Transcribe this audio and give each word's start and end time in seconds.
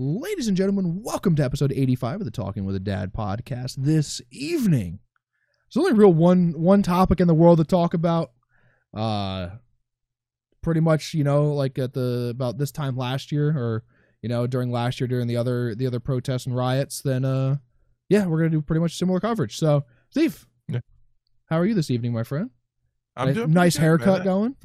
Ladies 0.00 0.46
and 0.46 0.56
gentlemen, 0.56 1.02
welcome 1.02 1.34
to 1.34 1.42
episode 1.44 1.72
85 1.72 2.20
of 2.20 2.24
the 2.24 2.30
Talking 2.30 2.64
with 2.64 2.76
a 2.76 2.80
Dad 2.80 3.12
podcast. 3.12 3.74
This 3.78 4.20
evening, 4.30 5.00
there's 5.74 5.84
only 5.84 5.98
real 5.98 6.12
one 6.12 6.52
one 6.52 6.84
topic 6.84 7.18
in 7.20 7.26
the 7.26 7.34
world 7.34 7.58
to 7.58 7.64
talk 7.64 7.94
about. 7.94 8.30
Uh, 8.94 9.48
pretty 10.62 10.78
much, 10.78 11.14
you 11.14 11.24
know, 11.24 11.52
like 11.52 11.80
at 11.80 11.94
the 11.94 12.28
about 12.30 12.58
this 12.58 12.70
time 12.70 12.96
last 12.96 13.32
year, 13.32 13.48
or 13.48 13.82
you 14.22 14.28
know, 14.28 14.46
during 14.46 14.70
last 14.70 15.00
year 15.00 15.08
during 15.08 15.26
the 15.26 15.36
other 15.36 15.74
the 15.74 15.88
other 15.88 15.98
protests 15.98 16.46
and 16.46 16.54
riots. 16.54 17.02
Then, 17.02 17.24
uh, 17.24 17.56
yeah, 18.08 18.24
we're 18.26 18.38
gonna 18.38 18.50
do 18.50 18.62
pretty 18.62 18.80
much 18.80 18.96
similar 18.96 19.18
coverage. 19.18 19.56
So, 19.56 19.84
Steve, 20.10 20.46
Yeah. 20.68 20.78
how 21.46 21.58
are 21.58 21.66
you 21.66 21.74
this 21.74 21.90
evening, 21.90 22.12
my 22.12 22.22
friend? 22.22 22.50
I'm 23.16 23.26
Nice- 23.28 23.34
doing 23.34 23.50
nice 23.50 23.76
haircut 23.76 24.18
man. 24.18 24.24
going. 24.24 24.56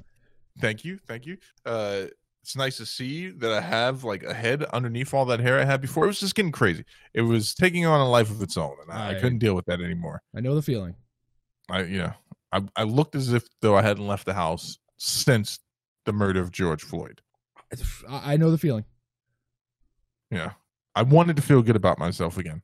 Thank 0.59 0.85
you, 0.85 0.99
thank 1.07 1.25
you. 1.25 1.37
Uh, 1.65 2.03
it's 2.43 2.57
nice 2.57 2.75
to 2.75 2.85
see 2.85 3.29
that 3.29 3.53
I 3.53 3.61
have 3.61 4.03
like 4.03 4.23
a 4.23 4.33
head 4.33 4.65
underneath 4.65 5.13
all 5.13 5.23
that 5.25 5.39
hair 5.39 5.59
I 5.59 5.63
had 5.63 5.79
before. 5.79 6.03
It 6.03 6.07
was 6.07 6.19
just 6.19 6.35
getting 6.35 6.51
crazy. 6.51 6.83
It 7.13 7.21
was 7.21 7.55
taking 7.55 7.85
on 7.85 8.01
a 8.01 8.09
life 8.09 8.29
of 8.29 8.41
its 8.41 8.57
own, 8.57 8.75
and 8.81 8.91
I, 8.91 9.11
I 9.11 9.13
couldn't 9.15 9.39
deal 9.39 9.55
with 9.55 9.65
that 9.67 9.79
anymore. 9.79 10.21
I 10.35 10.41
know 10.41 10.53
the 10.53 10.61
feeling. 10.61 10.93
I, 11.69 11.83
yeah. 11.83 12.13
I, 12.51 12.61
I 12.75 12.83
looked 12.83 13.15
as 13.15 13.31
if 13.31 13.47
though 13.61 13.77
I 13.77 13.81
hadn't 13.81 14.05
left 14.05 14.25
the 14.25 14.33
house 14.33 14.77
since 14.97 15.59
the 16.03 16.11
murder 16.11 16.41
of 16.41 16.51
George 16.51 16.83
Floyd. 16.83 17.21
I 18.09 18.33
I 18.33 18.37
know 18.37 18.51
the 18.51 18.57
feeling. 18.57 18.83
Yeah, 20.29 20.51
I 20.95 21.03
wanted 21.03 21.37
to 21.37 21.41
feel 21.41 21.61
good 21.61 21.77
about 21.77 21.97
myself 21.97 22.37
again. 22.37 22.61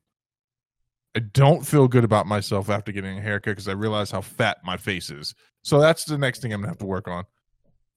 I 1.16 1.20
don't 1.20 1.66
feel 1.66 1.88
good 1.88 2.04
about 2.04 2.26
myself 2.26 2.68
after 2.68 2.92
getting 2.92 3.16
a 3.18 3.22
haircut 3.22 3.52
because 3.52 3.66
I 3.66 3.72
realize 3.72 4.10
how 4.10 4.20
fat 4.20 4.58
my 4.62 4.76
face 4.76 5.08
is. 5.08 5.34
So 5.62 5.80
that's 5.80 6.04
the 6.04 6.18
next 6.18 6.42
thing 6.42 6.52
I'm 6.52 6.60
gonna 6.60 6.68
have 6.68 6.78
to 6.78 6.86
work 6.86 7.08
on. 7.08 7.24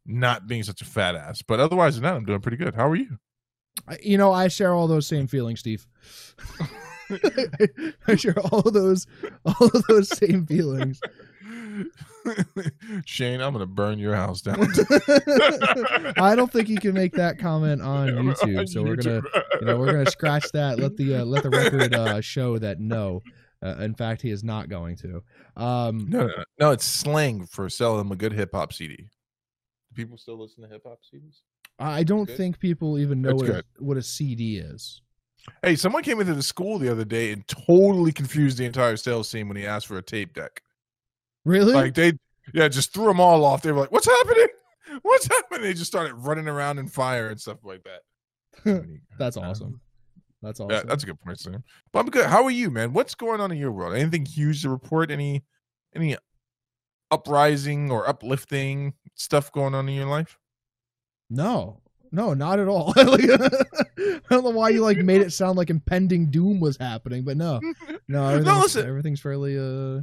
Not 0.05 0.48
being 0.48 0.63
such 0.63 0.81
a 0.81 0.85
fat 0.85 1.16
ass. 1.16 1.41
But 1.41 1.59
otherwise 1.59 1.95
than 1.95 2.03
that, 2.03 2.16
I'm 2.16 2.25
doing 2.25 2.41
pretty 2.41 2.57
good. 2.57 2.75
How 2.75 2.89
are 2.89 2.95
you? 2.95 3.17
You 4.02 4.17
know, 4.17 4.31
I 4.31 4.49
share 4.49 4.73
all 4.73 4.88
those 4.88 5.07
same 5.07 5.27
feelings, 5.27 5.59
Steve. 5.59 5.85
I 8.08 8.16
share 8.16 8.38
all 8.39 8.61
those, 8.61 9.08
all 9.45 9.67
of 9.67 9.83
those 9.88 10.09
same 10.09 10.45
feelings. 10.45 11.00
Shane, 13.05 13.42
I'm 13.42 13.53
gonna 13.53 13.66
burn 13.66 14.00
your 14.00 14.16
house 14.16 14.42
down. 14.42 14.59
I 16.17 16.33
don't 16.36 16.52
think 16.52 16.70
you 16.70 16.77
can 16.77 16.94
make 16.94 17.14
that 17.14 17.38
comment 17.39 17.81
on 17.81 18.09
YouTube, 18.09 18.70
so 18.70 18.83
we're 18.83 18.95
gonna, 18.95 19.22
you 19.59 19.66
know, 19.66 19.77
we're 19.77 19.92
gonna 19.92 20.09
scratch 20.09 20.45
that. 20.53 20.80
Let 20.80 20.97
the 20.97 21.17
uh, 21.17 21.25
let 21.25 21.44
the 21.44 21.49
record 21.49 21.94
uh, 21.94 22.22
show 22.22 22.58
that 22.59 22.80
no, 22.80 23.22
uh, 23.64 23.75
in 23.80 23.95
fact, 23.95 24.22
he 24.22 24.30
is 24.30 24.44
not 24.44 24.70
going 24.70 24.95
to. 24.97 25.23
Um, 25.55 26.08
No, 26.09 26.27
no, 26.27 26.44
no, 26.59 26.72
it's 26.72 26.86
slang 26.86 27.45
for 27.45 27.70
selling 27.70 28.11
a 28.11 28.16
good 28.16 28.33
hip 28.33 28.52
hop 28.53 28.73
CD. 28.73 29.08
Do 29.94 30.02
people 30.02 30.17
still 30.17 30.39
listen 30.39 30.63
to 30.63 30.69
hip 30.69 30.83
hop 30.86 30.99
CDs? 31.03 31.41
I 31.80 32.03
don't 32.03 32.25
Good. 32.25 32.38
think 32.38 32.59
people 32.59 32.99
even 32.99 33.22
know 33.22 33.36
what 33.36 33.49
a, 33.49 33.63
what 33.80 33.97
a 33.97 34.02
CD 34.02 34.58
is. 34.58 35.02
Hey, 35.61 35.75
someone 35.75 36.03
came 36.03 36.19
into 36.22 36.33
the 36.33 36.44
school 36.44 36.80
the 36.80 36.89
other 36.89 37.03
day 37.03 37.31
and 37.31 37.45
totally 37.47 38.11
confused 38.11 38.58
the 38.58 38.66
entire 38.66 38.95
sales 38.95 39.30
team 39.30 39.47
when 39.47 39.58
he 39.58 39.66
asked 39.66 39.88
for 39.88 39.97
a 39.97 40.02
tape 40.02 40.33
deck. 40.33 40.61
Really? 41.44 41.73
Like 41.73 41.94
they, 41.95 42.14
yeah, 42.53 42.69
just 42.69 42.94
threw 42.94 43.05
them 43.05 43.19
all 43.19 43.44
off. 43.44 43.61
They 43.61 43.71
were 43.71 43.81
like, 43.81 43.91
"What's 43.91 44.08
happening? 44.08 44.47
What's 45.02 45.27
happening?" 45.27 45.64
They 45.64 45.73
just 45.73 45.91
started 45.91 46.14
running 46.16 46.47
around 46.47 46.80
in 46.80 46.88
fire 46.88 47.30
and 47.30 47.39
stuff 47.39 47.59
like 47.64 47.83
that. 47.83 48.88
That's 49.19 49.36
awesome. 49.36 49.81
That's 50.41 50.59
awesome. 50.59 50.71
Yeah, 50.71 50.83
that's 50.86 51.03
a 51.03 51.05
good 51.05 51.19
point, 51.21 51.39
Sam. 51.39 51.64
But 51.94 51.99
I'm 51.99 52.09
good. 52.09 52.25
How 52.25 52.44
are 52.44 52.52
you, 52.52 52.69
man? 52.69 52.91
What's 52.91 53.16
going 53.16 53.39
on 53.39 53.53
in 53.53 53.58
your 53.58 53.71
world? 53.71 53.95
Anything 53.95 54.25
huge 54.25 54.61
to 54.64 54.69
report? 54.69 55.09
Any 55.09 55.41
any 55.95 56.17
uprising 57.14 57.92
or 57.92 58.08
uplifting 58.08 58.94
stuff 59.16 59.52
going 59.52 59.73
on 59.75 59.88
in 59.88 59.95
your 59.95 60.08
life? 60.08 60.38
No, 61.30 61.81
no, 62.11 62.33
not 62.33 62.59
at 62.59 62.67
all. 62.67 62.94
I 62.97 64.20
don't 64.30 64.44
know 64.44 64.50
why 64.50 64.70
you 64.70 64.81
like 64.81 64.97
made 64.97 65.22
it 65.22 65.31
sound 65.31 65.58
like 65.58 65.70
impending 65.70 66.30
doom 66.30 66.59
was 66.59 66.78
happening, 66.78 67.23
but 67.23 67.38
no, 67.38 67.59
no, 68.08 68.28
everything's, 68.30 68.61
listen. 68.61 68.88
everything's 68.88 69.20
fairly 69.22 69.58
uh. 69.58 70.02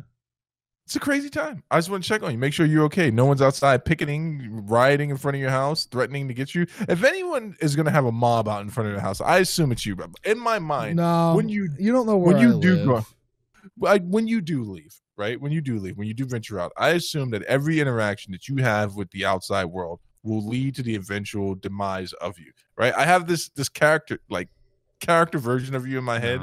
It's 0.87 0.97
a 0.97 1.01
crazy 1.01 1.31
time. 1.31 1.63
I 1.71 1.79
just 1.79 1.89
want 1.89 2.03
to 2.03 2.09
check 2.09 2.25
on 2.25 2.33
you, 2.33 2.39
make 2.39 2.53
sure 2.53 2.67
you're 2.67 2.83
okay. 2.87 3.13
No 3.13 3.25
one's 3.25 3.41
outside 3.41 3.85
picketing, 3.85 4.67
rioting 4.67 5.11
in 5.11 5.17
front 5.19 5.37
of 5.37 5.41
your 5.41 5.51
house, 5.51 5.85
threatening 5.85 6.27
to 6.27 6.35
get 6.35 6.53
you. 6.53 6.67
If 6.89 7.05
anyone 7.05 7.55
is 7.61 7.77
going 7.77 7.87
to 7.87 7.93
have 7.93 8.07
a 8.07 8.11
mob 8.13 8.49
out 8.49 8.63
in 8.63 8.71
front 8.71 8.89
of 8.89 8.97
the 8.97 9.01
house, 9.01 9.21
I 9.21 9.39
assume 9.39 9.71
it's 9.71 9.87
you. 9.87 9.95
But 9.95 10.11
in 10.25 10.37
my 10.37 10.59
mind, 10.59 10.97
No, 10.97 11.35
when 11.37 11.49
you 11.49 11.69
you 11.79 11.93
don't 11.93 12.07
know 12.07 12.17
where 12.17 12.35
when 12.35 12.43
you 12.43 12.57
I 12.57 12.61
do 12.61 12.85
go- 12.87 13.07
I, 13.87 13.99
when 13.99 14.27
you 14.27 14.41
do 14.41 14.65
leave, 14.65 15.01
right? 15.17 15.41
When 15.41 15.53
you 15.53 15.61
do 15.61 15.79
leave, 15.79 15.97
when 15.97 16.09
you 16.09 16.15
do 16.15 16.25
venture 16.27 16.59
out, 16.61 16.73
I 16.77 16.91
assume 16.91 17.31
that 17.31 17.43
every 17.45 17.81
interaction 17.81 18.33
that 18.33 18.49
you 18.49 18.57
have 18.57 18.97
with 18.97 19.11
the 19.11 19.25
outside 19.25 19.67
world 19.67 20.01
will 20.23 20.47
lead 20.47 20.75
to 20.77 20.83
the 20.83 20.95
eventual 20.95 21.55
demise 21.55 22.13
of 22.15 22.39
you, 22.39 22.53
right? 22.77 22.95
I 22.95 23.05
have 23.05 23.27
this 23.27 23.49
this 23.51 23.69
character 23.69 24.19
like 24.29 24.49
character 25.01 25.39
version 25.39 25.75
of 25.75 25.87
you 25.87 25.97
in 25.97 26.05
my 26.05 26.19
head 26.19 26.41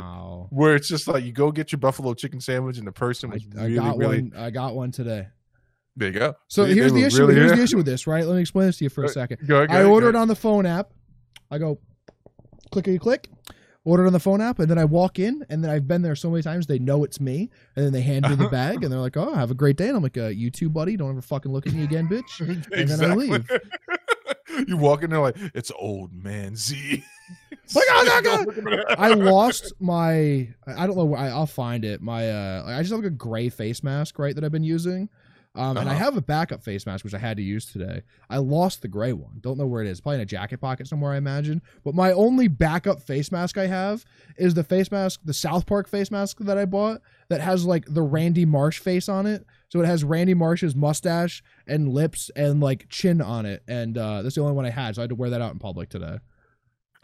where 0.50 0.75
it's 0.75 0.88
just 0.88 1.07
like 1.07 1.23
you 1.23 1.31
go 1.31 1.51
get 1.51 1.72
your 1.72 1.78
buffalo 1.78 2.13
chicken 2.16 2.41
sandwich 2.41 2.79
and 2.79 2.88
the 2.88 2.91
person 2.91 3.29
I, 3.29 3.33
was 3.35 3.44
I 3.55 3.66
really 3.66 3.75
got 3.75 3.97
really 3.97 4.22
one. 4.23 4.33
I 4.35 4.50
got 4.50 4.73
one 4.75 4.91
today. 4.91 5.28
there 5.95 6.07
you 6.07 6.17
go. 6.19 6.35
So 6.47 6.66
They- 6.66 6.73
here's 6.73 6.91
they 6.94 7.01
the 7.01 7.05
issue. 7.07 7.19
really- 7.28 7.35
here's 7.35 7.51
the 7.51 7.61
issue 7.63 7.78
with 7.78 7.85
this, 7.85 8.07
right? 8.07 8.25
Let 8.25 8.34
me 8.35 8.41
explain 8.41 8.66
this 8.67 8.78
to 8.79 8.85
you 8.85 8.89
for 8.89 9.03
a 9.03 9.09
second. 9.09 9.39
Go 9.47 9.47
go 9.47 9.59
I 9.59 9.66
ahead, 9.66 9.85
go 9.85 9.91
ordered 9.94 10.16
on 10.16 10.28
the 10.28 10.35
phone 10.35 10.66
app. 10.66 10.91
I 11.51 11.59
go 11.59 11.78
clickety 12.72 12.97
click, 12.99 13.29
ordered 13.88 14.06
on 14.06 14.12
the 14.12 14.20
phone 14.20 14.42
app, 14.42 14.59
and 14.59 14.70
then 14.70 14.78
I 14.78 14.84
walk 14.84 15.18
in, 15.18 15.46
and 15.50 15.64
then 15.64 15.72
I've 15.72 15.88
been 15.88 16.02
there 16.02 16.16
so 16.16 16.30
many 16.30 16.44
times 16.44 16.68
they 16.68 16.78
know 16.78 17.06
it's 17.06 17.22
me, 17.22 17.50
and 17.75 17.86
then 17.86 17.94
they 17.94 18.02
hand 18.02 18.30
me 18.30 18.36
the 18.36 18.50
bag, 18.50 18.84
and 18.84 18.92
they're 18.92 19.00
like, 19.00 19.16
"Oh, 19.16 19.34
have 19.34 19.50
a 19.50 19.56
great 19.56 19.78
day." 19.78 19.88
And 19.88 19.96
I'm 19.96 20.03
like, 20.03 20.18
uh, 20.18 20.28
"You 20.28 20.52
too, 20.52 20.70
buddy. 20.70 20.98
Don't 20.98 21.12
ever 21.12 21.22
fucking 21.22 21.52
look 21.52 21.66
at 21.66 21.74
me 21.74 21.86
again, 21.86 22.09
bitch." 22.09 22.42
and 22.74 22.90
then 22.90 23.12
I 23.12 23.16
leave. 23.16 23.50
you 24.68 24.76
walk 24.76 25.03
in 25.03 25.09
there 25.09 25.22
like 25.22 25.38
it's 25.56 25.72
old 25.80 26.14
man 26.14 26.56
Z. 26.56 27.03
Like, 27.76 27.84
oh, 27.90 28.22
no, 28.24 28.62
no, 28.62 28.84
I 28.97 29.09
lost 29.09 29.74
my. 29.81 30.47
I 30.66 30.88
don't 30.88 30.96
know. 30.96 31.03
where 31.03 31.20
I, 31.20 31.28
I'll 31.28 31.46
find 31.46 31.84
it. 31.84 32.02
My. 32.02 32.30
uh 32.30 32.64
I 32.66 32.80
just 32.80 32.92
have 32.92 33.02
like 33.02 33.08
a 33.08 33.14
gray 33.14 33.50
face 33.50 33.84
mask, 33.84 34.18
right, 34.20 34.34
that 34.34 34.46
I've 34.46 34.53
been 34.53 34.64
using. 34.64 35.09
Um, 35.57 35.75
and 35.78 35.90
I 35.90 35.94
Uh-huh. 35.94 36.03
have 36.06 36.18
a 36.18 36.22
backup 36.22 36.63
face 36.63 36.85
mask 36.85 37.03
which 37.03 37.13
I 37.13 37.18
had 37.18 37.38
to 37.38 37.44
use 37.44 37.66
today. 37.66 38.03
I 38.29 38.38
lost 38.38 38.81
the 38.81 38.88
gray 38.88 39.12
one. 39.12 39.40
Don't 39.41 39.57
know 39.57 39.66
where 39.66 39.81
it 39.81 39.88
is. 39.88 40.00
Probably 40.00 40.16
in 40.18 40.22
a 40.22 40.25
jacket 40.25 40.59
pocket 40.59 40.88
somewhere, 40.88 41.13
I 41.13 41.18
imagine. 41.18 41.62
But 41.84 41.95
my 41.95 42.12
only 42.12 42.47
backup 42.47 43.01
face 43.01 43.31
mask 43.31 43.57
I 43.57 43.66
have 43.67 44.06
is 44.38 44.53
the 44.53 44.63
face 44.63 44.91
mask, 44.91 45.22
the 45.25 45.34
South 45.34 45.66
Park 45.66 45.88
face 45.90 46.12
mask 46.12 46.38
that 46.41 46.57
I 46.57 46.66
bought 46.66 47.01
that 47.29 47.41
has 47.41 47.66
like 47.66 47.85
the 47.88 48.01
Randy 48.03 48.46
Marsh 48.46 48.79
face 48.79 49.09
on 49.09 49.25
it. 49.25 49.46
So 49.69 49.81
it 49.81 49.85
has 49.85 50.03
Randy 50.03 50.34
Marsh's 50.34 50.75
mustache 50.75 51.44
and 51.67 51.90
lips 51.90 52.29
and 52.35 52.62
like 52.62 52.88
chin 52.90 53.22
on 53.22 53.46
it, 53.46 53.63
and 53.67 53.97
uh, 53.97 54.22
that's 54.22 54.35
the 54.35 54.41
only 54.41 54.53
one 54.53 54.66
I 54.66 54.69
had. 54.69 54.96
So 54.96 55.01
I 55.01 55.03
had 55.03 55.09
to 55.09 55.16
wear 55.16 55.29
that 55.31 55.41
out 55.41 55.51
in 55.51 55.59
public 55.59 55.90
today. 55.90 56.19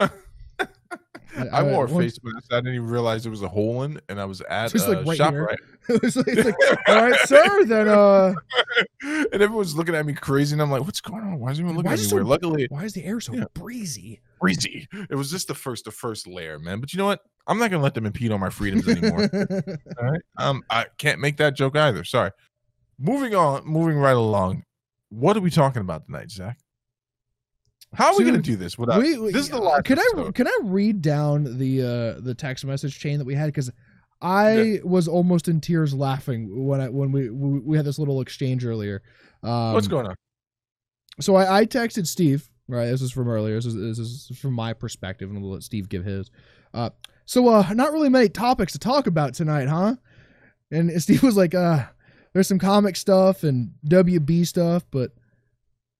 I 1.52 1.62
wore 1.62 1.86
a 1.86 1.88
face 1.88 2.18
mask. 2.22 2.52
I 2.52 2.56
didn't 2.56 2.74
even 2.74 2.86
realize 2.88 3.22
there 3.24 3.30
was 3.30 3.42
a 3.42 3.48
hole 3.48 3.82
in, 3.82 4.00
and 4.08 4.20
I 4.20 4.24
was 4.24 4.40
at 4.42 4.70
Just, 4.72 4.88
like, 4.88 5.04
right 5.06 5.16
shop 5.16 5.34
right, 5.34 5.58
it 5.88 6.02
was 6.02 6.16
like, 6.16 6.26
it's 6.28 6.44
like, 6.44 6.54
all 6.88 7.02
right, 7.10 7.20
sir. 7.26 7.64
Then 7.64 7.88
uh, 7.88 8.34
and 9.02 9.42
everyone's 9.42 9.76
looking 9.76 9.94
at 9.94 10.06
me 10.06 10.12
crazy, 10.14 10.54
and 10.54 10.62
I'm 10.62 10.70
like, 10.70 10.82
"What's 10.84 11.00
going 11.00 11.22
on? 11.22 11.38
Why 11.40 11.50
is 11.50 11.58
everyone 11.58 11.76
looking 11.76 11.92
at 11.92 11.98
me 11.98 12.04
so- 12.04 12.16
weird?" 12.16 12.26
Luckily, 12.26 12.66
why 12.70 12.84
is 12.84 12.92
the 12.92 13.04
air 13.04 13.20
so 13.20 13.32
Yeah. 13.34 13.44
breezy? 13.54 14.20
crazy. 14.40 14.86
It 15.08 15.14
was 15.14 15.30
just 15.30 15.48
the 15.48 15.54
first, 15.54 15.86
the 15.86 15.90
first 15.90 16.26
layer, 16.26 16.58
man. 16.58 16.78
But 16.80 16.92
you 16.92 16.98
know 16.98 17.06
what? 17.06 17.20
I'm 17.46 17.58
not 17.58 17.70
gonna 17.70 17.82
let 17.82 17.94
them 17.94 18.04
impede 18.04 18.30
on 18.30 18.40
my 18.40 18.50
freedoms 18.50 18.86
anymore. 18.86 19.28
All 19.32 20.10
right. 20.10 20.20
Um, 20.38 20.62
I 20.68 20.86
can't 20.98 21.18
make 21.18 21.38
that 21.38 21.56
joke 21.56 21.76
either. 21.76 22.04
Sorry. 22.04 22.30
Moving 22.98 23.34
on, 23.34 23.64
moving 23.66 23.96
right 23.96 24.16
along. 24.16 24.64
What 25.08 25.36
are 25.36 25.40
we 25.40 25.50
talking 25.50 25.80
about 25.80 26.06
tonight, 26.06 26.30
Zach? 26.30 26.58
How 27.94 28.12
are 28.12 28.18
we 28.18 28.24
going 28.24 28.34
to 28.36 28.40
do 28.42 28.56
this 28.56 28.76
without? 28.78 29.00
We- 29.02 29.18
we- 29.18 29.32
this 29.32 29.42
is 29.44 29.50
the 29.50 29.58
last. 29.58 29.84
Can 29.84 29.98
I 29.98 30.08
episode. 30.12 30.34
can 30.34 30.46
I 30.46 30.58
read 30.62 31.02
down 31.02 31.58
the 31.58 31.82
uh 31.82 32.20
the 32.20 32.34
text 32.34 32.64
message 32.64 32.98
chain 32.98 33.18
that 33.18 33.24
we 33.24 33.34
had 33.34 33.46
because 33.46 33.70
I 34.20 34.80
was 34.84 35.06
almost 35.08 35.48
in 35.48 35.60
tears 35.60 35.92
laughing 35.94 36.66
when 36.66 36.80
I 36.80 36.88
when 36.88 37.12
we 37.12 37.30
we, 37.30 37.58
we 37.60 37.76
had 37.76 37.84
this 37.86 37.98
little 37.98 38.20
exchange 38.20 38.64
earlier. 38.64 39.02
Um, 39.42 39.74
What's 39.74 39.88
going 39.88 40.06
on? 40.06 40.14
So 41.20 41.36
I, 41.36 41.60
I 41.60 41.66
texted 41.66 42.06
Steve. 42.06 42.48
Right, 42.66 42.86
this 42.86 43.02
is 43.02 43.12
from 43.12 43.28
earlier. 43.28 43.56
This 43.56 43.66
is, 43.66 43.74
this 43.74 43.98
is 43.98 44.38
from 44.38 44.54
my 44.54 44.72
perspective, 44.72 45.28
and 45.30 45.42
we'll 45.42 45.52
let 45.52 45.62
Steve 45.62 45.90
give 45.90 46.02
his. 46.02 46.30
Uh, 46.72 46.88
so 47.26 47.46
uh, 47.48 47.72
not 47.74 47.92
really 47.92 48.08
many 48.08 48.30
topics 48.30 48.72
to 48.72 48.78
talk 48.78 49.06
about 49.06 49.34
tonight, 49.34 49.68
huh? 49.68 49.96
And 50.70 50.90
Steve 51.02 51.22
was 51.22 51.36
like, 51.36 51.54
uh, 51.54 51.84
"There's 52.32 52.48
some 52.48 52.58
comic 52.58 52.96
stuff 52.96 53.44
and 53.44 53.72
WB 53.86 54.46
stuff, 54.46 54.84
but 54.90 55.10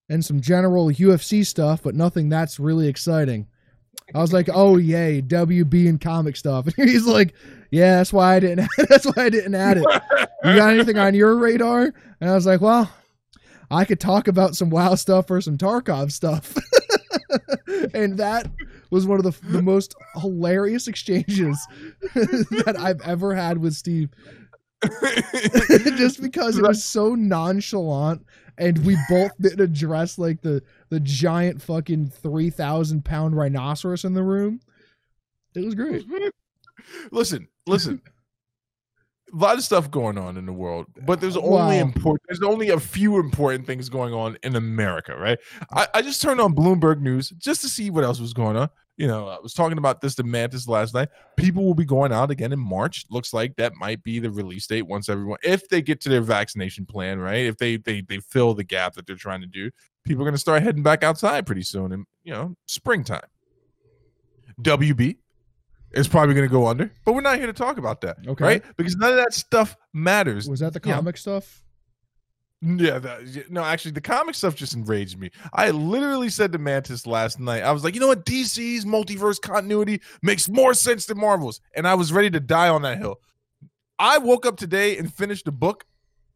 and 0.08 0.24
some 0.24 0.40
general 0.40 0.90
UFC 0.90 1.44
stuff, 1.46 1.82
but 1.82 1.94
nothing 1.94 2.28
that's 2.28 2.58
really 2.60 2.88
exciting." 2.88 3.46
I 4.14 4.18
was 4.20 4.32
like, 4.32 4.48
"Oh 4.52 4.76
yay, 4.76 5.22
WB 5.22 5.88
and 5.88 6.00
comic 6.00 6.36
stuff." 6.36 6.66
And 6.78 6.88
he's 6.88 7.06
like, 7.06 7.34
"Yeah, 7.70 7.96
that's 7.96 8.12
why 8.12 8.36
I 8.36 8.40
didn't. 8.40 8.68
that's 8.88 9.06
why 9.06 9.24
I 9.24 9.30
didn't 9.30 9.54
add 9.54 9.78
it. 9.78 9.86
You 10.44 10.56
got 10.56 10.74
anything 10.74 10.98
on 10.98 11.14
your 11.14 11.36
radar?" 11.36 11.92
And 12.20 12.30
I 12.30 12.34
was 12.34 12.46
like, 12.46 12.60
"Well." 12.60 12.90
I 13.70 13.84
could 13.84 13.98
talk 13.98 14.28
about 14.28 14.54
some 14.54 14.70
WoW 14.70 14.94
stuff 14.94 15.30
or 15.30 15.40
some 15.40 15.58
Tarkov 15.58 16.12
stuff. 16.12 16.54
and 17.94 18.16
that 18.18 18.48
was 18.90 19.06
one 19.06 19.18
of 19.18 19.24
the, 19.24 19.48
the 19.48 19.62
most 19.62 19.94
hilarious 20.20 20.86
exchanges 20.86 21.58
that 22.14 22.76
I've 22.78 23.00
ever 23.02 23.34
had 23.34 23.58
with 23.58 23.74
Steve. 23.74 24.10
Just 25.96 26.20
because 26.20 26.58
it 26.58 26.62
was 26.62 26.84
so 26.84 27.14
nonchalant 27.14 28.24
and 28.58 28.78
we 28.84 28.96
both 29.08 29.30
didn't 29.40 29.60
address 29.60 30.18
like 30.18 30.40
the 30.42 30.62
the 30.90 31.00
giant 31.00 31.60
fucking 31.62 32.08
3000 32.10 33.04
pound 33.04 33.36
rhinoceros 33.36 34.04
in 34.04 34.14
the 34.14 34.22
room. 34.22 34.60
It 35.54 35.64
was 35.64 35.74
great. 35.74 36.04
listen, 37.12 37.48
listen. 37.66 38.00
A 39.32 39.36
lot 39.36 39.56
of 39.56 39.64
stuff 39.64 39.90
going 39.90 40.16
on 40.16 40.36
in 40.36 40.46
the 40.46 40.52
world, 40.52 40.86
but 41.06 41.20
there's 41.20 41.36
only 41.36 41.76
Wow. 41.78 41.82
important. 41.82 42.22
There's 42.28 42.42
only 42.42 42.68
a 42.70 42.78
few 42.78 43.18
important 43.18 43.66
things 43.66 43.88
going 43.88 44.14
on 44.14 44.36
in 44.44 44.54
America, 44.54 45.16
right? 45.16 45.38
I, 45.72 45.88
I 45.94 46.02
just 46.02 46.22
turned 46.22 46.40
on 46.40 46.54
Bloomberg 46.54 47.00
News 47.00 47.30
just 47.30 47.60
to 47.62 47.68
see 47.68 47.90
what 47.90 48.04
else 48.04 48.20
was 48.20 48.32
going 48.32 48.56
on. 48.56 48.68
You 48.96 49.08
know, 49.08 49.26
I 49.28 49.38
was 49.40 49.54
talking 49.54 49.76
about 49.78 50.00
this 50.00 50.14
to 50.16 50.22
Mantis 50.22 50.68
last 50.68 50.94
night. 50.94 51.08
People 51.36 51.64
will 51.64 51.74
be 51.74 51.84
going 51.84 52.12
out 52.12 52.30
again 52.30 52.52
in 52.52 52.60
March. 52.60 53.06
Looks 53.10 53.32
like 53.32 53.56
that 53.56 53.74
might 53.74 54.02
be 54.04 54.20
the 54.20 54.30
release 54.30 54.68
date 54.68 54.82
once 54.86 55.08
everyone, 55.08 55.38
if 55.42 55.68
they 55.68 55.82
get 55.82 56.00
to 56.02 56.08
their 56.08 56.20
vaccination 56.20 56.86
plan, 56.86 57.18
right? 57.18 57.44
If 57.46 57.56
they 57.56 57.76
they 57.76 58.02
they 58.02 58.18
fill 58.20 58.54
the 58.54 58.62
gap 58.62 58.94
that 58.94 59.06
they're 59.06 59.16
trying 59.16 59.40
to 59.40 59.48
do, 59.48 59.70
people 60.04 60.22
are 60.22 60.26
going 60.26 60.34
to 60.34 60.38
start 60.40 60.62
heading 60.62 60.84
back 60.84 61.02
outside 61.02 61.44
pretty 61.44 61.62
soon, 61.62 61.92
and 61.92 62.06
you 62.22 62.32
know, 62.32 62.54
springtime. 62.66 63.26
WB 64.62 65.16
is 65.92 66.06
probably 66.06 66.34
going 66.34 66.46
to 66.48 66.52
go 66.52 66.68
under, 66.68 66.92
but 67.04 67.14
we're 67.14 67.20
not 67.20 67.38
here 67.38 67.48
to 67.48 67.52
talk 67.52 67.78
about 67.78 68.00
that, 68.02 68.18
Okay. 68.26 68.44
right? 68.44 68.62
Because 68.76 68.94
none 68.94 69.10
of 69.10 69.16
that 69.16 69.32
stuff 69.34 69.76
matters. 69.92 70.48
Was 70.48 70.60
that 70.60 70.72
the 70.72 70.80
Yeah. 70.84 70.94
comic 70.94 71.16
stuff? 71.16 71.63
Yeah, 72.66 72.98
that, 72.98 73.50
no, 73.50 73.62
actually, 73.62 73.90
the 73.90 74.00
comic 74.00 74.34
stuff 74.34 74.54
just 74.54 74.74
enraged 74.74 75.18
me. 75.18 75.30
I 75.52 75.70
literally 75.70 76.30
said 76.30 76.50
to 76.52 76.58
Mantis 76.58 77.06
last 77.06 77.38
night, 77.38 77.62
I 77.62 77.72
was 77.72 77.84
like, 77.84 77.94
you 77.94 78.00
know 78.00 78.06
what, 78.06 78.24
DC's 78.24 78.86
multiverse 78.86 79.38
continuity 79.38 80.00
makes 80.22 80.48
more 80.48 80.72
sense 80.72 81.04
than 81.04 81.18
Marvel's, 81.18 81.60
and 81.74 81.86
I 81.86 81.94
was 81.94 82.10
ready 82.10 82.30
to 82.30 82.40
die 82.40 82.70
on 82.70 82.80
that 82.82 82.96
hill. 82.96 83.20
I 83.98 84.16
woke 84.16 84.46
up 84.46 84.56
today 84.56 84.96
and 84.96 85.12
finished 85.12 85.46
a 85.46 85.52
book 85.52 85.84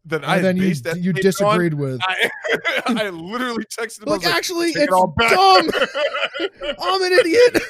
that 0.04 0.22
I 0.22 0.40
then 0.40 0.58
you 0.58 0.74
that 0.74 1.00
you 1.00 1.14
disagreed 1.14 1.74
with. 1.74 2.00
I, 2.02 2.30
I 2.86 3.08
literally 3.08 3.64
texted 3.64 4.02
him. 4.02 4.10
Like, 4.10 4.24
like, 4.24 4.34
actually, 4.34 4.72
"Take 4.72 4.82
it 4.82 4.84
it's 4.84 4.92
all 4.92 5.06
back." 5.06 5.30
dumb. 5.30 5.70
I'm 6.78 7.02
an 7.02 7.12
idiot. 7.12 7.62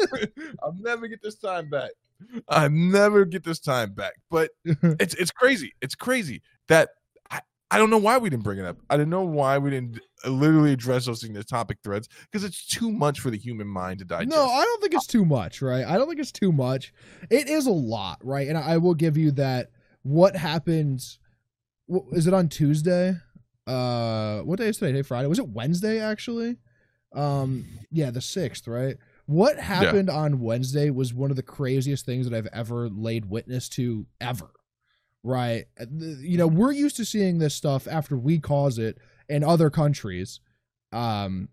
I'll 0.62 0.76
never 0.80 1.06
get 1.06 1.22
this 1.22 1.36
time 1.36 1.70
back. 1.70 1.90
I 2.48 2.68
never 2.68 3.24
get 3.24 3.44
this 3.44 3.60
time 3.60 3.92
back. 3.92 4.14
But 4.28 4.50
it's 4.64 5.14
it's 5.14 5.30
crazy. 5.30 5.72
It's 5.80 5.94
crazy 5.94 6.42
that 6.68 6.90
I, 7.72 7.78
don't 7.78 7.90
know 7.90 7.98
why 7.98 8.18
we 8.18 8.30
didn't 8.30 8.44
bring 8.44 8.58
it 8.58 8.64
up. 8.64 8.76
I 8.90 8.96
don't 8.96 9.10
know 9.10 9.22
why 9.22 9.58
we 9.58 9.70
didn't 9.70 10.00
literally 10.26 10.72
address 10.72 11.06
those 11.06 11.24
in 11.24 11.32
the 11.32 11.42
topic 11.44 11.78
threads 11.82 12.08
because 12.30 12.44
it's 12.44 12.66
too 12.66 12.90
much 12.90 13.20
for 13.20 13.30
the 13.30 13.38
human 13.38 13.66
mind 13.66 13.98
to 14.00 14.04
digest. 14.04 14.30
No, 14.30 14.44
I 14.44 14.62
don't 14.64 14.80
think 14.80 14.94
it's 14.94 15.06
too 15.06 15.24
much, 15.24 15.62
right? 15.62 15.84
I 15.84 15.96
don't 15.96 16.08
think 16.08 16.20
it's 16.20 16.32
too 16.32 16.52
much. 16.52 16.92
It 17.30 17.48
is 17.48 17.66
a 17.66 17.72
lot, 17.72 18.18
right? 18.22 18.48
And 18.48 18.58
I 18.58 18.76
will 18.78 18.94
give 18.94 19.16
you 19.16 19.30
that. 19.32 19.70
What 20.02 20.36
happened? 20.36 21.02
Is 22.12 22.26
it 22.26 22.34
on 22.34 22.48
Tuesday? 22.48 23.16
Uh, 23.66 24.40
what 24.40 24.58
day 24.58 24.68
is 24.68 24.78
today? 24.78 24.92
Today 24.92 25.02
Friday. 25.02 25.28
Was 25.28 25.38
it 25.38 25.48
Wednesday 25.48 26.00
actually? 26.00 26.56
Um, 27.14 27.64
yeah, 27.90 28.10
the 28.10 28.20
sixth, 28.20 28.66
right? 28.66 28.96
What 29.26 29.58
happened 29.58 30.10
on 30.10 30.40
Wednesday 30.40 30.90
was 30.90 31.14
one 31.14 31.30
of 31.30 31.36
the 31.36 31.42
craziest 31.42 32.04
things 32.04 32.28
that 32.28 32.36
I've 32.36 32.48
ever 32.52 32.88
laid 32.88 33.26
witness 33.26 33.68
to 33.70 34.06
ever. 34.20 34.50
Right? 35.24 35.66
Uh, 35.80 35.86
You 35.90 36.38
know, 36.38 36.46
we're 36.48 36.72
used 36.72 36.96
to 36.96 37.04
seeing 37.04 37.38
this 37.38 37.54
stuff 37.54 37.86
after 37.88 38.16
we 38.16 38.38
cause 38.38 38.78
it 38.78 38.98
in 39.28 39.44
other 39.44 39.70
countries. 39.70 40.40
Um, 40.92 41.48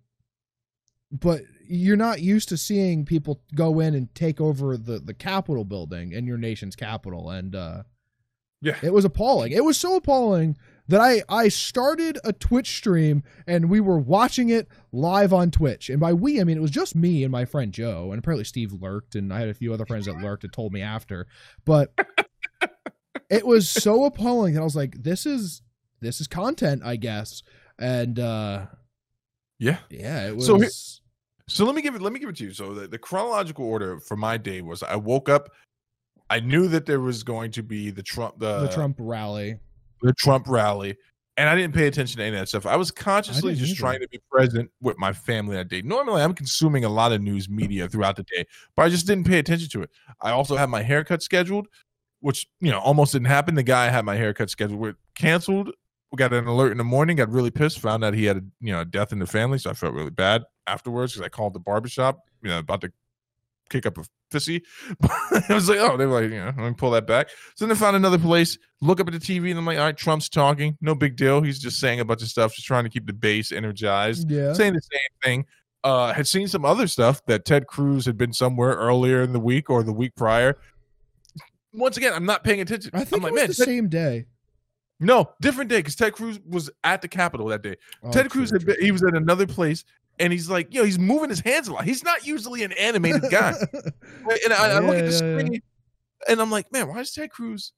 but 1.12 1.42
you're 1.68 1.98
not 1.98 2.22
used 2.22 2.50
to 2.50 2.58
seeing 2.58 3.06
people 3.06 3.42
go 3.56 3.80
in 3.80 3.94
and 3.96 4.14
take 4.16 4.40
over 4.42 4.76
the 4.78 5.00
the 5.00 5.14
capitol 5.14 5.66
building 5.66 6.12
in 6.12 6.26
your 6.28 6.38
nation's 6.38 6.76
capital 6.76 7.30
and 7.30 7.56
uh 7.56 7.84
Yeah. 8.62 8.78
it 8.84 8.92
was 8.94 9.06
appalling 9.06 9.52
it 9.52 9.64
was 9.64 9.78
so 9.78 9.96
appalling 9.96 10.58
that 10.88 11.00
i 11.02 11.22
i 11.30 11.48
started 11.48 12.18
a 12.24 12.34
twitch 12.34 12.76
stream 12.78 13.24
and 13.48 13.70
we 13.70 13.80
were 13.80 13.98
watching 14.00 14.50
it 14.50 14.68
live 14.92 15.32
on 15.34 15.50
twitch 15.52 15.90
and 15.90 16.00
by 16.00 16.12
we 16.14 16.40
i 16.42 16.44
mean 16.44 16.58
it 16.58 16.62
was 16.62 16.72
just 16.72 16.96
me 16.96 17.24
and 17.24 17.32
my 17.32 17.46
friend 17.46 17.72
joe 17.72 18.10
and 18.12 18.20
apparently 18.20 18.44
steve 18.46 18.74
lurked 18.74 19.16
and 19.16 19.32
i 19.34 19.40
had 19.40 19.50
a 19.50 19.54
few 19.54 19.74
other 19.74 19.86
friends 19.86 20.06
that 20.06 20.18
lurked 20.18 20.44
and 20.44 20.54
told 20.54 20.74
me 20.74 20.82
after 20.82 21.26
but 21.66 21.92
it 23.30 23.46
was 23.46 23.70
so 23.70 24.06
appalling 24.06 24.54
that 24.56 24.62
i 24.62 24.64
was 24.64 24.76
like 24.76 25.02
this 25.04 25.26
is 25.26 25.62
this 26.02 26.20
is 26.22 26.28
content 26.28 26.82
i 26.84 26.96
guess 26.96 27.44
and 27.78 28.20
uh 28.20 28.66
Yeah. 29.60 29.78
yeah 29.90 30.28
it 30.28 30.36
was 30.36 30.46
So 30.46 30.58
So 31.48 31.66
let 31.66 31.74
me 31.74 31.82
give 31.82 31.96
it. 31.96 32.02
Let 32.02 32.14
me 32.14 32.20
give 32.20 32.30
it 32.30 32.38
to 32.38 32.44
you. 32.44 32.54
So 32.54 32.76
the, 32.76 32.88
the 32.88 33.00
chronological 33.00 33.66
order 33.66 34.00
for 34.00 34.16
my 34.16 34.38
day 34.38 34.62
was: 34.62 34.84
I 34.84 34.96
woke 34.96 35.30
up. 35.30 35.50
I 36.30 36.40
knew 36.40 36.68
that 36.68 36.86
there 36.86 37.00
was 37.00 37.24
going 37.24 37.50
to 37.52 37.64
be 37.64 37.90
the 37.90 38.04
Trump 38.04 38.38
the, 38.38 38.60
the 38.60 38.68
trump 38.70 38.98
rally 39.00 39.58
the 40.04 40.14
Trump 40.14 40.48
rally, 40.48 40.96
and 41.38 41.50
I 41.50 41.56
didn't 41.56 41.74
pay 41.74 41.88
attention 41.88 42.20
to 42.20 42.24
any 42.24 42.36
of 42.36 42.42
that 42.42 42.50
stuff. 42.50 42.68
I 42.68 42.76
was 42.76 42.92
consciously 42.92 43.54
didn't 43.54 43.66
just 43.66 43.72
either. 43.72 43.80
trying 43.80 44.00
to 44.02 44.08
be 44.10 44.20
present 44.30 44.70
with 44.80 45.00
my 45.00 45.12
family 45.12 45.56
that 45.56 45.70
day. 45.70 45.82
Normally, 45.82 46.22
I'm 46.22 46.34
consuming 46.36 46.86
a 46.86 46.90
lot 46.90 47.12
of 47.12 47.22
news 47.22 47.50
media 47.50 47.90
throughout 47.90 48.16
the 48.16 48.24
day, 48.24 48.46
but 48.76 48.84
I 48.84 48.90
just 48.90 49.08
didn't 49.08 49.26
pay 49.26 49.40
attention 49.40 49.70
to 49.70 49.82
it. 49.82 49.90
I 50.22 50.30
also 50.32 50.56
had 50.56 50.70
my 50.70 50.84
haircut 50.84 51.24
scheduled, 51.24 51.68
which 52.22 52.48
you 52.60 52.72
know 52.72 52.80
almost 52.80 53.14
didn't 53.14 53.28
happen. 53.28 53.56
The 53.56 53.64
guy 53.64 53.90
had 53.90 54.06
my 54.06 54.16
haircut 54.16 54.50
scheduled 54.50 54.80
with 54.80 54.96
canceled. 55.16 55.72
We 56.12 56.18
got 56.18 56.34
an 56.34 56.48
alert 56.48 56.72
in 56.72 56.78
the 56.78 56.84
morning. 56.84 57.18
Got 57.18 57.30
really 57.30 57.52
pissed. 57.52 57.80
Found 57.80 58.04
out 58.04 58.14
he 58.14 58.26
had 58.26 58.38
a 58.38 58.42
you 58.60 58.72
know 58.72 58.82
a 58.82 58.86
death 58.86 59.12
in 59.12 59.20
the 59.20 59.28
family, 59.28 59.58
so 59.60 59.70
I 59.70 59.74
felt 59.74 59.94
really 59.94 60.10
bad 60.10 60.44
afterwards 60.68 61.14
because 61.14 61.26
I 61.26 61.30
called 61.30 61.54
the 61.54 61.60
barbershop. 61.60 62.20
You 62.42 62.50
know, 62.50 62.60
about 62.60 62.82
to 62.82 62.92
kick 63.70 63.86
up 63.86 63.98
a 63.98 64.04
fissy. 64.32 64.62
I 65.50 65.54
was 65.54 65.70
like, 65.70 65.80
oh, 65.80 65.98
they 65.98 66.06
were 66.06 66.22
like, 66.22 66.32
you 66.32 66.38
know, 66.38 66.46
let 66.46 66.58
me 66.58 66.74
pull 66.74 66.92
that 66.92 67.08
back. 67.08 67.30
So 67.56 67.66
then 67.66 67.76
I 67.76 67.80
found 67.80 67.96
another 67.96 68.18
place, 68.18 68.58
look 68.82 69.00
up 69.00 69.08
at 69.08 69.14
the 69.14 69.20
TV, 69.20 69.50
and 69.50 69.60
I'm 69.60 69.66
like, 69.66 69.78
all 69.78 69.86
right, 69.86 69.98
Trump's 69.98 70.30
talking. 70.30 70.78
No 70.82 70.96
big 70.96 71.16
deal. 71.16 71.42
He's 71.42 71.60
just 71.60 71.80
saying 71.80 72.00
a 72.00 72.06
bunch 72.06 72.22
of 72.22 72.28
stuff, 72.28 72.54
just 72.54 72.68
trying 72.68 72.84
to 72.84 72.90
keep 72.90 73.06
the 73.06 73.14
base 73.14 73.52
energized, 73.52 74.30
yeah 74.30 74.54
saying 74.54 74.74
the 74.74 74.82
same 74.82 75.00
thing. 75.24 75.46
Uh, 75.84 76.12
had 76.12 76.28
seen 76.28 76.48
some 76.48 76.66
other 76.66 76.88
stuff 76.88 77.26
that 77.28 77.46
Ted 77.46 77.68
Cruz 77.68 78.06
had 78.06 78.18
been 78.18 78.34
somewhere 78.34 78.76
earlier 78.76 79.22
in 79.22 79.32
the 79.32 79.40
week 79.40 79.70
or 79.70 79.82
the 79.82 79.94
week 79.94 80.14
prior. 80.16 80.58
Once 81.74 81.98
again, 81.98 82.14
I'm 82.14 82.26
not 82.26 82.44
paying 82.44 82.62
attention. 82.62 82.92
I 82.94 83.04
think 83.04 83.22
I'm 83.22 83.24
like, 83.24 83.34
man, 83.34 83.48
the 83.48 83.54
Ted- 83.54 83.66
same 83.66 83.90
day. 83.90 84.26
no, 85.00 85.32
different 85.42 85.70
day 85.70 85.78
because 85.78 85.96
Ted 85.96 86.14
Cruz 86.14 86.40
was 86.48 86.70
at 86.84 87.02
the 87.02 87.08
Capitol 87.08 87.48
that 87.48 87.62
day. 87.62 87.76
Oh, 88.04 88.12
Ted 88.12 88.30
Cruz 88.30 88.52
had 88.52 88.62
true, 88.62 88.74
been, 88.76 88.84
he 88.84 88.92
was 88.92 89.04
at 89.04 89.16
another 89.16 89.46
place, 89.48 89.86
and 90.20 90.34
he's 90.34 90.50
like, 90.50 90.74
you 90.74 90.80
know, 90.80 90.86
he's 90.86 91.00
moving 91.00 91.30
his 91.30 91.40
hands 91.40 91.68
a 91.68 91.74
lot. 91.74 91.86
He's 91.86 92.04
not 92.04 92.26
usually 92.26 92.64
an 92.64 92.72
animated 92.74 93.24
guy. 93.30 93.54
And 94.44 94.54
I, 94.54 94.78
I 94.78 94.80
look 94.80 94.96
at 94.96 95.06
the 95.06 95.12
yeah, 95.12 95.36
yeah. 95.36 95.40
screen, 95.40 95.62
and 96.28 96.42
I'm 96.42 96.52
like, 96.52 96.72
man, 96.72 96.88
why 96.88 97.00
is 97.00 97.12
Ted 97.12 97.32
Cruz 97.32 97.72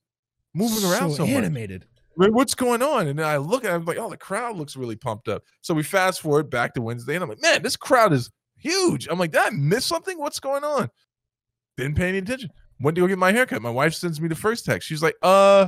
moving 0.54 0.90
around 0.90 1.12
so, 1.12 1.26
much? 1.26 1.36
animated. 1.36 1.86
Right, 2.18 2.32
What's 2.32 2.56
going 2.56 2.82
on? 2.82 3.08
And 3.08 3.22
I 3.22 3.38
look 3.38 3.64
at, 3.64 3.72
it, 3.72 3.76
I'm 3.76 3.86
like, 3.86 3.98
oh, 3.98 4.10
the 4.10 4.18
crowd 4.18 4.58
looks 4.58 4.76
really 4.76 4.98
pumped 4.98 5.30
up. 5.30 5.44
So 5.62 5.74
we 5.74 5.84
fast 5.84 6.20
forward 6.22 6.50
back 6.50 6.74
to 6.74 6.82
Wednesday, 6.82 7.16
and 7.16 7.24
I'm 7.24 7.30
like, 7.30 7.42
man, 7.42 7.62
this 7.64 7.78
crowd 7.78 8.12
is 8.12 8.30
huge. 8.58 9.08
I'm 9.10 9.18
like, 9.18 9.32
did 9.32 9.42
I 9.42 9.50
miss 9.52 9.86
something? 9.86 10.18
What's 10.20 10.40
going 10.40 10.64
on? 10.64 10.90
Didn't 11.78 11.96
pay 11.96 12.10
any 12.10 12.18
attention. 12.18 12.50
Went 12.82 12.96
to 12.96 13.02
go 13.02 13.08
get 13.08 13.18
my 13.18 13.32
haircut. 13.32 13.62
My 13.62 13.70
wife 13.70 13.94
sends 13.94 14.20
me 14.20 14.28
the 14.28 14.36
first 14.36 14.66
text. 14.66 14.88
She's 14.88 15.04
like, 15.04 15.16
uh, 15.22 15.68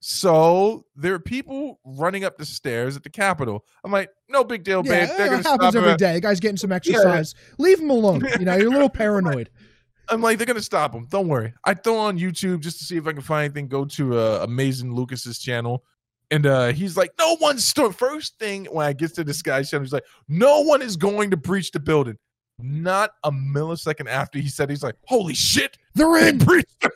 so 0.00 0.84
there 0.94 1.14
are 1.14 1.18
people 1.18 1.80
running 1.84 2.24
up 2.24 2.36
the 2.36 2.46
stairs 2.46 2.96
at 2.96 3.02
the 3.02 3.10
Capitol. 3.10 3.64
I'm 3.84 3.92
like, 3.92 4.10
no 4.28 4.44
big 4.44 4.62
deal, 4.62 4.82
Yeah, 4.84 5.06
babe. 5.06 5.16
They're 5.16 5.26
it 5.26 5.44
happens 5.44 5.46
stop 5.46 5.74
every 5.74 5.96
day. 5.96 6.14
The 6.14 6.20
guy's 6.20 6.40
getting 6.40 6.56
some 6.56 6.72
exercise. 6.72 7.34
Leave 7.58 7.80
him 7.80 7.90
alone. 7.90 8.22
You 8.38 8.44
know, 8.44 8.56
you're 8.56 8.68
a 8.68 8.70
little 8.70 8.88
paranoid. 9.02 9.50
I'm 10.08 10.22
like, 10.22 10.38
they're 10.38 10.46
gonna 10.46 10.62
stop 10.62 10.94
him. 10.94 11.06
Don't 11.10 11.28
worry. 11.28 11.52
I 11.64 11.74
throw 11.74 11.96
on 11.96 12.18
YouTube 12.18 12.60
just 12.60 12.78
to 12.78 12.84
see 12.84 12.96
if 12.96 13.06
I 13.06 13.12
can 13.12 13.22
find 13.22 13.44
anything. 13.46 13.68
Go 13.68 13.84
to 13.84 14.18
uh, 14.18 14.40
Amazing 14.42 14.94
Lucas's 14.94 15.38
channel, 15.40 15.82
and 16.30 16.46
uh, 16.46 16.68
he's 16.68 16.96
like, 16.96 17.10
no 17.18 17.36
one's 17.40 17.64
still. 17.64 17.90
First 17.90 18.38
thing 18.38 18.66
when 18.66 18.86
I 18.86 18.92
get 18.92 19.14
to 19.16 19.24
this 19.24 19.42
guy's 19.42 19.70
channel, 19.70 19.84
he's 19.84 19.92
like, 19.92 20.06
no 20.28 20.60
one 20.60 20.82
is 20.82 20.96
going 20.96 21.30
to 21.32 21.36
breach 21.36 21.72
the 21.72 21.80
building. 21.80 22.16
Not 22.58 23.10
a 23.22 23.30
millisecond 23.30 24.08
after 24.08 24.38
he 24.38 24.48
said, 24.48 24.70
he's 24.70 24.82
like, 24.82 24.94
holy 25.04 25.34
shit, 25.34 25.76
They're 25.94 26.26
in, 26.26 26.38
breached 26.44 26.80
the, 26.80 26.90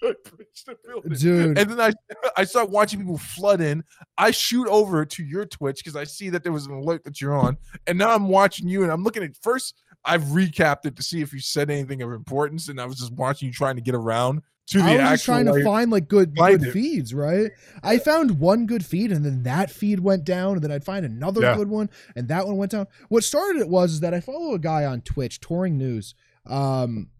breached 0.00 0.66
the 0.66 0.76
building. 0.86 1.12
dude. 1.12 1.58
And 1.58 1.70
then 1.70 1.80
I, 1.80 1.92
I 2.36 2.44
start 2.44 2.68
watching 2.70 2.98
people 3.00 3.16
flood 3.16 3.60
in. 3.62 3.82
I 4.18 4.30
shoot 4.30 4.68
over 4.68 5.06
to 5.06 5.24
your 5.24 5.46
Twitch 5.46 5.78
because 5.78 5.96
I 5.96 6.04
see 6.04 6.28
that 6.30 6.42
there 6.42 6.52
was 6.52 6.66
an 6.66 6.72
alert 6.72 7.02
that 7.04 7.20
you're 7.20 7.34
on. 7.34 7.56
And 7.86 7.98
now 7.98 8.10
I'm 8.14 8.28
watching 8.28 8.68
you 8.68 8.82
and 8.82 8.92
I'm 8.92 9.02
looking 9.02 9.22
at 9.22 9.34
first, 9.42 9.74
I've 10.04 10.22
recapped 10.24 10.84
it 10.84 10.96
to 10.96 11.02
see 11.02 11.22
if 11.22 11.32
you 11.32 11.40
said 11.40 11.70
anything 11.70 12.02
of 12.02 12.12
importance. 12.12 12.68
And 12.68 12.78
I 12.78 12.84
was 12.84 12.98
just 12.98 13.12
watching 13.12 13.46
you 13.46 13.52
trying 13.52 13.76
to 13.76 13.82
get 13.82 13.94
around 13.94 14.42
to 14.68 14.78
the 14.78 14.84
I 14.84 14.92
was 14.92 15.00
actual. 15.00 15.10
just 15.14 15.24
trying 15.24 15.46
to 15.46 15.52
like- 15.52 15.64
find 15.64 15.90
like 15.90 16.08
good, 16.08 16.34
good 16.36 16.62
it. 16.64 16.72
feeds, 16.72 17.14
right? 17.14 17.50
I 17.82 17.98
found 17.98 18.40
one 18.40 18.66
good 18.66 18.84
feed, 18.84 19.12
and 19.12 19.24
then 19.24 19.44
that 19.44 19.70
feed 19.70 20.00
went 20.00 20.24
down, 20.24 20.54
and 20.54 20.62
then 20.64 20.72
I'd 20.72 20.84
find 20.84 21.06
another 21.06 21.42
Yeah. 21.42 21.56
good 21.56 21.68
one, 21.68 21.88
and 22.16 22.28
that 22.28 22.46
one 22.46 22.56
went 22.56 22.72
down. 22.72 22.86
What 23.08 23.22
started 23.24 23.60
it 23.60 23.68
was 23.68 23.92
is 23.92 24.00
that 24.00 24.12
I 24.14 24.20
follow 24.20 24.54
a 24.54 24.58
guy 24.58 24.84
on 24.84 25.02
Twitch, 25.02 25.38
Touring 25.40 25.78
News, 25.78 26.14
um, 26.46 27.10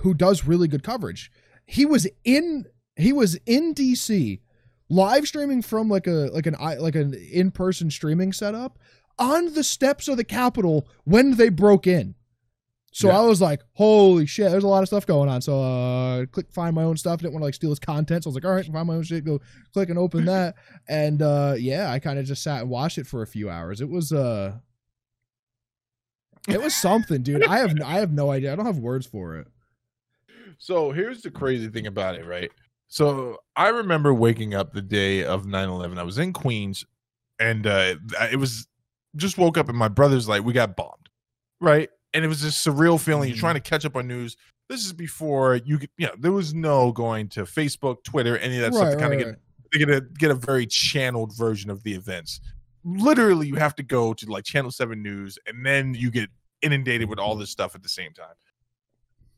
who 0.00 0.12
does 0.14 0.44
really 0.44 0.68
good 0.68 0.82
coverage. 0.82 1.30
He 1.66 1.84
was 1.86 2.06
in 2.24 2.66
he 2.96 3.12
was 3.12 3.36
in 3.46 3.72
DC, 3.74 4.40
live 4.90 5.26
streaming 5.28 5.62
from 5.62 5.88
like 5.88 6.06
a 6.08 6.28
like 6.32 6.46
an 6.46 6.56
i- 6.58 6.74
like 6.76 6.96
an 6.96 7.14
in 7.14 7.50
person 7.52 7.90
streaming 7.90 8.32
setup 8.32 8.78
on 9.18 9.54
the 9.54 9.62
steps 9.64 10.08
of 10.08 10.16
the 10.16 10.24
Capitol 10.24 10.86
when 11.04 11.36
they 11.36 11.48
broke 11.48 11.86
in. 11.86 12.14
So 12.92 13.08
Yeah. 13.08 13.18
I 13.18 13.20
was 13.22 13.40
like, 13.40 13.60
holy 13.74 14.26
shit, 14.26 14.50
there's 14.50 14.64
a 14.64 14.68
lot 14.68 14.82
of 14.82 14.88
stuff 14.88 15.06
going 15.06 15.28
on. 15.28 15.42
So 15.42 15.60
uh 15.60 16.26
click 16.26 16.50
find 16.50 16.74
my 16.74 16.84
own 16.84 16.96
stuff. 16.96 17.20
Didn't 17.20 17.32
want 17.34 17.42
to 17.42 17.46
like 17.46 17.54
steal 17.54 17.70
his 17.70 17.78
content. 17.78 18.24
So 18.24 18.28
I 18.28 18.30
was 18.30 18.34
like, 18.36 18.44
all 18.44 18.54
right, 18.54 18.64
find 18.64 18.86
my 18.86 18.94
own 18.94 19.02
shit, 19.02 19.24
go 19.24 19.40
click 19.72 19.90
and 19.90 19.98
open 19.98 20.24
that. 20.26 20.56
And 20.88 21.20
uh 21.22 21.54
yeah, 21.58 21.90
I 21.90 21.98
kind 21.98 22.18
of 22.18 22.24
just 22.24 22.42
sat 22.42 22.62
and 22.62 22.70
watched 22.70 22.98
it 22.98 23.06
for 23.06 23.22
a 23.22 23.26
few 23.26 23.50
hours. 23.50 23.80
It 23.80 23.88
was 23.88 24.12
uh 24.12 24.54
it 26.48 26.62
was 26.62 26.74
something, 26.74 27.22
dude. 27.22 27.44
I 27.44 27.58
have 27.58 27.74
I 27.84 27.98
have 27.98 28.12
no 28.12 28.30
idea. 28.30 28.52
I 28.52 28.56
don't 28.56 28.66
have 28.66 28.78
words 28.78 29.06
for 29.06 29.36
it. 29.36 29.48
So 30.58 30.90
here's 30.92 31.22
the 31.22 31.30
crazy 31.30 31.68
thing 31.68 31.86
about 31.86 32.14
it, 32.16 32.24
right? 32.26 32.50
So 32.88 33.38
I 33.54 33.68
remember 33.68 34.14
waking 34.14 34.54
up 34.54 34.72
the 34.72 34.80
day 34.82 35.24
of 35.24 35.44
9/11. 35.44 35.98
I 35.98 36.02
was 36.02 36.18
in 36.18 36.32
Queens, 36.32 36.86
and 37.38 37.66
uh, 37.66 37.96
it 38.32 38.38
was 38.38 38.66
just 39.14 39.36
woke 39.36 39.58
up, 39.58 39.68
and 39.68 39.76
my 39.76 39.88
brother's 39.88 40.26
like, 40.26 40.42
"We 40.42 40.54
got 40.54 40.74
bombed," 40.74 41.10
right? 41.60 41.90
And 42.14 42.24
it 42.24 42.28
was 42.28 42.40
this 42.40 42.62
surreal 42.62 42.98
feeling. 43.00 43.28
You're 43.28 43.38
trying 43.38 43.56
mm. 43.56 43.62
to 43.62 43.70
catch 43.70 43.84
up 43.84 43.96
on 43.96 44.06
news. 44.06 44.36
This 44.68 44.84
is 44.84 44.92
before 44.92 45.56
you, 45.56 45.78
could- 45.78 45.90
you 45.98 46.06
know, 46.06 46.14
there 46.18 46.32
was 46.32 46.54
no 46.54 46.92
going 46.92 47.28
to 47.30 47.42
Facebook, 47.42 48.02
Twitter, 48.04 48.38
any 48.38 48.56
of 48.56 48.62
that 48.62 48.74
stuff 48.74 48.86
right, 48.86 48.94
to 48.94 48.96
kind 48.98 49.10
right, 49.10 49.20
of 49.20 49.26
get 49.34 49.38
to 49.72 49.78
get 49.78 49.90
a 49.90 50.00
get 50.18 50.30
a 50.30 50.34
very 50.34 50.66
channeled 50.66 51.36
version 51.36 51.70
of 51.70 51.82
the 51.82 51.94
events. 51.94 52.40
Literally, 52.84 53.46
you 53.46 53.56
have 53.56 53.74
to 53.76 53.82
go 53.82 54.14
to 54.14 54.26
like 54.30 54.44
Channel 54.44 54.70
Seven 54.70 55.02
News, 55.02 55.38
and 55.46 55.64
then 55.64 55.94
you 55.94 56.10
get 56.10 56.30
inundated 56.62 57.08
with 57.08 57.18
all 57.18 57.32
mm-hmm. 57.32 57.40
this 57.40 57.50
stuff 57.50 57.74
at 57.74 57.82
the 57.82 57.88
same 57.88 58.12
time. 58.12 58.34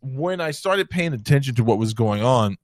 When 0.03 0.41
I 0.41 0.51
started 0.51 0.89
paying 0.89 1.13
attention 1.13 1.55
to 1.57 1.65
what 1.65 1.79
was 1.79 1.95
going 1.95 2.23
on, 2.23 2.57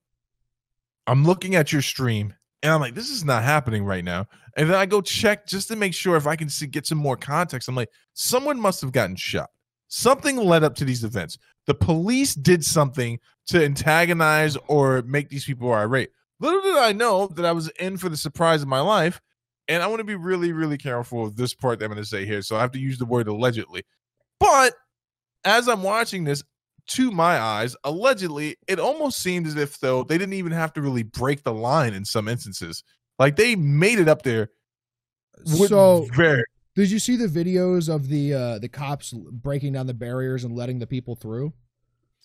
I'm 1.06 1.24
looking 1.24 1.54
at 1.54 1.72
your 1.72 1.82
stream, 1.82 2.34
and 2.62 2.72
I'm 2.72 2.80
like, 2.80 2.94
"This 2.94 3.10
is 3.10 3.24
not 3.24 3.42
happening 3.42 3.84
right 3.84 4.04
now." 4.04 4.26
And 4.56 4.70
then 4.70 4.76
I 4.76 4.86
go 4.86 5.02
check 5.02 5.46
just 5.46 5.68
to 5.68 5.76
make 5.76 5.92
sure 5.92 6.16
if 6.16 6.26
I 6.26 6.34
can 6.34 6.48
see, 6.48 6.66
get 6.66 6.86
some 6.86 6.98
more 6.98 7.16
context. 7.16 7.68
I'm 7.68 7.74
like, 7.74 7.90
someone 8.14 8.58
must 8.58 8.80
have 8.80 8.90
gotten 8.90 9.14
shot. 9.14 9.50
Something 9.88 10.36
led 10.36 10.64
up 10.64 10.74
to 10.76 10.84
these 10.84 11.04
events. 11.04 11.38
The 11.66 11.74
police 11.74 12.34
did 12.34 12.64
something 12.64 13.18
to 13.48 13.64
antagonize 13.64 14.56
or 14.68 15.02
make 15.02 15.28
these 15.28 15.44
people 15.44 15.72
irate. 15.72 16.10
Little 16.40 16.60
did 16.60 16.76
I 16.76 16.92
know 16.92 17.28
that 17.28 17.44
I 17.44 17.52
was 17.52 17.68
in 17.80 17.96
for 17.96 18.08
the 18.08 18.16
surprise 18.16 18.62
of 18.62 18.68
my 18.68 18.80
life. 18.80 19.20
And 19.68 19.82
I 19.82 19.88
want 19.88 19.98
to 19.98 20.04
be 20.04 20.14
really, 20.14 20.52
really 20.52 20.78
careful 20.78 21.24
with 21.24 21.36
this 21.36 21.52
part 21.52 21.78
that 21.78 21.86
I'm 21.86 21.90
going 21.90 22.02
to 22.02 22.08
say 22.08 22.24
here. 22.24 22.40
So 22.42 22.56
I 22.56 22.60
have 22.60 22.72
to 22.72 22.78
use 22.78 22.98
the 22.98 23.04
word 23.04 23.26
allegedly. 23.26 23.82
But 24.38 24.74
as 25.44 25.68
I'm 25.68 25.82
watching 25.82 26.24
this, 26.24 26.44
to 26.88 27.10
my 27.10 27.38
eyes, 27.40 27.74
allegedly, 27.84 28.56
it 28.68 28.78
almost 28.78 29.18
seemed 29.18 29.46
as 29.46 29.56
if 29.56 29.80
though 29.80 30.04
they 30.04 30.18
didn't 30.18 30.34
even 30.34 30.52
have 30.52 30.72
to 30.74 30.80
really 30.80 31.02
break 31.02 31.42
the 31.42 31.52
line 31.52 31.94
in 31.94 32.04
some 32.04 32.28
instances. 32.28 32.84
Like 33.18 33.36
they 33.36 33.56
made 33.56 33.98
it 33.98 34.08
up 34.08 34.22
there. 34.22 34.50
So 35.44 36.06
very 36.14 36.44
Did 36.76 36.90
you 36.90 36.98
see 37.00 37.16
the 37.16 37.26
videos 37.26 37.92
of 37.92 38.08
the 38.08 38.32
uh, 38.34 38.58
the 38.60 38.68
cops 38.68 39.12
breaking 39.12 39.72
down 39.72 39.86
the 39.86 39.94
barriers 39.94 40.44
and 40.44 40.54
letting 40.54 40.78
the 40.78 40.86
people 40.86 41.16
through? 41.16 41.52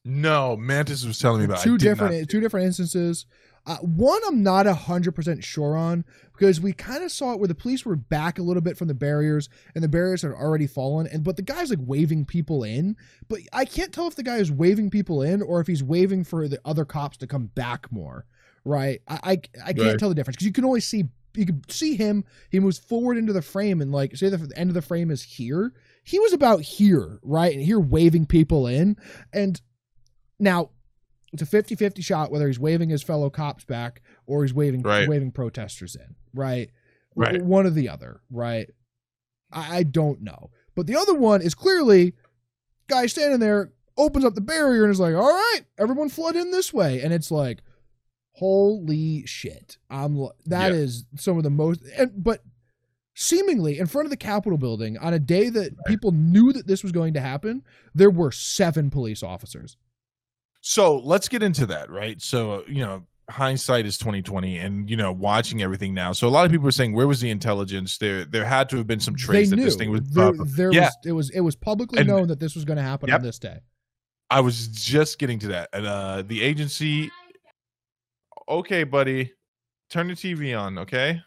no. 0.04 0.58
Mantis 0.58 1.06
was 1.06 1.20
telling 1.20 1.40
me 1.40 1.46
about. 1.46 1.60
it. 1.60 1.64
Two 1.64 1.78
different 1.78 2.30
two 2.30 2.40
different 2.40 2.66
instances. 2.68 3.26
Uh, 3.68 3.78
one 3.78 4.20
I'm 4.28 4.42
not 4.42 4.66
a 4.66 4.74
hundred 4.74 5.12
percent 5.12 5.44
sure 5.44 5.78
on 5.78 6.04
because 6.34 6.60
we 6.60 6.74
kind 6.74 7.04
of 7.04 7.12
saw 7.12 7.34
it 7.34 7.40
where 7.40 7.48
the 7.48 7.54
police 7.54 7.86
were 7.86 7.96
back 7.96 8.40
a 8.40 8.42
little 8.42 8.62
bit 8.64 8.76
from 8.76 8.88
the 8.88 8.96
barriers 8.96 9.48
and 9.76 9.84
the 9.84 9.88
barriers 9.88 10.24
had 10.24 10.32
already 10.32 10.66
fallen 10.66 11.06
and 11.06 11.24
but 11.24 11.36
the 11.36 11.44
guy's 11.44 11.70
like 11.70 11.78
waving 11.80 12.26
people 12.26 12.64
in, 12.64 12.96
but 13.30 13.40
I 13.54 13.66
can't 13.66 13.94
tell 13.94 14.08
if 14.08 14.16
the 14.16 14.24
guy 14.24 14.38
is 14.38 14.52
waving 14.52 14.90
people 14.90 15.22
in 15.22 15.44
or 15.44 15.62
if 15.62 15.68
he's 15.68 15.84
waving 15.84 16.24
for 16.24 16.48
the 16.48 16.60
other 16.66 16.84
cops 16.86 17.18
to 17.18 17.28
come 17.28 17.46
back 17.54 17.92
more. 17.92 18.26
Right? 18.66 19.02
I 19.08 19.20
I, 19.24 19.32
I 19.32 19.74
can't 19.74 19.80
Right. 19.80 20.00
tell 20.00 20.10
the 20.10 20.16
difference 20.16 20.38
because 20.38 20.48
you 20.48 20.54
can 20.54 20.66
only 20.66 20.82
see 20.82 21.06
you 21.36 21.46
can 21.46 21.62
see 21.70 21.96
him. 21.96 22.24
He 22.50 22.60
moves 22.60 22.78
forward 22.78 23.18
into 23.18 23.34
the 23.34 23.42
frame 23.42 23.82
and 23.82 23.92
like 23.92 24.16
say 24.18 24.30
the 24.30 24.52
end 24.56 24.70
of 24.70 24.74
the 24.74 24.82
frame 24.82 25.12
is 25.12 25.24
here. 25.24 25.74
He 26.04 26.20
was 26.20 26.34
about 26.34 26.62
here, 26.62 27.20
right? 27.24 27.54
And 27.54 27.64
here 27.64 27.80
waving 27.80 28.26
people 28.26 28.68
in 28.68 28.98
and 29.34 29.62
now 30.40 30.72
it's 31.34 31.42
a 31.42 31.46
50-50 31.46 32.04
shot 32.04 32.32
whether 32.32 32.48
he's 32.48 32.60
waving 32.60 32.90
his 32.90 33.04
fellow 33.04 33.30
cops 33.30 33.64
back 33.64 34.02
or 34.26 34.44
he's 34.44 34.54
waving 34.54 34.82
Right. 34.82 35.08
waving 35.08 35.32
protesters 35.32 35.96
in 35.96 36.16
right 36.34 36.70
Right. 37.16 37.42
One 37.42 37.66
or 37.66 37.70
the 37.70 37.88
other 37.90 38.22
right 38.30 38.70
I, 39.52 39.78
I 39.78 39.84
don't 39.84 40.22
know 40.22 40.50
but 40.76 40.88
the 40.88 40.96
other 40.98 41.14
one 41.14 41.42
is 41.42 41.54
clearly 41.56 42.14
guy 42.90 43.06
standing 43.06 43.40
there 43.40 43.72
opens 43.98 44.26
up 44.26 44.34
the 44.36 44.42
barrier 44.42 44.84
and 44.84 44.92
is 44.92 45.00
like 45.00 45.14
all 45.16 45.22
right 45.30 45.62
everyone 45.78 46.10
flood 46.10 46.36
in 46.36 46.52
this 46.52 46.74
way 46.74 47.02
and 47.02 47.14
it's 47.14 47.32
like 47.32 47.60
holy 48.34 49.26
shit 49.26 49.78
i'm 49.90 50.16
that 50.46 50.72
Yeah. 50.72 50.78
is 50.78 51.06
some 51.16 51.38
of 51.38 51.44
the 51.44 51.50
most 51.50 51.82
and 51.98 52.12
but 52.24 52.44
seemingly 53.14 53.78
in 53.78 53.88
front 53.88 54.06
of 54.06 54.10
the 54.10 54.18
capitol 54.18 54.58
building 54.58 54.98
on 54.98 55.14
a 55.14 55.20
day 55.20 55.50
that 55.50 55.72
people 55.86 56.12
knew 56.12 56.54
that 56.54 56.66
this 56.66 56.82
was 56.82 56.92
going 56.92 57.14
to 57.14 57.20
happen 57.20 57.64
there 57.94 58.10
were 58.10 58.32
seven 58.32 58.90
police 58.90 59.22
officers 59.22 59.78
So 60.62 60.98
let's 61.00 61.28
get 61.28 61.42
into 61.44 61.66
that, 61.68 61.90
right? 61.90 62.22
So 62.22 62.64
you 62.68 62.84
know, 62.86 63.04
hindsight 63.30 63.86
is 63.88 63.98
twenty 63.98 64.22
twenty, 64.22 64.60
and 64.60 64.88
you 64.90 64.96
know, 64.96 65.12
watching 65.12 65.62
everything 65.64 65.94
now. 65.96 66.12
So 66.14 66.28
a 66.28 66.30
lot 66.30 66.46
of 66.46 66.52
people 66.52 66.68
are 66.68 66.72
saying, 66.80 66.94
where 66.94 67.08
was 67.08 67.20
the 67.20 67.32
intelligence? 67.32 67.98
There, 67.98 68.26
there 68.26 68.46
had 68.46 68.70
to 68.70 68.78
have 68.78 68.86
been 68.86 69.00
some 69.00 69.16
trace 69.16 69.50
that 69.50 69.56
this 69.56 69.76
thing 69.76 69.90
was. 69.90 70.02
there, 70.12 70.32
there 70.46 70.72
Yeah. 70.72 70.82
was 70.86 70.96
it 71.06 71.12
was 71.14 71.30
it 71.32 71.40
was 71.42 71.56
publicly 71.56 72.00
And- 72.00 72.08
known 72.08 72.28
that 72.28 72.40
this 72.40 72.54
was 72.54 72.64
going 72.64 72.78
to 72.78 72.84
happen 72.84 73.10
Yep. 73.10 73.20
on 73.22 73.26
this 73.26 73.40
day. 73.40 73.60
I 74.30 74.40
was 74.42 74.68
just 74.68 75.18
getting 75.18 75.40
to 75.40 75.48
that, 75.48 75.70
and 75.74 75.86
uh, 75.88 76.22
the 76.22 76.44
agency. 76.44 77.10
Okay, 78.52 78.84
buddy, 78.84 79.32
turn 79.90 80.10
the 80.10 80.14
TV 80.14 80.60
on. 80.60 80.78
Okay, 80.78 81.22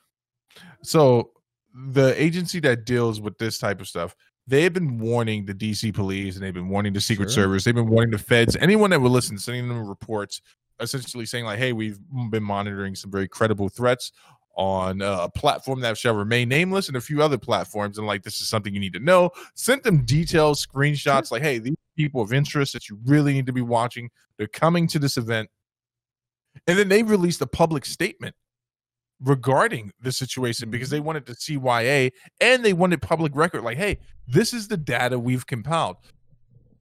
so 0.83 1.31
the 1.75 2.15
agency 2.23 2.61
that 2.61 2.85
deals 2.85 3.19
with 3.19 3.39
this 3.39 3.59
type 3.59 3.81
of 3.81 3.89
stuff, 3.89 4.15
they 4.47 4.63
have 4.63 4.75
been 4.75 4.99
warning 4.99 5.47
the 5.47 5.55
DC 5.55 5.95
police, 5.95 6.35
and 6.37 6.45
they've 6.45 6.53
been 6.53 6.69
warning 6.69 6.93
the 6.93 7.01
Secret 7.01 7.31
Sure. 7.31 7.45
Service, 7.45 7.65
they've 7.65 7.75
been 7.75 7.89
warning 7.89 8.11
the 8.11 8.19
feds, 8.19 8.57
anyone 8.57 8.91
that 8.91 9.01
will 9.01 9.11
listen, 9.11 9.39
sending 9.39 9.69
them 9.69 9.89
reports, 9.89 10.43
essentially 10.81 11.25
saying 11.25 11.47
like, 11.47 11.59
"Hey, 11.59 11.73
we've 11.73 11.99
been 12.31 12.43
monitoring 12.43 12.95
some 12.95 13.11
very 13.11 13.27
credible 13.27 13.71
threats." 13.71 14.13
On 14.57 15.01
a 15.03 15.29
platform 15.31 15.81
that 15.81 15.99
shall 15.99 16.15
remain 16.15 16.49
nameless, 16.51 16.89
and 16.89 16.97
a 16.97 17.01
few 17.01 17.23
other 17.23 17.39
platforms, 17.39 17.97
and 17.97 18.07
like 18.07 18.23
this 18.23 18.41
is 18.41 18.49
something 18.49 18.73
you 18.73 18.79
need 18.79 18.93
to 18.93 19.01
know. 19.01 19.31
Sent 19.55 19.83
them 19.83 20.05
detailed 20.05 20.59
screenshots, 20.59 21.33
like, 21.33 21.43
"Hey, 21.43 21.59
these 21.59 21.75
people 21.97 22.21
of 22.21 22.33
interest 22.33 22.73
that 22.75 22.89
you 22.89 22.99
really 23.05 23.33
need 23.33 23.47
to 23.47 23.53
be 23.53 23.63
watching. 23.63 24.11
They're 24.37 24.47
coming 24.47 24.87
to 24.89 24.99
this 24.99 25.17
event. 25.17 25.49
And 26.67 26.79
then 26.79 26.89
they 26.89 27.03
released 27.03 27.41
a 27.41 27.47
public 27.47 27.85
statement 27.85 28.35
regarding 29.21 29.93
the 30.01 30.13
situation 30.13 30.71
because 30.71 30.91
they 30.91 30.99
mm-hmm. 30.99 31.07
wanted 31.07 31.27
to 31.27 31.33
CYA 31.33 32.13
and 32.41 32.65
they 32.65 32.73
wanted 32.73 33.03
public 33.03 33.35
record 33.35 33.63
like, 33.63 33.77
hey, 33.77 33.99
this 34.27 34.53
is 34.53 34.69
the 34.69 34.77
data 34.77 35.19
we've 35.19 35.47
compiled. 35.47 35.97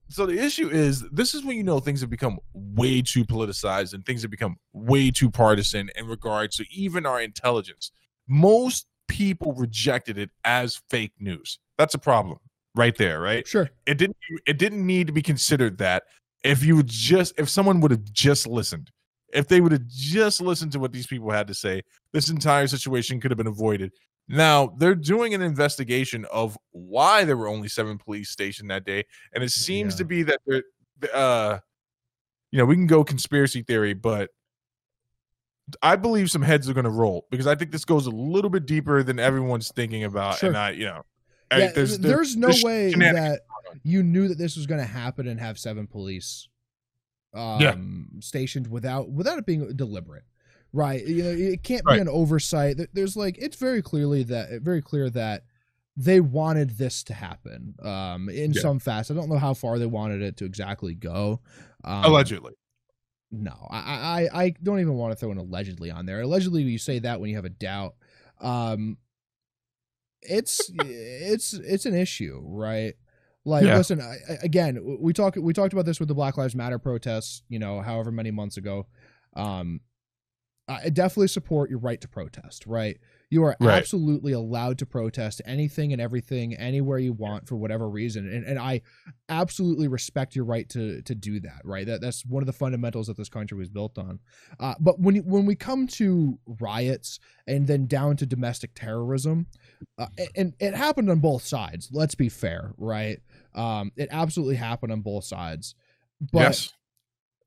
So 0.10 0.26
the 0.26 0.38
issue 0.38 0.70
is 0.70 1.02
this 1.10 1.34
is 1.34 1.44
when 1.44 1.58
you 1.58 1.64
know 1.64 1.80
things 1.80 2.02
have 2.02 2.10
become 2.10 2.38
way 2.54 3.02
too 3.02 3.26
politicized 3.26 3.94
and 3.94 4.06
things 4.06 4.22
have 4.22 4.30
become 4.30 4.58
way 4.72 5.10
too 5.10 5.32
partisan 5.32 5.90
in 5.96 6.06
regards 6.06 6.58
to 6.58 6.66
even 6.72 7.06
our 7.06 7.22
intelligence. 7.22 7.92
Most 8.28 8.86
people 9.08 9.54
rejected 9.54 10.18
it 10.18 10.30
as 10.44 10.82
fake 10.90 11.14
news. 11.20 11.58
That's 11.78 11.96
a 11.96 12.00
problem 12.00 12.38
right 12.76 12.96
there, 12.96 13.22
right? 13.22 13.48
Sure. 13.48 13.70
it 13.86 13.98
didn't 13.98 14.18
it 14.46 14.58
didn't 14.58 14.86
need 14.86 15.08
to 15.08 15.14
be 15.14 15.22
considered 15.22 15.78
that 15.80 16.04
if 16.44 16.64
you 16.64 16.76
would 16.76 16.88
just 16.88 17.34
if 17.40 17.50
someone 17.50 17.82
would 17.82 17.92
have 17.92 18.04
just 18.12 18.46
listened 18.46 18.92
if 19.34 19.48
they 19.48 19.62
would 19.62 19.72
have 19.72 19.88
just 19.88 20.42
listened 20.42 20.72
to 20.72 20.80
what 20.80 20.92
these 20.92 21.08
people 21.08 21.30
had 21.32 21.48
to 21.48 21.54
say 21.54 21.82
this 22.12 22.30
entire 22.30 22.68
situation 22.68 23.20
could 23.20 23.32
have 23.32 23.38
been 23.38 23.48
avoided 23.48 23.92
now 24.28 24.68
they're 24.78 24.96
doing 24.96 25.34
an 25.34 25.42
investigation 25.42 26.26
of 26.32 26.58
why 26.72 27.24
there 27.26 27.36
were 27.38 27.48
only 27.48 27.68
seven 27.68 27.98
police 27.98 28.30
stationed 28.30 28.70
that 28.72 28.86
day 28.86 29.04
and 29.34 29.44
it 29.44 29.50
seems 29.52 29.94
Yeah. 29.94 29.98
to 29.98 30.06
be 30.06 30.24
that 30.24 30.40
they're 30.46 30.64
uh 31.14 31.60
you 32.52 32.58
know 32.60 32.66
we 32.66 32.76
can 32.76 32.88
go 32.88 33.04
conspiracy 33.04 33.62
theory 33.64 33.94
but 33.94 34.30
i 35.82 35.96
believe 35.96 36.30
some 36.30 36.42
heads 36.42 36.70
are 36.70 36.74
going 36.74 36.84
to 36.86 36.90
roll 36.90 37.26
because 37.32 37.48
i 37.48 37.56
think 37.56 37.72
this 37.72 37.86
goes 37.86 38.06
a 38.06 38.12
little 38.12 38.50
bit 38.50 38.66
deeper 38.66 39.04
than 39.04 39.20
everyone's 39.20 39.72
thinking 39.76 40.04
about 40.04 40.38
Sure. 40.38 40.50
and 40.50 40.58
i 40.58 40.70
you 40.72 40.86
know 40.86 41.02
I- 41.52 41.58
Yeah, 41.60 41.72
there's, 41.74 41.98
there's, 42.00 42.36
no 42.36 42.48
there's 42.48 42.64
way 42.64 42.94
that 42.94 43.42
you 43.84 44.02
knew 44.04 44.28
that 44.30 44.38
this 44.38 44.56
was 44.56 44.66
going 44.66 44.80
to 44.82 44.88
happen 44.88 45.28
and 45.28 45.40
have 45.40 45.60
seven 45.60 45.86
police 45.88 46.48
um 47.34 48.10
stationed 48.20 48.68
without 48.68 49.10
without 49.10 49.38
it 49.40 49.46
being 49.46 49.76
deliberate. 49.76 50.24
Right. 50.72 51.06
You 51.06 51.24
know, 51.24 51.30
it 51.30 51.64
can't 51.64 51.86
be 51.86 52.00
an 52.00 52.10
oversight. 52.10 52.78
There's 52.94 53.16
like 53.16 53.38
it's 53.40 53.58
very 53.58 53.82
clearly 53.82 54.24
that 54.24 54.62
very 54.62 54.82
clear 54.82 55.10
that 55.12 55.44
they 55.96 56.20
wanted 56.20 56.72
this 56.72 57.04
to 57.04 57.14
happen 57.14 57.76
um 57.84 58.28
in 58.30 58.54
Yeah. 58.54 58.62
some 58.62 58.80
fast. 58.80 59.12
I 59.12 59.14
don't 59.14 59.30
know 59.30 59.38
how 59.38 59.54
far 59.54 59.78
they 59.78 59.86
wanted 59.86 60.22
it 60.22 60.38
to 60.38 60.46
exactly 60.46 60.96
go. 60.96 61.42
Um, 61.84 62.06
allegedly 62.06 62.54
No, 63.32 63.68
I, 63.70 64.30
I 64.34 64.44
I 64.44 64.50
don't 64.64 64.80
even 64.80 64.96
want 64.96 65.12
to 65.12 65.16
throw 65.16 65.32
an 65.32 65.38
allegedly 65.38 65.92
on 65.92 66.06
there. 66.06 66.22
Allegedly, 66.22 66.64
you 66.64 66.78
say 66.80 67.00
that 67.00 67.20
when 67.20 67.30
you 67.30 67.36
have 67.36 67.46
a 67.46 67.50
doubt. 67.50 67.96
Um, 68.42 68.98
it's 70.22 70.72
it's 70.80 71.54
it's 71.54 71.86
an 71.86 71.94
issue, 71.96 72.40
right? 72.44 72.96
Like, 73.46 73.66
Yeah. 73.66 73.78
listen, 73.78 74.00
I, 74.02 74.18
again, 74.42 74.80
we 75.00 75.12
talked 75.14 75.38
we 75.38 75.54
talked 75.54 75.74
about 75.74 75.86
this 75.86 76.00
with 76.00 76.08
the 76.08 76.16
Black 76.16 76.38
Lives 76.38 76.56
Matter 76.56 76.80
protests, 76.80 77.44
you 77.50 77.60
know, 77.60 77.82
however 77.82 78.12
many 78.12 78.32
months 78.32 78.58
ago. 78.58 78.88
Um, 79.36 79.82
I 80.66 80.90
definitely 80.90 81.28
support 81.28 81.70
your 81.70 81.80
right 81.80 82.00
to 82.00 82.08
protest, 82.08 82.66
right? 82.66 82.98
You 83.30 83.44
are 83.44 83.58
Right. 83.60 83.80
absolutely 83.80 84.32
allowed 84.32 84.78
to 84.78 84.86
protest 84.86 85.42
anything 85.44 85.92
and 85.92 86.02
everything 86.02 86.54
anywhere 86.56 87.00
you 87.00 87.12
want 87.12 87.50
for 87.50 87.58
whatever 87.58 87.90
reason. 87.90 88.30
And 88.32 88.46
and 88.46 88.58
I 88.58 88.80
absolutely 89.28 89.90
respect 89.90 90.38
your 90.38 90.46
right 90.46 90.70
to 90.70 91.02
to 91.02 91.16
do 91.16 91.42
that, 91.42 91.60
right? 91.66 91.86
That 91.86 92.00
that's 92.00 92.26
one 92.26 92.42
of 92.42 92.48
the 92.48 92.54
fundamentals 92.54 93.08
that 93.08 93.18
this 93.18 93.28
country 93.28 93.58
was 93.58 93.68
built 93.68 93.98
on. 93.98 94.20
Uh, 94.58 94.76
but 94.80 95.02
when 95.02 95.18
when 95.26 95.46
we 95.46 95.56
come 95.56 95.86
to 95.88 96.40
riots 96.62 97.20
and 97.46 97.68
then 97.68 97.86
down 97.86 98.16
to 98.18 98.26
domestic 98.26 98.72
terrorism, 98.74 99.48
uh, 99.98 100.08
and 100.38 100.54
it 100.62 100.76
happened 100.76 101.10
on 101.10 101.20
both 101.20 101.44
sides. 101.44 101.90
Let's 101.92 102.16
be 102.16 102.30
fair, 102.30 102.74
right? 102.78 103.20
Um, 103.56 103.92
it 103.96 104.10
absolutely 104.12 104.56
happened 104.56 104.92
on 104.92 105.02
both 105.02 105.24
sides. 105.26 105.76
But 106.20 106.40
yes. 106.40 106.74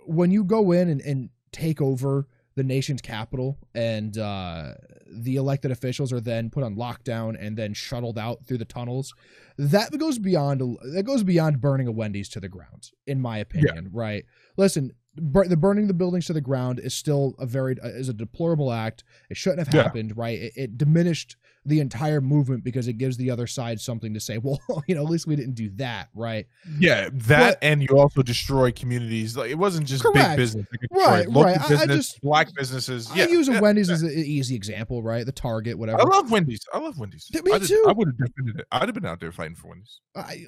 when 0.07 0.31
you 0.31 0.45
go 0.45 0.73
in 0.73 0.89
and, 0.89 1.01
and 1.01 1.31
take 1.53 1.81
over 1.81 2.27
the 2.57 2.65
nation's 2.65 3.03
capital 3.03 3.59
and 3.75 4.17
uh, 4.17 4.73
the 5.11 5.37
elected 5.37 5.71
officials 5.71 6.13
are 6.13 6.21
then 6.21 6.49
put 6.51 6.63
on 6.65 6.75
lockdown 6.75 7.37
and 7.39 7.57
then 7.57 7.75
shuttled 7.75 8.19
out 8.19 8.47
through 8.47 8.57
the 8.59 8.65
tunnels 8.65 9.15
that 9.59 9.97
goes 9.99 10.19
beyond 10.19 10.61
that 10.95 11.03
goes 11.05 11.23
beyond 11.23 11.61
burning 11.61 11.87
a 11.87 11.93
wendy's 11.93 12.31
to 12.31 12.41
the 12.41 12.49
ground 12.49 12.91
in 13.07 13.21
my 13.21 13.37
opinion 13.39 13.91
right? 13.93 14.25
Listen 14.57 14.93
bur- 15.17 15.47
the 15.47 15.57
burning 15.57 15.87
the 15.87 15.95
buildings 15.95 16.27
to 16.27 16.33
the 16.33 16.41
ground 16.41 16.79
is 16.81 16.95
still 16.95 17.35
a 17.39 17.45
very 17.47 17.77
uh, 17.83 17.89
is 17.89 18.09
a 18.09 18.15
deplorable 18.15 18.73
act. 18.73 19.05
It 19.29 19.37
shouldn't 19.37 19.67
have 19.67 19.75
Yeah. 19.75 19.83
happened 19.83 20.17
right? 20.17 20.39
It, 20.41 20.53
it 20.57 20.79
diminished 20.79 21.37
the 21.67 21.81
entire 21.81 22.21
movement 22.21 22.63
because 22.65 22.87
it 22.89 22.95
gives 22.95 23.17
the 23.17 23.31
other 23.31 23.47
side 23.47 23.81
something 23.81 24.15
to 24.15 24.21
say 24.21 24.39
well 24.43 24.61
you 24.87 24.95
know 24.95 25.03
at 25.05 25.11
least 25.11 25.27
we 25.27 25.35
didn't 25.37 25.55
do 25.55 25.69
that 25.71 26.09
right 26.15 26.47
Yeah, 26.79 27.09
that 27.13 27.59
and 27.61 27.83
you 27.83 27.99
also 27.99 28.23
destroy 28.23 28.71
communities. 28.73 29.37
Like 29.37 29.51
it 29.51 29.57
wasn't 29.59 29.87
just 29.87 30.03
Correct. 30.05 30.31
big 30.31 30.37
business. 30.37 30.67
Right, 30.91 31.27
local 31.27 31.45
right. 31.45 31.59
I- 31.71 31.83
I 31.83 31.87
just- 31.87 32.21
black 32.23 32.55
businesses. 32.55 33.11
Yeah, 33.15 33.25
i 33.25 33.29
use 33.29 33.49
a 33.49 33.53
yeah, 33.55 33.61
wendy's 33.61 33.89
yeah. 33.89 33.95
as 33.97 34.03
an 34.03 34.11
easy 34.11 34.55
example 34.55 35.03
right 35.03 35.27
the 35.27 35.33
target 35.33 35.77
whatever 35.77 36.01
I 36.01 36.05
love 36.05 36.31
Wendy's. 36.31 36.61
I 36.73 36.79
love 36.79 36.99
Wendy's. 36.99 37.29
Me 37.33 37.53
I 37.53 37.59
just- 37.59 37.71
too. 37.71 37.85
I 37.89 37.93
would 37.93 38.09
have 38.09 38.17
defended 38.17 38.61
it. 38.61 38.67
I'd 38.73 38.83
have 38.89 38.95
been 38.95 39.05
out 39.07 39.21
there 39.21 39.33
fighting 39.33 39.57
for 39.57 39.69
Wendy's. 39.69 40.01
I, 40.15 40.45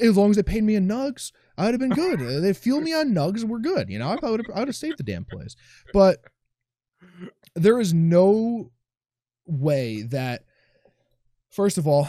as 0.00 0.16
long 0.16 0.30
as 0.30 0.36
they 0.36 0.42
paid 0.42 0.64
me 0.64 0.74
in 0.74 0.88
nugs, 0.88 1.32
I'd 1.58 1.72
have 1.74 1.80
been 1.80 1.90
good. 1.90 2.18
They 2.42 2.52
fuel 2.54 2.80
me 2.80 2.92
on 2.94 3.10
nugs, 3.12 3.42
and 3.42 3.50
we're 3.50 3.58
good. 3.58 3.88
You 3.90 3.98
know, 3.98 4.08
I 4.08 4.14
would 4.30 4.40
have, 4.46 4.56
I 4.56 4.60
would 4.60 4.68
have 4.68 4.76
saved 4.76 4.98
the 4.98 5.02
damn 5.04 5.24
place. 5.24 5.54
But 5.92 6.18
there 7.54 7.78
is 7.80 7.92
no 7.92 8.70
way 9.46 10.02
that, 10.02 10.44
first 11.52 11.78
of 11.78 11.86
all, 11.86 12.08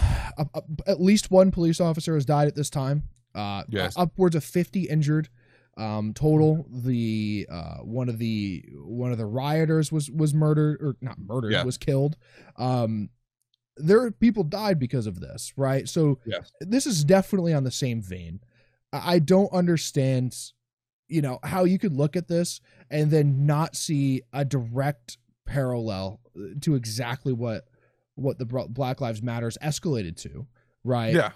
at 0.87 0.99
least 0.99 1.29
one 1.29 1.51
police 1.51 1.79
officer 1.79 2.15
has 2.15 2.25
died 2.25 2.47
at 2.47 2.55
this 2.55 2.69
time. 2.69 3.03
Uh, 3.35 3.63
Yes. 3.67 3.93
upwards 3.97 4.35
of 4.35 4.43
fifty 4.43 4.83
injured 4.83 5.29
um, 5.77 6.13
total. 6.13 6.65
The 6.69 7.47
uh, 7.51 7.77
one 7.77 8.07
of 8.09 8.17
the 8.19 8.63
one 8.75 9.11
of 9.11 9.17
the 9.17 9.25
rioters 9.25 9.91
was 9.91 10.09
was 10.09 10.33
murdered 10.33 10.79
or 10.81 10.95
not 11.01 11.17
murdered 11.19 11.51
Yeah. 11.51 11.63
was 11.63 11.77
killed. 11.77 12.15
Um, 12.57 13.09
there 13.77 14.11
people 14.11 14.43
died 14.43 14.77
because 14.77 15.07
of 15.07 15.19
this, 15.19 15.51
right? 15.57 15.89
So 15.89 16.19
Yes. 16.25 16.51
this 16.61 16.85
is 16.85 17.03
definitely 17.03 17.53
on 17.53 17.63
the 17.63 17.71
same 17.71 18.01
vein. 18.01 18.39
I 18.91 19.15
I 19.15 19.19
don't 19.19 19.51
understand, 19.51 20.37
you 21.07 21.23
know, 21.23 21.39
how 21.43 21.63
you 21.63 21.79
could 21.79 21.93
look 21.93 22.15
at 22.15 22.27
this 22.27 22.61
and 22.91 23.09
then 23.09 23.47
not 23.47 23.75
see 23.75 24.21
a 24.31 24.45
direct 24.45 25.17
parallel 25.45 26.19
uh, 26.37 26.53
to 26.61 26.75
exactly 26.75 27.33
what 27.33 27.67
what 28.15 28.37
the 28.37 28.45
Black 28.45 29.01
Lives 29.01 29.21
Matters 29.21 29.57
escalated 29.61 30.15
to, 30.17 30.47
right? 30.83 31.13
Yeah, 31.13 31.31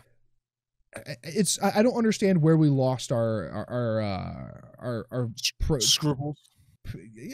It's 1.24 1.60
I 1.62 1.82
don't 1.82 1.98
understand 1.98 2.42
where 2.42 2.58
we 2.58 2.70
lost 2.70 3.12
our 3.12 3.50
our 3.50 3.70
our 3.70 4.02
uh, 4.02 4.52
our, 4.80 5.08
our 5.12 5.30
pro, 5.60 5.80
scruples. 5.80 6.38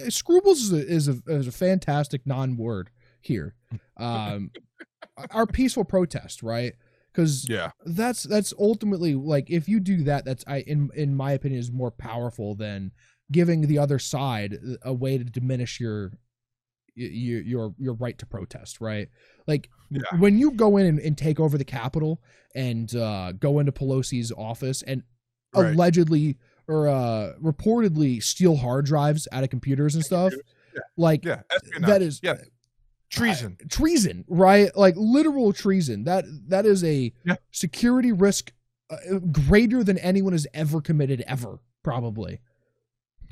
scruples 0.09 0.59
is 0.61 0.73
a, 0.73 0.87
is 0.87 1.07
a 1.07 1.21
is 1.27 1.47
a 1.47 1.51
fantastic 1.51 2.25
non-word 2.25 2.89
here. 3.21 3.55
Um, 3.97 4.51
our 5.31 5.45
peaceful 5.45 5.85
protest, 5.85 6.43
right? 6.43 6.73
Because 7.11 7.47
Yeah, 7.47 7.71
that's 7.85 8.23
that's 8.23 8.53
ultimately 8.59 9.13
like 9.15 9.49
if 9.49 9.69
you 9.69 9.79
do 9.79 10.03
that 10.03 10.25
that's 10.25 10.43
i 10.47 10.61
in 10.61 10.89
in 10.95 11.15
my 11.15 11.33
opinion 11.33 11.59
is 11.59 11.71
more 11.71 11.91
powerful 11.91 12.55
than 12.55 12.91
giving 13.31 13.67
the 13.67 13.77
other 13.77 13.99
side 13.99 14.57
a 14.81 14.93
way 14.93 15.17
to 15.19 15.23
diminish 15.23 15.79
your 15.79 16.13
your 16.95 17.41
your 17.41 17.75
your 17.79 17.93
right 17.95 18.17
to 18.19 18.25
protest 18.25 18.79
right 18.81 19.09
like 19.47 19.69
Yeah. 19.89 20.01
when 20.19 20.37
you 20.37 20.51
go 20.51 20.77
in 20.77 20.85
and, 20.85 20.99
and 20.99 21.17
take 21.17 21.39
over 21.39 21.57
the 21.57 21.65
capitol 21.65 22.21
and 22.55 22.95
uh 22.95 23.31
go 23.33 23.59
into 23.59 23.71
pelosi's 23.71 24.31
office 24.31 24.81
and 24.83 25.03
Right. 25.55 25.73
allegedly 25.73 26.37
or 26.67 26.87
uh 26.87 27.33
reportedly 27.41 28.21
steal 28.23 28.55
hard 28.55 28.85
drives 28.85 29.27
out 29.31 29.43
of 29.43 29.49
computers 29.49 29.93
and 29.95 30.03
stuff 30.03 30.33
Yeah. 30.73 30.79
like 30.97 31.25
yeah. 31.25 31.41
That 31.81 32.01
is 32.01 32.19
yeah 32.23 32.35
treason. 33.11 33.57
treason 33.69 34.25
right 34.27 34.75
like 34.75 34.95
literal 34.97 35.53
treason 35.53 36.03
that 36.05 36.25
that 36.47 36.65
is 36.65 36.83
a 36.83 37.13
security 37.51 38.11
risk 38.11 38.51
uh, 38.89 39.19
greater 39.31 39.83
than 39.83 39.97
anyone 39.99 40.33
has 40.33 40.47
ever 40.55 40.81
committed 40.81 41.23
ever 41.27 41.59
probably 41.83 42.39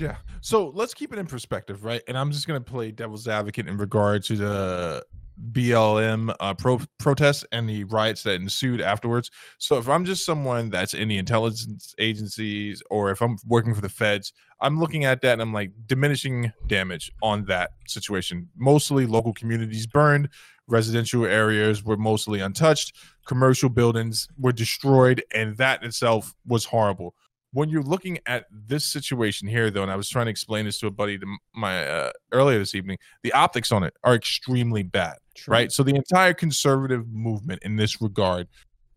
Yeah. 0.01 0.15
So 0.41 0.69
let's 0.73 0.95
keep 0.95 1.13
it 1.13 1.19
in 1.19 1.27
perspective, 1.27 1.85
right? 1.85 2.01
And 2.07 2.17
I'm 2.17 2.31
just 2.31 2.47
going 2.47 2.61
to 2.61 2.71
play 2.71 2.89
devil's 2.89 3.27
advocate 3.27 3.67
in 3.67 3.77
regard 3.77 4.23
to 4.23 4.35
the 4.35 5.05
BLM 5.51 6.35
uh, 6.39 6.55
pro- 6.55 6.81
protests 6.97 7.45
and 7.51 7.69
the 7.69 7.83
riots 7.83 8.23
that 8.23 8.41
ensued 8.41 8.81
afterwards. 8.81 9.29
So 9.59 9.77
if 9.77 9.87
I'm 9.87 10.03
just 10.03 10.25
someone 10.25 10.71
that's 10.71 10.95
in 10.95 11.07
the 11.07 11.19
intelligence 11.19 11.93
agencies 11.99 12.81
or 12.89 13.11
if 13.11 13.21
I'm 13.21 13.37
working 13.45 13.75
for 13.75 13.81
the 13.81 13.89
feds, 13.89 14.33
I'm 14.59 14.79
looking 14.79 15.05
at 15.05 15.21
that 15.21 15.33
and 15.33 15.41
I'm 15.43 15.53
like 15.53 15.71
diminishing 15.85 16.51
damage 16.65 17.11
on 17.21 17.45
that 17.45 17.69
situation. 17.87 18.49
Mostly 18.57 19.05
local 19.05 19.33
communities 19.33 19.85
burned, 19.85 20.29
residential 20.67 21.25
areas 21.25 21.83
were 21.83 21.97
mostly 21.97 22.39
untouched, 22.39 22.95
commercial 23.27 23.69
buildings 23.69 24.27
were 24.39 24.51
destroyed, 24.51 25.23
and 25.31 25.57
that 25.57 25.83
itself 25.83 26.33
was 26.47 26.65
horrible 26.65 27.13
when 27.53 27.69
you're 27.69 27.83
looking 27.83 28.17
at 28.25 28.45
this 28.51 28.85
situation 28.85 29.47
here 29.47 29.69
though 29.69 29.83
and 29.83 29.91
i 29.91 29.95
was 29.95 30.07
trying 30.09 30.25
to 30.25 30.31
explain 30.31 30.65
this 30.65 30.79
to 30.79 30.87
a 30.87 30.91
buddy 30.91 31.17
to 31.17 31.25
my 31.53 31.85
uh, 31.85 32.11
earlier 32.31 32.57
this 32.59 32.75
evening 32.75 32.97
the 33.23 33.31
optics 33.33 33.71
on 33.71 33.83
it 33.83 33.93
are 34.03 34.15
extremely 34.15 34.83
bad 34.83 35.17
right? 35.47 35.71
So 35.71 35.83
the 35.83 35.95
entire 35.95 36.33
conservative 36.33 37.07
movement 37.11 37.63
in 37.63 37.75
this 37.75 38.01
regard 38.01 38.47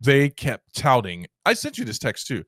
they 0.00 0.28
kept 0.28 0.74
touting 0.74 1.26
i 1.46 1.54
sent 1.54 1.78
you 1.78 1.84
this 1.84 1.98
text 1.98 2.26
too. 2.26 2.44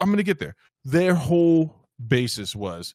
I'm 0.00 0.08
going 0.08 0.18
to 0.18 0.22
get 0.22 0.38
there. 0.38 0.54
Their 0.84 1.14
whole 1.14 1.74
basis 2.06 2.54
was 2.56 2.94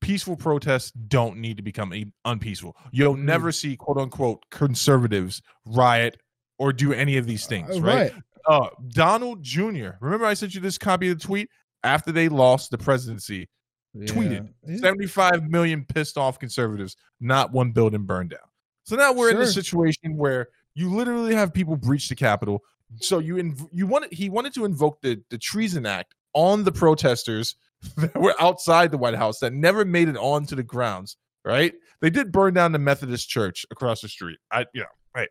peaceful 0.00 0.36
protests 0.36 0.92
don't 1.08 1.38
need 1.38 1.56
to 1.56 1.62
become 1.62 1.92
unpeaceful. 2.24 2.76
You'll 2.92 3.16
never 3.16 3.50
see 3.52 3.76
quote 3.76 3.98
unquote 3.98 4.44
conservatives 4.50 5.42
riot 5.64 6.18
or 6.58 6.72
do 6.72 6.92
any 6.92 7.16
of 7.16 7.26
these 7.26 7.46
things 7.46 7.78
Uh, 7.78 7.80
right 7.80 8.12
uh 8.46 8.68
Donald 8.88 9.42
Jr. 9.42 9.90
Remember 10.00 10.26
I 10.26 10.34
sent 10.34 10.54
you 10.54 10.60
this 10.60 10.78
copy 10.78 11.10
of 11.10 11.18
the 11.18 11.24
tweet 11.24 11.48
after 11.82 12.12
they 12.12 12.28
lost 12.28 12.70
the 12.70 12.78
presidency. 12.78 13.48
tweeted. 13.96 14.48
Yeah. 14.66 14.76
75 14.78 15.48
million 15.48 15.84
pissed 15.84 16.18
off 16.18 16.38
conservatives, 16.38 16.96
not 17.20 17.52
one 17.52 17.70
building 17.70 18.04
burned 18.04 18.30
down. 18.30 18.40
So 18.84 18.96
now 18.96 19.12
we're 19.12 19.30
in 19.30 19.38
a 19.38 19.46
situation 19.46 20.16
where 20.16 20.48
you 20.74 20.90
literally 20.90 21.34
have 21.34 21.54
people 21.54 21.76
breach 21.76 22.08
the 22.08 22.14
Capitol. 22.14 22.62
So 23.00 23.18
you 23.18 23.36
inv- 23.36 23.68
you 23.72 23.86
wanted 23.86 24.12
he 24.12 24.28
wanted 24.28 24.54
to 24.54 24.64
invoke 24.64 25.00
the 25.00 25.22
the 25.30 25.38
Treason 25.38 25.86
Act 25.86 26.14
on 26.34 26.64
the 26.64 26.72
protesters 26.72 27.56
that 27.96 28.14
were 28.14 28.34
outside 28.40 28.90
the 28.90 28.98
White 28.98 29.14
House 29.14 29.38
that 29.38 29.52
never 29.52 29.84
made 29.84 30.08
it 30.08 30.16
onto 30.16 30.54
the 30.54 30.62
grounds. 30.62 31.16
Right? 31.44 31.74
They 32.00 32.10
did 32.10 32.32
burn 32.32 32.54
down 32.54 32.72
the 32.72 32.78
Methodist 32.78 33.28
church 33.28 33.66
across 33.70 34.00
the 34.00 34.08
street. 34.08 34.38
I 34.50 34.66
you 34.74 34.82
know 34.82 34.86
right. 35.14 35.28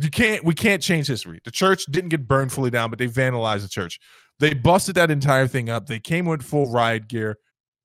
You 0.00 0.10
can't 0.10 0.44
we 0.44 0.54
can't 0.54 0.82
change 0.82 1.06
history. 1.06 1.40
The 1.44 1.50
church 1.50 1.84
didn't 1.90 2.10
get 2.10 2.26
burned 2.26 2.52
fully 2.52 2.70
down, 2.70 2.90
but 2.90 2.98
they 2.98 3.08
vandalized 3.08 3.62
the 3.62 3.68
church. 3.68 3.98
They 4.38 4.54
busted 4.54 4.94
that 4.94 5.10
entire 5.10 5.46
thing 5.46 5.68
up. 5.68 5.86
They 5.86 6.00
came 6.00 6.24
with 6.24 6.42
full 6.42 6.70
riot 6.70 7.08
gear. 7.08 7.38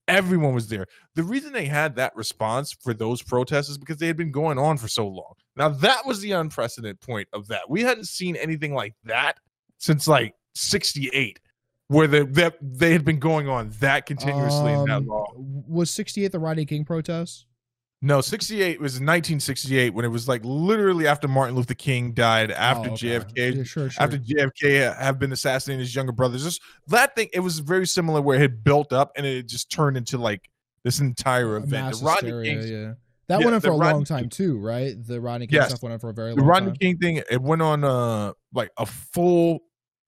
Everyone 0.08 0.54
was 0.54 0.70
there. 0.70 0.86
The 1.16 1.24
reason 1.24 1.52
they 1.52 1.66
had 1.66 1.98
that 1.98 2.16
response 2.16 2.72
for 2.72 2.94
those 2.94 3.22
protests 3.22 3.68
is 3.70 3.78
because 3.78 3.98
they 3.98 4.08
had 4.08 4.16
been 4.16 4.32
going 4.32 4.58
on 4.58 4.78
for 4.78 4.88
so 4.88 5.06
long. 5.06 5.34
Now 5.58 5.68
that 5.70 6.06
was 6.06 6.22
the 6.22 6.32
unprecedented 6.32 7.02
point 7.02 7.28
of 7.34 7.48
that. 7.50 7.70
We 7.70 7.82
hadn't 7.82 8.08
seen 8.08 8.38
anything 8.38 8.74
like 8.74 8.94
that 9.04 9.34
since 9.80 10.08
like 10.08 10.34
68 10.56 11.40
where 11.90 12.08
the, 12.08 12.26
that 12.26 12.56
they 12.62 12.92
had 12.92 13.04
been 13.06 13.20
going 13.20 13.48
on 13.50 13.72
that 13.80 14.06
continuously 14.06 14.72
and 14.74 14.88
that 14.88 14.98
Um, 14.98 15.08
long. 15.08 15.64
was 15.68 15.90
68 15.92 16.32
the 16.32 16.40
rodney 16.40 16.66
king 16.66 16.86
protests 16.86 17.46
No, 18.02 18.22
68 18.22 18.80
was 18.80 18.94
1968 18.94 19.92
when 19.94 20.06
it 20.06 20.10
was 20.10 20.28
like 20.28 20.42
literally 20.46 21.08
after 21.08 21.28
Martin 21.28 21.56
Luther 21.56 21.74
King 21.74 22.12
died, 22.14 22.52
after 22.52 22.90
Oh, 22.90 22.94
okay. 22.94 23.08
JFK 23.20 23.56
yeah, 23.58 23.64
sure, 23.64 23.90
sure. 23.90 24.04
after 24.04 24.20
JFK 24.20 24.96
have 24.96 25.18
been 25.18 25.32
assassinating 25.32 25.80
his 25.80 25.96
younger 25.96 26.12
brothers. 26.12 26.44
Just 26.44 26.62
that 26.88 27.16
thing, 27.16 27.28
it 27.34 27.40
was 27.40 27.58
very 27.58 27.88
similar 27.88 28.22
where 28.22 28.38
it 28.38 28.42
had 28.42 28.64
built 28.64 28.94
up 28.94 29.12
and 29.16 29.26
it 29.26 29.48
just 29.48 29.72
turned 29.72 29.98
into 29.98 30.20
like 30.20 30.48
this 30.84 31.00
entire 31.00 31.56
event. 31.58 31.72
mass 31.72 32.00
The 32.00 32.06
Rodney 32.06 32.30
hysteria, 32.30 32.62
King, 32.62 32.72
yeah. 32.72 32.94
That 33.30 33.40
Yeah, 33.40 33.46
went 33.46 33.56
on 33.56 33.62
for 33.62 33.68
a 33.70 33.72
Rodney 33.72 33.94
long 33.94 34.06
time 34.06 34.30
too, 34.30 34.60
right? 34.60 34.94
The 35.04 35.20
Rodney 35.20 35.48
King 35.48 35.56
Yes. 35.56 35.70
stuff 35.70 35.82
went 35.82 35.94
on 35.94 36.00
for 36.00 36.10
a 36.10 36.14
very 36.14 36.30
long 36.30 36.38
time. 36.38 36.46
the 36.46 36.50
Rodney 36.52 36.70
time. 36.70 36.76
King 36.78 36.98
thing, 37.00 37.24
it 37.32 37.42
went 37.42 37.64
on 37.64 37.84
uh 37.84 38.34
like 38.54 38.70
a 38.78 38.86
full. 38.86 39.62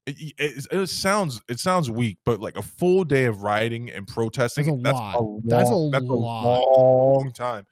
It, 0.06 0.34
it, 0.38 0.67
it 0.71 0.88
sounds 0.89 1.41
it 1.49 1.60
sounds 1.60 1.89
weak, 1.89 2.19
but 2.23 2.39
like 2.39 2.56
a 2.56 2.62
full 2.62 3.04
day 3.04 3.25
of 3.25 3.41
rioting 3.41 3.89
and 3.89 4.08
protesting. 4.08 4.82
That's 4.84 4.95
a 4.97 5.02
lot. 5.02 5.15
long- 5.23 5.41
That's 5.43 5.69
a 5.71 5.89
that's 5.91 6.06
a 6.06 6.13
long 6.13 7.32
time. 7.34 7.65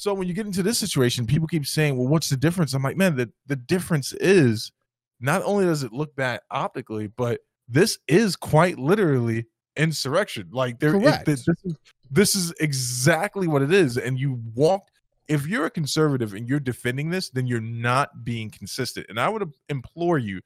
So 0.00 0.14
when 0.14 0.26
you 0.28 0.32
get 0.32 0.46
into 0.46 0.62
this 0.62 0.78
situation, 0.78 1.26
people 1.26 1.46
keep 1.46 1.66
saying, 1.66 1.94
"Well, 1.98 2.08
what's 2.08 2.30
the 2.30 2.36
difference?" 2.38 2.72
I'm 2.72 2.82
like, 2.82 2.96
man, 2.96 3.16
the 3.16 3.30
the 3.44 3.54
difference 3.56 4.14
is 4.14 4.72
not 5.20 5.42
only 5.42 5.66
does 5.66 5.82
it 5.82 5.92
look 5.92 6.16
bad 6.16 6.40
optically, 6.50 7.08
but 7.08 7.42
this 7.68 7.98
is 8.08 8.34
quite 8.34 8.78
literally 8.78 9.44
insurrection. 9.76 10.48
Like 10.52 10.80
there, 10.80 10.92
is- 10.96 11.44
this 11.44 11.58
is 11.64 11.76
this 12.10 12.34
is 12.34 12.54
exactly 12.60 13.46
what 13.46 13.60
it 13.60 13.74
is. 13.74 13.98
And 13.98 14.18
you 14.18 14.40
walked. 14.54 14.90
If 15.28 15.46
you're 15.46 15.66
a 15.66 15.70
conservative 15.70 16.32
and 16.32 16.48
you're 16.48 16.60
defending 16.60 17.10
this, 17.10 17.28
then 17.28 17.46
you're 17.46 17.60
not 17.60 18.24
being 18.24 18.48
consistent. 18.48 19.04
And 19.10 19.20
I 19.20 19.28
would 19.28 19.52
implore 19.68 20.16
you 20.16 20.40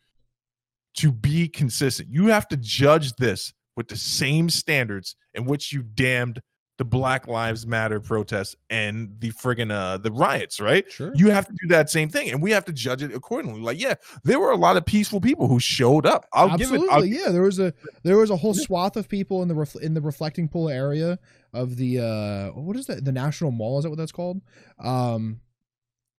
to 0.94 1.12
be 1.12 1.46
consistent. 1.46 2.08
You 2.10 2.26
have 2.26 2.48
to 2.48 2.56
judge 2.56 3.12
this 3.14 3.52
with 3.76 3.86
the 3.86 3.96
same 3.96 4.50
standards 4.50 5.14
in 5.32 5.44
which 5.44 5.72
you 5.72 5.84
damned 5.84 6.42
the 6.76 6.84
Black 6.84 7.28
Lives 7.28 7.66
Matter 7.66 8.00
protests 8.00 8.56
and 8.68 9.14
the 9.20 9.30
friggin' 9.30 9.70
uh 9.70 9.98
the 9.98 10.10
riots, 10.10 10.60
right? 10.60 10.90
Sure. 10.90 11.12
You 11.14 11.30
have 11.30 11.46
to 11.46 11.52
do 11.62 11.68
that 11.68 11.88
same 11.88 12.08
thing, 12.08 12.30
and 12.30 12.42
we 12.42 12.50
have 12.50 12.64
to 12.64 12.72
judge 12.72 13.02
it 13.02 13.14
accordingly. 13.14 13.60
Like, 13.60 13.80
yeah, 13.80 13.94
there 14.24 14.40
were 14.40 14.50
a 14.50 14.56
lot 14.56 14.76
of 14.76 14.84
peaceful 14.84 15.20
people 15.20 15.46
who 15.46 15.60
showed 15.60 16.04
up. 16.04 16.26
I'll 16.32 16.50
Absolutely, 16.50 16.88
give 16.88 16.88
it. 16.88 16.92
I'll, 16.92 17.04
yeah. 17.04 17.30
There 17.30 17.42
was 17.42 17.60
a 17.60 17.72
there 18.02 18.16
was 18.16 18.30
a 18.30 18.36
whole 18.36 18.54
swath 18.54 18.96
of 18.96 19.08
people 19.08 19.42
in 19.42 19.48
the 19.48 19.54
ref, 19.54 19.76
in 19.76 19.94
the 19.94 20.00
reflecting 20.00 20.48
pool 20.48 20.68
area 20.68 21.18
of 21.52 21.76
the 21.76 22.00
uh 22.00 22.48
what 22.60 22.76
is 22.76 22.86
that? 22.86 23.04
The 23.04 23.12
National 23.12 23.52
Mall 23.52 23.78
is 23.78 23.84
that 23.84 23.90
what 23.90 23.98
that's 23.98 24.10
called? 24.12 24.40
Um, 24.80 25.40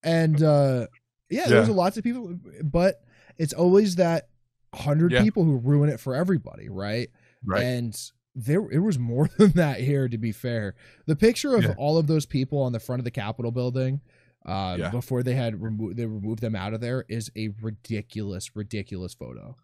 and 0.04 0.40
uh, 0.42 0.86
yeah, 1.30 1.48
there's 1.48 1.68
Yeah. 1.68 1.74
lots 1.74 1.96
of 1.96 2.04
people, 2.04 2.38
but 2.62 3.00
it's 3.38 3.52
always 3.52 3.96
that 3.96 4.28
hundred 4.72 5.10
Yeah. 5.12 5.22
people 5.22 5.42
who 5.44 5.56
ruin 5.58 5.88
it 5.88 5.98
for 5.98 6.14
everybody, 6.14 6.68
right? 6.68 7.08
right. 7.44 7.62
And 7.64 7.96
there 8.34 8.68
it 8.70 8.78
was 8.80 8.98
more 8.98 9.28
than 9.38 9.52
that 9.52 9.80
here, 9.80 10.08
to 10.08 10.18
be 10.18 10.32
fair. 10.32 10.74
The 11.06 11.16
picture 11.16 11.54
of 11.56 11.64
Yeah. 11.64 11.74
all 11.78 11.98
of 11.98 12.06
those 12.06 12.26
people 12.26 12.60
on 12.60 12.72
the 12.72 12.80
front 12.80 13.00
of 13.00 13.04
the 13.04 13.10
Capitol 13.10 13.50
building, 13.52 14.00
uh, 14.46 14.76
Yeah. 14.78 14.90
before 14.90 15.22
they 15.22 15.34
had 15.34 15.60
removed 15.62 15.96
they 15.96 16.06
removed 16.06 16.40
them 16.40 16.54
out 16.56 16.74
of 16.74 16.80
there, 16.80 17.04
is 17.08 17.30
a 17.36 17.48
ridiculous, 17.62 18.54
ridiculous 18.56 19.14
photo. 19.14 19.56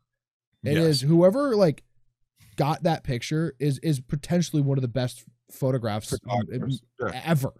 It 0.62 0.76
is 0.76 1.02
Yes. 1.02 1.08
whoever 1.08 1.56
like 1.56 1.82
got 2.56 2.82
that 2.82 3.02
picture 3.04 3.54
is 3.58 3.78
is 3.78 4.00
potentially 4.00 4.62
one 4.62 4.78
of 4.78 4.82
the 4.82 4.88
best 4.88 5.24
photographs. 5.50 6.14
Yeah. 6.26 7.22
ever. 7.24 7.52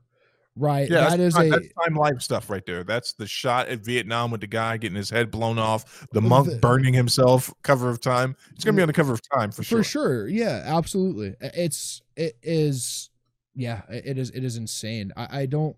Right? 0.57 0.91
Yeah, 0.91 1.11
that 1.11 1.19
that's, 1.19 1.21
is 1.21 1.35
time, 1.35 1.47
a 1.47 1.51
that's 1.51 1.69
time 1.85 1.95
life 1.95 2.21
stuff 2.21 2.51
right 2.51 2.65
there. 2.67 2.85
That's 2.85 3.13
the 3.13 3.27
shot 3.27 3.69
at 3.69 3.81
Vietnam 3.81 4.31
with 4.31 4.41
the 4.41 4.47
guy 4.47 4.77
getting 4.77 4.97
his 4.97 5.09
head 5.09 5.31
blown 5.31 5.59
off, 5.59 6.07
the 6.13 6.21
monk 6.21 6.49
The- 6.49 6.57
burning 6.57 6.93
himself. 6.93 7.53
Cover 7.63 7.89
of 7.89 8.01
Time. 8.01 8.37
It's 8.55 8.65
gonna 8.65 8.77
be 8.77 8.83
on 8.83 8.89
the 8.89 8.93
cover 8.93 9.13
of 9.13 9.21
Time 9.31 9.51
for, 9.51 9.63
for 9.63 9.65
sure. 9.65 9.79
For 9.79 9.85
sure. 9.85 10.29
Yeah, 10.29 10.63
absolutely. 10.67 11.35
It's 11.41 12.03
it 12.17 12.37
is 12.43 13.11
yeah, 13.55 13.83
it 13.89 14.19
is 14.19 14.31
it 14.31 14.45
is 14.45 14.57
insane. 14.57 15.13
I, 15.17 15.41
I 15.43 15.47
don't 15.47 15.77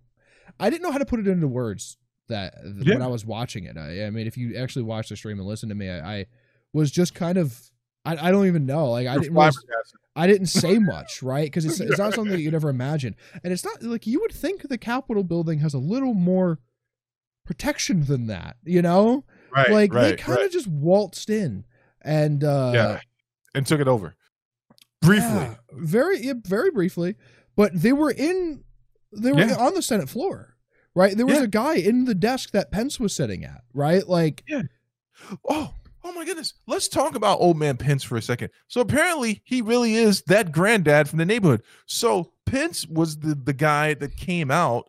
I 0.59 0.71
didn't 0.71 0.83
know 0.83 0.93
how 0.93 0.99
to 0.99 1.07
put 1.07 1.21
it 1.21 1.29
into 1.29 1.49
words 1.49 1.97
that 2.29 2.55
th- 2.63 2.87
when 2.87 3.03
I 3.03 3.09
was 3.09 3.25
watching 3.25 3.65
it. 3.65 3.77
I, 3.77 4.07
I 4.07 4.11
mean, 4.11 4.27
if 4.27 4.37
you 4.37 4.57
actually 4.57 4.83
watch 4.83 5.09
the 5.09 5.17
stream 5.17 5.39
and 5.39 5.47
listen 5.47 5.69
to 5.69 5.75
me, 5.75 5.91
I, 5.91 6.19
I 6.19 6.27
was 6.73 6.91
just 6.91 7.15
kind 7.15 7.39
of 7.39 7.59
I, 8.05 8.29
I 8.29 8.31
don't 8.31 8.47
even 8.47 8.67
know. 8.67 8.91
Like 8.91 9.07
I 9.07 9.19
didn't 9.19 9.35
really. 9.35 9.51
I 10.15 10.27
didn't 10.27 10.49
say 10.49 10.79
much, 10.81 11.23
right? 11.23 11.47
Because 11.47 11.65
it's 11.65 11.81
it's 11.81 11.99
not 11.99 12.15
something 12.15 12.33
that 12.33 12.41
you'd 12.41 12.55
ever 12.55 12.69
imagine, 12.69 13.15
and 13.43 13.53
it's 13.53 13.65
not 13.65 13.83
like 13.83 14.07
you 14.07 14.21
would 14.21 14.33
think 14.33 14.69
the 14.69 14.79
Capitol 14.79 15.25
building 15.25 15.61
has 15.61 15.75
a 15.75 15.79
little 15.79 16.15
more 16.15 16.59
protection 17.45 18.05
than 18.05 18.27
that, 18.29 18.57
you 18.65 18.83
know? 18.83 19.25
Right, 19.55 19.71
like 19.71 19.93
they 19.93 20.17
kind 20.17 20.39
of 20.39 20.45
right. 20.45 20.51
just 20.53 20.67
waltzed 20.67 21.29
in, 21.29 21.65
and 22.01 22.43
uh, 22.43 22.73
yeah, 22.75 23.01
and 23.55 23.67
took 23.67 23.81
it 23.81 23.89
over 23.89 24.17
briefly. 25.03 25.27
yeah, 25.29 25.55
very 25.73 26.21
yeah, 26.25 26.35
very 26.45 26.71
briefly, 26.71 27.17
but 27.55 27.71
they 27.75 27.93
were 27.93 28.11
in 28.11 28.65
they 29.13 29.31
were 29.33 29.41
Yeah. 29.41 29.57
on 29.59 29.75
the 29.75 29.83
Senate 29.83 30.09
floor, 30.09 30.57
right? 30.95 31.15
There 31.15 31.27
was 31.27 31.41
a 31.41 31.47
guy 31.49 31.75
in 31.75 32.07
the 32.07 32.15
desk 32.15 32.53
that 32.53 32.71
Pence 32.73 32.99
was 32.99 33.15
sitting 33.15 33.45
at, 33.45 33.61
right? 33.75 34.09
Like 34.09 34.43
yeah. 34.49 34.63
Oh, 35.47 35.75
oh 36.05 36.13
my 36.13 36.25
goodness. 36.25 36.55
Let's 36.67 36.89
talk 36.89 37.15
about 37.15 37.41
old 37.41 37.57
man 37.59 37.77
Pence 37.77 38.03
for 38.03 38.17
a 38.17 38.23
second. 38.23 38.51
So 38.69 38.81
apparently 38.81 39.43
he 39.45 39.63
really 39.63 39.95
is 39.95 40.23
that 40.27 40.53
granddad 40.53 41.09
from 41.09 41.19
the 41.19 41.25
neighborhood. 41.25 41.63
So 41.87 42.33
Pence 42.47 42.87
was 42.87 43.19
the, 43.19 43.35
the 43.35 43.53
guy 43.53 43.95
that 43.95 44.17
came 44.17 44.51
out. 44.51 44.89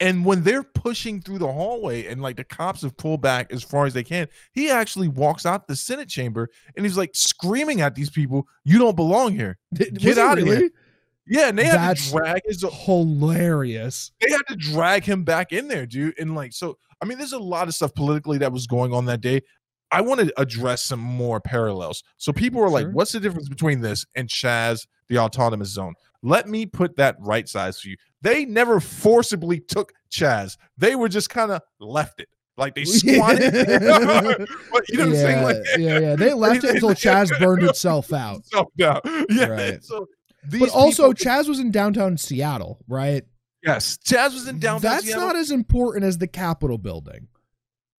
And 0.00 0.24
when 0.24 0.42
they're 0.42 0.64
pushing 0.64 1.20
through 1.20 1.38
the 1.38 1.50
hallway 1.52 2.06
and 2.06 2.20
like 2.20 2.36
the 2.36 2.44
cops 2.44 2.82
have 2.82 2.96
pulled 2.96 3.22
back 3.22 3.52
as 3.52 3.62
far 3.62 3.86
as 3.86 3.94
they 3.94 4.02
can, 4.02 4.26
he 4.52 4.68
actually 4.68 5.06
walks 5.08 5.46
out 5.46 5.68
the 5.68 5.76
Senate 5.76 6.08
chamber 6.08 6.50
and 6.76 6.84
he's 6.84 6.96
like 6.96 7.10
screaming 7.14 7.80
at 7.80 7.94
these 7.94 8.10
people, 8.10 8.46
You 8.64 8.78
don't 8.80 8.96
belong 8.96 9.34
here. 9.34 9.56
did, 9.72 9.98
Get 9.98 10.18
out 10.18 10.38
it 10.38 10.42
outta 10.48 10.56
here. 10.56 10.70
Yeah, 11.26 11.48
and 11.48 11.58
they 11.58 11.64
had 11.64 11.76
That's- 11.78 12.10
to 12.10 12.16
drag 12.18 12.42
his 12.44 12.62
hilarious. 12.84 14.12
they 14.20 14.30
had 14.30 14.42
to 14.48 14.56
drag 14.56 15.04
him 15.04 15.24
back 15.24 15.52
in 15.52 15.68
there, 15.68 15.86
dude. 15.86 16.18
And 16.18 16.34
like, 16.34 16.52
so 16.52 16.76
I 17.00 17.06
mean, 17.06 17.18
there's 17.18 17.32
a 17.32 17.38
lot 17.38 17.68
of 17.68 17.74
stuff 17.74 17.94
politically 17.94 18.38
that 18.38 18.52
was 18.52 18.66
going 18.66 18.92
on 18.92 19.04
that 19.06 19.20
day. 19.20 19.42
I 19.94 20.00
want 20.00 20.20
to 20.20 20.32
address 20.40 20.84
some 20.84 20.98
more 21.00 21.40
parallels. 21.40 22.02
So 22.16 22.32
people 22.32 22.60
were 22.60 22.68
like, 22.70 22.88
what's 22.90 23.12
the 23.12 23.20
difference 23.20 23.48
between 23.48 23.80
this 23.80 24.04
and 24.16 24.28
Chaz, 24.28 24.86
the 25.08 25.18
autonomous 25.18 25.68
zone? 25.68 25.94
Let 26.22 26.48
me 26.48 26.66
put 26.66 26.96
that 26.96 27.16
right 27.20 27.48
size 27.48 27.78
for 27.80 27.88
you. 27.88 27.96
They 28.22 28.44
never 28.44 28.80
forcibly 28.80 29.60
took 29.60 29.92
Chaz. 30.10 30.56
They 30.78 30.96
were 30.96 31.08
just 31.08 31.30
kind 31.30 31.50
of 31.52 31.60
left 31.78 32.20
it. 32.20 32.28
Like 32.56 32.74
they 32.74 32.84
squatted. 32.86 33.52
but 33.52 34.88
you 34.88 34.98
know 34.98 35.06
what 35.06 35.08
I'm 35.08 35.12
yeah, 35.12 35.20
saying? 35.20 35.42
Like, 35.44 35.56
yeah, 35.78 35.98
yeah. 35.98 36.16
They 36.16 36.32
left 36.34 36.64
it 36.64 36.70
until 36.70 36.90
Chaz 36.90 37.36
burned 37.38 37.62
itself 37.62 38.12
out. 38.12 38.44
so, 38.46 38.70
no. 38.78 39.00
Yeah. 39.30 39.46
Right. 39.46 39.84
So 39.84 40.06
But 40.50 40.70
also, 40.70 41.12
people- 41.12 41.32
Chaz 41.32 41.48
was 41.48 41.60
in 41.60 41.70
downtown 41.70 42.16
Seattle, 42.16 42.78
right? 42.88 43.22
yes, 43.64 43.96
Chaz 44.04 44.34
was 44.34 44.46
in 44.48 44.58
downtown. 44.58 44.80
Seattle. 44.80 44.90
That's 44.96 45.06
Seattle. 45.06 45.26
not 45.26 45.36
as 45.36 45.50
important 45.50 46.04
as 46.04 46.18
the 46.18 46.26
Capitol 46.26 46.78
building. 46.78 47.28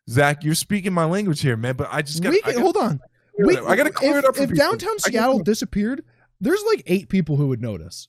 Zach, 0.10 0.44
you're 0.44 0.56
speaking 0.56 0.94
my 0.94 1.06
language 1.06 1.42
here, 1.42 1.58
man. 1.58 1.76
But 1.76 1.90
I 1.92 2.02
just 2.02 2.22
got. 2.22 2.30
we 2.32 2.38
I 2.38 2.42
can, 2.42 2.52
gotta 2.54 2.62
hold 2.64 2.78
on. 2.78 3.00
We. 3.40 3.58
I 3.58 3.76
gotta 3.76 3.92
clear 3.92 4.18
if, 4.18 4.24
it 4.24 4.26
up. 4.28 4.36
For 4.36 4.44
If 4.44 4.50
people. 4.50 4.64
downtown 4.66 5.00
Seattle 5.00 5.40
disappeared, 5.40 6.04
there's 6.40 6.64
like 6.72 6.84
eight 6.86 7.10
people 7.10 7.36
who 7.38 7.48
would 7.48 7.62
notice. 7.62 8.08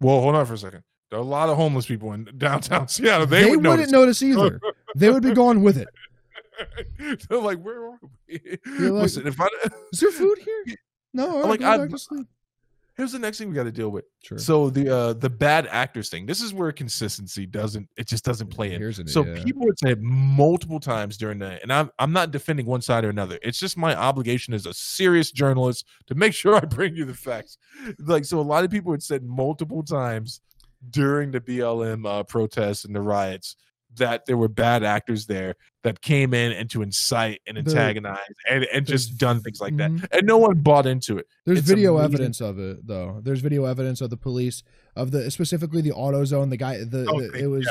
Well, 0.00 0.20
hold 0.20 0.34
on 0.36 0.46
for 0.46 0.54
a 0.54 0.58
second. 0.58 0.84
There 1.10 1.18
are 1.18 1.22
a 1.22 1.24
lot 1.24 1.48
of 1.48 1.56
homeless 1.56 1.86
people 1.86 2.12
in 2.12 2.28
downtown 2.36 2.88
Seattle. 2.88 3.26
They, 3.26 3.44
They, 3.44 3.50
would 3.50 3.66
wouldn't 3.66 3.90
notice. 3.90 4.20
notice 4.20 4.22
either. 4.22 4.60
they 4.96 5.10
would 5.10 5.22
be 5.22 5.32
gone 5.32 5.62
with 5.62 5.76
it. 5.78 5.88
They're 7.28 7.38
like, 7.40 7.60
where 7.62 7.84
are 7.86 7.98
we? 8.28 8.40
Like- 8.66 8.92
Listen, 9.02 9.26
if 9.26 9.40
I 9.40 9.48
Is 9.92 10.00
there 10.00 10.10
food 10.10 10.38
here? 10.38 10.76
No, 11.14 11.42
I'm 11.42 11.48
Like, 11.48 11.62
I- 11.62 11.78
back 11.78 11.90
to 11.90 11.98
sleep. 11.98 12.26
Here's 12.98 13.12
the 13.12 13.18
next 13.18 13.38
thing 13.38 13.48
we 13.48 13.54
got 13.54 13.62
to 13.62 13.72
deal 13.72 13.88
with. 13.88 14.04
Sure. 14.22 14.36
So 14.36 14.68
the 14.68 14.94
uh 14.94 15.12
the 15.14 15.30
bad 15.30 15.66
actors 15.68 16.10
thing. 16.10 16.26
This 16.26 16.42
is 16.42 16.52
where 16.52 16.70
consistency 16.72 17.46
doesn't. 17.46 17.88
It 17.96 18.06
just 18.08 18.24
doesn't 18.24 18.48
play 18.48 18.74
in. 18.74 18.80
Here's 18.80 18.98
an- 18.98 19.06
So 19.08 19.24
yeah. 19.24 19.42
people 19.42 19.62
would 19.64 19.78
say 19.78 19.94
multiple 20.00 20.80
times 20.80 21.16
during 21.16 21.38
the, 21.38 21.62
and 21.62 21.72
I'm 21.72 21.90
I'm 21.98 22.12
not 22.12 22.32
defending 22.32 22.66
one 22.66 22.82
side 22.82 23.04
or 23.04 23.08
another. 23.08 23.38
It's 23.42 23.58
just 23.58 23.78
my 23.78 23.94
obligation 23.94 24.52
as 24.52 24.66
a 24.66 24.74
serious 24.74 25.30
journalist 25.30 25.86
to 26.08 26.14
make 26.14 26.34
sure 26.34 26.56
I 26.56 26.60
bring 26.60 26.94
you 26.94 27.06
the 27.06 27.14
facts. 27.14 27.56
Like 28.00 28.26
so, 28.26 28.40
a 28.40 28.42
lot 28.42 28.64
of 28.64 28.70
people 28.70 28.92
had 28.92 29.02
said 29.02 29.22
multiple 29.24 29.82
times 29.82 30.40
during 30.90 31.30
the 31.30 31.40
BLM 31.40 32.06
uh, 32.06 32.22
protests 32.24 32.84
and 32.84 32.94
the 32.94 33.00
riots 33.00 33.56
that 33.98 34.26
there 34.26 34.36
were 34.36 34.48
bad 34.48 34.82
actors 34.82 35.26
there 35.26 35.54
that 35.84 36.00
came 36.00 36.34
in 36.34 36.52
and 36.52 36.68
to 36.70 36.82
incite 36.82 37.40
and 37.46 37.56
The- 37.56 37.60
antagonize 37.60 38.18
and, 38.50 38.64
and 38.72 38.86
just 38.86 39.16
done 39.18 39.40
things 39.40 39.60
like 39.60 39.76
that, 39.76 39.90
Mhm. 39.90 40.06
and 40.12 40.26
no 40.26 40.38
one 40.38 40.58
bought 40.58 40.86
into 40.86 41.18
it. 41.18 41.26
There's 41.46 41.58
It's 41.60 41.68
video 41.68 41.96
amazing. 41.98 42.14
evidence 42.14 42.40
of 42.40 42.58
it, 42.58 42.86
though. 42.86 43.20
There's 43.22 43.40
video 43.40 43.64
evidence 43.64 44.00
of 44.00 44.10
the 44.10 44.16
police 44.16 44.62
of 44.96 45.10
the 45.12 45.30
specifically 45.30 45.80
the 45.82 45.90
AutoZone. 45.92 46.50
The 46.50 46.56
guy, 46.56 46.78
the, 46.84 47.06
Oh, 47.08 47.20
the- 47.20 47.32
it 47.38 47.46
was, 47.46 47.68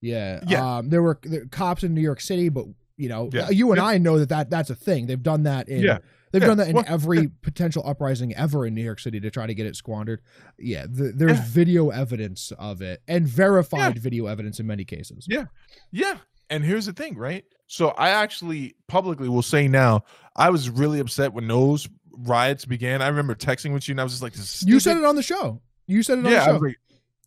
yeah, 0.00 0.40
Yeah. 0.46 0.78
Um, 0.78 0.88
there 0.90 1.02
were 1.02 1.18
there, 1.22 1.46
cops 1.46 1.82
in 1.82 1.94
New 1.94 2.00
York 2.00 2.20
City, 2.20 2.48
but 2.48 2.66
you 2.96 3.08
know, 3.08 3.30
Yeah. 3.32 3.48
you 3.50 3.70
and 3.72 3.78
Yeah. 3.78 3.84
I 3.86 3.98
know 3.98 4.18
that, 4.18 4.28
that 4.28 4.50
that's 4.50 4.70
a 4.70 4.74
thing. 4.74 5.06
They've 5.06 5.22
done 5.22 5.44
that 5.44 5.68
in. 5.68 5.80
Yeah. 5.82 5.98
They've 6.32 6.42
Yeah. 6.42 6.48
done 6.48 6.58
that 6.58 6.68
in 6.68 6.74
Well, 6.76 6.84
every 6.86 7.28
potential 7.42 7.82
uprising 7.86 8.34
ever 8.34 8.66
in 8.66 8.74
New 8.74 8.82
York 8.84 9.00
City 9.00 9.18
to 9.20 9.30
try 9.30 9.46
to 9.46 9.54
get 9.54 9.66
it 9.66 9.74
squandered. 9.76 10.20
Yeah, 10.58 10.86
the, 10.88 11.12
there's 11.14 11.38
Yeah. 11.38 11.44
video 11.48 11.90
evidence 11.90 12.52
of 12.58 12.82
it 12.82 13.02
and 13.08 13.26
verified 13.26 13.98
video 13.98 14.26
evidence 14.26 14.60
in 14.60 14.66
many 14.66 14.84
cases. 14.84 15.26
Yeah. 15.28 15.46
Yeah. 15.90 16.18
And 16.48 16.64
here's 16.64 16.86
the 16.86 16.92
thing, 16.92 17.16
right? 17.16 17.44
So 17.66 17.88
I 17.90 18.10
actually 18.10 18.74
publicly 18.88 19.28
will 19.28 19.42
say 19.42 19.68
now, 19.68 20.04
I 20.36 20.50
was 20.50 20.68
really 20.70 20.98
upset 21.00 21.32
when 21.32 21.46
those 21.48 21.88
riots 22.18 22.64
began. 22.64 23.02
I 23.02 23.08
remember 23.08 23.34
texting 23.34 23.72
with 23.72 23.88
you 23.88 23.92
and 23.92 24.00
I 24.00 24.04
was 24.04 24.12
just 24.12 24.22
like, 24.22 24.32
this 24.32 24.62
is 24.62 24.68
You 24.68 24.80
said 24.80 24.96
it 24.96 25.04
on 25.04 25.16
the 25.16 25.22
show. 25.22 25.60
You 25.86 26.02
said 26.02 26.18
it 26.18 26.26
on 26.26 26.32
yeah, 26.32 26.42
I 26.42 26.46
the 26.46 26.52
was 26.52 26.60
show. 26.60 26.66
like, 26.66 26.78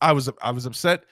I 0.01 0.11
was 0.11 0.29
I 0.41 0.51
was 0.51 0.65
upset. 0.65 1.03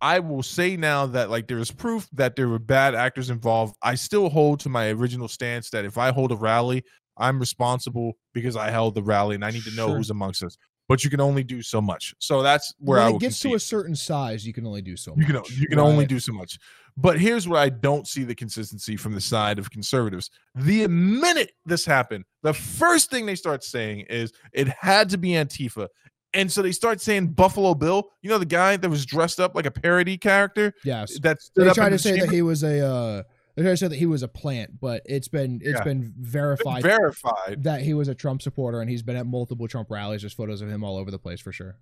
I 0.00 0.18
will 0.18 0.42
say 0.42 0.76
now 0.76 1.06
that 1.06 1.30
like 1.30 1.46
there 1.48 1.58
is 1.58 1.70
proof 1.70 2.06
that 2.12 2.36
there 2.36 2.48
were 2.48 2.58
bad 2.58 2.94
actors 2.94 3.30
involved. 3.30 3.76
I 3.82 3.94
still 3.94 4.28
hold 4.28 4.60
to 4.60 4.68
my 4.68 4.90
original 4.90 5.28
stance 5.28 5.70
that 5.70 5.86
if 5.86 5.96
I 5.96 6.12
hold 6.12 6.30
a 6.32 6.36
rally, 6.36 6.84
I'm 7.16 7.38
responsible 7.38 8.16
because 8.32 8.56
I 8.56 8.70
held 8.70 8.94
the 8.94 9.02
rally 9.02 9.34
and 9.34 9.44
I 9.44 9.50
need 9.50 9.64
to 9.64 9.74
know 9.74 9.88
Sure. 9.88 9.96
who's 9.96 10.10
amongst 10.10 10.42
us. 10.42 10.56
But 10.86 11.02
you 11.02 11.08
can 11.08 11.20
only 11.20 11.42
do 11.42 11.62
so 11.62 11.80
much. 11.80 12.14
So 12.18 12.42
that's 12.42 12.74
where 12.78 12.98
when 12.98 13.12
I 13.12 13.16
it 13.16 13.20
gets 13.20 13.40
to 13.40 13.54
a 13.54 13.58
certain 13.60 13.96
size, 13.96 14.46
you 14.46 14.52
can 14.52 14.66
only 14.66 14.82
do 14.82 14.96
so 14.96 15.14
You 15.16 15.24
can 15.24 15.40
you 15.56 15.66
can 15.66 15.78
only 15.78 16.04
do 16.04 16.20
so 16.20 16.32
much. 16.34 16.58
But 16.96 17.18
here's 17.18 17.48
where 17.48 17.58
I 17.58 17.70
don't 17.70 18.06
see 18.06 18.22
the 18.22 18.34
consistency 18.34 18.96
from 18.96 19.14
the 19.14 19.20
side 19.20 19.58
of 19.58 19.70
conservatives. 19.70 20.30
The 20.54 20.86
minute 20.88 21.52
this 21.64 21.86
happened, 21.86 22.24
the 22.42 22.52
first 22.52 23.10
thing 23.10 23.24
they 23.24 23.34
start 23.34 23.64
saying 23.64 24.00
is 24.10 24.32
it 24.52 24.68
had 24.68 25.08
to 25.10 25.16
be 25.18 25.30
Antifa. 25.30 25.88
And 26.34 26.52
so 26.52 26.60
they 26.62 26.72
start 26.72 27.00
saying 27.00 27.28
Buffalo 27.28 27.74
Bill, 27.74 28.10
you 28.20 28.28
know 28.28 28.38
the 28.38 28.44
guy 28.44 28.76
that 28.76 28.90
was 28.90 29.06
dressed 29.06 29.40
up 29.40 29.54
like 29.54 29.66
a 29.66 29.70
parody 29.70 30.18
character 30.18 30.74
Yes. 30.84 31.18
that 31.20 31.40
stood 31.40 31.68
They 31.68 31.72
tried 31.72 31.90
to 31.90 31.94
the 31.94 31.98
say 31.98 32.20
that 32.20 32.30
he 32.30 32.42
was 32.42 32.62
a. 32.62 32.86
Uh, 32.86 33.22
they 33.56 33.62
to 33.62 33.76
say 33.76 33.88
that 33.88 33.96
he 33.96 34.06
was 34.06 34.22
a 34.22 34.28
plant, 34.28 34.80
but 34.80 35.02
it's 35.04 35.28
been 35.28 35.60
it's 35.62 35.78
Yeah. 35.78 35.84
been 35.84 36.00
Been 36.00 36.14
verified 36.18 36.82
verified. 36.82 37.62
that 37.64 37.82
he 37.82 37.94
was 37.94 38.08
a 38.08 38.14
Trump 38.14 38.42
supporter, 38.42 38.80
and 38.80 38.90
he's 38.90 39.02
been 39.02 39.16
at 39.16 39.26
multiple 39.26 39.68
Trump 39.68 39.90
rallies. 39.90 40.22
There's 40.22 40.32
photos 40.32 40.60
of 40.60 40.68
him 40.68 40.82
all 40.84 40.96
over 40.96 41.10
the 41.10 41.18
place 41.18 41.40
for 41.40 41.52
sure. 41.52 41.76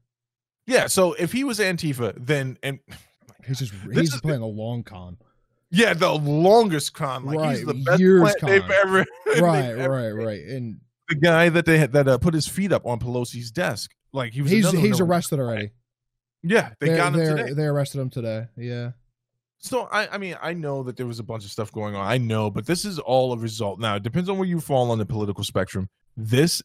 Yeah, 0.67 0.87
so 0.87 1.15
if 1.15 1.33
he 1.33 1.45
was 1.45 1.59
Antifa, 1.59 2.15
then 2.17 2.59
and 2.63 2.79
He's 3.47 3.59
just 3.59 3.73
he's 3.93 4.15
is- 4.15 4.21
playing 4.21 4.43
a 4.43 4.47
long 4.47 4.83
con. 4.85 5.17
yeah, 5.71 5.95
the 5.95 6.13
longest 6.13 6.95
con, 6.95 7.25
like 7.25 7.57
he's 7.57 7.67
the 7.67 7.75
best 7.75 7.99
years 8.01 8.21
plant 8.39 8.41
they've 8.47 8.63
con. 8.63 8.73
ever 8.73 9.05
they've 9.27 9.43
right, 9.43 9.65
ever 9.65 9.91
right, 9.91 10.11
right, 10.11 10.41
and 10.45 10.81
the 11.09 11.15
guy 11.17 11.49
that 11.49 11.67
they 11.67 11.79
had 11.79 11.93
that 11.93 12.07
uh, 12.07 12.19
put 12.19 12.35
his 12.35 12.47
feet 12.47 12.73
up 12.73 12.87
on 12.87 13.01
Pelosi's 13.01 13.51
desk. 13.51 13.91
Like 14.13 14.33
he 14.35 14.43
was. 14.43 14.51
He's 14.51 14.71
he's 14.71 15.01
arrested 15.01 15.41
already. 15.41 15.71
Yeah, 16.45 16.71
they 16.81 16.89
They're- 16.89 16.97
got 16.97 17.15
him 17.15 17.37
today. 17.37 17.53
They 17.55 17.65
arrested 17.65 18.01
him 18.01 18.11
today. 18.11 18.47
Yeah. 18.57 18.93
So 19.63 19.89
I, 19.93 20.09
I 20.09 20.19
mean, 20.19 20.37
I 20.43 20.55
know 20.55 20.83
that 20.83 20.97
there 20.97 21.07
was 21.07 21.21
a 21.21 21.23
bunch 21.23 21.45
of 21.45 21.51
stuff 21.53 21.71
going 21.71 21.95
on. 21.95 22.05
I 22.05 22.19
know, 22.19 22.51
but 22.51 22.67
this 22.67 22.85
is 22.85 22.99
all 22.99 23.33
a 23.33 23.39
result. 23.39 23.79
Now 23.79 23.95
it 23.95 24.03
depends 24.03 24.29
on 24.29 24.37
where 24.37 24.47
you 24.49 24.61
fall 24.61 24.91
on 24.91 24.99
the 24.99 25.07
political 25.07 25.45
spectrum. 25.45 25.89
This 26.17 26.61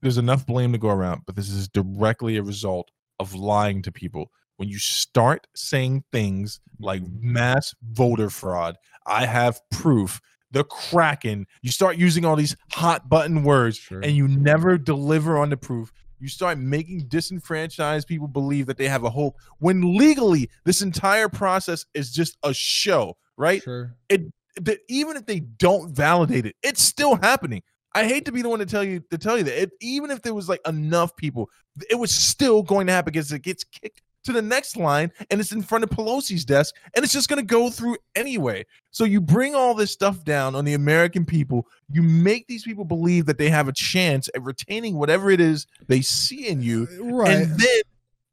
there's 0.00 0.16
enough 0.16 0.46
blame 0.46 0.72
to 0.72 0.78
go 0.78 0.88
around, 0.88 1.22
but 1.26 1.36
this 1.36 1.50
is 1.50 1.68
directly 1.68 2.36
a 2.36 2.42
result 2.42 2.90
of 3.20 3.34
lying 3.34 3.82
to 3.82 3.92
people. 3.92 4.30
When 4.56 4.68
you 4.68 4.78
start 4.78 5.46
saying 5.54 6.04
things 6.10 6.60
like 6.80 7.02
mass 7.20 7.74
voter 7.82 8.30
fraud, 8.30 8.76
I 9.06 9.26
have 9.26 9.60
proof. 9.70 10.20
The 10.50 10.64
Kraken, 10.64 11.46
you 11.60 11.70
start 11.70 11.98
using 11.98 12.24
all 12.24 12.34
these 12.36 12.56
hot 12.72 13.10
button 13.10 13.44
words 13.44 13.76
Sure. 13.76 14.00
and 14.00 14.12
you 14.16 14.26
never 14.28 14.78
deliver 14.78 15.36
on 15.36 15.50
the 15.50 15.58
proof. 15.58 15.92
You 16.20 16.28
start 16.28 16.58
making 16.58 17.06
disenfranchised 17.08 18.08
people 18.08 18.28
believe 18.28 18.66
that 18.66 18.76
they 18.76 18.88
have 18.88 19.04
a 19.04 19.10
hope 19.10 19.36
when 19.58 19.96
legally 19.96 20.50
this 20.64 20.82
entire 20.82 21.28
process 21.28 21.84
is 21.94 22.12
just 22.12 22.36
a 22.42 22.52
show, 22.52 23.16
right? 23.36 23.62
Sure. 23.62 23.94
That 24.08 24.78
even 24.88 25.16
if 25.16 25.26
they 25.26 25.40
don't 25.40 25.94
validate 25.94 26.46
it, 26.46 26.56
it's 26.62 26.82
still 26.82 27.16
happening. 27.16 27.62
I 27.94 28.04
hate 28.04 28.24
to 28.26 28.32
be 28.32 28.42
the 28.42 28.48
one 28.48 28.58
to 28.58 28.66
tell 28.66 28.84
you 28.84 29.00
to 29.10 29.18
tell 29.18 29.38
you 29.38 29.44
that. 29.44 29.62
It, 29.62 29.70
even 29.80 30.10
if 30.10 30.22
there 30.22 30.34
was 30.34 30.48
like 30.48 30.60
enough 30.66 31.16
people, 31.16 31.48
it 31.90 31.94
was 31.94 32.12
still 32.12 32.62
going 32.62 32.86
to 32.88 32.92
happen 32.92 33.12
because 33.12 33.32
it 33.32 33.42
gets 33.42 33.64
kicked 33.64 34.02
to 34.24 34.32
the 34.32 34.42
next 34.42 34.76
line 34.76 35.10
and 35.30 35.40
it's 35.40 35.52
in 35.52 35.62
front 35.62 35.84
of 35.84 35.90
Pelosi's 35.90 36.44
desk 36.44 36.74
and 36.94 37.04
it's 37.04 37.12
just 37.12 37.28
going 37.28 37.38
to 37.38 37.46
go 37.46 37.70
through 37.70 37.96
anyway. 38.14 38.64
So 38.90 39.04
you 39.04 39.20
bring 39.20 39.54
all 39.54 39.74
this 39.74 39.92
stuff 39.92 40.24
down 40.24 40.54
on 40.54 40.64
the 40.64 40.74
American 40.74 41.24
people. 41.24 41.66
You 41.90 42.02
make 42.02 42.46
these 42.46 42.64
people 42.64 42.84
believe 42.84 43.26
that 43.26 43.38
they 43.38 43.48
have 43.48 43.68
a 43.68 43.72
chance 43.72 44.28
at 44.34 44.42
retaining 44.42 44.96
whatever 44.96 45.30
it 45.30 45.40
is 45.40 45.66
they 45.86 46.00
see 46.00 46.48
in 46.48 46.60
you, 46.62 46.86
Right. 47.00 47.30
and 47.32 47.58
then 47.58 47.82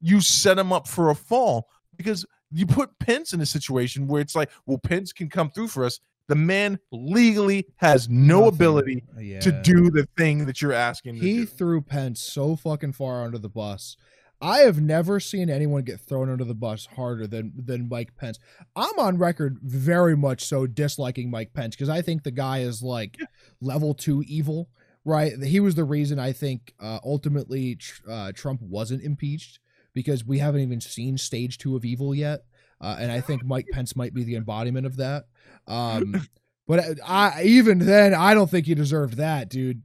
you 0.02 0.22
set 0.22 0.56
them 0.58 0.74
up 0.74 0.88
for 0.88 1.10
a 1.12 1.16
fall 1.16 1.68
because 1.98 2.26
you 2.52 2.66
put 2.66 2.98
Pence 3.00 3.34
in 3.34 3.42
a 3.42 3.46
situation 3.46 4.08
where 4.08 4.22
it's 4.22 4.36
like, 4.36 4.50
well, 4.66 4.78
Pence 4.78 5.12
can 5.14 5.30
come 5.30 5.50
through 5.50 5.68
for 5.68 5.84
us. 5.86 6.00
The 6.28 6.36
man 6.36 6.80
legally 6.92 7.68
has 7.78 8.10
no 8.10 8.42
Nothing. 8.46 8.56
ability 8.56 9.04
yeah. 9.20 9.40
to 9.42 9.52
do 9.62 9.92
the 9.92 10.08
thing 10.18 10.46
that 10.46 10.62
you're 10.62 10.74
asking. 10.74 11.16
He 11.16 11.46
threw 11.46 11.82
Pence 11.82 12.20
so 12.22 12.56
fucking 12.56 12.94
far 12.94 13.24
under 13.24 13.38
the 13.38 13.50
bus. 13.50 13.96
I 14.46 14.60
have 14.60 14.80
never 14.80 15.20
seen 15.20 15.50
anyone 15.50 15.82
get 15.82 16.00
thrown 16.00 16.30
under 16.30 16.44
the 16.44 16.54
bus 16.54 16.86
harder 16.86 17.26
than 17.26 17.54
than 17.58 17.90
Mike 17.90 18.16
Pence. 18.16 18.38
I'm 18.76 19.00
on 19.00 19.18
record 19.18 19.58
very 19.64 20.16
much 20.16 20.46
so 20.46 20.68
disliking 20.68 21.32
Mike 21.32 21.54
Pence 21.54 21.76
because 21.76 21.90
I 21.90 22.04
think 22.04 22.22
the 22.22 22.30
guy 22.30 22.60
is 22.60 22.84
like 22.84 23.18
level 23.60 23.96
two 23.96 24.24
evil. 24.28 24.70
Right? 25.04 25.34
He 25.44 25.60
was 25.60 25.74
the 25.74 25.84
reason 25.84 26.20
I 26.20 26.32
think 26.32 26.74
uh, 26.80 27.00
ultimately 27.04 27.76
tr- 27.76 28.10
uh, 28.10 28.32
Trump 28.34 28.62
wasn't 28.62 29.04
impeached 29.04 29.60
because 29.94 30.26
we 30.26 30.40
haven't 30.40 30.62
even 30.62 30.82
seen 30.82 31.18
stage 31.18 31.58
two 31.58 31.76
of 31.76 31.86
evil 31.86 32.14
yet, 32.14 32.42
uh, 32.82 32.98
and 33.00 33.12
I 33.12 33.22
think 33.22 33.44
Mike 33.44 33.68
Pence 33.72 33.96
might 33.96 34.14
be 34.14 34.24
the 34.24 34.36
embodiment 34.36 34.86
of 34.86 34.98
that. 34.98 35.26
Um, 35.68 36.28
but 36.68 37.00
I 37.04 37.42
even 37.44 37.80
then 37.80 38.14
I 38.14 38.36
don't 38.36 38.50
think 38.50 38.68
he 38.68 38.76
deserved 38.76 39.18
that, 39.18 39.50
dude 39.50 39.82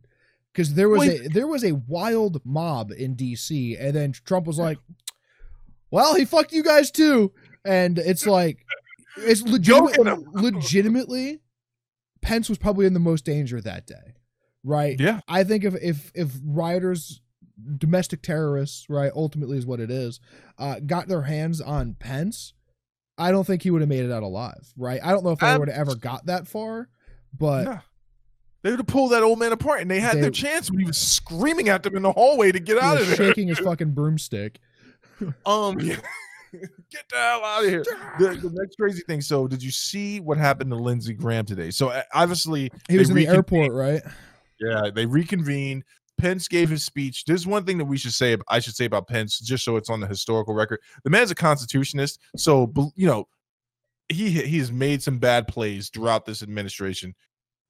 because 0.52 0.74
there 0.74 0.88
was 0.88 1.00
Wait. 1.00 1.26
a 1.26 1.28
there 1.28 1.46
was 1.46 1.64
a 1.64 1.72
wild 1.72 2.40
mob 2.44 2.90
in 2.92 3.16
DC, 3.16 3.76
and 3.80 3.94
then 3.94 4.12
Trump 4.12 4.46
was 4.46 4.58
like, 4.58 4.78
"Well, 5.90 6.14
he 6.14 6.24
fucked 6.24 6.52
you 6.52 6.62
guys 6.62 6.90
too," 6.90 7.32
and 7.64 7.98
it's 7.98 8.26
like 8.26 8.64
it's 9.16 9.42
legitimate, 9.46 9.94
Joking 9.96 10.06
him. 10.06 10.26
legitimately. 10.32 11.40
Pence 12.22 12.48
was 12.48 12.58
probably 12.58 12.84
in 12.86 12.92
the 12.94 13.00
most 13.00 13.24
danger 13.24 13.60
that 13.62 13.86
day, 13.86 14.14
right? 14.62 14.98
Yeah. 15.00 15.20
I 15.26 15.42
think 15.44 15.64
if 15.64 15.74
if 15.82 16.12
if 16.14 16.32
rioters, 16.44 17.22
domestic 17.78 18.20
terrorists, 18.22 18.86
right, 18.90 19.10
ultimately 19.14 19.56
is 19.56 19.64
what 19.64 19.80
it 19.80 19.90
is, 19.90 20.20
uh, 20.58 20.80
got 20.84 21.08
their 21.08 21.22
hands 21.22 21.60
on 21.62 21.94
Pence, 21.98 22.52
I 23.16 23.30
don't 23.30 23.46
think 23.46 23.62
he 23.62 23.70
would 23.70 23.80
have 23.80 23.88
made 23.88 24.04
it 24.04 24.12
out 24.12 24.22
alive, 24.22 24.72
right? 24.76 25.00
I 25.02 25.12
don't 25.12 25.24
know 25.24 25.30
if 25.30 25.42
I 25.42 25.56
would 25.56 25.68
have 25.68 25.78
ever 25.78 25.94
got 25.94 26.26
that 26.26 26.46
far, 26.46 26.88
but 27.36 27.64
No. 27.64 27.78
They 28.62 28.70
would 28.70 28.78
have 28.80 28.86
pulled 28.86 29.12
that 29.12 29.22
old 29.22 29.38
man 29.38 29.52
apart, 29.52 29.80
and 29.80 29.90
they 29.90 30.00
had 30.00 30.16
They- 30.16 30.22
their 30.22 30.30
chance 30.30 30.70
when 30.70 30.80
he 30.80 30.86
was 30.86 30.98
screaming 30.98 31.68
at 31.68 31.82
them 31.82 31.96
in 31.96 32.02
the 32.02 32.12
hallway 32.12 32.52
to 32.52 32.60
get 32.60 32.78
out 32.78 33.00
of 33.00 33.06
there. 33.06 33.16
shaking 33.16 33.48
his 33.48 33.58
fucking 33.58 33.92
broomstick. 33.92 34.58
Um, 35.44 35.78
yeah. 35.80 35.96
get 36.52 37.06
the 37.10 37.16
hell 37.16 37.44
out 37.44 37.62
of 37.62 37.68
here. 37.68 37.84
The, 38.18 38.28
the 38.40 38.50
next 38.54 38.76
crazy 38.76 39.02
thing. 39.06 39.20
So, 39.20 39.46
did 39.46 39.62
you 39.62 39.70
see 39.70 40.18
what 40.18 40.38
happened 40.38 40.70
to 40.70 40.76
Lindsey 40.76 41.12
Graham 41.12 41.44
today? 41.44 41.70
So, 41.70 41.88
uh, 41.90 42.02
obviously, 42.14 42.70
He 42.88 42.96
was 42.96 43.10
in 43.10 43.16
the 43.16 43.28
airport, 43.28 43.72
right? 43.72 44.00
Yeah, 44.58 44.88
they 44.94 45.04
reconvened. 45.04 45.84
Pence 46.16 46.48
gave 46.48 46.68
his 46.70 46.84
speech. 46.86 47.24
There's 47.26 47.46
one 47.46 47.64
thing 47.64 47.76
that 47.78 47.84
we 47.84 47.96
should 47.98 48.12
say. 48.14 48.36
I 48.48 48.60
should 48.60 48.74
say 48.76 48.86
about 48.86 49.08
Pence, 49.08 49.38
just 49.40 49.64
so 49.64 49.76
it's 49.76 49.90
on 49.90 50.00
the 50.00 50.06
historical 50.06 50.54
record. 50.54 50.80
The 51.04 51.10
man's 51.10 51.30
a 51.30 51.34
constitutionist, 51.34 52.18
so 52.36 52.72
you 52.96 53.06
know 53.06 53.26
he 54.08 54.30
he 54.30 54.58
has 54.58 54.72
made 54.72 55.02
some 55.02 55.18
bad 55.18 55.48
plays 55.48 55.88
throughout 55.88 56.26
this 56.26 56.42
administration. 56.42 57.14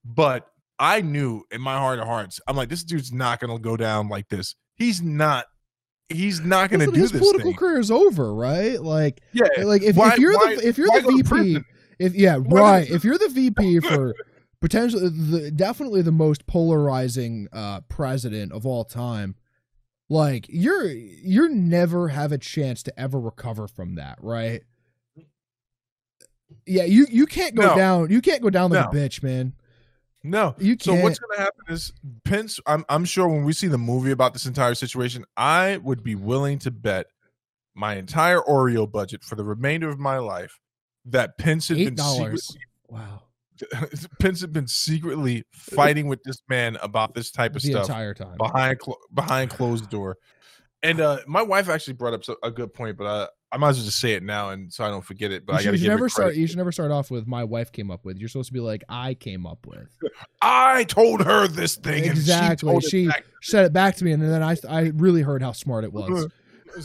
But 0.04 0.46
I 0.80 1.02
knew 1.02 1.44
in 1.52 1.60
my 1.60 1.76
heart 1.76 1.98
of 2.00 2.06
hearts, 2.06 2.40
I'm 2.48 2.56
like, 2.56 2.70
this 2.70 2.82
dude's 2.82 3.12
not 3.12 3.38
going 3.38 3.54
to 3.56 3.62
go 3.62 3.76
down 3.76 4.08
like 4.08 4.28
this. 4.28 4.54
He's 4.74 5.00
not. 5.02 5.44
He's 6.08 6.40
not 6.40 6.70
going 6.70 6.80
to 6.80 6.86
Listen, 6.86 6.94
do 6.94 7.00
his 7.02 7.12
this 7.12 7.20
political 7.20 7.50
thing. 7.52 7.56
career 7.58 7.78
is 7.78 7.90
over, 7.92 8.34
right? 8.34 8.82
Like, 8.82 9.20
Yeah, 9.32 9.46
like 9.62 9.82
if, 9.82 9.94
Why- 9.94 10.14
if 10.14 10.18
you're 10.18 10.32
why- 10.32 10.56
the 10.56 10.66
if 10.66 10.76
you're 10.78 10.88
the 10.88 11.06
VP, 11.08 11.22
prison? 11.22 11.64
if 12.00 12.14
yeah, 12.16 12.36
Why 12.38 12.60
right, 12.60 12.90
if 12.90 13.04
you're 13.04 13.16
the 13.18 13.28
VP 13.28 13.78
for 13.88 14.16
potentially 14.60 15.08
the 15.08 15.50
definitely 15.52 16.02
the 16.02 16.10
most 16.10 16.46
polarizing 16.48 17.46
uh 17.52 17.82
president 17.82 18.50
of 18.52 18.66
all 18.66 18.84
time, 18.84 19.36
like 20.08 20.46
you're 20.48 20.86
you're 20.90 21.48
never 21.48 22.08
have 22.08 22.32
a 22.32 22.38
chance 22.38 22.82
to 22.82 22.98
ever 23.00 23.20
recover 23.20 23.68
from 23.68 23.94
that, 23.94 24.18
right? 24.20 24.62
Yeah, 26.66 26.84
you 26.84 27.06
you 27.08 27.26
can't 27.26 27.54
go 27.54 27.68
No. 27.68 27.76
down. 27.76 28.10
You 28.10 28.20
can't 28.20 28.42
go 28.42 28.50
down 28.50 28.70
like 28.72 28.92
No. 28.92 28.98
a 28.98 29.02
bitch, 29.02 29.22
man. 29.22 29.54
No. 30.22 30.54
You 30.58 30.76
So 30.80 30.92
can't. 30.92 31.02
what's 31.04 31.18
going 31.18 31.36
to 31.36 31.42
happen 31.42 31.64
is 31.68 31.92
Pence. 32.24 32.60
I'm 32.66 32.84
I'm 32.88 33.04
sure 33.04 33.26
when 33.28 33.44
we 33.44 33.52
see 33.52 33.68
the 33.68 33.78
movie 33.78 34.10
about 34.10 34.32
this 34.34 34.46
entire 34.46 34.74
situation, 34.74 35.24
I 35.36 35.78
would 35.78 36.02
be 36.02 36.14
willing 36.14 36.58
to 36.60 36.70
bet 36.70 37.06
my 37.74 37.94
entire 37.96 38.40
Oreo 38.40 38.90
budget 38.90 39.22
for 39.24 39.34
the 39.36 39.44
remainder 39.44 39.88
of 39.88 39.98
my 39.98 40.18
life 40.18 40.58
that 41.06 41.38
Pence 41.38 41.68
had 41.68 41.78
Eight 41.78 41.84
been 41.86 41.94
dollars. 41.94 42.48
secretly, 42.48 42.66
Wow, 42.88 43.22
Pence 44.20 44.40
had 44.42 44.52
been 44.52 44.66
secretly 44.68 45.44
fighting 45.52 46.06
with 46.08 46.22
this 46.24 46.42
man 46.48 46.76
about 46.82 47.14
this 47.14 47.30
type 47.30 47.56
of 47.56 47.62
the 47.62 47.70
stuff 47.70 47.82
entire 47.88 48.12
time. 48.14 48.36
behind 48.36 48.78
behind 49.14 49.50
closed 49.50 49.88
door. 49.88 50.16
And 50.82 51.00
uh, 51.00 51.18
my 51.26 51.42
wife 51.42 51.68
actually 51.68 51.94
brought 51.94 52.14
up 52.14 52.22
a 52.42 52.50
good 52.50 52.72
point, 52.72 52.96
but 52.96 53.06
I, 53.06 53.28
I 53.52 53.58
might 53.58 53.70
as 53.70 53.76
well 53.76 53.84
just 53.84 54.00
say 54.00 54.12
it 54.12 54.22
now, 54.22 54.50
and 54.50 54.72
so 54.72 54.84
I 54.84 54.88
don't 54.88 55.04
forget 55.04 55.30
it. 55.30 55.44
But 55.44 55.52
You 55.52 55.58
I 55.58 55.60
should, 55.60 55.64
got 55.64 55.70
to 55.70 55.76
you 55.76 55.82
should 55.82 55.88
never 55.88 56.08
start. 56.08 56.34
You 56.36 56.46
should 56.46 56.56
never 56.56 56.72
start 56.72 56.90
off 56.90 57.10
with 57.10 57.26
"my 57.26 57.44
wife 57.44 57.70
came 57.70 57.90
up 57.90 58.04
with." 58.04 58.18
You're 58.18 58.28
supposed 58.28 58.48
to 58.48 58.54
be 58.54 58.60
like, 58.60 58.82
"I 58.88 59.14
came 59.14 59.46
up 59.46 59.66
with." 59.66 59.88
I 60.42 60.84
told 60.84 61.22
her 61.22 61.48
this 61.48 61.76
thing, 61.76 62.04
Exactly. 62.04 62.72
And 62.72 62.82
she, 62.82 62.88
She 62.88 63.06
it 63.08 63.24
said 63.42 63.66
it 63.66 63.72
back 63.72 63.96
to 63.96 64.04
me, 64.04 64.12
and 64.12 64.22
then 64.22 64.42
I 64.42 64.56
I 64.68 64.92
really 64.94 65.22
heard 65.22 65.42
how 65.42 65.52
smart 65.52 65.84
it 65.84 65.92
was. 65.92 66.28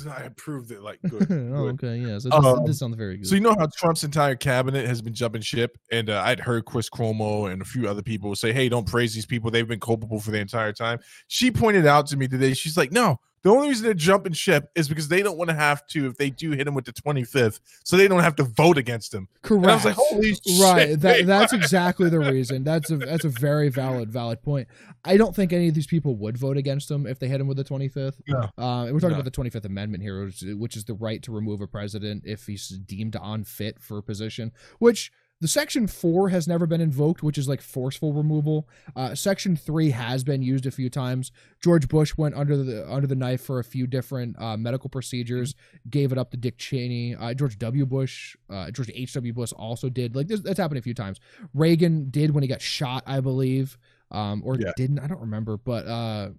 I 0.09 0.23
approved 0.23 0.71
it. 0.71 0.81
Like 0.81 0.99
good. 1.07 1.21
oh, 1.29 1.71
good. 1.71 1.83
okay, 1.83 1.97
yeah. 1.97 2.17
So 2.17 2.29
this, 2.29 2.33
Um, 2.33 2.65
this 2.65 2.79
sounds 2.79 2.95
very 2.95 3.17
good. 3.17 3.27
So 3.27 3.35
you 3.35 3.41
know 3.41 3.55
how 3.57 3.67
Trump's 3.77 4.03
entire 4.03 4.35
cabinet 4.35 4.87
has 4.87 5.01
been 5.01 5.13
jumping 5.13 5.41
ship, 5.41 5.77
and 5.91 6.09
uh, 6.09 6.23
I'd 6.25 6.39
heard 6.39 6.65
Chris 6.65 6.89
Cuomo 6.89 7.51
and 7.51 7.61
a 7.61 7.65
few 7.65 7.87
other 7.87 8.01
people 8.01 8.35
say, 8.35 8.51
"Hey, 8.51 8.67
don't 8.67 8.87
praise 8.87 9.13
these 9.13 9.25
people; 9.25 9.51
they've 9.51 9.67
been 9.67 9.79
culpable 9.79 10.19
for 10.19 10.31
the 10.31 10.39
entire 10.39 10.73
time." 10.73 10.99
She 11.27 11.51
pointed 11.51 11.85
out 11.85 12.07
to 12.07 12.17
me 12.17 12.27
today. 12.27 12.53
She's 12.53 12.77
like, 12.77 12.91
"No, 12.91 13.19
the 13.45 13.51
only 13.51 13.67
reason 13.69 13.85
they're 13.85 13.93
jumping 13.93 14.33
ship 14.33 14.71
is 14.73 14.89
because 14.89 15.07
they 15.07 15.21
don't 15.21 15.37
want 15.37 15.51
to 15.51 15.55
have 15.55 15.85
to 15.89 16.07
if 16.07 16.17
they 16.17 16.31
do 16.31 16.51
hit 16.51 16.67
him 16.67 16.73
with 16.73 16.85
the 16.85 16.91
twenty 16.91 17.23
fifth, 17.23 17.59
so 17.83 17.95
they 17.95 18.07
don't 18.07 18.23
have 18.23 18.35
to 18.37 18.43
vote 18.43 18.77
against 18.79 19.13
him." 19.13 19.27
Correct. 19.43 19.61
And 19.63 19.71
I 19.71 19.75
was 19.75 19.85
like, 19.85 19.95
"Holy 19.95 20.31
right. 20.61 20.87
shit!" 20.89 21.01
That 21.01 21.25
that's 21.27 21.53
exactly 21.53 22.09
the 22.09 22.19
reason. 22.31 22.63
That's 22.63 22.89
a 22.89 22.97
that's 22.97 23.23
a 23.23 23.29
very 23.29 23.69
valid 23.69 24.09
valid 24.11 24.41
point. 24.41 24.67
I 25.05 25.17
don't 25.17 25.35
think 25.35 25.53
any 25.53 25.67
of 25.67 25.75
these 25.75 25.85
people 25.85 26.15
would 26.15 26.35
vote 26.37 26.57
against 26.57 26.89
him 26.89 27.05
if 27.05 27.19
they 27.19 27.27
hit 27.27 27.39
him 27.39 27.45
with 27.47 27.57
the 27.57 27.63
25th. 27.63 28.19
No. 28.27 28.39
Uh, 28.57 28.89
we're 28.91 28.99
talking 28.99 29.09
No. 29.11 29.19
about 29.19 29.25
the 29.25 29.31
25th 29.31 29.65
Amendment 29.65 30.01
here, 30.01 30.25
which, 30.25 30.43
which 30.47 30.75
is 30.75 30.85
the 30.85 30.95
right 30.95 31.21
to 31.21 31.31
remove 31.31 31.61
a 31.61 31.67
president 31.67 32.23
if 32.25 32.47
he's 32.47 32.69
deemed 32.69 33.15
unfit 33.21 33.79
for 33.79 33.99
a 33.99 34.03
position. 34.03 34.51
Which 34.79 35.11
the 35.41 35.47
Section 35.49 35.85
Four 35.87 36.29
has 36.29 36.47
never 36.47 36.65
been 36.65 36.79
invoked, 36.79 37.21
which 37.21 37.37
is 37.37 37.47
like 37.47 37.61
forceful 37.61 38.13
removal. 38.13 38.69
Uh, 38.95 39.13
Section 39.13 39.55
Three 39.57 39.89
has 39.91 40.23
been 40.23 40.41
used 40.41 40.65
a 40.65 40.71
few 40.71 40.89
times. 40.89 41.31
George 41.61 41.87
Bush 41.89 42.15
went 42.15 42.35
under 42.35 42.55
the 42.55 42.89
under 42.91 43.05
the 43.05 43.15
knife 43.15 43.41
for 43.41 43.59
a 43.59 43.63
few 43.63 43.85
different 43.85 44.39
uh, 44.41 44.55
medical 44.55 44.89
procedures, 44.89 45.53
gave 45.89 46.11
it 46.13 46.17
up 46.17 46.31
to 46.31 46.37
Dick 46.37 46.57
Cheney. 46.57 47.15
Uh, 47.15 47.33
George 47.33 47.57
W. 47.57 47.85
Bush, 47.85 48.35
uh, 48.49 48.71
George 48.71 48.89
H. 48.93 49.13
W. 49.13 49.33
Bush 49.33 49.51
also 49.53 49.89
did. 49.89 50.15
Like 50.15 50.27
this, 50.27 50.39
that's 50.39 50.57
happened 50.59 50.77
a 50.79 50.81
few 50.81 50.93
times. 50.93 51.19
Reagan 51.53 52.09
did 52.09 52.31
when 52.31 52.41
he 52.41 52.47
got 52.47 52.61
shot, 52.61 53.03
I 53.05 53.19
believe, 53.19 53.77
um, 54.11 54.41
or 54.45 54.55
Yeah. 54.57 54.71
didn't. 54.77 54.99
I 54.99 55.07
don't 55.07 55.21
remember, 55.21 55.57
but 55.57 55.85
uh, 55.85 56.29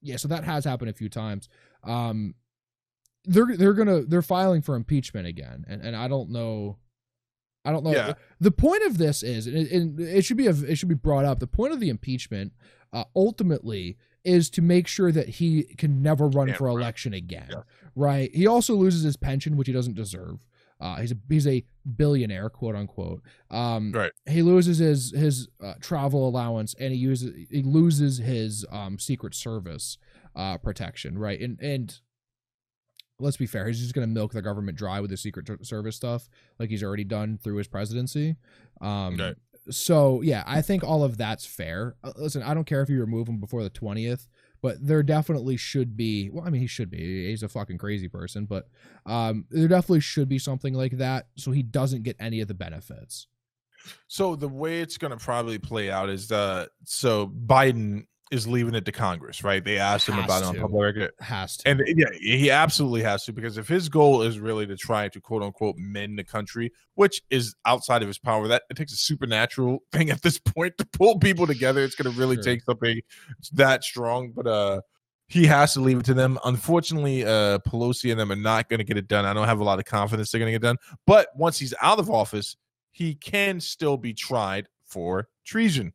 yeah. 0.00 0.16
So 0.16 0.28
that 0.28 0.44
has 0.44 0.64
happened 0.64 0.88
a 0.90 0.94
few 0.94 1.10
times. 1.10 1.50
Um, 1.84 2.34
they're 3.26 3.54
they're 3.56 3.74
gonna 3.74 4.00
they're 4.02 4.22
filing 4.22 4.62
for 4.62 4.76
impeachment 4.76 5.26
again, 5.26 5.64
and 5.68 5.82
and 5.82 5.94
I 5.94 6.08
don't 6.08 6.30
know. 6.30 6.78
I 7.64 7.72
don't 7.72 7.84
know. 7.84 7.92
Yeah. 7.92 8.12
The 8.40 8.50
point 8.50 8.82
of 8.84 8.98
this 8.98 9.22
is, 9.22 9.46
and 9.46 9.98
it, 10.00 10.22
should 10.24 10.36
be 10.36 10.46
a, 10.46 10.50
it 10.52 10.76
should 10.76 10.88
be 10.88 10.94
brought 10.94 11.24
up. 11.24 11.40
The 11.40 11.46
point 11.46 11.72
of 11.72 11.80
the 11.80 11.88
impeachment, 11.88 12.52
uh, 12.92 13.04
ultimately, 13.16 13.96
is 14.24 14.50
to 14.50 14.62
make 14.62 14.86
sure 14.86 15.10
that 15.12 15.28
he 15.28 15.62
can 15.62 16.02
never 16.02 16.26
run 16.28 16.48
Yeah, 16.48 16.54
for 16.54 16.66
right. 16.66 16.72
election 16.76 17.14
again. 17.14 17.48
Yeah. 17.50 17.62
Right? 17.94 18.34
He 18.34 18.46
also 18.46 18.74
loses 18.74 19.02
his 19.02 19.16
pension, 19.16 19.56
which 19.56 19.66
he 19.66 19.72
doesn't 19.72 19.94
deserve. 19.94 20.46
Uh, 20.80 20.96
he's 20.96 21.12
a 21.12 21.16
he's 21.28 21.46
a 21.46 21.64
billionaire, 21.96 22.50
quote 22.50 22.74
unquote. 22.74 23.22
Um, 23.50 23.92
Right. 23.92 24.12
He 24.28 24.42
loses 24.42 24.78
his 24.78 25.12
his 25.12 25.48
uh, 25.62 25.74
travel 25.80 26.28
allowance, 26.28 26.74
and 26.78 26.92
he 26.92 26.98
uses 26.98 27.32
he 27.50 27.62
loses 27.62 28.18
his 28.18 28.66
um, 28.70 28.98
Secret 28.98 29.34
Service 29.34 29.96
uh, 30.34 30.58
protection. 30.58 31.16
Right? 31.16 31.40
And 31.40 31.58
and 31.60 31.98
let's 33.18 33.36
be 33.36 33.46
fair, 33.46 33.66
he's 33.66 33.80
just 33.80 33.94
going 33.94 34.06
to 34.06 34.12
milk 34.12 34.32
the 34.32 34.42
government 34.42 34.76
dry 34.76 35.00
with 35.00 35.10
the 35.10 35.16
Secret 35.16 35.48
Service 35.66 35.96
stuff, 35.96 36.28
like 36.58 36.70
he's 36.70 36.82
already 36.82 37.04
done 37.04 37.38
through 37.42 37.56
his 37.56 37.68
presidency. 37.68 38.36
Um, 38.80 39.16
Right. 39.16 39.36
So 39.70 40.20
yeah, 40.20 40.44
I 40.46 40.60
think 40.60 40.84
all 40.84 41.02
of 41.02 41.16
that's 41.16 41.46
fair. 41.46 41.96
Uh, 42.04 42.12
listen, 42.16 42.42
I 42.42 42.52
don't 42.52 42.66
care 42.66 42.82
if 42.82 42.90
you 42.90 43.00
remove 43.00 43.28
him 43.28 43.40
before 43.40 43.62
the 43.62 43.70
twentieth, 43.70 44.28
but 44.60 44.76
there 44.86 45.02
definitely 45.02 45.56
should 45.56 45.96
be. 45.96 46.28
Well, 46.28 46.44
I 46.46 46.50
mean, 46.50 46.60
he 46.60 46.66
should 46.66 46.90
be. 46.90 47.28
He's 47.30 47.42
a 47.42 47.48
fucking 47.48 47.78
crazy 47.78 48.08
person, 48.08 48.44
but 48.44 48.68
um, 49.06 49.46
there 49.50 49.68
definitely 49.68 50.00
should 50.00 50.28
be 50.28 50.38
something 50.38 50.74
like 50.74 50.98
that, 50.98 51.28
so 51.36 51.50
he 51.50 51.62
doesn't 51.62 52.02
get 52.02 52.16
any 52.20 52.40
of 52.40 52.48
the 52.48 52.54
benefits. 52.54 53.26
So 54.08 54.36
the 54.36 54.48
way 54.48 54.80
it's 54.80 54.98
going 54.98 55.10
to 55.10 55.22
probably 55.22 55.58
play 55.58 55.90
out 55.90 56.08
is 56.08 56.32
uh 56.32 56.66
so 56.84 57.26
Biden 57.26 58.06
is 58.34 58.48
leaving 58.48 58.74
it 58.74 58.84
to 58.84 58.90
Congress, 58.92 59.44
right? 59.44 59.64
They 59.64 59.78
asked 59.78 60.08
him 60.08 60.18
about 60.18 60.42
it 60.42 60.46
on 60.46 60.56
public 60.60 60.82
record. 60.82 61.12
Has 61.20 61.56
to. 61.58 61.68
And 61.68 61.82
yeah, 61.86 62.06
he 62.20 62.50
absolutely 62.50 63.02
has 63.02 63.24
to 63.26 63.32
because 63.32 63.56
if 63.58 63.68
his 63.68 63.88
goal 63.88 64.22
is 64.22 64.40
really 64.40 64.66
to 64.66 64.76
try 64.76 65.08
to 65.08 65.20
quote 65.20 65.42
unquote 65.42 65.76
mend 65.78 66.18
the 66.18 66.24
country, 66.24 66.72
which 66.94 67.22
is 67.30 67.54
outside 67.64 68.02
of 68.02 68.08
his 68.08 68.18
power, 68.18 68.48
that 68.48 68.64
it 68.70 68.76
takes 68.76 68.92
a 68.92 68.96
supernatural 68.96 69.78
thing 69.92 70.10
at 70.10 70.22
this 70.22 70.38
point 70.38 70.76
to 70.78 70.86
pull 70.86 71.18
people 71.20 71.46
together. 71.46 71.84
It's 71.84 71.94
going 71.94 72.12
to 72.12 72.18
really 72.18 72.34
Sure. 72.36 72.42
take 72.42 72.62
something 72.64 73.00
that 73.52 73.84
strong, 73.84 74.32
but 74.32 74.46
uh 74.48 74.80
he 75.28 75.46
has 75.46 75.72
to 75.74 75.80
leave 75.80 76.00
it 76.00 76.04
to 76.06 76.14
them. 76.14 76.38
Unfortunately, 76.44 77.24
uh 77.24 77.58
Pelosi 77.60 78.10
and 78.10 78.18
them 78.18 78.32
are 78.32 78.36
not 78.36 78.68
going 78.68 78.78
to 78.78 78.84
get 78.84 78.96
it 78.96 79.06
done. 79.06 79.24
I 79.24 79.32
don't 79.32 79.46
have 79.46 79.60
a 79.60 79.64
lot 79.64 79.78
of 79.78 79.84
confidence 79.84 80.30
they're 80.32 80.40
going 80.40 80.52
to 80.52 80.58
get 80.58 80.62
done. 80.66 80.76
But 81.06 81.28
once 81.36 81.56
he's 81.58 81.72
out 81.80 82.00
of 82.00 82.10
office, 82.10 82.56
he 82.90 83.14
can 83.14 83.60
still 83.60 83.96
be 83.96 84.12
tried 84.12 84.66
for 84.84 85.28
treason. 85.44 85.92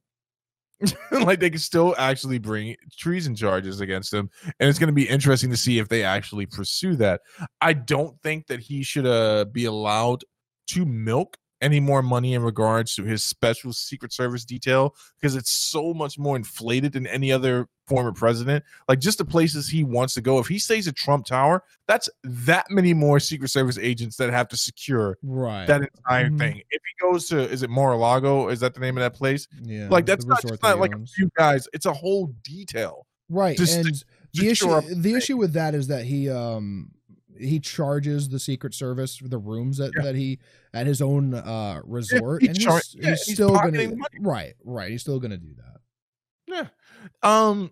like 1.12 1.40
they 1.40 1.50
can 1.50 1.60
still 1.60 1.94
actually 1.98 2.38
bring 2.38 2.76
treason 2.98 3.36
charges 3.36 3.82
against 3.82 4.14
him 4.14 4.30
and 4.60 4.70
it's 4.70 4.80
going 4.80 4.88
to 4.88 4.94
be 4.94 5.08
interesting 5.08 5.50
to 5.50 5.58
see 5.58 5.80
if 5.80 5.90
they 5.90 6.04
actually 6.04 6.46
pursue 6.46 6.96
that. 6.96 7.22
I 7.62 7.74
don't 7.74 8.20
think 8.22 8.48
that 8.48 8.60
he 8.60 8.84
should 8.84 9.06
uh, 9.06 9.46
be 9.52 9.66
allowed 9.66 10.24
to 10.68 10.86
milk 10.86 11.38
any 11.62 11.80
more 11.80 12.02
money 12.02 12.34
in 12.34 12.42
regards 12.42 12.96
to 12.96 13.04
his 13.04 13.24
special 13.24 13.74
secret 13.74 14.14
service 14.14 14.46
detail 14.46 14.96
because 15.20 15.36
it's 15.36 15.52
so 15.52 15.94
much 15.94 16.18
more 16.18 16.36
inflated 16.36 16.94
than 16.94 17.06
any 17.08 17.32
other 17.32 17.68
former 17.88 18.12
president 18.12 18.64
like 18.88 19.00
just 19.00 19.18
the 19.18 19.26
places 19.26 19.68
he 19.68 19.84
wants 19.84 20.14
to 20.14 20.22
go 20.22 20.38
if 20.38 20.48
he 20.48 20.60
stays 20.60 20.88
at 20.88 20.96
trump 20.96 21.26
tower 21.26 21.64
that's 21.88 22.08
that 22.24 22.66
many 22.70 22.94
more 22.94 23.20
secret 23.20 23.50
service 23.50 23.80
agents 23.80 24.16
that 24.16 24.30
have 24.30 24.48
to 24.48 24.56
secure 24.56 25.18
right. 25.24 25.66
that 25.66 25.82
entire 25.82 26.30
Mhm. 26.30 26.38
thing 26.38 26.62
if 26.70 26.82
he 26.84 27.06
goes 27.12 27.28
to 27.30 27.40
is 27.40 27.64
it 27.64 27.70
mar-a-lago 27.70 28.50
is 28.50 28.60
that 28.60 28.76
the 28.76 28.80
name 28.80 28.96
of 28.96 29.02
that 29.02 29.16
place 29.16 29.48
yeah. 29.64 29.88
like 29.90 30.06
that's 30.06 30.24
the 30.24 30.30
not 30.30 30.42
just 30.44 30.62
not 30.62 30.80
like 30.80 30.94
a 30.94 31.06
few 31.08 31.32
guys 31.36 31.68
it's 31.74 31.88
a 31.88 31.94
whole 31.94 32.28
detail 32.44 33.08
right. 33.28 33.58
just 33.58 33.76
and 33.78 33.86
the 33.86 34.42
to 34.42 34.48
issue 34.48 34.82
the 34.82 35.16
issue 35.16 35.38
with 35.38 35.54
that 35.54 35.74
is 35.74 35.88
that 35.88 36.06
he 36.06 36.30
um 36.30 36.92
he 37.40 37.60
charges 37.60 38.30
the 38.30 38.40
secret 38.40 38.74
service 38.74 39.16
for 39.18 39.28
the 39.28 39.38
rooms 39.38 39.78
that, 39.78 39.92
Yeah. 39.96 40.04
that 40.04 40.16
he 40.16 40.40
at 40.74 40.86
his 40.88 41.02
own 41.02 41.34
uh 41.34 41.82
resort 41.86 42.42
he 42.42 42.50
and 42.50 42.60
char- 42.60 42.76
he's, 42.78 42.96
yeah, 43.00 43.10
he's 43.12 43.24
he's 43.24 43.36
still 43.36 43.54
gonna 43.56 43.88
money. 43.88 43.98
right 44.20 44.54
right 44.64 44.92
he's 44.92 45.02
still 45.02 45.20
gonna 45.20 45.38
do 45.38 45.54
that 45.58 45.80
Yeah. 46.48 46.68
Um. 47.24 47.72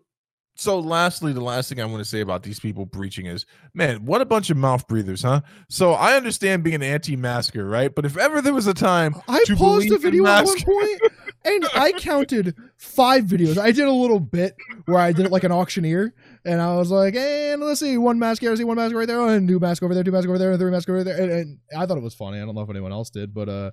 So, 0.59 0.79
lastly, 0.79 1.33
the 1.33 1.41
last 1.41 1.69
thing 1.69 1.79
I 1.79 1.85
want 1.85 1.99
to 1.99 2.05
say 2.09 2.21
about 2.21 2.41
these 2.41 2.59
people 2.59 2.87
breaching 2.87 3.27
is, 3.27 3.45
man, 3.75 4.05
what 4.05 4.21
a 4.21 4.25
bunch 4.25 4.49
of 4.49 4.57
mouth 4.57 4.87
breathers, 4.87 5.21
huh? 5.21 5.41
So, 5.69 5.91
I 5.93 6.15
understand 6.15 6.63
being 6.63 6.77
an 6.77 6.81
anti-masker, 6.81 7.63
right? 7.69 7.93
But 7.93 8.05
if 8.05 8.17
ever 8.17 8.41
there 8.41 8.55
was 8.55 8.65
a 8.65 8.73
time, 8.73 9.13
I 9.27 9.43
to 9.45 9.55
paused 9.55 9.87
the 9.87 9.99
video 9.99 10.25
at 10.25 10.45
one 10.45 10.59
point 10.61 10.99
and 11.47 11.65
I 11.73 11.91
counted 11.93 12.55
five 12.77 13.23
videos. 13.25 13.57
I 13.57 13.71
did 13.71 13.85
a 13.85 13.91
little 13.91 14.19
bit 14.19 14.55
where 14.85 14.99
I 14.99 15.11
did 15.11 15.25
it 15.25 15.31
like 15.31 15.43
an 15.43 15.51
auctioneer, 15.51 16.13
and 16.45 16.61
I 16.61 16.75
was 16.75 16.91
like, 16.91 17.15
and 17.15 17.61
let's 17.61 17.79
see, 17.79 17.97
one 17.97 18.19
mask 18.19 18.41
here, 18.41 18.51
I 18.51 18.55
see 18.55 18.63
one 18.63 18.77
mask 18.77 18.93
right 18.95 19.07
there, 19.07 19.19
oh, 19.19 19.29
and 19.29 19.47
two 19.47 19.59
mask 19.59 19.81
over 19.83 19.93
there, 19.93 20.03
two 20.03 20.11
mask 20.11 20.27
over 20.27 20.37
there, 20.37 20.51
and 20.51 20.59
three 20.59 20.71
mask 20.71 20.89
over 20.89 21.03
there, 21.03 21.21
and, 21.21 21.31
and 21.31 21.59
I 21.77 21.85
thought 21.85 21.97
it 21.97 22.03
was 22.03 22.13
funny. 22.15 22.37
I 22.39 22.45
don't 22.45 22.55
know 22.55 22.61
if 22.61 22.69
anyone 22.69 22.91
else 22.91 23.09
did, 23.09 23.33
but 23.33 23.49
uh, 23.49 23.71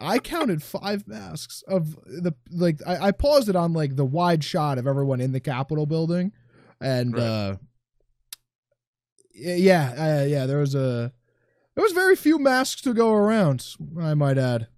I 0.00 0.18
counted 0.18 0.62
five 0.62 1.06
masks 1.08 1.62
of 1.68 1.94
the 2.04 2.34
like. 2.50 2.80
I, 2.86 3.08
I 3.08 3.10
paused 3.12 3.48
it 3.48 3.56
on 3.56 3.72
like 3.72 3.96
the 3.96 4.04
wide 4.04 4.44
shot 4.44 4.78
of 4.78 4.86
everyone 4.86 5.20
in 5.20 5.32
the 5.32 5.40
Capitol 5.40 5.86
building, 5.86 6.32
and 6.80 7.14
Right. 7.14 7.22
uh, 7.22 7.56
yeah, 9.34 10.20
uh, 10.22 10.24
yeah, 10.26 10.46
there 10.46 10.58
was 10.58 10.74
a. 10.74 11.12
There 11.74 11.82
was 11.82 11.92
very 11.92 12.16
few 12.16 12.38
masks 12.38 12.80
to 12.82 12.94
go 12.94 13.12
around, 13.12 13.66
I 14.00 14.14
might 14.14 14.38
add. 14.38 14.68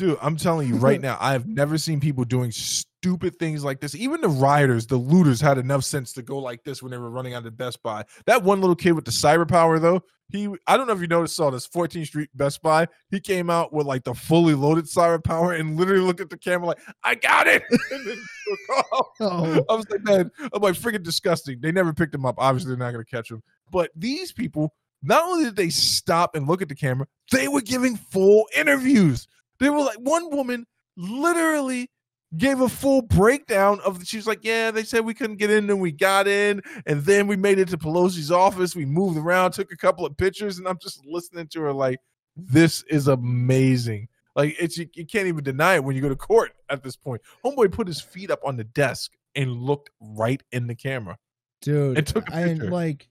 Dude, 0.00 0.18
I'm 0.22 0.36
telling 0.36 0.66
you 0.66 0.76
right 0.76 1.00
now, 1.00 1.18
I 1.20 1.32
have 1.32 1.46
never 1.46 1.76
seen 1.76 2.00
people 2.00 2.24
doing 2.24 2.50
stupid 2.50 3.38
things 3.38 3.62
like 3.62 3.80
this. 3.80 3.94
Even 3.94 4.22
the 4.22 4.30
rioters, 4.30 4.86
the 4.86 4.96
looters, 4.96 5.42
had 5.42 5.58
enough 5.58 5.84
sense 5.84 6.14
to 6.14 6.22
go 6.22 6.38
like 6.38 6.64
this 6.64 6.82
when 6.82 6.90
they 6.90 6.96
were 6.96 7.10
running 7.10 7.34
out 7.34 7.44
of 7.44 7.56
Best 7.58 7.82
Buy. 7.82 8.04
That 8.24 8.42
one 8.42 8.60
little 8.60 8.74
kid 8.74 8.92
with 8.92 9.04
the 9.04 9.10
cyber 9.10 9.46
power, 9.46 9.78
though, 9.78 10.02
he 10.30 10.48
I 10.66 10.78
don't 10.78 10.86
know 10.86 10.94
if 10.94 11.00
you 11.00 11.06
noticed 11.06 11.36
saw 11.36 11.50
this 11.50 11.68
14th 11.68 12.06
Street 12.06 12.30
Best 12.34 12.62
Buy. 12.62 12.88
He 13.10 13.20
came 13.20 13.50
out 13.50 13.74
with 13.74 13.86
like 13.86 14.04
the 14.04 14.14
fully 14.14 14.54
loaded 14.54 14.86
cyber 14.86 15.22
power 15.22 15.52
and 15.52 15.76
literally 15.76 16.00
looked 16.02 16.20
at 16.20 16.30
the 16.30 16.38
camera 16.38 16.68
like, 16.68 16.80
"I 17.04 17.14
got 17.14 17.46
it." 17.46 17.62
and 17.90 18.06
then 18.06 18.16
took. 18.46 19.06
Oh, 19.20 19.64
I 19.68 19.74
was 19.74 19.86
like, 19.90 20.04
man, 20.04 20.30
I'm 20.52 20.62
like 20.62 20.76
freaking 20.76 21.02
disgusting. 21.02 21.60
They 21.60 21.72
never 21.72 21.92
picked 21.92 22.14
him 22.14 22.24
up. 22.24 22.36
Obviously, 22.38 22.70
they're 22.70 22.78
not 22.78 22.92
going 22.92 23.04
to 23.04 23.10
catch 23.10 23.30
him. 23.30 23.42
But 23.70 23.90
these 23.94 24.32
people, 24.32 24.72
not 25.02 25.24
only 25.24 25.44
did 25.44 25.56
they 25.56 25.68
stop 25.68 26.34
and 26.34 26.46
look 26.46 26.62
at 26.62 26.68
the 26.68 26.74
camera, 26.74 27.06
they 27.32 27.48
were 27.48 27.60
giving 27.60 27.96
full 27.96 28.46
interviews. 28.56 29.26
They 29.60 29.70
were 29.70 29.80
like, 29.80 29.98
one 29.98 30.30
woman 30.30 30.66
literally 30.96 31.88
gave 32.36 32.60
a 32.60 32.68
full 32.68 33.02
breakdown 33.02 33.80
of. 33.84 34.04
She 34.04 34.16
was 34.16 34.26
like, 34.26 34.40
yeah, 34.42 34.70
they 34.70 34.82
said 34.82 35.04
we 35.04 35.14
couldn't 35.14 35.36
get 35.36 35.50
in, 35.50 35.70
and 35.70 35.80
we 35.80 35.92
got 35.92 36.26
in, 36.26 36.62
and 36.86 37.02
then 37.04 37.26
we 37.26 37.36
made 37.36 37.58
it 37.58 37.68
to 37.68 37.78
Pelosi's 37.78 38.32
office. 38.32 38.74
We 38.74 38.86
moved 38.86 39.18
around, 39.18 39.52
took 39.52 39.70
a 39.70 39.76
couple 39.76 40.04
of 40.06 40.16
pictures, 40.16 40.58
and 40.58 40.66
I'm 40.66 40.78
just 40.80 41.04
listening 41.06 41.46
to 41.48 41.60
her 41.62 41.72
like, 41.72 41.98
this 42.36 42.82
is 42.84 43.08
amazing. 43.08 44.08
Like 44.36 44.56
it's 44.58 44.78
you, 44.78 44.88
you 44.94 45.06
can't 45.06 45.26
even 45.26 45.44
deny 45.44 45.74
it 45.74 45.84
when 45.84 45.96
you 45.96 46.02
go 46.02 46.08
to 46.08 46.16
court 46.16 46.52
at 46.68 46.82
this 46.82 46.96
point. 46.96 47.20
Homeboy 47.44 47.72
put 47.72 47.86
his 47.86 48.00
feet 48.00 48.30
up 48.30 48.40
on 48.44 48.56
the 48.56 48.64
desk 48.64 49.12
and 49.34 49.52
looked 49.52 49.90
right 50.00 50.42
in 50.52 50.66
the 50.66 50.74
camera. 50.74 51.18
dude. 51.60 51.98
It 51.98 52.06
took 52.06 52.28
a 52.30 52.34
and 52.34 52.60
picture. 52.60 52.70
like, 52.70 53.08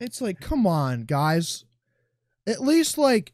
it's 0.00 0.20
like, 0.20 0.40
come 0.40 0.66
on, 0.66 1.02
guys. 1.02 1.64
At 2.46 2.60
least 2.60 2.98
like, 2.98 3.32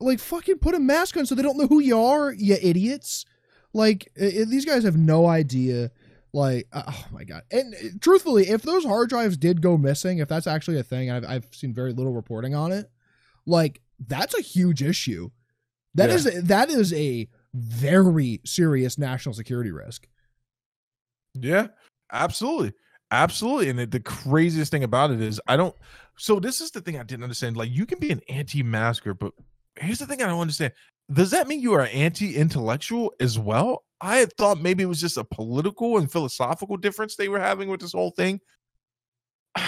like 0.00 0.18
fucking 0.18 0.58
put 0.58 0.74
a 0.74 0.80
mask 0.80 1.16
on 1.16 1.26
so 1.26 1.34
they 1.34 1.42
don't 1.42 1.58
know 1.58 1.66
who 1.66 1.80
you 1.80 1.98
are, 2.00 2.32
you 2.32 2.56
idiots. 2.60 3.24
Like 3.72 4.08
i- 4.20 4.24
i- 4.24 4.44
these 4.44 4.64
guys 4.64 4.84
have 4.84 4.96
no 4.96 5.26
idea. 5.26 5.90
Like, 6.32 6.68
uh, 6.72 6.82
oh 6.88 7.04
my 7.12 7.24
god. 7.24 7.42
And 7.50 7.74
uh, 7.74 7.78
truthfully, 8.00 8.48
if 8.48 8.62
those 8.62 8.84
hard 8.84 9.08
drives 9.10 9.36
did 9.36 9.60
go 9.62 9.76
missing, 9.76 10.18
if 10.18 10.28
that's 10.28 10.46
actually 10.46 10.78
a 10.78 10.82
thing, 10.82 11.10
I've 11.10 11.24
I've 11.24 11.46
seen 11.52 11.74
very 11.74 11.92
little 11.92 12.12
reporting 12.12 12.54
on 12.54 12.72
it. 12.72 12.90
Like 13.46 13.80
that's 14.06 14.34
a 14.38 14.40
huge 14.42 14.82
issue. 14.82 15.30
That 15.94 16.08
Yeah. 16.10 16.14
is 16.16 16.42
that 16.44 16.70
is 16.70 16.92
a 16.92 17.28
very 17.52 18.40
serious 18.44 18.96
national 18.96 19.34
security 19.34 19.72
risk. 19.72 20.06
Yeah, 21.34 21.68
absolutely. 22.12 22.72
Absolutely. 23.12 23.70
And 23.70 23.78
the, 23.80 23.86
the 23.86 24.00
craziest 24.00 24.70
thing 24.70 24.84
about 24.84 25.10
it 25.10 25.20
is 25.20 25.40
I 25.48 25.56
don't 25.56 25.74
so 26.16 26.38
this 26.38 26.60
is 26.60 26.70
the 26.70 26.80
thing 26.80 26.96
I 26.98 27.02
didn't 27.02 27.24
understand. 27.24 27.56
Like 27.56 27.70
you 27.70 27.86
can 27.86 27.98
be 27.98 28.10
an 28.10 28.20
anti-masker, 28.28 29.14
but 29.14 29.32
here's 29.80 29.98
the 29.98 30.06
thing 30.06 30.22
I 30.22 30.26
don't 30.26 30.40
understand. 30.40 30.72
Does 31.12 31.30
that 31.32 31.48
mean 31.48 31.60
you 31.60 31.72
are 31.74 31.86
anti-intellectual 31.92 33.12
as 33.20 33.38
well? 33.38 33.84
I 34.00 34.16
had 34.18 34.32
thought 34.36 34.60
maybe 34.60 34.82
it 34.82 34.86
was 34.86 35.00
just 35.00 35.16
a 35.16 35.24
political 35.24 35.98
and 35.98 36.10
philosophical 36.10 36.76
difference 36.76 37.16
they 37.16 37.28
were 37.28 37.40
having 37.40 37.68
with 37.68 37.80
this 37.80 37.92
whole 37.92 38.10
thing. 38.12 38.40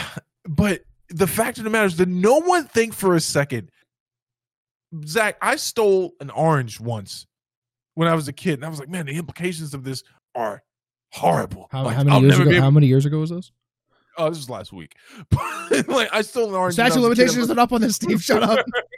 But 0.44 0.80
the 1.08 1.26
fact 1.28 1.58
of 1.58 1.64
the 1.64 1.70
matter 1.70 1.86
is, 1.86 1.96
did 1.96 2.08
no 2.08 2.40
one 2.40 2.64
think 2.64 2.94
for 2.94 3.14
a 3.14 3.20
second, 3.20 3.70
Zach? 5.06 5.36
I 5.40 5.54
stole 5.54 6.14
an 6.20 6.30
orange 6.30 6.80
once 6.80 7.26
when 7.94 8.08
I 8.08 8.14
was 8.14 8.26
a 8.26 8.32
kid, 8.32 8.54
and 8.54 8.64
I 8.64 8.68
was 8.68 8.80
like, 8.80 8.88
man, 8.88 9.06
the 9.06 9.16
implications 9.16 9.72
of 9.72 9.84
this 9.84 10.02
are 10.34 10.62
horrible. 11.12 11.68
How, 11.70 11.84
Like, 11.84 11.94
how 11.96 12.02
many 12.02 12.20
years 12.26 12.38
ago? 12.40 12.50
able- 12.50 12.60
How 12.60 12.70
many 12.72 12.86
years 12.88 13.06
ago 13.06 13.18
was 13.20 13.30
this? 13.30 13.52
Oh, 14.18 14.28
this 14.30 14.38
was 14.38 14.50
last 14.50 14.72
week. 14.72 14.96
like 15.86 16.08
I 16.12 16.22
stole 16.22 16.48
an 16.48 16.54
orange. 16.56 16.74
Statue 16.74 16.96
of 16.96 16.96
was 16.96 16.96
a 16.96 17.14
kid. 17.14 17.18
limitations 17.20 17.36
isn't 17.44 17.58
up 17.58 17.72
on 17.72 17.80
this, 17.80 17.94
Steve. 17.96 18.20
Shut 18.22 18.42
up. 18.42 18.58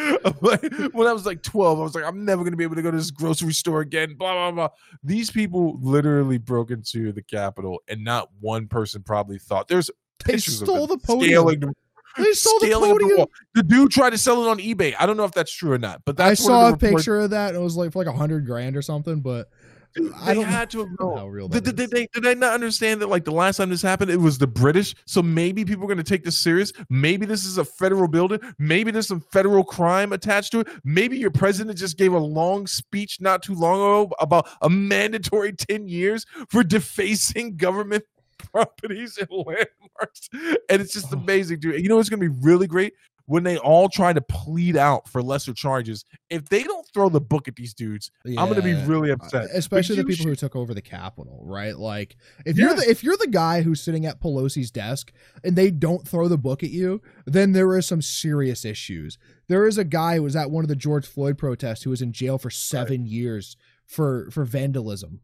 Like, 0.40 0.62
when 0.92 1.06
I 1.06 1.12
was 1.12 1.26
like 1.26 1.42
12, 1.42 1.78
I 1.78 1.82
was 1.82 1.94
like, 1.94 2.04
I'm 2.04 2.24
never 2.24 2.44
gonna 2.44 2.56
be 2.56 2.64
able 2.64 2.76
to 2.76 2.82
go 2.82 2.90
to 2.90 2.96
this 2.96 3.10
grocery 3.10 3.52
store 3.52 3.80
again. 3.80 4.14
Blah 4.14 4.32
blah 4.32 4.50
blah. 4.52 4.68
These 5.02 5.30
people 5.30 5.78
literally 5.82 6.38
broke 6.38 6.70
into 6.70 7.12
the 7.12 7.22
Capitol, 7.22 7.80
and 7.88 8.02
not 8.04 8.28
one 8.40 8.66
person 8.66 9.02
probably 9.02 9.38
thought 9.38 9.68
there's 9.68 9.90
They 10.24 10.34
pictures 10.34 10.62
of 10.62 10.68
stole 10.68 10.86
the 10.86 10.98
podium. 10.98 11.30
scaling 11.30 11.74
They 12.16 12.32
sold 12.32 12.62
the 12.62 12.70
podium. 12.72 13.26
The 13.54 13.62
dude 13.62 13.90
tried 13.92 14.10
to 14.10 14.18
sell 14.18 14.42
it 14.44 14.48
on 14.48 14.58
eBay. 14.58 14.94
I 14.98 15.06
don't 15.06 15.16
know 15.16 15.24
if 15.24 15.32
that's 15.32 15.52
true 15.52 15.72
or 15.72 15.78
not, 15.78 16.02
but 16.04 16.18
I 16.20 16.34
saw 16.34 16.52
a 16.52 16.62
one 16.64 16.72
of 16.74 16.78
the 16.80 16.86
reports- 16.86 17.02
picture 17.04 17.20
of 17.20 17.30
that. 17.30 17.48
And 17.50 17.58
it 17.58 17.62
was 17.62 17.76
like 17.76 17.92
for 17.92 17.98
like 18.04 18.12
a 18.12 18.16
hundred 18.16 18.46
grand 18.46 18.76
or 18.76 18.82
something. 18.82 19.20
But 19.20 19.48
Dude, 19.94 20.12
I 20.16 20.34
they 20.34 20.40
had 20.42 20.70
to 20.70 20.80
have 20.80 20.88
know 21.00 21.08
known. 21.08 21.18
how 21.18 21.28
real 21.28 21.48
Did, 21.48 21.64
that 21.64 21.76
did, 21.76 21.80
is. 21.80 21.90
did 21.90 21.96
they 21.96 22.06
did 22.14 22.22
they 22.22 22.34
not 22.34 22.54
understand 22.54 23.02
that 23.02 23.08
like 23.08 23.24
the 23.24 23.32
last 23.32 23.56
time 23.56 23.70
this 23.70 23.82
happened 23.82 24.10
it 24.10 24.16
was 24.18 24.38
the 24.38 24.46
british? 24.46 24.94
So 25.06 25.20
maybe 25.22 25.64
people 25.64 25.84
are 25.84 25.88
going 25.88 25.98
to 25.98 26.04
take 26.04 26.22
this 26.24 26.38
serious? 26.38 26.72
Maybe 26.90 27.26
this 27.26 27.44
is 27.44 27.58
a 27.58 27.64
federal 27.64 28.06
building? 28.06 28.38
Maybe 28.58 28.90
there's 28.92 29.08
some 29.08 29.20
federal 29.20 29.64
crime 29.64 30.12
attached 30.12 30.52
to 30.52 30.60
it? 30.60 30.68
Maybe 30.84 31.18
your 31.18 31.30
president 31.32 31.76
just 31.78 31.98
gave 31.98 32.12
a 32.12 32.18
long 32.18 32.66
speech 32.68 33.20
not 33.20 33.42
too 33.42 33.54
long 33.54 33.74
ago 33.80 34.12
about 34.20 34.48
a 34.62 34.70
mandatory 34.70 35.52
10 35.52 35.88
years 35.88 36.24
for 36.50 36.62
defacing 36.62 37.56
government 37.56 38.04
properties 38.52 39.18
and 39.18 39.28
landmarks? 39.30 40.28
And 40.68 40.80
it's 40.80 40.92
just 40.92 41.12
Oh. 41.12 41.18
amazing 41.18 41.58
dude. 41.60 41.82
You 41.82 41.88
know 41.88 41.96
what's 41.96 42.08
going 42.08 42.20
to 42.22 42.30
be 42.30 42.36
really 42.42 42.66
great 42.68 42.94
when 43.30 43.44
they 43.44 43.56
all 43.58 43.88
try 43.88 44.12
to 44.12 44.20
plead 44.20 44.76
out 44.76 45.08
for 45.08 45.22
lesser 45.22 45.52
charges 45.54 46.04
if 46.30 46.48
they 46.48 46.62
don't 46.64 46.84
throw 46.92 47.08
the 47.08 47.20
book 47.20 47.46
at 47.46 47.54
these 47.54 47.72
dudes 47.74 48.10
i'm 48.26 48.48
going 48.48 48.56
to 48.56 48.62
be 48.62 48.74
really 48.86 49.10
Uh, 49.10 49.14
upset 49.14 49.48
especially 49.54 49.94
the 49.96 50.02
people 50.04 50.16
should- 50.24 50.28
who 50.30 50.34
took 50.36 50.56
over 50.56 50.74
the 50.74 50.82
Capitol, 50.82 51.40
right? 51.44 51.76
Like 51.78 52.16
if 52.44 52.56
you're 52.58 52.74
the 52.74 52.88
if 52.90 53.04
you're 53.04 53.16
the 53.16 53.28
guy 53.28 53.62
who's 53.62 53.80
sitting 53.80 54.04
at 54.04 54.20
Pelosi's 54.20 54.70
desk 54.70 55.12
and 55.44 55.54
they 55.54 55.70
don't 55.70 56.06
throw 56.08 56.26
the 56.28 56.38
book 56.38 56.62
at 56.64 56.70
you, 56.70 57.00
then 57.24 57.52
there 57.52 57.76
is 57.78 57.86
some 57.86 58.02
serious 58.02 58.64
issues. 58.64 59.16
There 59.48 59.66
is 59.66 59.78
a 59.78 59.84
guy 59.84 60.16
who 60.16 60.22
was 60.24 60.34
at 60.36 60.50
one 60.50 60.64
of 60.64 60.68
the 60.68 60.76
George 60.76 61.06
Floyd 61.06 61.38
protests 61.38 61.82
who 61.84 61.90
was 61.90 62.02
in 62.02 62.12
jail 62.12 62.36
for 62.38 62.50
seven 62.50 63.06
years 63.06 63.56
for 63.86 64.28
for 64.32 64.44
vandalism, 64.44 65.20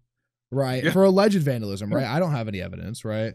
right? 0.51 0.85
Yeah. 0.85 0.93
For 0.93 1.03
alleged 1.05 1.41
vandalism, 1.43 1.93
right? 1.93 2.07
I 2.07 2.19
don't 2.21 2.33
have 2.33 2.49
any 2.49 2.61
evidence, 2.61 3.05
right? 3.05 3.35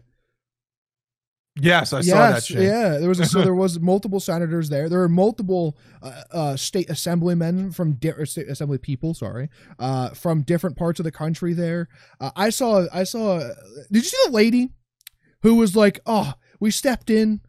Yes, 1.60 1.92
I 1.92 2.00
saw 2.00 2.30
that 2.30 2.44
shit. 2.44 2.62
Yeah, 2.62 2.96
there 2.98 3.08
was 3.08 3.20
a, 3.20 3.26
so 3.26 3.42
there 3.44 3.54
was 3.54 3.78
multiple 3.78 4.20
senators 4.20 4.70
there. 4.70 4.88
There 4.88 5.00
were 5.00 5.08
multiple 5.08 5.76
uh, 6.02 6.22
uh, 6.30 6.56
state 6.56 6.88
assemblymen 6.88 7.72
from 7.72 7.94
di- 7.94 8.10
or 8.10 8.24
state 8.24 8.48
assembly 8.48 8.78
people, 8.78 9.12
sorry, 9.12 9.50
uh, 9.78 10.10
from 10.10 10.42
different 10.42 10.76
parts 10.76 10.98
of 10.98 11.04
the 11.04 11.12
country 11.12 11.52
there. 11.52 11.88
Uh, 12.20 12.30
I 12.36 12.48
saw 12.50 12.86
I 12.92 13.04
saw. 13.04 13.38
Did 13.90 14.02
you 14.02 14.08
see 14.08 14.16
the 14.26 14.32
lady 14.32 14.70
who 15.42 15.56
was 15.56 15.76
like, 15.76 16.00
"Oh, 16.06 16.32
we 16.58 16.70
stepped 16.70 17.10
in 17.10 17.40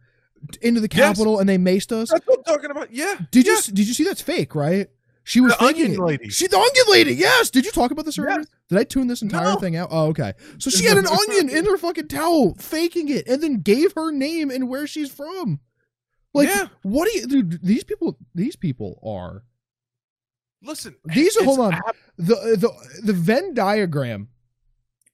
into 0.60 0.80
the 0.80 0.88
Yes. 0.92 1.16
Capitol 1.16 1.38
and 1.38 1.48
they 1.48 1.56
maced 1.56 1.90
us"? 1.90 2.10
That's 2.10 2.26
what 2.26 2.40
I'm 2.40 2.44
talking 2.44 2.70
about. 2.70 2.92
Yeah. 2.92 3.14
Did 3.30 3.46
yeah. 3.46 3.54
you 3.54 3.72
did 3.72 3.88
you 3.88 3.94
see 3.94 4.04
that's 4.04 4.20
fake, 4.22 4.54
right? 4.54 4.88
She 5.26 5.40
was 5.40 5.56
The 5.56 5.64
onion 5.64 5.96
lady. 5.96 6.28
She 6.28 6.46
the 6.46 6.56
onion 6.58 6.84
lady. 6.88 7.14
Yes. 7.14 7.48
Did 7.50 7.64
you 7.64 7.72
talk 7.72 7.90
about 7.90 8.04
this 8.04 8.18
earlier? 8.18 8.40
Yes. 8.40 8.46
Did 8.68 8.78
I 8.78 8.84
tune 8.84 9.06
this 9.06 9.22
entire 9.22 9.54
No. 9.54 9.56
thing 9.56 9.74
out? 9.74 9.88
Oh, 9.90 10.08
okay. 10.08 10.34
So 10.58 10.68
she 10.70 10.84
had 10.84 10.98
an 10.98 11.06
onion 11.06 11.48
in 11.48 11.64
her 11.64 11.78
fucking 11.78 12.08
towel, 12.08 12.54
faking 12.56 13.08
it, 13.08 13.26
and 13.26 13.42
then 13.42 13.60
gave 13.62 13.92
her 13.94 14.12
name 14.12 14.50
and 14.50 14.68
where 14.68 14.86
she's 14.86 15.10
from. 15.10 15.60
Like, 16.34 16.48
Yeah. 16.48 16.66
what 16.82 17.08
do 17.10 17.18
you? 17.18 17.26
Dude, 17.26 17.60
these 17.64 17.84
people. 17.84 18.18
These 18.34 18.56
people 18.56 18.98
are 19.02 19.44
Listen, 20.62 20.96
These 21.04 21.36
are- 21.36 21.44
hold 21.44 21.60
on. 21.60 21.74
ab- 21.74 21.94
the 22.16 22.34
the 22.58 22.70
the 23.02 23.12
Venn 23.12 23.52
diagram 23.54 24.28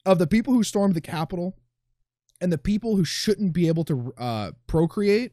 of 0.07 0.19
the 0.21 0.27
people 0.29 0.55
who 0.55 0.63
stormed 0.63 0.95
the 0.95 1.01
Capitol 1.01 1.57
and 2.41 2.53
the 2.53 2.59
people 2.59 2.97
who 2.97 3.05
shouldn't 3.05 3.53
be 3.53 3.67
able 3.67 3.85
to 3.85 4.13
uh, 4.17 4.53
procreate 4.69 5.33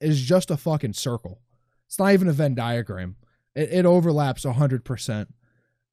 is 0.00 0.20
just 0.22 0.50
a 0.50 0.56
fucking 0.56 0.92
circle. 0.94 1.40
It's 1.86 1.98
not 2.00 2.12
even 2.12 2.28
a 2.28 2.32
Venn 2.32 2.54
diagram. 2.56 3.14
It, 3.54 3.72
it 3.72 3.86
overlaps 3.86 4.44
hundred 4.44 4.84
percent. 4.84 5.32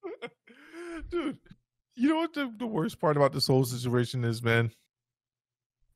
dude. 1.10 1.38
You 1.94 2.08
know 2.08 2.16
what 2.16 2.32
the, 2.32 2.52
the 2.58 2.66
worst 2.66 3.00
part 3.00 3.16
about 3.16 3.32
this 3.32 3.46
whole 3.46 3.64
situation 3.64 4.24
is, 4.24 4.42
man? 4.42 4.70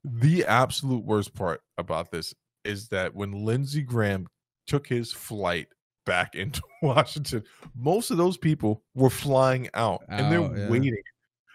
The 0.04 0.44
absolute 0.44 1.04
worst 1.04 1.34
part 1.34 1.62
about 1.78 2.10
this 2.10 2.34
is 2.64 2.88
that 2.88 3.14
when 3.14 3.32
Lindsey 3.32 3.82
Graham 3.82 4.26
took 4.66 4.86
his 4.86 5.10
flight 5.12 5.68
back 6.04 6.34
into 6.34 6.62
Washington, 6.82 7.42
most 7.74 8.10
of 8.10 8.18
those 8.18 8.36
people 8.36 8.82
were 8.94 9.10
flying 9.10 9.68
out 9.74 10.02
and 10.08 10.30
they're 10.30 10.56
yeah. 10.56 10.68
waiting. 10.68 10.96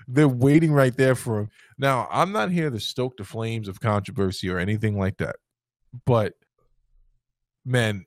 They're 0.08 0.28
waiting 0.28 0.74
right 0.74 0.96
there 0.98 1.16
for 1.16 1.42
him. 1.42 1.50
Now, 1.78 2.08
I'm 2.12 2.32
not 2.32 2.52
here 2.52 2.70
to 2.70 2.80
stoke 2.80 3.16
the 3.16 3.24
flames 3.24 3.68
of 3.68 3.80
controversy 3.80 4.50
or 4.50 4.58
anything 4.58 4.98
like 4.98 5.18
that. 5.18 5.36
But 6.06 6.34
man, 7.64 8.06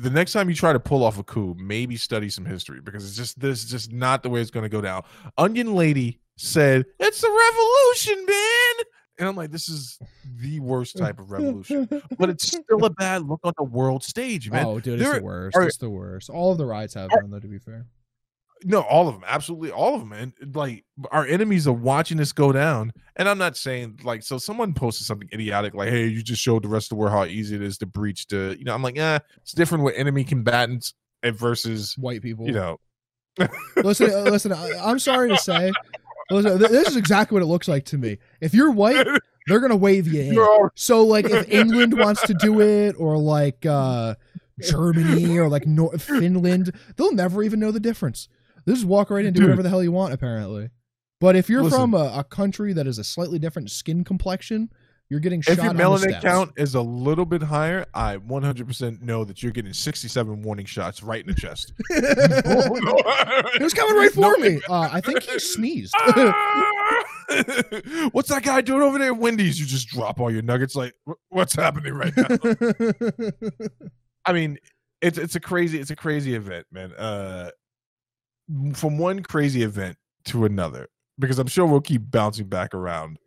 the 0.00 0.10
next 0.10 0.32
time 0.32 0.48
you 0.48 0.54
try 0.54 0.72
to 0.72 0.80
pull 0.80 1.04
off 1.04 1.18
a 1.18 1.22
coup, 1.22 1.54
maybe 1.58 1.96
study 1.96 2.28
some 2.28 2.44
history 2.44 2.80
because 2.80 3.06
it's 3.06 3.16
just 3.16 3.38
this 3.38 3.64
is 3.64 3.70
just 3.70 3.92
not 3.92 4.22
the 4.22 4.30
way 4.30 4.40
it's 4.40 4.50
going 4.50 4.64
to 4.64 4.68
go 4.68 4.80
down. 4.80 5.02
Onion 5.38 5.74
Lady 5.74 6.20
said, 6.36 6.84
"It's 6.98 7.22
a 7.22 7.28
revolution, 7.28 8.26
man," 8.26 8.84
and 9.18 9.28
I'm 9.28 9.36
like, 9.36 9.50
"This 9.50 9.68
is 9.68 9.98
the 10.38 10.60
worst 10.60 10.96
type 10.96 11.18
of 11.18 11.30
revolution." 11.30 11.88
but 12.18 12.30
it's 12.30 12.46
still 12.46 12.84
a 12.84 12.90
bad 12.90 13.26
look 13.26 13.40
on 13.44 13.52
the 13.56 13.64
world 13.64 14.02
stage, 14.02 14.50
man. 14.50 14.64
Oh, 14.66 14.80
dude, 14.80 15.00
it's 15.00 15.08
There 15.10 15.20
the 15.20 15.24
worst. 15.24 15.56
are- 15.56 15.62
it's 15.66 15.76
the 15.76 15.90
worst. 15.90 16.30
All 16.30 16.52
of 16.52 16.58
the 16.58 16.66
riots 16.66 16.94
have 16.94 17.10
been, 17.10 17.30
though. 17.30 17.40
To 17.40 17.48
be 17.48 17.58
fair, 17.58 17.86
No, 18.64 18.82
all 18.82 19.08
of 19.08 19.14
them, 19.14 19.24
absolutely 19.26 19.70
all 19.70 19.94
of 19.94 20.00
them, 20.00 20.10
man. 20.10 20.32
Like 20.54 20.84
our 21.10 21.24
enemies 21.24 21.66
are 21.66 21.72
watching 21.72 22.18
this 22.18 22.32
go 22.32 22.52
down, 22.52 22.92
and 23.16 23.28
I'm 23.28 23.38
not 23.38 23.56
saying 23.56 24.00
like 24.04 24.22
so. 24.22 24.38
Someone 24.38 24.74
posted 24.74 25.06
something 25.06 25.28
idiotic 25.32 25.74
like, 25.74 25.88
"Hey, 25.88 26.06
you 26.06 26.22
just 26.22 26.42
showed 26.42 26.64
the 26.64 26.68
rest 26.68 26.86
of 26.86 26.90
the 26.90 26.94
world 26.96 27.12
how 27.12 27.24
easy 27.24 27.56
it 27.56 27.62
is 27.62 27.78
to 27.78 27.86
breach 27.86 28.26
the," 28.26 28.56
you 28.58 28.64
know. 28.64 28.74
I'm 28.74 28.82
like, 28.82 28.96
yeah, 28.96 29.18
it's 29.38 29.52
different 29.52 29.84
with 29.84 29.94
enemy 29.96 30.24
combatants 30.24 30.94
versus 31.24 31.96
white 31.96 32.22
people. 32.22 32.46
you 32.46 32.52
know. 32.52 32.80
listen, 33.76 34.10
uh, 34.10 34.22
listen. 34.24 34.52
I, 34.52 34.72
I'm 34.82 34.98
sorry 34.98 35.30
to 35.30 35.38
say, 35.38 35.72
listen, 36.30 36.58
th- 36.58 36.70
this 36.70 36.88
is 36.88 36.96
exactly 36.96 37.36
what 37.36 37.42
it 37.42 37.46
looks 37.46 37.68
like 37.68 37.84
to 37.86 37.98
me. 37.98 38.18
If 38.40 38.52
you're 38.54 38.70
white, 38.70 39.06
they're 39.46 39.60
gonna 39.60 39.76
wave 39.76 40.06
you 40.06 40.20
in. 40.20 40.34
You're 40.34 40.72
So 40.74 41.04
like 41.04 41.26
if 41.26 41.50
England 41.50 41.98
wants 41.98 42.26
to 42.26 42.34
do 42.34 42.60
it 42.60 42.96
or 42.98 43.16
like 43.16 43.64
uh 43.64 44.16
Germany 44.60 45.38
or 45.38 45.48
like 45.48 45.66
North 45.66 46.02
Finland, 46.02 46.72
they'll 46.96 47.14
never 47.14 47.42
even 47.42 47.60
know 47.60 47.70
the 47.70 47.80
difference. 47.80 48.28
They 48.66 48.72
just 48.72 48.84
walk 48.84 49.10
right 49.10 49.24
in 49.24 49.32
do 49.32 49.40
Dude. 49.40 49.48
whatever 49.48 49.62
the 49.62 49.68
hell 49.68 49.82
you 49.82 49.92
want 49.92 50.12
apparently. 50.12 50.70
But 51.20 51.36
if 51.36 51.48
you're 51.50 51.62
Listen. 51.62 51.78
from 51.80 51.94
a, 51.94 52.12
a 52.18 52.24
country 52.24 52.72
that 52.72 52.86
is 52.86 52.98
a 52.98 53.04
slightly 53.04 53.38
different 53.38 53.70
skin 53.70 54.04
complexion, 54.04 54.70
you're 55.10 55.20
getting 55.20 55.40
shot 55.42 55.52
if 55.52 55.58
your 55.58 55.68
on 55.70 55.76
the 55.76 55.82
melanin 55.82 56.10
steps. 56.10 56.22
count 56.24 56.52
is 56.56 56.74
a 56.76 56.80
little 56.80 57.26
bit 57.26 57.42
higher, 57.42 57.84
I 57.92 58.16
100% 58.16 59.02
know 59.02 59.24
that 59.24 59.42
you're 59.42 59.50
getting 59.52 59.72
67 59.72 60.42
warning 60.42 60.66
shots 60.66 61.02
right 61.02 61.20
in 61.20 61.26
the 61.26 61.34
chest. 61.38 61.72
It 61.92 63.62
was 63.62 63.74
coming 63.74 63.96
right 63.96 64.12
for 64.12 64.36
me. 64.38 64.60
Uh, 64.68 64.88
I 64.92 65.00
think 65.00 65.22
he 65.24 65.38
sneezed. 65.40 65.94
What's 68.12 68.28
that 68.28 68.42
guy 68.42 68.60
doing 68.60 68.82
over 68.82 68.98
there 68.98 69.12
at 69.12 69.18
Wendy's? 69.18 69.58
You 69.60 69.66
just 69.66 69.88
drop 69.88 70.20
all 70.20 70.30
your 70.30 70.42
nuggets. 70.42 70.74
Like, 70.74 70.94
"Wh- 71.04 71.12
what's 71.28 71.54
happening 71.54 71.92
right 71.94 72.12
now? 72.16 72.26
I 74.24 74.32
mean, 74.32 74.58
it's 75.00 75.18
it's 75.18 75.34
a 75.36 75.40
crazy 75.40 75.78
it's 75.78 75.90
a 75.90 75.96
crazy 75.96 76.34
event, 76.34 76.66
man. 76.72 76.92
Uh, 76.92 77.50
from 78.74 78.98
one 78.98 79.22
crazy 79.22 79.62
event 79.62 79.96
to 80.26 80.44
another, 80.44 80.88
because 81.18 81.38
I'm 81.38 81.46
sure 81.46 81.66
we'll 81.66 81.80
keep 81.80 82.10
bouncing 82.10 82.46
back 82.46 82.74
around. 82.74 83.18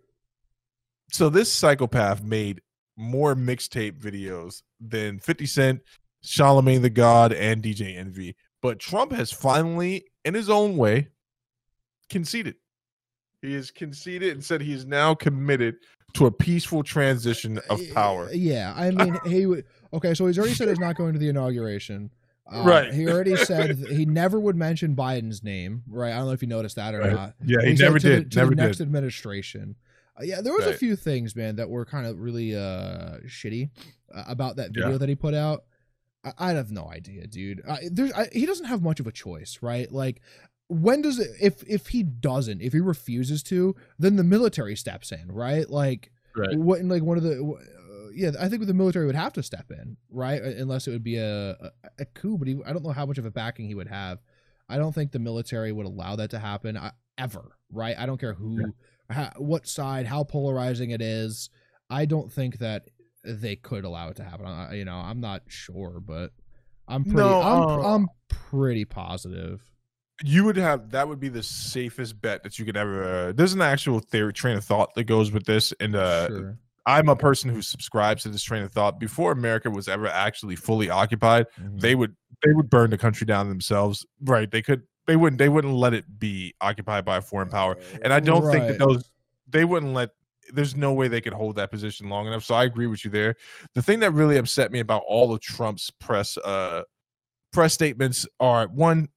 So 1.11 1.29
this 1.29 1.51
psychopath 1.51 2.23
made 2.23 2.61
more 2.97 3.35
mixtape 3.35 3.99
videos 3.99 4.63
than 4.79 5.19
50 5.19 5.45
Cent, 5.45 5.81
Charlemagne 6.21 6.81
the 6.81 6.89
God, 6.89 7.33
and 7.33 7.61
DJ 7.63 7.97
Envy. 7.97 8.35
But 8.61 8.79
Trump 8.79 9.11
has 9.11 9.31
finally, 9.31 10.05
in 10.25 10.33
his 10.33 10.49
own 10.49 10.77
way, 10.77 11.09
conceded. 12.09 12.55
He 13.41 13.53
has 13.55 13.71
conceded 13.71 14.31
and 14.31 14.43
said 14.43 14.61
he 14.61 14.73
is 14.73 14.85
now 14.85 15.13
committed 15.13 15.75
to 16.13 16.27
a 16.27 16.31
peaceful 16.31 16.83
transition 16.83 17.57
uh, 17.57 17.73
of 17.73 17.81
power. 17.93 18.29
Yeah, 18.31 18.73
I 18.75 18.91
mean, 18.91 19.17
he 19.25 19.45
would. 19.45 19.65
Okay, 19.91 20.13
so 20.13 20.27
he's 20.27 20.37
already 20.37 20.53
said 20.53 20.69
he's 20.69 20.79
not 20.79 20.95
going 20.95 21.13
to 21.13 21.19
the 21.19 21.29
inauguration. 21.29 22.09
Uh, 22.51 22.63
Right. 22.65 22.93
He 22.93 23.07
already 23.07 23.35
said 23.37 23.77
he 23.89 24.05
never 24.05 24.39
would 24.39 24.55
mention 24.55 24.95
Biden's 24.95 25.43
name. 25.43 25.83
Right. 25.87 26.11
I 26.11 26.17
don't 26.17 26.25
know 26.27 26.33
if 26.33 26.41
you 26.41 26.47
noticed 26.47 26.75
that 26.75 26.93
or 26.93 26.99
Right. 26.99 27.13
not. 27.13 27.35
Yeah, 27.45 27.61
he 27.63 27.75
said 27.75 27.83
never 27.85 27.99
the- 27.99 28.09
did. 28.09 28.31
to 28.31 28.37
never 28.37 28.49
the 28.51 28.55
did. 28.57 28.61
next 28.63 28.81
administration. 28.81 29.75
Uh, 30.19 30.23
yeah, 30.23 30.41
there 30.41 30.53
was 30.53 30.65
a 30.67 30.73
few 30.73 30.95
things, 30.95 31.35
man, 31.35 31.55
that 31.55 31.69
were 31.69 31.85
kind 31.85 32.05
of 32.05 32.19
really 32.19 32.55
uh 32.55 33.17
shitty 33.25 33.69
uh, 34.13 34.23
about 34.27 34.57
that 34.57 34.69
video 34.73 34.91
Yeah. 34.91 34.97
that 34.97 35.09
he 35.09 35.15
put 35.15 35.33
out. 35.33 35.63
I, 36.23 36.33
I 36.37 36.51
have 36.51 36.71
no 36.71 36.87
idea, 36.89 37.25
dude. 37.27 37.61
Uh, 37.67 37.77
there's 37.89 38.11
I, 38.13 38.27
he 38.31 38.45
doesn't 38.45 38.65
have 38.67 38.81
much 38.83 38.99
of 38.99 39.07
a 39.07 39.11
choice, 39.11 39.59
right? 39.61 39.91
Like, 39.91 40.21
when 40.67 41.01
does 41.01 41.17
it? 41.19 41.29
If 41.41 41.63
if 41.67 41.87
he 41.87 42.03
doesn't, 42.03 42.61
if 42.61 42.73
he 42.73 42.79
refuses 42.79 43.41
to, 43.43 43.75
then 43.97 44.15
the 44.17 44.23
military 44.23 44.75
steps 44.75 45.11
in, 45.11 45.31
right? 45.31 45.67
Like, 45.69 46.11
Right. 46.35 46.57
what 46.57 46.83
like 46.83 47.03
one 47.03 47.17
of 47.17 47.23
the 47.23 47.37
yeah 48.15 48.31
i 48.39 48.47
think 48.47 48.65
the 48.65 48.73
military 48.73 49.05
would 49.05 49.15
have 49.15 49.33
to 49.33 49.43
step 49.43 49.71
in 49.71 49.97
right? 50.09 50.41
Uh, 50.41 50.49
unless 50.57 50.87
it 50.87 50.91
would 50.91 51.03
be 51.03 51.17
a 51.17 51.51
a, 51.51 51.71
a 51.99 52.05
coup 52.05 52.37
but 52.37 52.47
he, 52.47 52.59
i 52.65 52.73
don't 52.73 52.83
know 52.83 52.91
how 52.91 53.05
much 53.05 53.17
of 53.17 53.25
a 53.25 53.31
backing 53.31 53.67
he 53.67 53.75
would 53.75 53.87
have. 53.87 54.19
I 54.69 54.77
don't 54.77 54.95
think 54.95 55.11
the 55.11 55.19
military 55.19 55.71
would 55.71 55.85
allow 55.85 56.15
that 56.15 56.29
to 56.31 56.39
happen 56.39 56.77
uh, 56.77 56.91
ever 57.17 57.57
right? 57.71 57.95
I 57.97 58.05
don't 58.05 58.19
care 58.19 58.33
who 58.33 58.73
ha, 59.11 59.31
what 59.37 59.67
side 59.67 60.05
how 60.05 60.23
polarizing 60.23 60.91
it 60.91 61.01
is. 61.01 61.49
I 61.89 62.05
don't 62.05 62.31
think 62.31 62.59
that 62.59 62.89
they 63.23 63.55
could 63.55 63.83
allow 63.83 64.09
it 64.09 64.15
to 64.17 64.23
happen. 64.23 64.45
I, 64.45 64.73
you 64.75 64.85
know 64.85 64.95
i'm 64.95 65.19
not 65.21 65.43
sure 65.47 66.01
but 66.05 66.31
i'm 66.87 67.03
pretty 67.03 67.17
No, 67.17 67.41
I'm, 67.41 67.61
uh, 67.61 67.95
I'm 67.95 68.07
pretty 68.27 68.85
positive. 68.85 69.61
You 70.23 70.43
would 70.45 70.57
have 70.57 70.91
that 70.91 71.07
would 71.07 71.19
be 71.19 71.29
the 71.29 71.43
safest 71.43 72.21
bet 72.21 72.43
that 72.43 72.59
you 72.59 72.65
could 72.65 72.77
ever 72.77 73.03
uh, 73.03 73.33
there's 73.33 73.53
an 73.53 73.61
actual 73.61 73.99
theory 73.99 74.33
train 74.33 74.57
of 74.57 74.63
thought 74.63 74.93
that 74.95 75.05
goes 75.05 75.31
with 75.31 75.45
this 75.45 75.73
and 75.79 75.95
uh 75.95 76.27
sure 76.27 76.59
I'm 76.85 77.07
a 77.09 77.15
person 77.15 77.49
who 77.49 77.61
subscribes 77.61 78.23
to 78.23 78.29
this 78.29 78.43
train 78.43 78.63
of 78.63 78.71
thought. 78.71 78.99
Before 78.99 79.31
America 79.31 79.69
was 79.69 79.87
ever 79.87 80.07
actually 80.07 80.55
fully 80.55 80.89
occupied, 80.89 81.47
Mhm. 81.59 81.79
they 81.79 81.95
would 81.95 82.15
they 82.45 82.51
would 82.51 82.69
burn 82.69 82.89
the 82.89 82.97
country 82.97 83.25
down 83.25 83.47
themselves. 83.49 84.05
Right? 84.21 84.49
They 84.51 84.61
could 84.61 84.83
they 85.07 85.15
wouldn't 85.15 85.37
they 85.37 85.49
wouldn't 85.49 85.73
let 85.73 85.93
it 85.93 86.19
be 86.19 86.53
occupied 86.61 87.05
by 87.05 87.17
a 87.17 87.21
foreign 87.21 87.49
power. 87.49 87.77
And 88.01 88.11
I 88.13 88.19
don't 88.19 88.49
think 88.51 88.67
that 88.67 88.79
those 88.79 89.09
they 89.47 89.65
wouldn't 89.65 89.93
let 89.93 90.09
there's 90.51 90.75
no 90.75 90.91
way 90.91 91.07
they 91.07 91.21
could 91.21 91.31
hold 91.33 91.55
that 91.55 91.71
position 91.71 92.09
long 92.09 92.27
enough. 92.27 92.43
So 92.43 92.53
I 92.55 92.65
agree 92.65 92.87
with 92.87 93.05
you 93.05 93.11
there. 93.11 93.35
The 93.75 93.81
thing 93.81 93.99
that 94.01 94.11
really 94.11 94.37
upset 94.37 94.71
me 94.71 94.79
about 94.79 95.03
all 95.07 95.33
of 95.33 95.39
Trump's 95.39 95.89
press 95.89 96.37
uh 96.37 96.83
press 97.53 97.73
statements 97.73 98.27
are 98.41 98.67
one, 98.67 99.07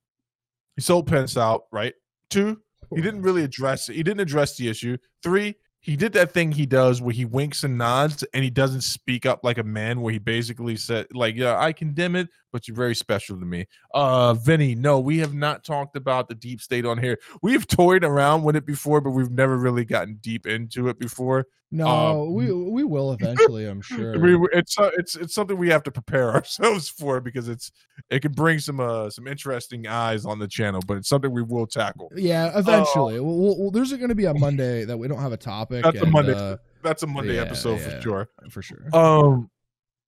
he 0.77 0.83
sold 0.83 1.07
Pence 1.09 1.37
out, 1.37 1.65
right? 1.73 1.95
Two, 2.31 2.61
he 2.95 3.01
didn't 3.03 3.23
really 3.23 3.43
address 3.43 3.89
he 3.89 4.03
didn't 4.05 4.21
address 4.21 4.57
the 4.57 4.69
issue. 4.69 4.97
Three, 5.23 5.57
he 5.87 5.95
did 5.95 6.13
that 6.15 6.33
thing 6.33 6.51
he 6.51 6.67
does 6.67 7.01
where 7.01 7.15
he 7.15 7.25
winks 7.25 7.63
and 7.63 7.79
nods 7.79 8.25
and 8.35 8.43
he 8.43 8.51
doesn't 8.51 8.81
speak 8.81 9.25
up 9.25 9.45
like 9.45 9.57
a 9.57 9.63
man 9.63 10.01
where 10.01 10.13
he 10.13 10.19
basically 10.19 10.75
said 10.77 11.07
like 11.15 11.37
yeah 11.37 11.57
i 11.61 11.73
condemn 11.73 12.17
it 12.17 12.29
but 12.53 12.67
you're 12.67 12.77
very 12.77 12.95
special 12.95 13.39
to 13.39 13.47
me. 13.47 13.67
Uh 13.95 14.35
vinny 14.35 14.75
no 14.75 14.99
we 14.99 15.19
have 15.19 15.33
not 15.33 15.65
talked 15.65 15.97
about 15.97 16.29
the 16.29 16.35
deep 16.35 16.61
state 16.61 16.85
on 16.85 16.99
here. 16.99 17.19
We've 17.41 17.67
toyed 17.67 18.03
around 18.03 18.43
with 18.43 18.57
it 18.57 18.67
before 18.67 19.01
but 19.01 19.11
we've 19.11 19.31
never 19.31 19.57
really 19.57 19.85
gotten 19.85 20.17
deep 20.17 20.45
into 20.47 20.89
it 20.89 20.99
before 20.99 21.47
No, 21.73 21.87
Um, 21.89 22.35
we 22.35 22.53
we 22.53 22.85
will 22.85 23.13
eventually. 23.13 23.67
I'm 23.67 23.81
sure. 23.83 24.19
we, 24.21 24.49
it's 24.53 24.79
uh, 24.79 24.91
it's 24.97 25.17
it's 25.17 25.35
something 25.35 25.57
we 25.59 25.69
have 25.71 25.83
to 25.83 25.91
prepare 25.91 26.31
ourselves 26.35 26.89
for 26.89 27.21
because 27.21 27.49
it's 27.49 27.73
it 28.09 28.21
can 28.23 28.31
bring 28.33 28.61
some 28.61 28.79
uh 28.79 29.11
some 29.11 29.27
interesting 29.27 29.87
eyes 29.89 30.25
on 30.25 30.39
the 30.39 30.47
channel 30.47 30.81
but 30.87 30.97
it's 30.97 31.09
something 31.09 31.33
we 31.33 31.43
will 31.43 31.67
tackle 31.67 32.11
yeah, 32.15 32.57
eventually. 32.57 33.19
We'll, 33.19 33.37
we'll, 33.37 33.59
we'll- 33.59 33.71
there's 33.73 33.93
going 33.93 34.09
to 34.11 34.15
be 34.15 34.27
a 34.27 34.35
Monday 34.35 34.85
that 34.85 34.97
we 34.97 35.09
don't 35.09 35.19
have 35.21 35.33
a 35.33 35.37
topic. 35.37 35.83
That's 35.83 36.01
a 36.01 36.07
Monday. 36.07 36.35
uh, 36.35 36.57
that's 36.83 37.03
a 37.03 37.07
monday 37.09 37.35
Yeah, 37.35 37.43
episode 37.43 37.81
yeah. 37.81 37.89
for 37.97 38.01
sure 38.01 38.29
for 38.51 38.63
sure. 38.63 38.87
Um, 38.93 39.51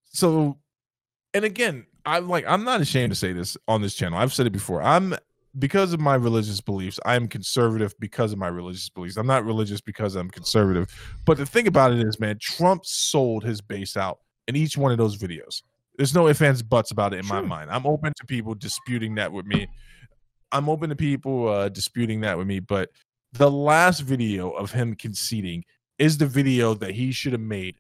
so, 0.05 0.59
and 1.35 1.45
again, 1.45 1.87
I'm 2.07 2.29
like, 2.29 2.45
I'm 2.47 2.63
not 2.65 2.81
ashamed 2.81 3.11
to 3.11 3.17
say 3.17 3.33
this 3.33 3.57
on 3.67 3.83
this 3.83 3.95
channel. 3.95 4.17
I've 4.19 4.33
said 4.33 4.47
it 4.47 4.51
before. 4.53 4.81
I'm 4.81 5.15
because 5.59 5.93
of 5.93 6.01
my 6.01 6.15
religious 6.15 6.61
beliefs. 6.61 6.99
I 7.05 7.17
am 7.17 7.29
conservative 7.29 7.95
because 7.99 8.33
of 8.33 8.39
my 8.39 8.49
religious 8.49 8.89
beliefs. 8.89 9.17
I'm 9.17 9.27
not 9.27 9.45
religious 9.45 9.81
because 9.81 10.15
I'm 10.15 10.31
conservative. 10.31 10.89
But 11.25 11.39
the 11.39 11.47
thing 11.47 11.67
about 11.67 11.93
it 11.93 12.07
is, 12.07 12.21
man, 12.21 12.39
Trump 12.41 12.85
sold 12.85 13.45
his 13.45 13.61
base 13.61 13.97
out 13.97 14.19
in 14.47 14.57
each 14.57 14.77
one 14.77 14.93
of 14.93 14.99
those 14.99 15.17
videos. 15.17 15.63
There's 15.97 16.15
no 16.15 16.29
ifs 16.29 16.43
ands 16.43 16.63
buts 16.63 16.93
about 16.93 17.13
it 17.13 17.19
in 17.19 17.27
my 17.27 17.41
mind. 17.41 17.71
I'm 17.71 17.87
open 17.87 18.13
to 18.17 18.27
people 18.27 18.55
disputing 18.55 19.17
that 19.17 19.33
with 19.33 19.47
me. 19.47 19.69
I'm 20.53 20.69
open 20.69 20.91
to 20.91 20.97
people 20.97 21.49
uh, 21.49 21.69
disputing 21.69 22.21
that 22.21 22.39
with 22.39 22.47
me. 22.47 22.61
But 22.61 22.91
the 23.33 23.51
last 23.51 24.01
video 24.01 24.51
of 24.51 24.71
him 24.71 24.95
conceding 24.95 25.65
is 25.99 26.17
the 26.17 26.27
video 26.27 26.75
that 26.75 26.93
he 26.93 27.11
should 27.11 27.33
have 27.33 27.41
made 27.41 27.77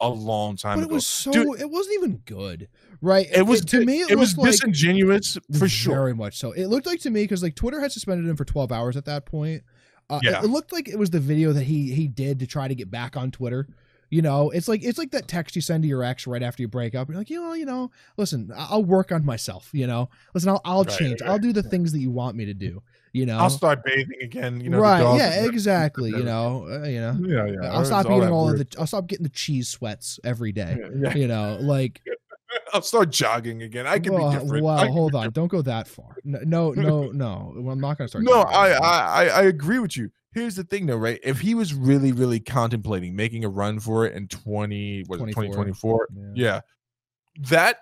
a 0.00 0.08
long 0.08 0.56
time 0.56 0.76
but 0.78 0.82
it 0.82 0.86
ago. 0.86 0.94
was 0.94 1.06
so. 1.06 1.30
Dude, 1.32 1.60
it 1.60 1.70
wasn't 1.70 1.94
even 1.96 2.16
good, 2.26 2.68
right? 3.00 3.26
it 3.34 3.46
was 3.46 3.64
to 3.66 3.84
me. 3.84 4.00
It, 4.02 4.12
It, 4.12 4.18
was 4.18 4.36
like 4.36 4.50
disingenuous 4.50 5.38
for 5.58 5.68
sure. 5.68 5.94
Very 5.94 6.14
much 6.14 6.36
so. 6.38 6.52
It 6.52 6.66
looked 6.66 6.86
like 6.86 7.00
to 7.00 7.10
me 7.10 7.22
because 7.24 7.42
like 7.42 7.54
Twitter 7.54 7.80
had 7.80 7.92
suspended 7.92 8.28
him 8.28 8.36
for 8.36 8.44
12 8.44 8.70
hours 8.72 8.96
at 8.96 9.04
that 9.06 9.24
point. 9.26 9.62
Uh, 10.10 10.20
it- 10.22 10.30
Yeah. 10.30 10.42
it, 10.42 10.48
looked 10.48 10.72
like 10.72 10.88
it 10.88 10.98
was 10.98 11.10
the 11.10 11.20
video 11.20 11.52
that 11.52 11.64
he 11.64 11.92
he 11.92 12.08
did 12.08 12.38
to 12.40 12.46
try 12.46 12.68
to 12.68 12.74
get 12.74 12.90
back 12.90 13.16
on 13.16 13.30
Twitter. 13.30 13.66
You 14.10 14.20
know, 14.20 14.50
it's 14.50 14.68
like 14.68 14.82
it's 14.84 14.98
like 14.98 15.10
that 15.12 15.26
text 15.26 15.56
you 15.56 15.62
send 15.62 15.84
to 15.84 15.88
your 15.88 16.02
ex 16.04 16.26
right 16.26 16.42
after 16.42 16.60
you 16.62 16.68
break 16.68 16.94
up. 16.94 17.08
You're 17.08 17.16
like, 17.16 17.30
you 17.30 17.40
know, 17.40 17.54
you 17.54 17.64
know, 17.64 17.90
listen, 18.18 18.50
I'll 18.54 18.84
work 18.84 19.10
on 19.10 19.24
myself. 19.24 19.70
You 19.72 19.86
know, 19.86 20.10
listen, 20.34 20.50
I'll 20.50 20.60
I'll 20.66 20.84
Right, 20.84 20.98
change. 20.98 21.20
right. 21.22 21.30
I'll 21.30 21.38
do 21.38 21.54
the 21.54 21.62
things 21.62 21.92
that 21.92 21.98
you 22.00 22.10
want 22.10 22.36
me 22.36 22.44
to 22.44 22.52
do. 22.52 22.82
You 23.12 23.26
know, 23.26 23.36
I'll 23.36 23.50
start 23.50 23.84
bathing 23.84 24.22
again. 24.22 24.60
You 24.60 24.70
know, 24.70 24.78
right? 24.78 25.16
Yeah, 25.16 25.44
exactly. 25.44 26.10
You 26.10 26.22
know, 26.22 26.66
uh, 26.66 26.86
you 26.86 27.00
know. 27.00 27.18
Yeah, 27.20 27.46
yeah. 27.46 27.72
I'll 27.72 27.84
stop 27.84 28.06
all 28.06 28.16
eating 28.16 28.30
all 28.30 28.50
of 28.50 28.58
the. 28.58 28.66
I'll 28.78 28.86
stop 28.86 29.06
getting 29.06 29.24
the 29.24 29.28
cheese 29.28 29.68
sweats 29.68 30.18
every 30.24 30.50
day. 30.50 30.78
Yeah, 30.80 30.88
yeah. 30.96 31.14
You 31.14 31.28
know, 31.28 31.58
like 31.60 32.00
I'll 32.72 32.82
start 32.82 33.10
jogging 33.10 33.62
again. 33.62 33.86
I 33.86 33.98
can 33.98 34.14
well, 34.14 34.30
be 34.30 34.38
different. 34.38 34.64
Can 34.64 34.92
hold 34.92 35.14
on, 35.14 35.30
don't 35.30 35.48
go 35.48 35.60
that 35.62 35.88
far. 35.88 36.16
No, 36.24 36.40
no, 36.42 36.72
no, 36.72 37.02
no. 37.12 37.54
I'm 37.70 37.80
not 37.80 37.98
gonna 37.98 38.08
start. 38.08 38.24
No. 38.24 38.42
I, 38.42 38.70
I 38.70 39.26
I 39.26 39.42
agree 39.42 39.78
with 39.78 39.96
you. 39.96 40.10
Here's 40.32 40.56
the 40.56 40.64
thing, 40.64 40.86
though, 40.86 40.96
right? 40.96 41.20
If 41.22 41.40
he 41.40 41.54
was 41.54 41.74
really, 41.74 42.12
really 42.12 42.40
contemplating 42.40 43.14
making 43.14 43.44
a 43.44 43.48
run 43.48 43.78
for 43.78 44.06
it 44.06 44.14
in 44.14 44.28
twenty, 44.28 45.04
was 45.08 45.20
it 45.20 45.24
24. 45.24 45.34
twenty 45.34 45.54
twenty 45.54 45.72
four? 45.74 46.08
Yeah. 46.16 46.32
Yeah, 46.34 46.60
that 47.50 47.76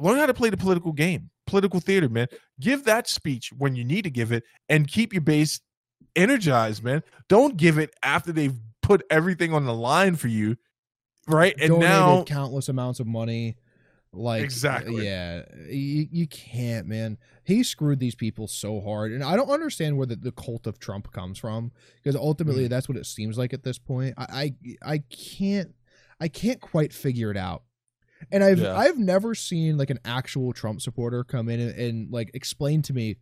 learn 0.00 0.18
how 0.18 0.26
to 0.26 0.34
play 0.34 0.50
the 0.50 0.56
political 0.56 0.92
game, 0.92 1.30
political 1.46 1.80
theater, 1.80 2.08
man. 2.08 2.26
Give 2.60 2.84
that 2.84 3.08
speech 3.08 3.50
when 3.56 3.76
you 3.76 3.84
need 3.84 4.02
to 4.02 4.10
give 4.10 4.32
it, 4.32 4.44
and 4.68 4.86
keep 4.88 5.12
your 5.12 5.22
base 5.22 5.60
energized, 6.14 6.82
man. 6.82 7.02
Don't 7.28 7.56
give 7.56 7.78
it 7.78 7.90
after 8.02 8.32
they've 8.32 8.58
put 8.82 9.02
everything 9.10 9.52
on 9.52 9.64
the 9.64 9.74
line 9.74 10.16
for 10.16 10.28
you, 10.28 10.56
right? 11.26 11.54
And 11.60 11.70
donated 11.70 11.88
now, 11.90 12.24
countless 12.24 12.68
amounts 12.68 13.00
of 13.00 13.06
money. 13.06 13.56
Like 14.12 14.44
Exactly. 14.44 15.04
yeah, 15.04 15.42
you, 15.68 16.06
you 16.10 16.26
can't, 16.26 16.86
man. 16.86 17.18
He 17.44 17.62
screwed 17.62 17.98
these 17.98 18.14
people 18.14 18.48
so 18.48 18.80
hard, 18.80 19.12
and 19.12 19.22
I 19.22 19.36
don't 19.36 19.50
understand 19.50 19.98
where 19.98 20.06
the, 20.06 20.16
the 20.16 20.32
cult 20.32 20.66
of 20.66 20.78
Trump 20.78 21.12
comes 21.12 21.38
from 21.38 21.70
because 21.96 22.16
ultimately 22.16 22.64
Mm. 22.66 22.70
that's 22.70 22.88
what 22.88 22.96
it 22.96 23.04
seems 23.04 23.36
like 23.36 23.52
at 23.52 23.62
this 23.62 23.78
point. 23.78 24.14
I, 24.16 24.54
I 24.82 24.92
I 24.94 24.98
can't 25.10 25.74
I 26.18 26.28
can't 26.28 26.62
quite 26.62 26.94
figure 26.94 27.30
it 27.30 27.36
out. 27.36 27.64
And 28.30 28.42
I've 28.42 28.60
Yeah. 28.60 28.76
I've 28.76 28.98
never 28.98 29.34
seen 29.34 29.76
like 29.76 29.90
an 29.90 30.00
actual 30.04 30.52
Trump 30.52 30.80
supporter 30.80 31.24
come 31.24 31.48
in 31.48 31.60
and, 31.60 31.78
and 31.78 32.10
like 32.10 32.30
explain 32.34 32.82
to 32.82 32.92
me, 32.92 33.16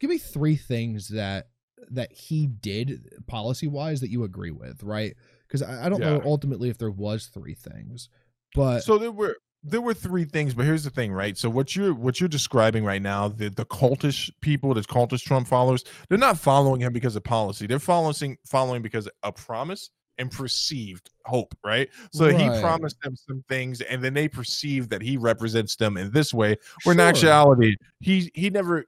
give 0.00 0.10
me 0.10 0.18
three 0.18 0.56
things 0.56 1.08
that 1.08 1.48
that 1.90 2.12
he 2.12 2.46
did 2.46 3.08
policy 3.26 3.66
wise 3.66 4.00
that 4.00 4.10
you 4.10 4.24
agree 4.24 4.50
with, 4.50 4.82
right? 4.82 5.14
Because 5.46 5.62
I, 5.62 5.86
I 5.86 5.88
don't 5.88 6.00
know 6.00 6.22
ultimately 6.24 6.68
if 6.68 6.78
there 6.78 6.90
was 6.90 7.26
three 7.26 7.54
things, 7.54 8.08
but 8.54 8.82
so 8.82 8.98
there 8.98 9.12
were 9.12 9.36
there 9.62 9.80
were 9.80 9.94
three 9.94 10.24
things, 10.24 10.54
but 10.54 10.64
here's 10.64 10.84
the 10.84 10.90
thing, 10.90 11.12
right? 11.12 11.36
So 11.36 11.50
what 11.50 11.74
you're 11.74 11.92
what 11.94 12.20
you're 12.20 12.28
describing 12.28 12.84
right 12.84 13.02
now, 13.02 13.28
the 13.28 13.48
the 13.48 13.66
cultish 13.66 14.30
people, 14.40 14.74
the 14.74 14.82
cultish 14.82 15.22
Trump 15.22 15.48
followers, 15.48 15.84
they're 16.08 16.18
not 16.18 16.38
following 16.38 16.80
him 16.80 16.92
because 16.92 17.16
of 17.16 17.24
policy. 17.24 17.66
They're 17.66 17.78
following 17.78 18.38
following 18.46 18.82
because 18.82 19.06
of 19.06 19.12
a 19.22 19.32
promise 19.32 19.90
and 20.18 20.30
perceived 20.30 21.10
hope, 21.24 21.54
right? 21.64 21.88
So 22.12 22.28
he 22.28 22.48
promised 22.60 23.00
them 23.02 23.14
some 23.16 23.44
things, 23.48 23.80
and 23.82 24.02
then 24.02 24.14
they 24.14 24.28
perceive 24.28 24.88
that 24.88 25.02
he 25.02 25.16
represents 25.16 25.76
them 25.76 25.96
in 25.96 26.10
this 26.10 26.32
way. 26.32 26.56
Where 26.84 26.92
in 26.94 26.98
Sure. 26.98 27.06
actuality, 27.08 27.76
he 28.00 28.30
he 28.34 28.50
never. 28.50 28.86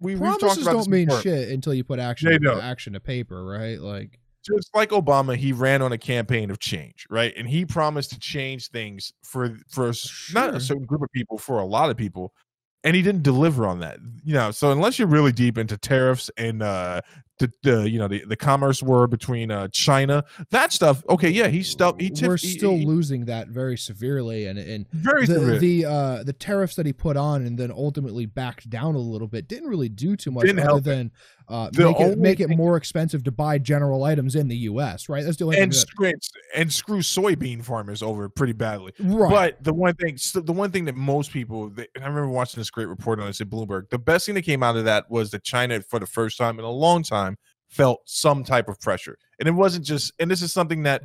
We 0.00 0.16
we've 0.16 0.38
promises 0.38 0.62
about 0.64 0.72
don't 0.72 0.90
mean 0.90 1.06
before. 1.06 1.22
shit 1.22 1.48
until 1.48 1.72
you 1.74 1.84
put 1.84 1.98
action 1.98 2.46
action 2.60 2.92
to 2.92 3.00
paper, 3.00 3.44
right? 3.44 3.80
Like 3.80 4.18
just 4.44 4.74
like 4.74 4.90
Obama, 4.90 5.36
he 5.36 5.52
ran 5.52 5.80
on 5.80 5.92
a 5.92 5.98
campaign 5.98 6.50
of 6.50 6.58
change, 6.58 7.06
right? 7.08 7.32
And 7.36 7.48
he 7.48 7.64
promised 7.64 8.10
to 8.10 8.18
change 8.18 8.68
things 8.68 9.12
for 9.22 9.56
for 9.70 9.86
a 9.86 9.90
s- 9.90 10.30
not 10.34 10.54
a 10.54 10.60
certain 10.60 10.84
group 10.84 11.02
of 11.02 11.10
people, 11.12 11.38
for 11.38 11.58
a 11.58 11.64
lot 11.64 11.88
of 11.90 11.96
people, 11.96 12.34
and 12.82 12.94
he 12.94 13.00
didn't 13.02 13.22
deliver 13.22 13.66
on 13.66 13.80
that. 13.80 13.98
You 14.24 14.34
know, 14.34 14.50
so 14.50 14.70
unless 14.70 14.98
you're 14.98 15.08
really 15.08 15.32
deep 15.32 15.56
into 15.56 15.78
tariffs 15.78 16.30
and 16.36 16.62
uh 16.62 17.00
the, 17.38 17.52
the 17.62 17.90
you 17.90 17.98
know 17.98 18.08
the, 18.08 18.24
the 18.26 18.36
commerce 18.36 18.82
war 18.82 19.06
between 19.06 19.50
uh 19.50 19.68
China, 19.72 20.24
that 20.50 20.72
stuff, 20.72 21.02
okay, 21.08 21.30
yeah, 21.30 21.48
he 21.48 21.62
stuff 21.62 21.96
he 21.98 22.10
tipped, 22.10 22.28
we're 22.28 22.36
still 22.36 22.76
he- 22.76 22.86
losing 22.86 23.24
that 23.24 23.48
very 23.48 23.76
severely, 23.76 24.46
and 24.46 24.58
and 24.58 24.88
very 24.92 25.26
the 25.26 25.34
severe. 25.34 25.58
the 25.58 25.84
uh 25.84 26.22
the 26.22 26.32
tariffs 26.32 26.76
that 26.76 26.86
he 26.86 26.92
put 26.92 27.16
on 27.16 27.44
and 27.44 27.58
then 27.58 27.70
ultimately 27.70 28.26
backed 28.26 28.70
down 28.70 28.94
a 28.94 28.98
little 28.98 29.28
bit 29.28 29.48
didn't 29.48 29.68
really 29.68 29.88
do 29.88 30.16
too 30.16 30.30
much 30.30 30.44
Didn't 30.44 30.66
other 30.66 30.80
than 30.80 31.10
uh 31.48 31.68
make 31.74 32.00
it 32.00 32.18
make 32.18 32.40
it 32.40 32.48
more 32.50 32.76
expensive 32.76 33.24
to 33.24 33.32
buy 33.32 33.58
general 33.58 34.04
items 34.04 34.34
in 34.34 34.48
the 34.48 34.56
U.S. 34.56 35.08
Right? 35.08 35.24
That's 35.24 35.36
the 35.36 35.44
only 35.44 35.58
and 35.58 35.74
screw, 35.74 36.12
and 36.54 36.72
screw 36.72 37.00
soybean 37.00 37.64
farmers 37.64 38.02
over 38.02 38.28
pretty 38.28 38.52
badly. 38.52 38.92
Right. 39.00 39.30
But 39.30 39.64
the 39.64 39.74
one 39.74 39.94
thing, 39.94 40.16
so 40.16 40.40
the 40.40 40.52
one 40.52 40.70
thing 40.70 40.84
that 40.86 40.96
most 40.96 41.32
people, 41.32 41.68
they, 41.68 41.86
and 41.94 42.04
I 42.04 42.06
remember 42.06 42.28
watching 42.28 42.60
this 42.60 42.70
great 42.70 42.88
report 42.88 43.20
on 43.20 43.26
this 43.26 43.40
at 43.40 43.50
Bloomberg. 43.50 43.90
The 43.90 43.98
best 43.98 44.26
thing 44.26 44.34
that 44.36 44.42
came 44.42 44.62
out 44.62 44.76
of 44.76 44.84
that 44.84 45.10
was 45.10 45.30
that 45.32 45.42
China, 45.44 45.80
for 45.82 45.98
the 45.98 46.06
first 46.06 46.38
time 46.38 46.58
in 46.58 46.64
a 46.64 46.70
long 46.70 47.02
time, 47.02 47.33
felt 47.74 48.00
some 48.06 48.44
type 48.44 48.68
of 48.68 48.80
pressure, 48.80 49.18
and 49.38 49.48
it 49.48 49.52
wasn't 49.52 49.84
just. 49.84 50.12
And 50.18 50.30
this 50.30 50.42
is 50.42 50.52
something 50.52 50.82
that, 50.84 51.02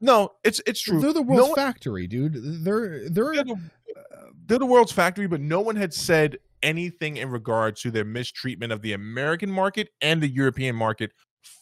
no, 0.00 0.30
it's 0.44 0.60
it's 0.66 0.80
true. 0.80 1.00
They're 1.00 1.12
the 1.12 1.22
No 1.22 1.34
world's 1.34 1.48
one- 1.50 1.56
factory, 1.56 2.06
dude. 2.06 2.64
They're 2.64 3.08
they're 3.08 3.34
they're 3.34 3.44
the, 3.44 3.56
they're 4.46 4.58
the 4.58 4.66
world's 4.66 4.92
factory, 4.92 5.26
but 5.26 5.40
no 5.40 5.60
one 5.60 5.76
had 5.76 5.92
said 5.92 6.38
anything 6.62 7.18
in 7.18 7.30
regard 7.30 7.76
to 7.76 7.90
their 7.90 8.04
mistreatment 8.04 8.72
of 8.72 8.82
the 8.82 8.94
American 8.94 9.50
market 9.50 9.90
and 10.00 10.22
the 10.22 10.28
European 10.28 10.74
market 10.74 11.12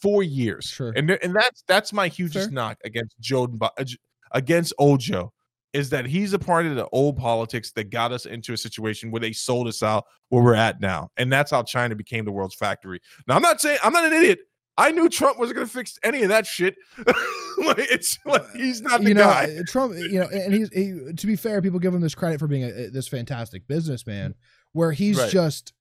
for 0.00 0.22
years. 0.22 0.66
Sure. 0.66 0.92
And 0.96 1.10
and 1.10 1.34
that's 1.34 1.64
that's 1.66 1.92
my 1.92 2.08
hugest 2.08 2.46
Fair. 2.46 2.52
knock 2.54 2.78
against 2.84 3.18
Joe 3.20 3.48
uh, 3.60 3.84
against 4.32 4.72
old 4.78 5.00
Joe 5.00 5.32
is 5.74 5.90
that 5.90 6.06
he's 6.06 6.32
a 6.32 6.38
part 6.38 6.64
of 6.64 6.76
the 6.76 6.88
old 6.90 7.18
politics 7.18 7.72
that 7.72 7.90
got 7.90 8.12
us 8.12 8.24
into 8.24 8.54
a 8.54 8.56
situation 8.56 9.10
where 9.10 9.20
they 9.20 9.32
sold 9.32 9.68
us 9.68 9.82
out 9.82 10.04
where 10.30 10.42
we're 10.42 10.54
at 10.54 10.80
now. 10.80 11.10
And 11.18 11.30
that's 11.30 11.50
how 11.50 11.62
China 11.64 11.94
became 11.94 12.24
the 12.24 12.32
world's 12.32 12.54
factory. 12.54 13.00
Now 13.28 13.36
I'm 13.36 13.42
not 13.42 13.60
saying 13.60 13.78
I'm 13.84 13.92
not 13.92 14.06
an 14.06 14.12
idiot. 14.14 14.38
I 14.76 14.90
knew 14.90 15.08
Trump 15.08 15.38
wasn't 15.38 15.56
going 15.56 15.66
to 15.68 15.72
fix 15.72 15.98
any 16.02 16.22
of 16.22 16.30
that 16.30 16.46
shit. 16.46 16.74
like, 17.06 17.78
it's 17.78 18.18
like 18.24 18.42
he's 18.56 18.80
not 18.82 19.02
the 19.02 19.08
you 19.10 19.14
know, 19.14 19.22
guy. 19.24 19.44
uh, 19.44 19.62
Trump. 19.68 19.94
You 19.94 20.20
know, 20.20 20.26
and 20.32 20.52
he's 20.52 20.68
he, 20.72 21.12
to 21.14 21.26
be 21.26 21.36
fair, 21.36 21.62
people 21.62 21.78
give 21.78 21.94
him 21.94 22.00
this 22.00 22.14
credit 22.14 22.40
for 22.40 22.48
being 22.48 22.64
a, 22.64 22.88
this 22.88 23.06
fantastic 23.06 23.68
businessman, 23.68 24.34
where 24.72 24.90
he's 24.90 25.18
Right. 25.18 25.30
just 25.30 25.72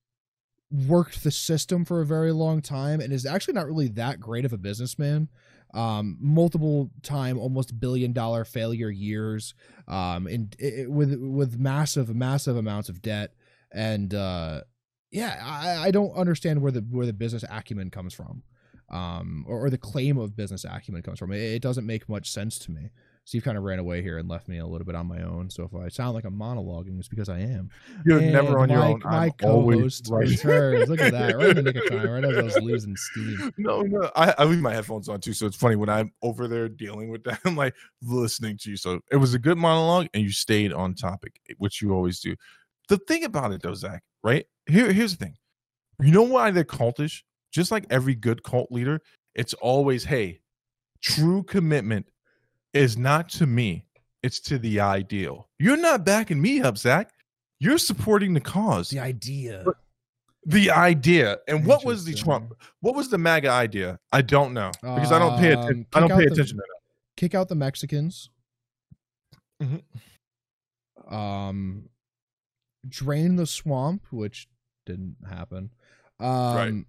worked 0.88 1.24
the 1.24 1.32
system 1.32 1.86
for 1.86 2.02
a 2.02 2.06
very 2.06 2.32
long 2.32 2.62
time 2.62 3.00
and 3.00 3.14
is 3.14 3.26
actually 3.26 3.54
not 3.54 3.66
really 3.68 3.88
that 3.90 4.20
great 4.20 4.46
of 4.46 4.54
a 4.54 4.58
businessman. 4.58 5.28
Um, 5.74 6.18
multiple 6.22 6.92
time, 7.02 7.40
almost 7.40 7.80
billion 7.80 8.14
dollar 8.14 8.46
failure 8.46 8.92
years, 8.92 9.56
um, 9.88 10.28
and 10.28 10.56
it, 10.60 10.92
with 10.92 11.16
with 11.20 11.60
massive, 11.60 12.14
massive 12.16 12.58
amounts 12.58 12.90
of 12.90 13.02
debt, 13.02 13.34
and 13.72 14.14
uh, 14.14 14.62
yeah, 15.12 15.40
I, 15.44 15.88
I 15.88 15.92
don't 15.92 16.14
understand 16.16 16.62
where 16.62 16.72
the 16.72 16.82
where 16.82 17.08
the 17.08 17.14
business 17.14 17.44
acumen 17.50 17.90
comes 17.90 18.14
from, 18.14 18.44
um, 18.92 19.46
or, 19.48 19.66
or 19.66 19.70
the 19.70 19.78
claim 19.78 20.18
of 20.18 20.36
business 20.36 20.64
acumen 20.64 21.02
comes 21.02 21.20
from. 21.20 21.32
It, 21.32 21.42
it 21.42 21.62
doesn't 21.62 21.86
make 21.86 22.08
much 22.08 22.30
sense 22.30 22.60
to 22.60 22.72
me. 22.72 22.92
Steve 23.26 23.44
kind 23.44 23.58
of 23.58 23.64
ran 23.64 23.80
away 23.80 24.02
here 24.02 24.18
and 24.18 24.28
left 24.28 24.50
me 24.50 24.58
a 24.58 24.68
little 24.68 24.84
bit 24.84 24.96
on 24.96 25.08
my 25.08 25.22
own. 25.22 25.50
So 25.50 25.64
if 25.64 25.74
I 25.74 25.88
sound 25.88 26.14
like 26.14 26.26
I'm 26.26 26.38
monologuing, 26.38 27.00
it's 27.00 27.08
because 27.08 27.30
I 27.30 27.40
am. 27.40 27.70
You're 28.06 28.20
And 28.20 28.34
never 28.34 28.60
on 28.60 28.70
your 28.70 28.84
own. 28.84 29.02
My 29.06 29.26
I'm 29.26 29.32
co-host 29.32 30.10
right. 30.10 30.28
returns. 30.28 30.90
Look 30.90 31.00
at 31.00 31.14
that, 31.14 31.38
right 31.38 31.50
in 31.50 31.56
the 31.56 31.62
nick 31.64 31.78
of 31.78 31.90
time, 31.90 32.10
right 32.10 32.26
as 32.26 32.38
I 32.38 32.42
was 32.42 32.58
losing 32.62 32.98
steam. 32.98 33.54
No, 33.58 33.82
no, 33.82 34.12
I, 34.16 34.36
I 34.38 34.44
leave 34.44 34.60
my 34.60 34.74
headphones 34.74 35.08
on 35.08 35.22
too, 35.22 35.34
so 35.34 35.46
it's 35.46 35.56
funny 35.56 35.78
when 35.78 35.90
I'm 35.90 36.12
over 36.22 36.50
there 36.50 36.68
dealing 36.68 37.10
with 37.10 37.24
that. 37.24 37.40
I'm 37.46 37.56
like 37.56 37.76
listening 38.02 38.58
to 38.60 38.72
you. 38.72 38.78
So 38.78 39.00
it 39.10 39.18
was 39.18 39.34
a 39.34 39.40
good 39.40 39.58
monologue, 39.58 40.08
and 40.14 40.22
you 40.22 40.32
stayed 40.32 40.74
on 40.74 40.94
topic, 40.94 41.40
eh, 41.50 41.54
which 41.60 41.82
you 41.82 41.94
always 41.94 42.20
do. 42.20 42.36
The 42.90 42.98
thing 42.98 43.24
about 43.24 43.54
it, 43.54 43.62
though, 43.62 43.74
Zach, 43.74 44.04
right 44.22 44.46
here, 44.68 44.92
here's 44.92 45.16
the 45.16 45.26
thing. 45.26 45.36
You 46.02 46.12
know 46.12 46.24
why 46.24 46.52
they're 46.52 46.66
cultish? 46.66 47.22
Just 47.54 47.72
like 47.72 47.86
every 47.90 48.16
good 48.16 48.44
cult 48.44 48.70
leader, 48.70 49.00
it's 49.34 49.54
always, 49.54 50.04
hey, 50.04 50.42
true 51.02 51.44
commitment 51.44 52.08
is 52.74 52.98
not 52.98 53.30
to 53.30 53.46
me; 53.46 53.86
it's 54.22 54.40
to 54.42 54.58
the 54.60 54.80
ideal. 54.80 55.50
You're 55.60 55.78
not 55.78 56.06
backing 56.06 56.42
me 56.42 56.62
up, 56.62 56.78
Zach. 56.78 57.12
You're 57.60 57.78
supporting 57.78 58.34
the 58.34 58.42
cause, 58.42 58.90
The 58.90 59.00
idea. 59.00 59.64
The 60.46 60.72
idea. 60.72 61.38
And 61.48 61.66
what 61.66 61.86
was 61.86 62.04
the 62.04 62.14
Trump? 62.14 62.54
What 62.82 62.96
was 62.96 63.10
the 63.10 63.18
MAGA 63.18 63.50
idea? 63.50 63.98
I 64.12 64.22
don't 64.22 64.54
know 64.54 64.72
because 64.82 65.14
I 65.14 65.20
don't 65.20 65.40
pay 65.40 65.54
attention. 65.54 65.88
Um, 65.94 66.04
I 66.04 66.08
don't 66.08 66.20
pay 66.20 66.26
the- 66.26 66.34
attention 66.34 66.58
to 66.58 66.64
that. 66.68 66.80
Kick 67.16 67.34
out 67.34 67.48
the 67.48 67.56
Mexicans. 67.56 68.30
Mhm. 69.62 69.84
Um, 71.08 71.90
drain 72.88 73.38
the 73.38 73.46
swamp, 73.48 74.08
which 74.12 74.50
didn't 74.86 75.16
happen. 75.30 75.70
Um, 76.20 76.86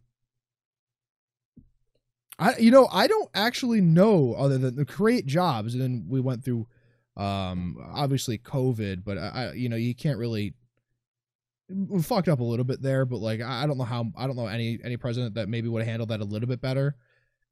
I 2.39 2.57
you 2.59 2.71
know 2.71 2.89
I 2.91 3.07
don't 3.07 3.31
actually 3.35 3.81
know 3.81 4.35
other 4.35 4.59
than 4.59 4.77
the 4.77 4.85
create 4.85 5.27
jobs, 5.27 5.75
and 5.75 5.83
then 5.83 6.07
we 6.09 6.21
went 6.21 6.45
through 6.45 6.67
um 7.17 7.77
obviously 7.93 8.39
COVID, 8.39 9.05
but 9.05 9.19
I, 9.19 9.29
I 9.29 9.53
you 9.53 9.69
know 9.69 9.77
you 9.77 9.95
can't 9.95 10.19
really 10.19 10.55
we 11.69 12.03
fucked 12.03 12.29
up 12.29 12.41
a 12.41 12.45
little 12.45 12.65
bit 12.65 12.83
there, 12.83 13.05
but 13.07 13.19
like 13.19 13.41
I 13.41 13.67
don't 13.67 13.79
know 13.79 13.85
how 13.85 14.07
I 14.17 14.27
don't 14.27 14.37
know 14.37 14.47
any 14.47 14.79
any 14.85 14.97
president 14.97 15.35
that 15.35 15.49
maybe 15.49 15.69
would 15.69 15.81
have 15.83 15.89
handled 15.89 16.11
that 16.11 16.21
a 16.21 16.25
little 16.25 16.49
bit 16.49 16.61
better. 16.61 16.97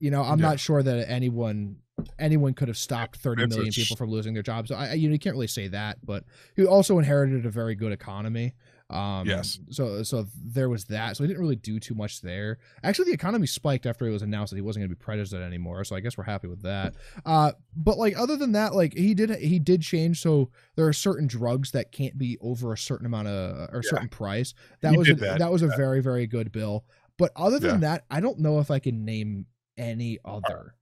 You 0.00 0.10
know, 0.10 0.22
I'm 0.22 0.38
Yeah. 0.40 0.48
not 0.48 0.60
sure 0.60 0.82
that 0.82 1.08
anyone 1.10 1.76
anyone 2.18 2.52
could 2.54 2.68
have 2.68 2.76
stopped 2.76 3.16
30 3.18 3.44
It's 3.44 3.54
a 3.54 3.56
million 3.56 3.72
people 3.72 3.96
from 3.96 4.10
losing 4.10 4.34
their 4.34 4.42
jobs. 4.42 4.70
I- 4.72 4.94
you 4.94 5.08
know 5.08 5.12
you 5.12 5.18
can't 5.18 5.34
really 5.36 5.46
say 5.46 5.68
that, 5.68 6.04
but 6.04 6.24
he 6.56 6.64
also 6.66 6.98
inherited 6.98 7.46
a 7.46 7.50
very 7.50 7.74
good 7.74 7.92
economy. 7.92 8.54
Um, 8.92 9.26
Yes. 9.26 9.58
So 9.70 10.02
so 10.02 10.26
there 10.44 10.68
was 10.68 10.84
that. 10.86 11.16
So 11.16 11.24
he 11.24 11.28
didn't 11.28 11.40
really 11.40 11.56
do 11.56 11.80
too 11.80 11.94
much 11.94 12.20
there. 12.20 12.58
Actually, 12.82 13.06
the 13.06 13.12
economy 13.12 13.46
spiked 13.46 13.86
after 13.86 14.06
it 14.06 14.10
was 14.10 14.22
announced 14.22 14.50
that 14.50 14.56
he 14.56 14.62
wasn't 14.62 14.82
going 14.82 14.90
to 14.90 14.96
be 14.96 15.02
president 15.04 15.46
anymore. 15.46 15.84
So 15.84 15.96
I 15.96 16.00
guess 16.00 16.16
we're 16.18 16.24
happy 16.24 16.48
with 16.48 16.62
that. 16.62 16.94
Uh, 17.24 17.52
but 17.76 17.98
like 17.98 18.16
other 18.18 18.36
than 18.36 18.52
that, 18.52 18.74
like 18.74 18.94
he 18.94 19.14
did 19.14 19.30
he 19.36 19.58
did 19.58 19.82
change. 19.82 20.20
So 20.20 20.50
there 20.76 20.86
are 20.86 20.92
certain 20.92 21.26
drugs 21.26 21.70
that 21.72 21.92
can't 21.92 22.16
be 22.18 22.38
over 22.40 22.72
a 22.72 22.78
certain 22.78 23.06
amount 23.06 23.28
of 23.28 23.68
or 23.72 23.78
a 23.78 23.82
Yeah. 23.84 23.90
certain 23.90 24.08
price. 24.08 24.54
That 24.80 24.92
He 24.92 24.98
was 24.98 25.08
a, 25.08 25.14
that. 25.14 25.38
that, 25.38 25.50
was 25.52 25.62
a 25.62 25.68
very 25.68 26.00
very 26.02 26.26
good 26.26 26.52
bill. 26.52 26.84
But 27.18 27.32
other 27.36 27.58
than 27.58 27.74
Yeah. 27.82 27.88
that, 27.88 28.04
I 28.10 28.20
don't 28.20 28.38
know 28.38 28.58
if 28.60 28.70
I 28.70 28.78
can 28.78 29.04
name 29.04 29.46
any 29.76 30.18
other. 30.24 30.74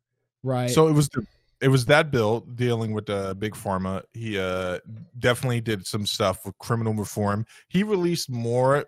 Right. 0.43 0.71
So 0.71 0.89
it 0.89 0.93
was 0.93 1.09
the, 1.11 1.27
it 1.61 1.69
was 1.69 1.87
that 1.87 2.11
bill 2.11 2.41
dealing 2.41 2.93
with 2.93 3.07
the 3.07 3.37
big 3.39 3.55
pharma. 3.55 4.03
He 4.13 4.39
uh 4.39 4.79
definitely 5.19 5.61
did 5.61 5.87
some 5.87 6.07
stuff 6.07 6.45
with 6.45 6.59
criminal 6.59 6.95
reform. 6.95 7.47
He 7.69 7.83
released 7.83 8.31
more 8.31 8.87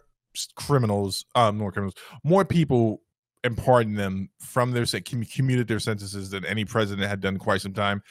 criminals, 0.56 1.24
um, 1.34 1.58
more 1.58 1.72
criminals, 1.72 1.94
more 2.24 2.44
people 2.44 3.02
and 3.44 3.58
pardoned 3.58 3.98
them 3.98 4.30
from 4.38 4.70
their 4.70 4.86
commuted 4.86 5.66
their 5.66 5.80
sentences 5.80 6.30
than 6.30 6.44
any 6.44 6.64
president 6.64 7.08
had 7.08 7.20
done 7.20 7.38
quite 7.38 7.60
some 7.60 7.72
time. 7.72 8.02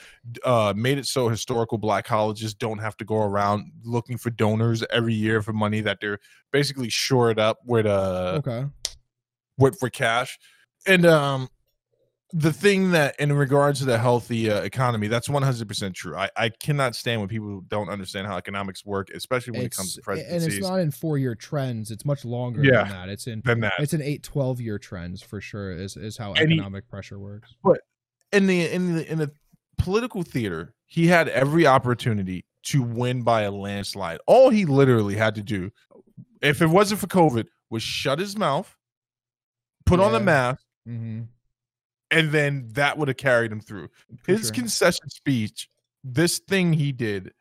Uh, 0.43 0.74
made 0.76 0.97
it 0.97 1.05
so 1.05 1.30
historical 1.30 1.78
black 1.78 2.05
colleges 2.05 2.53
don't 2.53 2.80
have 2.80 2.97
to 2.97 3.05
go 3.05 3.22
around 3.22 3.72
looking 3.84 4.18
for 4.18 4.30
donors 4.30 4.84
every 4.89 5.14
year 5.14 5.41
for 5.41 5.53
money 5.53 5.80
that 5.82 5.99
they're 6.01 6.20
basically 6.51 6.89
shored 6.89 7.39
up 7.39 7.59
with 7.66 7.86
uh 7.86 8.41
okay. 8.45 8.66
with 9.57 9.80
for 9.80 9.89
cash 9.89 10.38
and 10.86 11.05
um 11.05 11.47
the 12.34 12.54
thing 12.54 12.92
that 12.92 13.16
in 13.20 13.34
regards 13.34 13.80
to 13.80 13.86
the 13.86 13.98
healthy 13.98 14.50
uh, 14.50 14.62
economy 14.62 15.08
that's 15.08 15.28
100% 15.28 15.94
true 15.94 16.16
I, 16.16 16.30
I 16.38 16.50
cannot 16.50 16.96
stand 16.96 17.20
when 17.20 17.28
people 17.28 17.62
don't 17.68 17.90
understand 17.90 18.28
how 18.28 18.38
economics 18.38 18.86
work 18.86 19.10
especially 19.14 19.52
when 19.54 19.64
it 19.64 19.76
comes 19.76 19.96
to 19.96 20.12
It's- 20.12 20.32
and 20.32 20.44
it's 20.44 20.62
not 20.62 20.80
in 20.80 20.92
four 20.92 21.18
year 21.18 21.36
trends. 21.36 21.92
It's 21.92 22.06
much 22.06 22.24
longer 22.24 22.64
Yeah. 22.64 22.84
than 22.84 22.90
that. 22.94 23.10
It's 23.10 23.28
in 23.28 23.42
than 23.44 23.60
that 23.62 23.74
it's 23.80 23.94
an 23.94 24.02
8 24.02 24.24
12 24.24 24.62
year 24.62 24.80
trends 24.80 25.22
for 25.22 25.42
sure 25.42 25.72
is 25.72 25.98
is 25.98 26.18
how 26.18 26.34
And 26.34 26.50
he- 26.50 26.56
economic 26.56 26.88
pressure 26.90 27.20
works 27.20 27.54
but 27.64 27.80
in 28.32 28.48
the 28.48 28.72
in 28.72 28.96
the 28.96 29.12
in 29.12 29.18
the 29.18 29.32
political 29.78 30.24
theater 30.24 30.74
he 30.86 31.08
had 31.08 31.28
every 31.30 31.66
opportunity 31.68 32.46
to 32.64 32.82
win 32.82 33.24
by 33.24 33.42
a 33.42 33.52
landslide 33.52 34.20
all 34.28 34.50
he 34.50 34.66
literally 34.66 35.16
had 35.16 35.36
to 35.36 35.42
do 35.42 35.72
if 36.42 36.62
it 36.62 36.68
wasn't 36.68 37.00
for 37.00 37.08
covid 37.08 37.48
was 37.70 37.82
shut 37.84 38.20
his 38.20 38.38
mouth 38.38 38.78
put 39.86 40.00
on 40.00 40.12
the 40.14 40.20
mask 40.20 40.62
mm-hmm. 40.88 41.22
And 42.12 42.32
then 42.32 42.68
that 42.74 42.97
would 42.97 43.07
have 43.07 43.18
carried 43.18 43.51
him 43.51 43.62
through 43.62 43.89
his 44.28 44.47
sure. 44.47 44.51
concession 44.51 45.09
speech, 45.09 45.70
this 46.03 46.39
thing 46.39 46.74
he 46.74 46.91
did, 46.91 47.32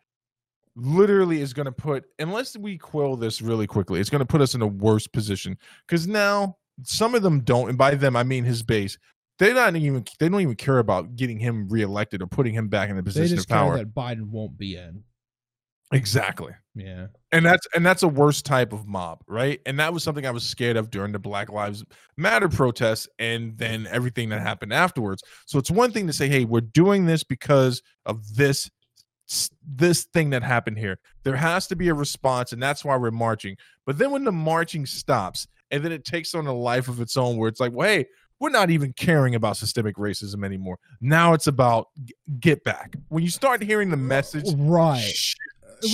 literally 0.77 1.41
is 1.41 1.53
going 1.53 1.67
to 1.67 1.73
put, 1.73 2.05
unless 2.19 2.57
we 2.57 2.79
quill 2.79 3.17
this 3.17 3.43
really 3.43 3.67
quickly, 3.67 4.01
it's 4.01 4.11
going 4.11 4.21
to 4.21 4.27
put 4.27 4.41
us 4.41 4.55
in 4.55 4.63
a 4.63 4.67
worse 4.67 5.07
position. 5.07 5.59
Because 5.87 6.07
now 6.07 6.57
some 6.85 7.15
of 7.15 7.23
them 7.23 7.41
don't, 7.41 7.69
and 7.69 7.79
by 7.79 7.95
them 7.95 8.17
I 8.17 8.23
mean 8.23 8.45
his 8.45 8.63
base. 8.63 8.97
They're 9.39 9.55
not 9.55 9.75
even. 9.75 10.05
They 10.19 10.29
don't 10.29 10.43
even 10.43 10.55
care 10.55 10.81
about 10.81 11.17
getting 11.17 11.39
him 11.39 11.67
reelected 11.71 12.21
or 12.21 12.27
putting 12.27 12.53
him 12.53 12.69
back 12.69 12.91
in 12.91 12.99
a 12.99 13.01
they 13.01 13.07
position 13.07 13.37
just 13.39 13.51
of 13.51 13.57
power. 13.57 13.79
that 13.79 13.95
Biden 13.95 14.29
won't 14.29 14.59
be 14.59 14.77
in. 14.77 15.03
Exactly. 15.93 16.53
Yeah. 16.77 17.09
and 17.33 17.45
that's 17.45 17.67
and 17.75 17.85
that's 17.85 18.05
a 18.05 18.09
worse 18.09 18.43
type 18.43 18.73
of 18.73 18.87
mob 18.87 19.23
right 19.27 19.61
and 19.67 19.79
that 19.81 19.93
was 19.93 20.05
something 20.05 20.25
i 20.25 20.31
was 20.31 20.45
scared 20.45 20.77
of 20.77 20.89
during 20.89 21.11
the 21.11 21.19
black 21.19 21.51
lives 21.51 21.85
matter 22.17 22.49
protests 22.49 23.09
and 23.19 23.59
then 23.59 23.89
everything 23.91 24.29
that 24.29 24.41
happened 24.41 24.73
afterwards 24.73 25.21
so 25.47 25.59
it's 25.59 25.71
one 25.71 25.91
thing 25.91 26.07
to 26.07 26.13
say 26.13 26.29
hey 26.29 26.45
we're 26.45 26.61
doing 26.61 27.07
this 27.07 27.25
because 27.25 27.83
of 28.07 28.37
this 28.37 28.71
this 29.67 30.05
thing 30.05 30.31
that 30.31 30.45
happened 30.45 30.79
here 30.79 30.99
there 31.25 31.37
has 31.37 31.67
to 31.67 31.75
be 31.77 31.89
a 31.89 31.95
response 31.95 32.53
and 32.53 32.63
that's 32.63 32.85
why 32.85 32.97
we're 32.97 33.11
marching 33.11 33.57
but 33.85 33.99
then 33.99 34.13
when 34.13 34.23
the 34.25 34.33
marching 34.33 34.87
stops 34.87 35.49
and 35.73 35.85
then 35.85 35.91
it 35.91 36.05
takes 36.05 36.35
on 36.37 36.47
a 36.47 36.55
life 36.55 36.87
of 36.89 37.01
its 37.01 37.17
own 37.17 37.37
where 37.37 37.49
it's 37.49 37.61
like 37.61 37.73
well 37.73 37.89
hey 37.89 38.07
we're 38.39 38.49
not 38.49 38.71
even 38.71 38.93
caring 38.95 39.35
about 39.35 39.57
systemic 39.57 39.97
racism 39.97 40.45
anymore 40.45 40.79
now 41.01 41.35
it's 41.35 41.49
about 41.49 41.89
get 42.39 42.63
back 42.65 42.95
when 43.09 43.25
you 43.25 43.29
start 43.31 43.61
hearing 43.63 43.91
the 43.91 43.97
message 43.97 44.47
Right. 44.57 45.01
sh- 45.03 45.35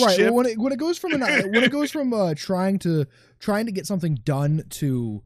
right 0.03 0.19
well, 0.21 0.35
when 0.35 0.47
it 0.47 0.59
when 0.59 0.73
it 0.73 0.79
goes 0.79 0.99
from 0.99 1.13
an 1.15 1.23
when 1.53 1.63
it 1.65 1.71
goes 1.71 1.91
from 1.91 2.13
uh 2.13 2.35
trying 2.35 2.79
to 2.81 3.07
trying 3.39 3.67
to 3.67 3.73
get 3.73 3.87
something 3.87 4.15
done 4.25 4.63
to 4.71 5.23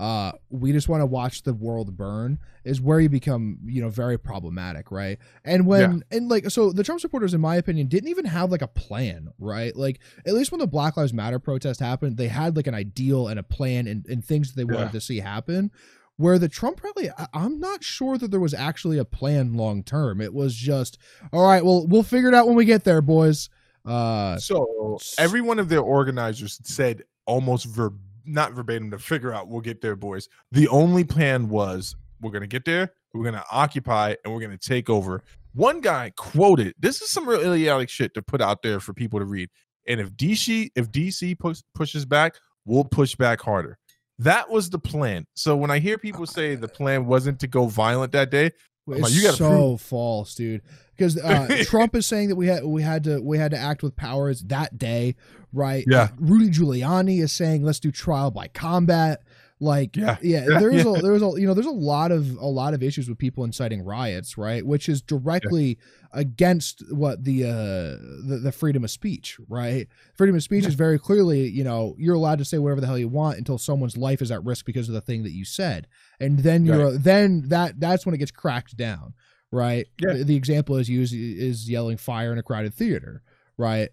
uh 0.00 0.32
we 0.50 0.72
just 0.72 0.88
want 0.88 1.00
to 1.00 1.06
watch 1.06 1.42
the 1.44 1.54
world 1.54 1.96
burn 1.96 2.38
is 2.64 2.80
where 2.80 2.98
you 2.98 3.08
become 3.08 3.58
you 3.64 3.80
know 3.80 3.88
very 3.88 4.18
problematic 4.18 4.90
right? 4.90 5.18
And 5.44 5.66
when 5.66 6.02
and 6.10 6.28
like 6.28 6.50
so 6.50 6.72
the 6.72 6.82
trump 6.82 7.00
supporters 7.00 7.34
in 7.34 7.40
my 7.40 7.56
opinion 7.56 7.86
didn't 7.86 8.08
even 8.08 8.24
have 8.24 8.50
like 8.50 8.62
a 8.62 8.66
plan 8.68 9.28
right? 9.38 9.74
Like 9.76 10.00
at 10.26 10.34
least 10.34 10.50
when 10.50 10.58
the 10.60 10.66
black 10.66 10.96
lives 10.96 11.12
matter 11.12 11.38
protest 11.38 11.78
happened 11.80 12.16
they 12.16 12.28
had 12.28 12.56
like 12.56 12.66
an 12.66 12.74
ideal 12.74 13.28
and 13.28 13.38
a 13.38 13.42
plan 13.44 13.86
and, 13.86 14.04
and 14.06 14.24
things 14.24 14.48
that 14.52 14.56
they 14.56 14.64
wanted 14.64 14.86
Yeah. 14.86 14.92
to 14.92 15.00
see 15.00 15.18
happen 15.20 15.70
where 16.16 16.38
the 16.38 16.48
trump 16.48 16.82
rally 16.82 17.10
I- 17.16 17.26
i'm 17.32 17.58
not 17.60 17.82
sure 17.84 18.18
that 18.18 18.30
there 18.30 18.38
was 18.40 18.54
actually 18.54 18.98
a 18.98 19.04
plan 19.04 19.54
long 19.54 19.82
term. 19.82 20.20
It 20.20 20.34
was 20.34 20.54
just 20.54 20.98
all 21.32 21.44
right 21.46 21.64
well 21.64 21.86
we'll 21.86 22.02
figure 22.02 22.28
it 22.28 22.34
out 22.34 22.46
when 22.46 22.56
we 22.56 22.64
get 22.64 22.84
there 22.84 23.00
boys 23.02 23.48
uh 23.84 24.36
So 24.38 24.98
every 25.18 25.40
one 25.40 25.58
of 25.58 25.68
their 25.68 25.80
organizers 25.80 26.58
said 26.62 27.02
almost 27.26 27.66
ver 27.66 27.92
not 28.24 28.52
verbatim 28.52 28.90
to 28.90 28.98
figure 28.98 29.32
out 29.32 29.48
we'll 29.48 29.60
get 29.60 29.80
there, 29.80 29.96
boys. 29.96 30.28
The 30.52 30.68
only 30.68 31.04
plan 31.04 31.48
was 31.48 31.96
we're 32.20 32.30
gonna 32.30 32.46
get 32.46 32.64
there, 32.64 32.92
we're 33.12 33.24
gonna 33.24 33.44
occupy, 33.50 34.14
and 34.24 34.32
we're 34.32 34.40
gonna 34.40 34.56
take 34.58 34.88
over. 34.88 35.22
One 35.54 35.80
guy 35.80 36.12
quoted, 36.16 36.74
"This 36.78 37.02
is 37.02 37.10
some 37.10 37.28
real 37.28 37.52
idiotic 37.52 37.90
shit 37.90 38.14
to 38.14 38.22
put 38.22 38.40
out 38.40 38.62
there 38.62 38.80
for 38.80 38.94
people 38.94 39.18
to 39.18 39.24
read." 39.24 39.50
And 39.86 40.00
if 40.00 40.16
DC 40.16 40.70
if 40.76 40.90
DC 40.90 41.38
push, 41.38 41.60
pushes 41.74 42.04
back, 42.04 42.36
we'll 42.64 42.84
push 42.84 43.14
back 43.14 43.40
harder. 43.40 43.78
That 44.18 44.48
was 44.48 44.70
the 44.70 44.78
plan. 44.78 45.26
So 45.34 45.56
when 45.56 45.70
I 45.70 45.78
hear 45.80 45.98
people 45.98 46.26
say 46.26 46.54
the 46.54 46.68
plan 46.68 47.06
wasn't 47.06 47.40
to 47.40 47.48
go 47.48 47.66
violent 47.66 48.12
that 48.12 48.30
day, 48.30 48.52
It's 48.88 49.00
like, 49.00 49.12
you 49.12 49.30
so 49.32 49.48
prove- 49.50 49.80
false, 49.80 50.34
dude. 50.34 50.62
Because 50.96 51.18
uh, 51.18 51.62
Trump 51.64 51.94
is 51.94 52.06
saying 52.06 52.28
that 52.28 52.36
we 52.36 52.46
had 52.46 52.64
we 52.64 52.82
had 52.82 53.04
to 53.04 53.20
we 53.20 53.38
had 53.38 53.50
to 53.52 53.58
act 53.58 53.82
with 53.82 53.96
powers 53.96 54.42
that 54.42 54.78
day, 54.78 55.16
right? 55.52 55.84
Yeah. 55.86 56.08
Rudy 56.18 56.50
Giuliani 56.50 57.22
is 57.22 57.32
saying 57.32 57.62
let's 57.62 57.80
do 57.80 57.90
trial 57.90 58.30
by 58.30 58.48
combat. 58.48 59.22
Like 59.62 59.96
Yeah. 59.96 60.16
yeah, 60.20 60.44
Yeah, 60.48 60.58
there's 60.58 60.84
yeah. 60.84 60.90
a 60.98 61.02
there's 61.02 61.22
a 61.22 61.30
you 61.40 61.46
know 61.46 61.54
there's 61.54 61.66
a 61.66 61.70
lot 61.70 62.10
of 62.10 62.36
a 62.36 62.46
lot 62.46 62.74
of 62.74 62.82
issues 62.82 63.08
with 63.08 63.16
people 63.16 63.44
inciting 63.44 63.84
riots, 63.84 64.36
right? 64.36 64.66
Which 64.66 64.88
is 64.88 65.00
directly 65.00 65.78
against 66.12 66.82
what 66.92 67.22
the 67.24 67.44
uh 67.44 67.96
the, 68.28 68.40
the 68.42 68.52
freedom 68.52 68.82
of 68.82 68.90
speech, 68.90 69.38
right? 69.48 69.86
Freedom 70.16 70.34
of 70.34 70.42
speech 70.42 70.64
Yeah. 70.64 70.68
is 70.70 70.74
very 70.74 70.98
clearly, 70.98 71.48
you 71.48 71.62
know, 71.62 71.94
you're 71.96 72.16
allowed 72.16 72.38
to 72.38 72.44
say 72.44 72.58
whatever 72.58 72.80
the 72.80 72.88
hell 72.88 72.98
you 72.98 73.08
want 73.08 73.38
until 73.38 73.56
someone's 73.56 73.96
life 73.96 74.20
is 74.20 74.30
at 74.32 74.44
risk 74.44 74.66
because 74.66 74.88
of 74.88 74.94
the 74.94 75.00
thing 75.00 75.22
that 75.22 75.32
you 75.32 75.44
said. 75.44 75.86
And 76.18 76.40
then 76.40 76.66
you're 76.66 76.98
then 76.98 77.44
that 77.48 77.78
that's 77.78 78.04
when 78.04 78.14
it 78.16 78.18
gets 78.18 78.32
cracked 78.32 78.76
down, 78.76 79.14
right? 79.52 79.86
Yeah. 80.00 80.14
The, 80.14 80.24
the 80.24 80.36
example 80.36 80.76
is 80.76 80.88
used 80.90 81.14
is 81.14 81.70
yelling 81.70 81.98
fire 81.98 82.32
in 82.32 82.38
a 82.38 82.42
crowded 82.42 82.74
theater, 82.74 83.22
right? 83.56 83.90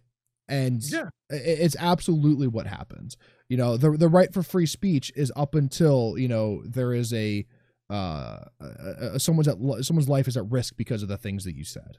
And 0.47 0.81
Yeah. 0.83 1.09
it's 1.29 1.75
absolutely 1.79 2.47
what 2.47 2.65
happens 2.65 3.17
you 3.49 3.57
know 3.57 3.75
the 3.75 3.91
the 3.91 4.07
right 4.07 4.31
for 4.33 4.43
free 4.43 4.67
speech 4.67 5.11
is 5.15 5.31
up 5.35 5.55
until 5.55 6.15
you 6.17 6.27
know 6.27 6.61
there 6.65 6.93
is 6.93 7.11
a 7.13 7.45
uh, 7.89 8.45
uh 8.61 9.17
someone's 9.17 9.47
at 9.47 9.57
someone's 9.81 10.07
life 10.07 10.27
is 10.27 10.37
at 10.37 10.49
risk 10.49 10.75
because 10.77 11.01
of 11.01 11.09
the 11.09 11.17
things 11.17 11.43
that 11.43 11.55
you 11.55 11.65
said. 11.65 11.97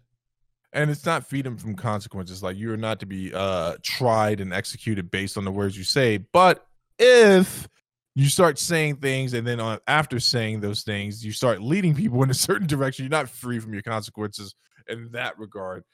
And 0.73 0.89
it's 0.89 1.05
not 1.05 1.29
freedom 1.29 1.59
from 1.59 1.75
consequences. 1.75 2.45
Like 2.45 2.57
you're 2.57 2.77
not 2.77 3.01
to 3.01 3.07
be 3.07 3.35
uh 3.35 3.77
tried 3.83 4.41
and 4.41 4.55
executed 4.55 5.11
based 5.11 5.37
on 5.37 5.45
the 5.45 5.51
words 5.51 5.77
you 5.77 5.83
say. 5.83 6.19
But 6.19 6.65
if 7.01 7.69
you 8.15 8.27
start 8.27 8.59
saying 8.59 8.97
things 8.97 9.35
and 9.35 9.47
then 9.47 9.59
on, 9.61 9.79
after 9.87 10.21
saying 10.21 10.61
those 10.61 10.83
things 10.83 11.25
you 11.25 11.33
start 11.33 11.61
leading 11.61 11.95
people 11.95 12.23
in 12.23 12.31
a 12.31 12.35
certain 12.35 12.67
direction 12.69 13.05
you're 13.05 13.11
not 13.11 13.29
free 13.29 13.59
from 13.59 13.73
your 13.73 13.83
consequences 13.83 14.55
in 14.89 15.11
that 15.13 15.39
regard 15.39 15.85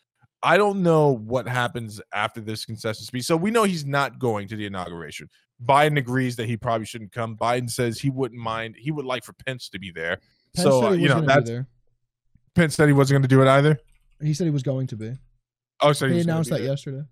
i 0.46 0.56
don't 0.56 0.82
know 0.82 1.16
what 1.16 1.46
happens 1.46 2.00
after 2.14 2.40
this 2.40 2.64
concession 2.64 3.04
speech 3.04 3.24
so 3.24 3.36
we 3.36 3.50
know 3.50 3.64
he's 3.64 3.84
not 3.84 4.18
going 4.18 4.48
to 4.48 4.56
the 4.56 4.64
inauguration 4.64 5.28
biden 5.64 5.98
agrees 5.98 6.36
that 6.36 6.46
he 6.46 6.56
probably 6.56 6.86
shouldn't 6.86 7.12
come 7.12 7.36
biden 7.36 7.68
says 7.68 7.98
he 7.98 8.10
wouldn't 8.10 8.40
mind 8.40 8.74
he 8.78 8.90
would 8.90 9.04
like 9.04 9.24
for 9.24 9.34
pence 9.44 9.68
to 9.68 9.78
be 9.78 9.90
there 9.90 10.18
Pence 10.54 10.68
so 10.68 10.86
uh, 10.86 10.92
you 10.92 11.08
know 11.08 11.20
that's 11.20 11.50
there. 11.50 11.66
pence 12.54 12.74
said 12.74 12.86
he 12.86 12.94
wasn't 12.94 13.14
going 13.14 13.22
to 13.22 13.28
do 13.28 13.42
it 13.42 13.48
either 13.48 13.78
he 14.22 14.32
said 14.32 14.44
he 14.44 14.50
was 14.50 14.62
going 14.62 14.86
to 14.86 14.96
be 14.96 15.12
oh 15.82 15.92
so 15.92 16.08
he 16.08 16.20
announced 16.20 16.50
that 16.50 16.60
there. 16.60 16.68
yesterday 16.68 17.02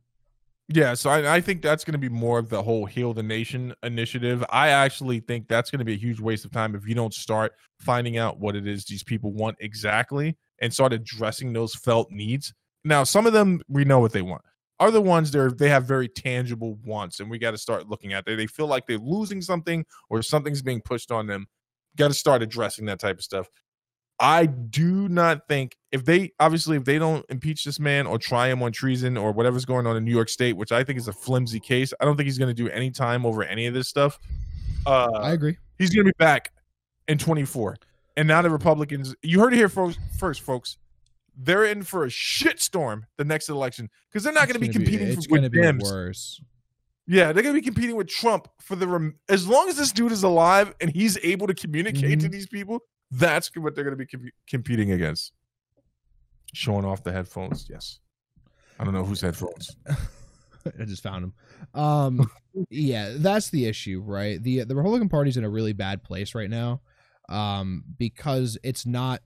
Yeah, 0.69 0.95
so 0.95 1.11
I, 1.11 1.37
I 1.37 1.41
think 1.43 1.61
that's 1.61 1.85
going 1.85 1.93
to 1.93 1.99
be 1.99 2.09
more 2.09 2.39
of 2.39 2.49
the 2.49 2.63
whole 2.63 2.87
heal 2.87 3.13
the 3.13 3.23
nation 3.23 3.75
initiative. 3.83 4.43
I 4.49 4.69
actually 4.69 5.21
think 5.21 5.47
that's 5.47 5.71
going 5.71 5.81
to 5.81 5.85
be 5.85 5.93
a 5.93 5.99
huge 5.99 6.21
waste 6.21 6.47
of 6.47 6.53
time 6.53 6.75
if 6.75 6.89
you 6.89 6.95
don't 6.95 7.13
start 7.13 7.53
finding 7.81 8.17
out 8.17 8.41
what 8.41 8.57
it 8.57 8.67
is 8.67 8.87
these 8.87 9.03
people 9.03 9.31
want 9.33 9.59
exactly 9.61 10.39
and 10.61 10.73
start 10.73 10.95
addressing 10.95 11.53
those 11.53 11.75
felt 11.75 12.11
needs. 12.11 12.55
Now, 12.85 13.05
some 13.05 13.27
of 13.27 13.33
them 13.33 13.63
we 13.69 13.85
know 13.85 13.99
what 13.99 14.13
they 14.13 14.23
want. 14.23 14.43
Other 14.81 15.01
ones 15.01 15.31
they're 15.31 15.51
they 15.51 15.69
have 15.69 15.85
very 15.85 16.09
tangible 16.09 16.79
wants, 16.85 17.21
and 17.21 17.31
we 17.31 17.39
got 17.39 17.53
to 17.53 17.59
start 17.59 17.89
looking 17.89 18.13
at. 18.13 18.25
They 18.25 18.35
they 18.35 18.47
feel 18.47 18.67
like 18.67 18.87
they're 18.87 18.99
losing 18.99 19.41
something 19.41 19.85
or 20.11 20.23
something's 20.23 20.63
being 20.63 20.81
pushed 20.81 21.11
on 21.11 21.27
them. 21.27 21.47
Got 21.97 22.09
to 22.09 22.15
start 22.15 22.43
addressing 22.43 22.87
that 22.87 22.99
type 22.99 23.19
of 23.19 23.25
stuff. 23.25 23.49
I 24.21 24.47
do 24.47 25.09
not 25.09 25.49
think 25.49 25.77
if 25.91 26.05
they 26.05 26.33
obviously 26.39 26.77
if 26.77 26.85
they 26.85 26.99
don't 26.99 27.25
impeach 27.29 27.65
this 27.65 27.81
man 27.81 28.07
or 28.07 28.19
try 28.19 28.49
him 28.49 28.63
on 28.63 28.73
treason 28.73 29.17
or 29.17 29.33
whatever's 29.33 29.65
going 29.65 29.87
on 29.87 29.97
in 29.97 30.05
New 30.05 30.13
York 30.13 30.29
State, 30.29 30.57
which 30.57 30.73
I 30.73 30.85
think 30.85 30.99
is 30.99 31.09
a 31.09 31.13
flimsy 31.13 31.61
case, 31.61 31.93
I 32.01 32.05
don't 32.05 32.17
think 32.17 32.27
he's 32.27 32.39
going 32.39 32.55
to 32.55 32.63
do 32.63 32.69
any 32.71 32.91
time 32.91 33.27
over 33.27 33.43
any 33.43 33.67
of 33.67 33.75
this 33.75 33.89
stuff. 33.89 34.19
Uh, 34.87 35.11
i 35.15 35.33
agree 35.33 35.57
he's 35.79 35.91
going 35.91 36.07
to 36.07 36.13
be 36.13 36.17
back 36.19 36.53
in 37.09 37.19
24. 37.19 37.77
And 38.17 38.29
now 38.29 38.43
the 38.43 38.51
Republicans, 38.51 39.15
you 39.23 39.41
heard 39.41 39.53
it 39.53 39.57
here 39.57 39.69
first, 39.69 39.99
first 40.19 40.43
folks. 40.43 40.79
They're 41.37 41.65
in 41.65 41.83
for 41.83 42.05
a 42.05 42.09
shitstorm 42.09 43.03
the 43.17 43.25
next 43.25 43.49
election 43.49 43.91
because 44.11 44.23
they're 44.25 44.33
not 44.33 44.47
going 44.47 44.55
to 44.55 44.61
be 44.61 44.69
competing 44.69 45.09
it's 45.09 45.27
for, 45.27 45.41
with 45.41 45.51
be 45.53 45.59
Dems. 45.59 45.83
worse 45.83 46.41
Yeah, 47.07 47.33
they're 47.33 47.43
going 47.43 47.55
to 47.55 47.61
be 47.61 47.65
competing 47.65 47.97
with 47.97 48.09
Trump 48.09 48.49
for 48.61 48.77
the 48.77 48.87
rem- 48.87 49.19
as 49.29 49.47
long 49.47 49.69
as 49.69 49.77
this 49.77 49.93
dude 49.93 50.13
is 50.13 50.23
alive 50.23 50.73
and 50.81 50.91
he's 50.91 51.19
able 51.25 51.47
to 51.49 51.55
communicate 51.55 52.21
to 52.21 52.29
Mhm. 52.29 52.33
these 52.33 52.47
people. 52.47 52.81
That's 53.11 53.51
what 53.57 53.75
they're 53.75 53.85
going 53.85 53.97
to 53.97 54.05
be 54.05 54.07
com- 54.07 54.31
competing 54.49 54.93
against. 54.93 55.33
Showing 56.53 56.85
off 56.85 57.03
the 57.03 57.13
headphones, 57.13 57.67
yes. 57.69 57.99
I 58.79 58.85
don't 58.85 58.95
know 58.95 59.05
whose 59.05 59.21
headphones. 59.27 59.77
I 60.79 60.85
just 60.85 61.03
found 61.03 61.25
him. 61.25 61.35
Um, 61.81 62.31
yeah, 62.71 63.15
that's 63.17 63.51
the 63.51 63.67
issue, 63.67 64.01
right? 64.05 64.43
the 64.43 64.65
The 64.65 64.75
Republican 64.75 65.09
Party's 65.09 65.37
in 65.37 65.45
a 65.45 65.51
really 65.51 65.73
bad 65.73 66.03
place 66.05 66.35
right 66.35 66.49
now, 66.49 66.81
um, 67.29 67.85
because 67.99 68.57
it's 68.63 68.87
not, 68.87 69.21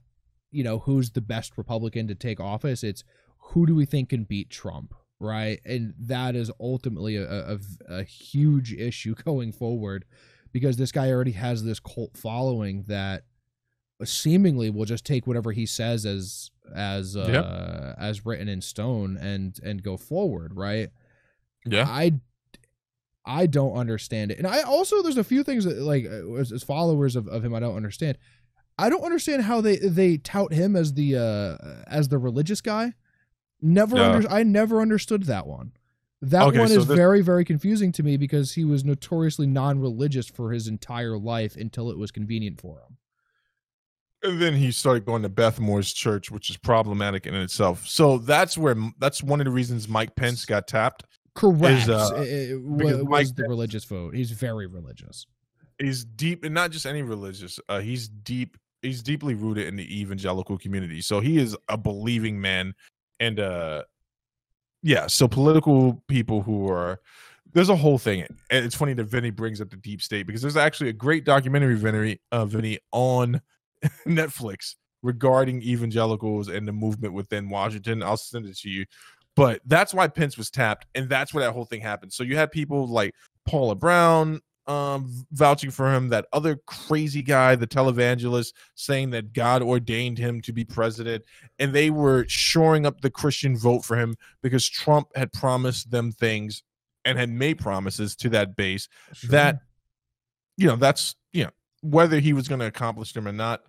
you 0.51 0.63
know, 0.63 0.79
who's 0.79 1.11
the 1.11 1.21
best 1.21 1.57
Republican 1.57 2.07
to 2.07 2.15
take 2.15 2.39
office. 2.39 2.83
It's 2.83 3.03
who 3.37 3.65
do 3.65 3.75
we 3.75 3.85
think 3.85 4.09
can 4.09 4.23
beat 4.23 4.49
Trump, 4.49 4.93
right? 5.19 5.59
And 5.65 5.93
that 5.99 6.35
is 6.35 6.51
ultimately 6.59 7.15
a, 7.17 7.53
a, 7.53 7.59
a 7.87 8.03
huge 8.03 8.73
issue 8.73 9.15
going 9.25 9.51
forward, 9.51 10.05
because 10.51 10.77
this 10.77 10.91
guy 10.91 11.09
already 11.11 11.31
has 11.33 11.63
this 11.63 11.79
cult 11.79 12.17
following 12.17 12.83
that 12.87 13.23
seemingly 14.03 14.69
will 14.69 14.85
just 14.85 15.05
take 15.05 15.27
whatever 15.27 15.51
he 15.51 15.65
says 15.65 16.05
as 16.05 16.51
as 16.73 17.17
uh, 17.17 17.27
Yep. 17.27 17.95
as 17.99 18.25
written 18.25 18.47
in 18.47 18.61
stone 18.61 19.17
and 19.17 19.59
and 19.63 19.83
go 19.83 19.97
forward, 19.97 20.55
right? 20.55 20.89
Yeah. 21.65 21.85
I 21.87 22.13
I 23.25 23.45
don't 23.45 23.73
understand 23.73 24.31
it. 24.31 24.37
And 24.37 24.47
I 24.47 24.61
also 24.61 25.01
there's 25.01 25.17
a 25.17 25.23
few 25.23 25.43
things 25.43 25.65
that 25.65 25.77
like 25.77 26.05
uh, 26.05 26.33
as, 26.35 26.51
as 26.51 26.63
followers 26.63 27.15
of, 27.15 27.27
of 27.27 27.43
him 27.43 27.53
I 27.53 27.59
don't 27.59 27.75
understand. 27.75 28.17
I 28.79 28.89
don't 28.89 29.03
understand 29.03 29.43
how 29.43 29.61
they 29.61 29.77
they 29.77 30.17
tout 30.17 30.53
him 30.53 30.75
as 30.75 30.93
the 30.93 31.15
uh 31.17 31.83
as 31.87 32.07
the 32.07 32.17
religious 32.17 32.61
guy. 32.61 32.93
Never 33.61 33.97
Yeah. 33.97 34.11
under, 34.11 34.29
I 34.29 34.43
never 34.43 34.81
understood 34.81 35.23
that 35.23 35.45
one. 35.45 35.73
That 36.21 36.43
Okay, 36.47 36.59
one 36.59 36.67
so 36.69 36.79
is 36.79 36.87
this- 36.87 36.95
very 36.97 37.21
very 37.21 37.43
confusing 37.45 37.91
to 37.93 38.03
me 38.03 38.17
because 38.17 38.53
he 38.53 38.63
was 38.63 38.83
notoriously 38.85 39.47
non-religious 39.47 40.27
for 40.27 40.51
his 40.51 40.67
entire 40.67 41.17
life 41.17 41.55
until 41.55 41.89
it 41.91 41.97
was 41.97 42.11
convenient 42.11 42.59
for 42.61 42.77
him. 42.79 42.97
And 44.21 44.41
then 44.41 44.55
he 44.55 44.71
started 44.71 45.05
going 45.05 45.21
to 45.23 45.29
Beth 45.29 45.59
Moore's 45.61 45.93
church, 45.93 46.29
which 46.29 46.49
is 46.49 46.57
problematic 46.57 47.25
in 47.25 47.33
itself. 47.35 47.87
So 47.87 48.17
that's 48.17 48.57
where 48.57 48.75
that's 48.97 49.23
one 49.23 49.39
of 49.39 49.45
the 49.45 49.51
reasons 49.51 49.87
Mike 49.87 50.15
Pence 50.15 50.45
got 50.45 50.67
tapped. 50.67 51.03
Correct. 51.35 51.87
uh, 51.87 52.11
It- 52.17 52.51
it 52.51 52.77
because 52.77 53.03
wa- 53.03 53.09
Mike 53.09 53.19
was 53.21 53.33
the 53.33 53.43
religious 53.43 53.85
vote. 53.85 54.13
He's 54.15 54.31
very 54.31 54.67
religious. 54.67 55.25
He's 55.77 56.03
deep, 56.03 56.43
and 56.43 56.53
not 56.53 56.71
just 56.71 56.85
any 56.85 57.01
religious. 57.01 57.59
Uh, 57.69 57.79
he's 57.79 58.09
deep. 58.09 58.57
He's 58.81 59.03
deeply 59.03 59.33
rooted 59.33 59.67
in 59.67 59.75
the 59.75 59.99
evangelical 60.01 60.57
community. 60.57 61.01
So 61.01 61.19
he 61.19 61.37
is 61.37 61.55
a 61.67 61.77
believing 61.77 62.39
man, 62.39 62.73
and 63.19 63.39
uh, 63.39 63.83
yeah. 64.81 65.07
So 65.07 65.27
political 65.27 66.03
people 66.07 66.41
who 66.41 66.69
are 66.69 66.99
there's 67.53 67.69
a 67.69 67.75
whole 67.75 67.97
thing. 67.97 68.21
And 68.49 68.65
it's 68.65 68.75
funny 68.75 68.93
that 68.93 69.05
Vinny 69.05 69.31
brings 69.31 69.61
up 69.61 69.69
the 69.69 69.77
deep 69.77 70.01
state 70.01 70.27
because 70.27 70.41
there's 70.41 70.57
actually 70.57 70.89
a 70.89 70.93
great 70.93 71.25
documentary, 71.25 71.75
Vinny, 71.75 72.19
uh, 72.31 72.45
Vinny 72.45 72.79
on 72.91 73.41
Netflix 74.07 74.75
regarding 75.01 75.61
evangelicals 75.61 76.49
and 76.49 76.67
the 76.67 76.71
movement 76.71 77.13
within 77.13 77.49
Washington. 77.49 78.03
I'll 78.03 78.17
send 78.17 78.45
it 78.45 78.57
to 78.59 78.69
you. 78.69 78.85
But 79.35 79.61
that's 79.65 79.93
why 79.93 80.07
Pence 80.07 80.37
was 80.37 80.49
tapped, 80.49 80.87
and 80.95 81.07
that's 81.07 81.33
where 81.33 81.45
that 81.45 81.53
whole 81.53 81.65
thing 81.65 81.81
happened. 81.81 82.11
So 82.11 82.23
you 82.23 82.35
had 82.35 82.51
people 82.51 82.87
like 82.87 83.13
Paula 83.45 83.75
Brown 83.75 84.41
um 84.69 85.25
vouching 85.31 85.71
for 85.71 85.93
him, 85.93 86.09
that 86.09 86.27
other 86.31 86.57
crazy 86.67 87.21
guy, 87.23 87.55
the 87.55 87.67
televangelist, 87.67 88.53
saying 88.75 89.09
that 89.09 89.33
God 89.33 89.61
ordained 89.63 90.17
him 90.19 90.41
to 90.41 90.53
be 90.53 90.63
president, 90.63 91.23
and 91.57 91.73
they 91.73 91.89
were 91.89 92.25
shoring 92.27 92.85
up 92.85 93.01
the 93.01 93.09
Christian 93.09 93.57
vote 93.57 93.83
for 93.83 93.97
him 93.97 94.15
because 94.43 94.69
Trump 94.69 95.07
had 95.15 95.33
promised 95.33 95.89
them 95.91 96.11
things 96.11 96.61
and 97.03 97.17
had 97.17 97.29
made 97.29 97.57
promises 97.57 98.15
to 98.17 98.29
that 98.29 98.55
base 98.55 98.87
that 99.29 99.59
you 100.57 100.67
know 100.67 100.75
that's 100.75 101.15
you 101.33 101.45
know 101.45 101.51
whether 101.81 102.19
he 102.19 102.33
was 102.33 102.47
going 102.47 102.59
to 102.59 102.67
accomplish 102.67 103.13
them 103.13 103.27
or 103.27 103.31
not 103.31 103.61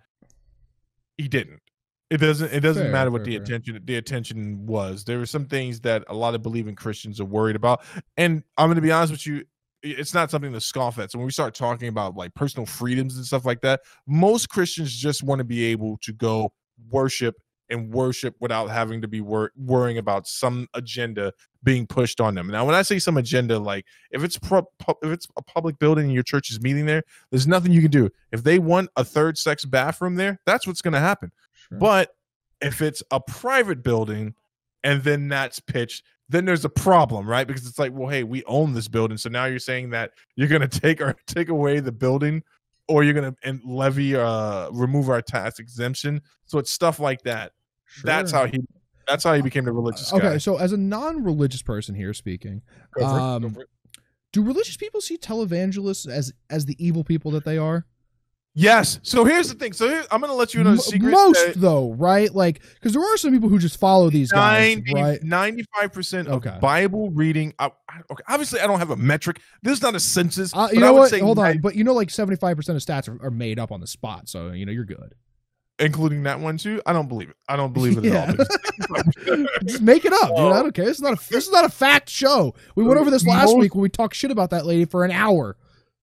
he 1.17 1.27
didn't. 1.27 1.61
It 2.09 2.17
doesn't 2.17 2.51
it 2.53 2.59
doesn't 2.59 2.83
Fair, 2.83 2.91
matter 2.91 3.09
what 3.09 3.19
fair, 3.19 3.25
the 3.25 3.35
fair. 3.37 3.43
attention 3.43 3.81
the 3.85 3.95
attention 3.95 4.65
was. 4.67 5.03
There 5.05 5.17
were 5.17 5.25
some 5.25 5.45
things 5.45 5.79
that 5.81 6.03
a 6.09 6.13
lot 6.13 6.35
of 6.35 6.43
believing 6.43 6.75
christians 6.75 7.19
are 7.19 7.25
worried 7.25 7.55
about 7.55 7.81
and 8.17 8.43
i'm 8.57 8.67
going 8.67 8.75
to 8.75 8.81
be 8.81 8.91
honest 8.91 9.11
with 9.11 9.25
you 9.25 9.43
it's 9.83 10.13
not 10.13 10.31
something 10.31 10.53
to 10.53 10.61
scoff 10.61 10.99
at. 10.99 11.11
So 11.11 11.17
when 11.17 11.25
we 11.25 11.31
start 11.31 11.53
talking 11.53 11.87
about 11.87 12.15
like 12.15 12.33
personal 12.33 12.65
freedoms 12.65 13.15
and 13.17 13.25
stuff 13.25 13.45
like 13.45 13.61
that 13.61 13.81
most 14.07 14.49
christians 14.49 14.95
just 14.95 15.23
want 15.23 15.39
to 15.39 15.45
be 15.45 15.63
able 15.65 15.97
to 16.01 16.13
go 16.13 16.51
worship 16.89 17.35
and 17.69 17.89
worship 17.93 18.35
without 18.41 18.69
having 18.69 19.01
to 19.01 19.07
be 19.07 19.21
wor- 19.21 19.51
worrying 19.55 19.97
about 19.97 20.27
some 20.27 20.67
agenda 20.73 21.31
being 21.63 21.87
pushed 21.87 22.19
on 22.19 22.35
them. 22.35 22.47
Now 22.47 22.65
when 22.65 22.75
i 22.75 22.81
say 22.81 22.99
some 22.99 23.17
agenda 23.17 23.57
like 23.57 23.85
if 24.11 24.23
it's 24.23 24.37
pro- 24.37 24.67
pu- 24.79 24.97
if 25.03 25.11
it's 25.11 25.27
a 25.37 25.41
public 25.41 25.79
building 25.79 26.05
and 26.05 26.13
your 26.13 26.23
church 26.23 26.51
is 26.51 26.59
meeting 26.61 26.85
there 26.85 27.03
there's 27.29 27.47
nothing 27.47 27.71
you 27.71 27.81
can 27.81 27.91
do. 27.91 28.09
If 28.31 28.43
they 28.43 28.59
want 28.59 28.89
a 28.95 29.03
third 29.05 29.37
sex 29.37 29.65
bathroom 29.65 30.15
there 30.15 30.39
that's 30.45 30.67
what's 30.67 30.81
going 30.81 30.93
to 30.93 30.99
happen. 30.99 31.31
Sure. 31.69 31.77
but 31.77 32.15
if 32.61 32.81
it's 32.81 33.01
a 33.11 33.19
private 33.19 33.83
building 33.83 34.35
and 34.83 35.03
then 35.03 35.27
that's 35.27 35.59
pitched 35.59 36.03
then 36.31 36.45
there's 36.45 36.65
a 36.65 36.69
problem 36.69 37.27
right 37.27 37.47
because 37.47 37.67
it's 37.67 37.77
like 37.79 37.91
well 37.93 38.09
hey 38.09 38.23
we 38.23 38.43
own 38.45 38.73
this 38.73 38.87
building 38.87 39.17
so 39.17 39.29
now 39.29 39.45
you're 39.45 39.59
saying 39.59 39.89
that 39.89 40.11
you're 40.35 40.47
going 40.47 40.61
to 40.67 40.79
take 40.79 41.01
our 41.01 41.15
take 41.27 41.49
away 41.49 41.79
the 41.79 41.91
building 41.91 42.41
or 42.87 43.03
you're 43.03 43.13
going 43.13 43.35
to 43.43 43.59
levy 43.65 44.15
uh 44.15 44.69
remove 44.71 45.09
our 45.09 45.21
tax 45.21 45.59
exemption 45.59 46.21
so 46.45 46.57
it's 46.57 46.71
stuff 46.71 46.99
like 46.99 47.21
that 47.23 47.51
that's 48.03 48.31
how 48.31 48.45
he 48.45 48.59
that's 49.07 49.23
how 49.23 49.33
he 49.33 49.41
became 49.41 49.65
the 49.65 49.71
religious 49.71 50.11
Guy. 50.11 50.17
okay 50.17 50.39
so 50.39 50.57
as 50.57 50.71
a 50.71 50.77
non-religious 50.77 51.61
person 51.61 51.93
here 51.93 52.13
speaking 52.13 52.61
Go 52.97 53.01
for 53.01 53.07
it, 53.07 53.09
go 53.09 53.15
um. 53.15 53.57
Do 54.33 54.41
religious 54.43 54.77
people 54.77 55.01
see 55.01 55.17
televangelists 55.17 56.09
as 56.09 56.33
as 56.49 56.65
the 56.65 56.75
evil 56.83 57.03
people 57.03 57.31
that 57.31 57.43
they 57.43 57.57
are? 57.57 57.85
Yes. 58.53 58.99
So 59.03 59.23
here's 59.23 59.47
the 59.47 59.55
thing. 59.55 59.71
So 59.71 59.87
here, 59.87 60.03
I'm 60.11 60.19
going 60.19 60.29
to 60.29 60.35
let 60.35 60.53
you 60.53 60.61
know 60.63 60.71
the 60.75 60.81
secret. 60.81 61.09
Most 61.11 61.35
that 61.45 61.53
though, 61.55 61.93
right? 61.93 62.33
Like, 62.35 62.61
because 62.75 62.91
there 62.93 63.01
are 63.01 63.15
some 63.15 63.31
people 63.31 63.47
who 63.47 63.57
just 63.57 63.79
follow 63.79 64.09
these 64.09 64.29
guys, 64.31 64.77
right? 64.93 65.21
95% 65.21 66.27
of 66.27 66.33
Okay. 66.33 66.57
Bible 66.59 67.11
reading. 67.11 67.53
I, 67.59 67.67
okay, 67.67 68.23
obviously, 68.27 68.59
I 68.59 68.67
don't 68.67 68.79
have 68.79 68.89
a 68.89 68.97
metric. 68.97 69.39
This 69.63 69.73
is 69.77 69.81
not 69.81 69.95
a 69.95 70.01
census. 70.01 70.53
Uh, 70.53 70.67
you 70.73 70.79
I 70.79 70.81
know 70.81 70.93
would 70.93 70.99
what? 70.99 71.09
say 71.11 71.19
Hold 71.19 71.39
on, 71.39 71.59
but 71.59 71.75
you 71.75 71.85
know, 71.85 71.93
like 71.93 72.09
seventy 72.09 72.35
five 72.35 72.57
percent 72.57 72.75
of 72.75 72.83
stats 72.83 73.07
are, 73.07 73.25
are 73.25 73.31
made 73.31 73.57
up 73.57 73.71
on 73.71 73.79
the 73.79 73.87
spot, 73.87 74.27
so 74.27 74.51
you 74.51 74.65
know 74.65 74.71
you're 74.73 74.83
good. 74.85 75.15
including 75.79 76.23
that 76.23 76.39
one 76.39 76.57
too. 76.57 76.81
I 76.85 76.91
don't 76.91 77.07
believe 77.07 77.29
it. 77.29 77.35
I 77.47 77.55
don't 77.55 77.71
believe 77.73 77.97
it 77.99 78.03
Yeah. 78.03 78.33
at 78.37 78.39
all. 78.39 79.45
Just 79.63 79.81
make 79.81 80.03
it 80.03 80.11
up, 80.11 80.27
dude. 80.29 80.37
Oh. 80.39 80.51
I 80.51 80.61
don't 80.61 80.73
care. 80.73 80.85
This 80.85 80.97
is 80.97 81.01
not 81.01 81.13
a 81.13 81.29
this 81.31 81.45
is 81.45 81.51
not 81.51 81.63
a 81.63 81.69
fact 81.69 82.09
show. 82.09 82.53
We 82.75 82.83
went 82.83 82.99
over 82.99 83.09
this 83.09 83.25
last 83.25 83.47
Most- 83.47 83.59
week 83.59 83.75
when 83.75 83.81
we 83.83 83.89
talked 83.89 84.13
shit 84.15 84.29
about 84.31 84.49
that 84.49 84.65
lady 84.65 84.83
for 84.83 85.05
an 85.05 85.11
hour. 85.11 85.55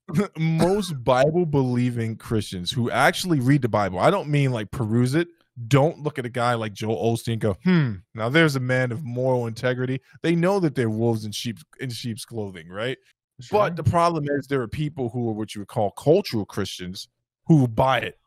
most 0.39 1.03
Bible 1.05 1.47
believing 1.47 2.17
Christians 2.17 2.71
who 2.71 2.91
actually 2.91 3.41
read 3.41 3.63
the 3.63 3.69
Bible, 3.69 3.99
I 3.99 4.11
don't 4.11 4.29
mean 4.29 4.53
like 4.53 4.71
peruse 4.71 5.15
it. 5.15 5.29
Don't 5.67 5.99
look 6.03 6.19
at 6.21 6.25
a 6.25 6.29
guy 6.31 6.55
like 6.55 6.73
Joel 6.73 7.19
and 7.27 7.41
go, 7.41 7.57
hmm, 7.65 7.95
now 8.15 8.29
there's 8.29 8.55
a 8.55 8.61
man 8.61 8.93
of 8.93 9.05
moral 9.05 9.49
integrity. 9.49 10.01
They 10.23 10.37
know 10.37 10.61
that 10.61 10.75
they're 10.77 10.89
wolves 10.91 11.25
in 11.25 11.33
sheep 11.33 11.59
in 11.81 11.91
sheep's 11.91 12.25
clothing, 12.25 12.69
right? 12.69 12.97
But 13.51 13.77
the 13.77 13.83
problem 13.85 14.27
is 14.31 14.47
there 14.47 14.63
are 14.63 14.69
people 14.69 15.09
who 15.11 15.29
are 15.29 15.33
what 15.33 15.55
you 15.55 15.61
would 15.61 15.69
call 15.69 15.91
cultural 15.93 16.45
Christians 16.45 17.09
who 17.47 17.67
buy 17.69 17.99
it. 18.01 18.19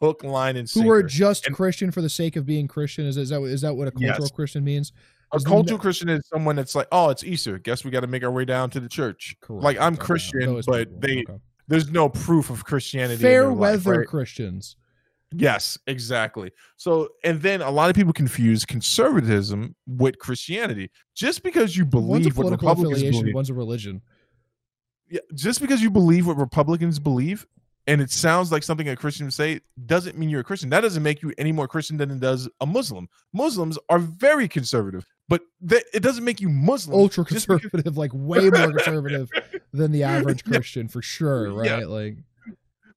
Hook, 0.00 0.22
line, 0.22 0.56
and 0.56 0.70
sinker. 0.70 0.86
who 0.86 0.92
are 0.92 1.02
just 1.02 1.46
And- 1.46 1.56
Christian 1.56 1.90
for 1.90 2.00
the 2.00 2.08
sake 2.08 2.36
of 2.36 2.46
being 2.46 2.68
Christian. 2.68 3.04
Is, 3.06 3.16
is 3.16 3.30
that 3.30 3.42
is 3.42 3.60
that 3.62 3.74
what 3.74 3.88
a 3.88 3.92
Yes. 3.96 4.10
cultural 4.16 4.28
Christian 4.36 4.62
means? 4.62 4.92
A 5.32 5.40
cultural 5.40 5.78
Christian 5.78 6.08
is 6.08 6.26
someone 6.28 6.56
that's 6.56 6.74
like, 6.74 6.88
oh, 6.92 7.10
it's 7.10 7.22
Easter. 7.24 7.58
Guess 7.58 7.84
we 7.84 7.90
got 7.90 8.00
to 8.00 8.06
make 8.06 8.22
our 8.24 8.30
way 8.30 8.44
down 8.44 8.70
to 8.70 8.80
the 8.80 8.88
church. 8.88 9.36
Correct. 9.40 9.62
Like 9.62 9.78
I'm 9.78 9.94
Okay, 9.94 10.02
Christian, 10.04 10.60
but 10.66 10.78
people. 10.88 10.98
they 11.00 11.20
Okay. 11.28 11.38
there's 11.68 11.90
no 11.90 12.08
proof 12.08 12.50
of 12.50 12.64
Christianity. 12.64 13.20
fair 13.22 13.42
their 13.42 13.50
life, 13.52 13.84
weather 13.86 14.00
right? 14.00 14.08
Christians. 14.08 14.76
Yes, 15.30 15.78
exactly. 15.86 16.50
So, 16.78 17.10
and 17.22 17.42
then 17.42 17.60
a 17.60 17.70
lot 17.70 17.90
of 17.90 17.96
people 17.96 18.14
confuse 18.14 18.64
conservatism 18.64 19.74
with 19.86 20.18
Christianity. 20.18 20.90
Just 21.14 21.42
because 21.42 21.76
you 21.76 21.84
believe 21.84 22.38
what 22.38 22.50
Republicans 22.50 23.02
believe, 23.02 23.34
one's 23.34 23.50
a 23.50 23.54
religion. 23.54 24.00
yeah, 25.10 25.20
just 25.34 25.60
because 25.60 25.82
you 25.82 25.90
believe 25.90 26.26
what 26.26 26.38
Republicans 26.38 26.98
believe, 26.98 27.46
and 27.86 28.00
it 28.00 28.10
sounds 28.10 28.50
like 28.52 28.62
something 28.62 28.88
a 28.88 28.96
Christian 28.96 29.26
would 29.26 29.34
say, 29.34 29.60
doesn't 29.84 30.16
mean 30.16 30.30
you're 30.30 30.40
a 30.40 30.44
Christian. 30.44 30.70
That 30.70 30.80
doesn't 30.80 31.02
make 31.02 31.20
you 31.22 31.32
any 31.36 31.52
more 31.52 31.68
Christian 31.68 31.98
than 31.98 32.10
it 32.10 32.20
does 32.20 32.48
a 32.60 32.66
Muslim. 32.66 33.06
Muslims 33.34 33.78
are 33.90 33.98
very 33.98 34.48
conservative, 34.48 35.06
but 35.28 35.42
that, 35.60 35.84
it 35.92 36.00
doesn't 36.02 36.24
make 36.24 36.40
you 36.40 36.48
Muslim. 36.48 36.98
Ultra 36.98 37.24
because- 37.24 37.44
conservative, 37.46 37.96
like 37.96 38.10
way 38.14 38.50
more 38.50 38.72
conservative 38.72 39.28
than 39.72 39.92
the 39.92 40.02
average 40.02 40.42
Yeah. 40.46 40.52
Christian 40.52 40.88
for 40.88 41.02
sure, 41.02 41.52
right? 41.52 41.66
Yeah. 41.66 41.86
Like 41.86 42.16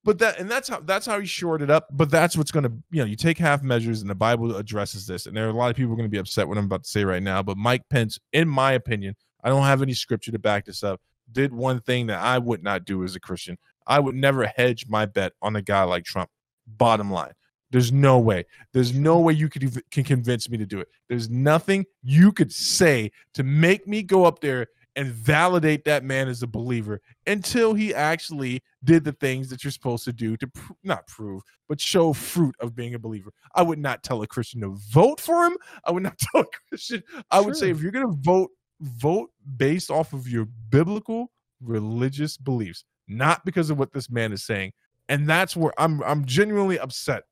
but 0.03 0.17
that 0.19 0.39
and 0.39 0.49
that's 0.49 0.67
how 0.67 0.79
that's 0.79 1.05
how 1.05 1.19
he 1.19 1.27
shored 1.27 1.61
it 1.61 1.69
up 1.69 1.87
but 1.91 2.09
that's 2.09 2.35
what's 2.35 2.49
going 2.51 2.63
to 2.63 2.71
you 2.89 2.99
know 3.01 3.05
you 3.05 3.15
take 3.15 3.37
half 3.37 3.61
measures 3.61 4.01
and 4.01 4.09
the 4.09 4.15
bible 4.15 4.55
addresses 4.55 5.05
this 5.05 5.27
and 5.27 5.37
there 5.37 5.45
are 5.45 5.49
a 5.51 5.53
lot 5.53 5.69
of 5.69 5.75
people 5.75 5.95
going 5.95 6.07
to 6.07 6.11
be 6.11 6.17
upset 6.17 6.47
what 6.47 6.57
i'm 6.57 6.65
about 6.65 6.83
to 6.83 6.89
say 6.89 7.05
right 7.05 7.21
now 7.21 7.43
but 7.43 7.55
mike 7.55 7.83
pence 7.87 8.17
in 8.33 8.47
my 8.47 8.71
opinion 8.71 9.15
i 9.43 9.49
don't 9.49 9.61
have 9.61 9.83
any 9.83 9.93
scripture 9.93 10.31
to 10.31 10.39
back 10.39 10.65
this 10.65 10.83
up 10.83 10.99
did 11.31 11.53
one 11.53 11.79
thing 11.79 12.07
that 12.07 12.19
i 12.19 12.39
would 12.39 12.63
not 12.63 12.83
do 12.83 13.03
as 13.03 13.15
a 13.15 13.19
christian 13.19 13.55
i 13.85 13.99
would 13.99 14.15
never 14.15 14.47
hedge 14.47 14.87
my 14.89 15.05
bet 15.05 15.33
on 15.39 15.55
a 15.55 15.61
guy 15.61 15.83
like 15.83 16.03
trump 16.03 16.31
bottom 16.65 17.11
line 17.11 17.33
there's 17.71 17.91
no 17.91 18.19
way. 18.19 18.45
There's 18.73 18.93
no 18.93 19.19
way 19.19 19.33
you 19.33 19.49
could 19.49 19.81
can 19.91 20.03
convince 20.03 20.49
me 20.49 20.57
to 20.57 20.65
do 20.65 20.79
it. 20.79 20.89
There's 21.09 21.29
nothing 21.29 21.85
you 22.03 22.31
could 22.31 22.51
say 22.51 23.11
to 23.33 23.43
make 23.43 23.87
me 23.87 24.03
go 24.03 24.25
up 24.25 24.41
there 24.41 24.67
and 24.97 25.07
validate 25.07 25.85
that 25.85 26.03
man 26.03 26.27
as 26.27 26.43
a 26.43 26.47
believer 26.47 26.99
until 27.25 27.73
he 27.73 27.95
actually 27.95 28.61
did 28.83 29.05
the 29.05 29.13
things 29.13 29.49
that 29.49 29.63
you're 29.63 29.71
supposed 29.71 30.03
to 30.03 30.11
do 30.11 30.35
to 30.35 30.47
pr- 30.47 30.73
not 30.83 31.07
prove 31.07 31.41
but 31.69 31.79
show 31.79 32.11
fruit 32.11 32.53
of 32.59 32.75
being 32.75 32.93
a 32.93 32.99
believer. 32.99 33.31
I 33.55 33.61
would 33.61 33.79
not 33.79 34.03
tell 34.03 34.21
a 34.21 34.27
christian 34.27 34.61
to 34.61 34.77
vote 34.89 35.21
for 35.21 35.45
him. 35.45 35.55
I 35.85 35.91
would 35.91 36.03
not 36.03 36.17
tell 36.33 36.41
a 36.41 36.45
christian 36.67 37.01
i 37.31 37.39
would 37.39 37.55
say 37.55 37.69
if 37.69 37.81
you're 37.81 37.91
going 37.91 38.07
to 38.07 38.17
vote 38.21 38.51
vote 38.81 39.31
based 39.55 39.89
off 39.89 40.11
of 40.11 40.27
your 40.27 40.45
biblical 40.69 41.31
religious 41.61 42.35
beliefs 42.35 42.83
not 43.07 43.45
because 43.45 43.69
of 43.69 43.77
what 43.77 43.93
this 43.93 44.09
man 44.09 44.31
is 44.31 44.43
saying. 44.43 44.73
And 45.09 45.27
that's 45.29 45.55
where 45.55 45.73
i'm 45.77 46.03
i'm 46.03 46.25
genuinely 46.25 46.79
upset 46.79 47.23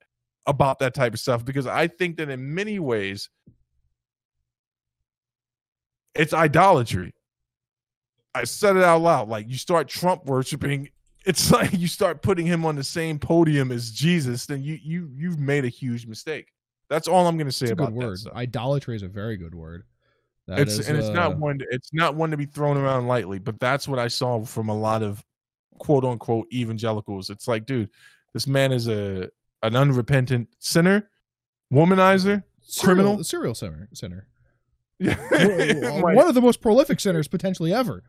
about 0.46 0.78
that 0.78 0.94
type 0.94 1.12
of 1.12 1.20
stuff 1.20 1.44
because 1.44 1.66
i 1.66 1.86
think 1.86 2.16
that 2.16 2.28
in 2.28 2.54
many 2.54 2.78
ways 2.78 3.28
it's 6.14 6.32
idolatry 6.32 7.12
I 8.34 8.44
said 8.44 8.76
it 8.76 8.82
out 8.82 9.02
loud. 9.02 9.28
Like 9.28 9.48
you 9.48 9.56
start 9.56 9.88
Trump 9.88 10.26
worshiping, 10.26 10.88
it's 11.26 11.50
like 11.50 11.72
you 11.72 11.86
start 11.86 12.22
putting 12.22 12.46
him 12.46 12.64
on 12.64 12.76
the 12.76 12.84
same 12.84 13.18
podium 13.18 13.72
as 13.72 13.90
Jesus, 13.90 14.46
then 14.46 14.62
you 14.62 14.78
you 14.82 15.10
you've 15.14 15.38
made 15.38 15.64
a 15.64 15.68
huge 15.68 16.06
mistake. 16.06 16.52
That's 16.88 17.08
all 17.08 17.26
I'm 17.26 17.36
gonna 17.36 17.52
say 17.52 17.64
it's 17.64 17.70
a 17.70 17.74
about 17.74 17.94
good 17.94 18.02
that 18.02 18.06
word. 18.06 18.36
Idolatry 18.36 18.96
is 18.96 19.02
a 19.02 19.08
very 19.08 19.36
good 19.36 19.54
word. 19.54 19.84
That 20.46 20.60
It's 20.60 20.78
is, 20.78 20.88
and 20.88 20.96
it's 20.96 21.08
uh, 21.08 21.12
not 21.12 21.38
one. 21.38 21.60
It's 21.70 21.92
not 21.92 22.14
one 22.14 22.30
to 22.30 22.36
be 22.36 22.46
thrown 22.46 22.76
around 22.76 23.06
lightly. 23.06 23.38
But 23.38 23.60
that's 23.60 23.86
what 23.86 23.98
I 23.98 24.08
saw 24.08 24.42
from 24.44 24.68
a 24.68 24.76
lot 24.76 25.02
of 25.02 25.22
quote 25.78 26.04
unquote 26.04 26.46
evangelicals. 26.52 27.30
It's 27.30 27.46
like, 27.46 27.66
dude, 27.66 27.90
this 28.32 28.46
man 28.46 28.72
is 28.72 28.88
a 28.88 29.28
an 29.62 29.76
unrepentant 29.76 30.48
sinner, 30.58 31.08
womanizer. 31.72 32.44
serial, 32.62 32.84
criminal? 32.96 33.24
serial 33.24 33.54
sinner. 33.54 33.88
sinner. 33.92 34.26
Yeah. 35.02 36.00
One 36.02 36.28
of 36.28 36.34
the 36.34 36.42
most 36.42 36.60
prolific 36.60 37.00
sinners 37.00 37.26
potentially 37.26 37.72
ever. 37.72 38.02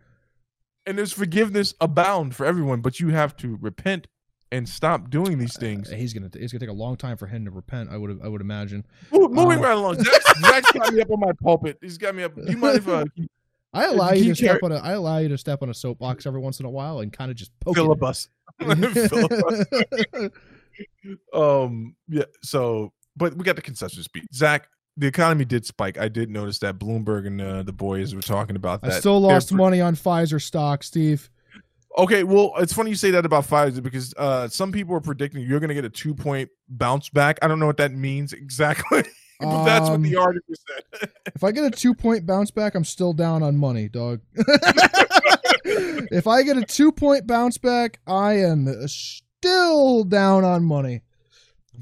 and 0.86 0.98
there's 0.98 1.14
forgiveness 1.14 1.74
abound 1.80 2.36
for 2.36 2.46
everyone, 2.46 2.82
but 2.82 3.00
you 3.00 3.10
have 3.10 3.38
to 3.38 3.58
repent 3.62 4.08
and 4.52 4.68
stop 4.68 5.10
doing 5.10 5.38
these 5.38 5.56
things. 5.58 5.90
Uh, 5.90 5.96
he's 5.96 6.14
gonna 6.14 6.30
he's 6.38 6.52
gonna 6.52 6.60
take 6.60 6.70
a 6.70 6.74
long 6.74 6.98
time 6.98 7.16
for 7.16 7.28
him 7.28 7.46
to 7.46 7.52
repent. 7.52 7.90
I 7.90 7.96
would 7.96 8.20
I 8.22 8.28
would 8.28 8.42
imagine. 8.42 8.86
Mo- 9.14 9.30
Moving 9.30 9.60
uh, 9.60 9.62
right 9.62 9.78
along, 9.78 9.96
Zach, 10.04 10.22
Zach's 10.42 10.72
got 10.74 10.94
me 10.94 11.00
up 11.02 11.10
on 11.12 11.22
my 11.22 11.32
pulpit. 11.42 11.78
He's 11.82 11.98
got 11.98 12.14
me 12.14 12.24
up. 12.24 12.34
You 12.36 12.58
mind 12.58 12.80
if 12.80 12.88
uh, 12.90 13.06
I 13.74 13.86
allow 13.86 14.12
you 14.12 14.26
to 14.26 14.36
step 14.36 14.60
care- 14.60 14.66
on 14.66 14.72
a 14.74 14.80
I 14.80 14.92
allow 14.92 15.20
you 15.20 15.30
to 15.30 15.38
step 15.38 15.62
on 15.64 15.70
a 15.70 15.74
soapbox 15.74 16.26
every 16.26 16.42
once 16.42 16.60
in 16.60 16.66
a 16.66 16.70
while 16.70 17.00
and 17.00 17.14
kind 17.14 17.32
of 17.32 17.38
just 17.38 17.58
poke 17.62 17.78
filibus? 17.78 18.28
it. 18.60 20.34
Um, 21.34 21.96
yeah. 22.08 22.24
So, 22.44 22.94
but 23.16 23.36
we 23.36 23.44
got 23.44 23.56
the 23.56 23.62
concession 23.62 24.04
speech. 24.04 24.26
Zach, 24.34 24.68
the 24.98 25.08
economy 25.08 25.46
did 25.46 25.66
spike. 25.66 25.98
I 25.98 26.08
did 26.08 26.30
notice 26.30 26.60
that 26.60 26.78
Bloomberg 26.78 27.28
and 27.28 27.42
uh, 27.42 27.64
the 27.64 27.74
boys 27.74 28.14
were 28.14 28.22
talking 28.22 28.56
about 28.56 28.82
that. 28.82 28.92
I 28.94 29.00
still 29.00 29.20
lost 29.20 29.50
pre- 29.50 29.58
money 29.58 29.82
on 29.82 29.96
Pfizer 29.96 30.42
stock, 30.42 30.84
Steve. 30.84 31.30
Okay, 31.98 32.24
well, 32.24 32.54
it's 32.58 32.72
funny 32.72 32.90
you 32.90 32.96
say 32.96 33.12
that 33.12 33.26
about 33.26 33.46
Pfizer 33.46 33.84
because 33.84 34.14
uh, 34.18 34.48
some 34.48 34.72
people 34.72 34.96
are 34.96 35.02
predicting 35.02 35.42
you're 35.44 35.60
going 35.60 35.70
to 35.70 35.74
get 35.76 35.84
a 35.86 35.90
two 35.90 36.14
point 36.14 36.50
bounce 36.70 37.10
back. 37.10 37.38
I 37.42 37.48
don't 37.48 37.60
know 37.60 37.66
what 37.66 37.78
that 37.78 37.92
means 37.92 38.32
exactly, 38.32 39.04
but 39.42 39.66
that's 39.66 39.90
what 39.90 40.02
the 40.02 40.16
Um, 40.16 40.24
article 40.24 40.56
said. 40.56 41.10
If 41.36 41.44
I 41.44 41.52
get 41.52 41.64
a 41.66 41.72
two 41.72 41.94
point 41.94 42.26
bounce 42.26 42.52
back, 42.52 42.76
I'm 42.76 42.86
still 42.86 43.14
down 43.14 43.44
on 43.44 43.58
money, 43.58 43.90
dog. 43.90 44.22
if 45.66 46.28
I 46.28 46.44
get 46.44 46.58
a 46.58 46.64
two 46.64 46.92
point 46.92 47.28
bounce 47.28 47.58
back, 47.58 48.00
I 48.08 48.34
am 48.40 48.68
still 49.42 50.04
down 50.04 50.44
on 50.44 50.64
money. 50.64 51.02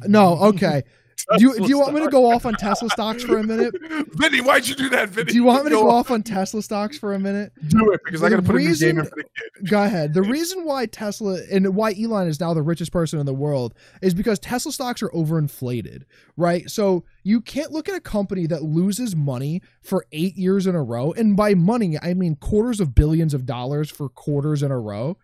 No, 0.07 0.38
okay. 0.39 0.84
Do 1.38 1.43
you, 1.43 1.55
do 1.60 1.68
you 1.68 1.78
want 1.78 1.93
me 1.93 2.01
to 2.01 2.07
go 2.07 2.32
off 2.32 2.47
on 2.47 2.55
Tesla 2.55 2.89
stocks 2.89 3.24
for 3.24 3.38
a 3.38 3.43
minute? 3.43 3.76
Vinny, 4.14 4.41
why'd 4.41 4.68
you 4.68 4.74
do 4.74 4.89
that, 4.89 5.10
Vinny? 5.10 5.26
Do 5.32 5.36
you 5.36 5.43
want 5.43 5.64
me 5.66 5.70
to 5.70 5.76
go 5.76 5.88
off? 5.88 6.05
off 6.07 6.12
on 6.12 6.24
Tesla 6.24 6.64
stocks 6.64 6.97
for 6.97 7.14
a 7.14 7.20
minute? 7.20 7.51
Do 7.68 7.91
it 7.91 8.01
because 8.03 8.24
I 8.24 8.30
got 8.30 8.38
to 8.38 8.41
The 8.41 8.47
put 8.47 8.55
a 8.55 8.60
new 8.60 8.68
reason- 8.70 8.89
game 8.89 8.99
in 8.99 9.05
for 9.05 9.16
the 9.18 9.24
kid. 9.24 9.70
Go 9.70 9.84
ahead. 9.84 10.16
The 10.16 10.24
reason 10.24 10.64
why 10.66 10.88
Tesla 10.88 11.38
and 11.51 11.76
why 11.76 11.93
Elon 12.01 12.28
is 12.30 12.39
now 12.39 12.55
the 12.55 12.64
richest 12.64 12.91
person 12.91 13.20
in 13.20 13.28
the 13.28 13.34
world 13.34 13.76
is 14.01 14.16
because 14.16 14.39
Tesla 14.39 14.72
stocks 14.72 15.03
are 15.03 15.10
overinflated, 15.10 16.03
right? 16.36 16.68
So 16.68 17.03
you 17.24 17.41
can't 17.41 17.72
look 17.72 17.88
at 17.88 17.95
a 17.95 18.01
company 18.01 18.47
that 18.47 18.64
loses 18.64 19.16
money 19.16 19.62
for 19.84 20.05
eight 20.12 20.36
years 20.36 20.66
in 20.66 20.74
a 20.74 20.82
row, 20.82 21.12
and 21.12 21.38
by 21.38 21.53
money 21.53 21.95
I 22.01 22.16
mean 22.16 22.38
quarters 22.38 22.80
of 22.80 22.95
billions 22.95 23.36
of 23.36 23.45
dollars 23.45 23.91
for 23.91 24.10
quarters 24.10 24.64
in 24.64 24.72
a 24.72 24.80
row, 24.80 25.16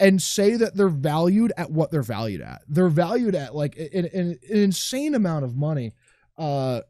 and 0.00 0.20
say 0.20 0.56
that 0.56 0.76
they're 0.76 0.88
valued 0.88 1.52
at 1.56 1.70
what 1.70 1.90
they're 1.90 2.02
valued 2.02 2.40
at. 2.40 2.62
They're 2.68 2.88
valued 2.88 3.34
at 3.34 3.54
like 3.54 3.76
an, 3.76 4.06
an, 4.06 4.26
an 4.26 4.38
insane 4.48 5.14
amount 5.14 5.44
of 5.44 5.56
money. 5.56 5.92
Uh, 6.36 6.80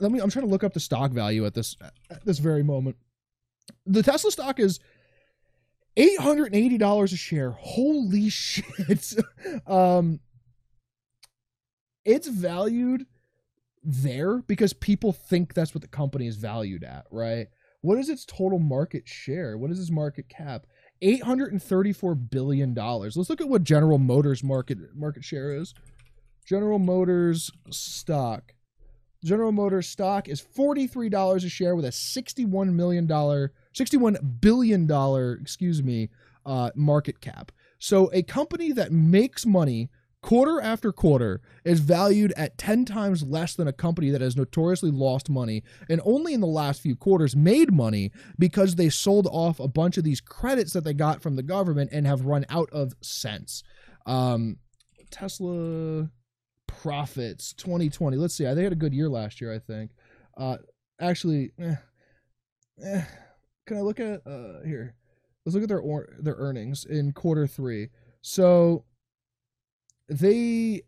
let 0.00 0.10
me. 0.10 0.20
I'm 0.20 0.30
trying 0.30 0.44
to 0.44 0.50
look 0.50 0.64
up 0.64 0.74
the 0.74 0.80
stock 0.80 1.12
value 1.12 1.46
at 1.46 1.54
this 1.54 1.76
at 2.10 2.24
this 2.24 2.38
very 2.38 2.62
moment. 2.62 2.96
The 3.86 4.02
Tesla 4.02 4.30
stock 4.30 4.58
is 4.58 4.80
eight 5.96 6.18
hundred 6.18 6.46
and 6.46 6.56
eighty 6.56 6.78
dollars 6.78 7.12
a 7.12 7.16
share. 7.16 7.52
Holy 7.52 8.28
shit! 8.30 9.14
um, 9.66 10.20
it's 12.04 12.28
valued 12.28 13.06
there 13.82 14.38
because 14.42 14.72
people 14.72 15.12
think 15.12 15.54
that's 15.54 15.74
what 15.74 15.82
the 15.82 15.88
company 15.88 16.26
is 16.26 16.36
valued 16.36 16.84
at, 16.84 17.06
right? 17.10 17.48
What 17.82 17.98
is 17.98 18.08
its 18.08 18.24
total 18.24 18.58
market 18.58 19.06
share? 19.06 19.56
What 19.58 19.70
is 19.70 19.78
its 19.78 19.90
market 19.90 20.28
cap? 20.28 20.66
Eight 21.02 21.22
hundred 21.22 21.52
and 21.52 21.62
thirty-four 21.62 22.14
billion 22.14 22.72
dollars. 22.72 23.16
Let's 23.16 23.28
look 23.28 23.40
at 23.40 23.48
what 23.48 23.64
General 23.64 23.98
Motors 23.98 24.42
market 24.42 24.78
market 24.94 25.24
share 25.24 25.54
is. 25.54 25.74
General 26.46 26.78
Motors 26.78 27.50
stock. 27.70 28.54
General 29.24 29.52
Motors 29.52 29.88
stock 29.88 30.28
is 30.28 30.42
$43 30.42 31.44
a 31.44 31.48
share 31.48 31.74
with 31.74 31.86
a 31.86 31.88
$61 31.88 32.74
million, 32.74 33.08
$61 33.08 34.40
billion, 34.42 35.40
excuse 35.40 35.82
me, 35.82 36.10
uh, 36.44 36.70
market 36.74 37.22
cap. 37.22 37.50
So 37.78 38.10
a 38.12 38.22
company 38.22 38.72
that 38.72 38.92
makes 38.92 39.46
money 39.46 39.88
quarter 40.24 40.58
after 40.58 40.90
quarter 40.90 41.42
is 41.66 41.80
valued 41.80 42.32
at 42.34 42.56
10 42.56 42.86
times 42.86 43.22
less 43.22 43.54
than 43.54 43.68
a 43.68 43.72
company 43.74 44.08
that 44.08 44.22
has 44.22 44.34
notoriously 44.34 44.90
lost 44.90 45.28
money 45.28 45.62
and 45.90 46.00
only 46.02 46.32
in 46.32 46.40
the 46.40 46.46
last 46.46 46.80
few 46.80 46.96
quarters 46.96 47.36
made 47.36 47.70
money 47.70 48.10
because 48.38 48.76
they 48.76 48.88
sold 48.88 49.26
off 49.30 49.60
a 49.60 49.68
bunch 49.68 49.98
of 49.98 50.04
these 50.04 50.22
credits 50.22 50.72
that 50.72 50.82
they 50.82 50.94
got 50.94 51.20
from 51.20 51.36
the 51.36 51.42
government 51.42 51.90
and 51.92 52.06
have 52.06 52.24
run 52.24 52.46
out 52.48 52.70
of 52.72 52.94
sense. 53.02 53.62
Um, 54.06 54.56
Tesla 55.10 56.08
profits 56.66 57.52
2020. 57.52 58.16
Let's 58.16 58.34
see. 58.34 58.44
They 58.44 58.64
had 58.64 58.72
a 58.72 58.76
good 58.76 58.94
year 58.94 59.10
last 59.10 59.42
year, 59.42 59.52
I 59.52 59.58
think. 59.58 59.90
Uh, 60.38 60.56
actually, 60.98 61.52
eh, 61.58 61.74
eh, 62.82 63.04
can 63.66 63.76
I 63.76 63.82
look 63.82 64.00
at 64.00 64.26
uh, 64.26 64.62
here? 64.64 64.94
Let's 65.44 65.54
look 65.54 65.64
at 65.64 65.68
their 65.68 65.80
or, 65.80 66.08
their 66.18 66.36
earnings 66.38 66.86
in 66.86 67.12
quarter 67.12 67.46
three. 67.46 67.90
So 68.22 68.86
they 70.08 70.82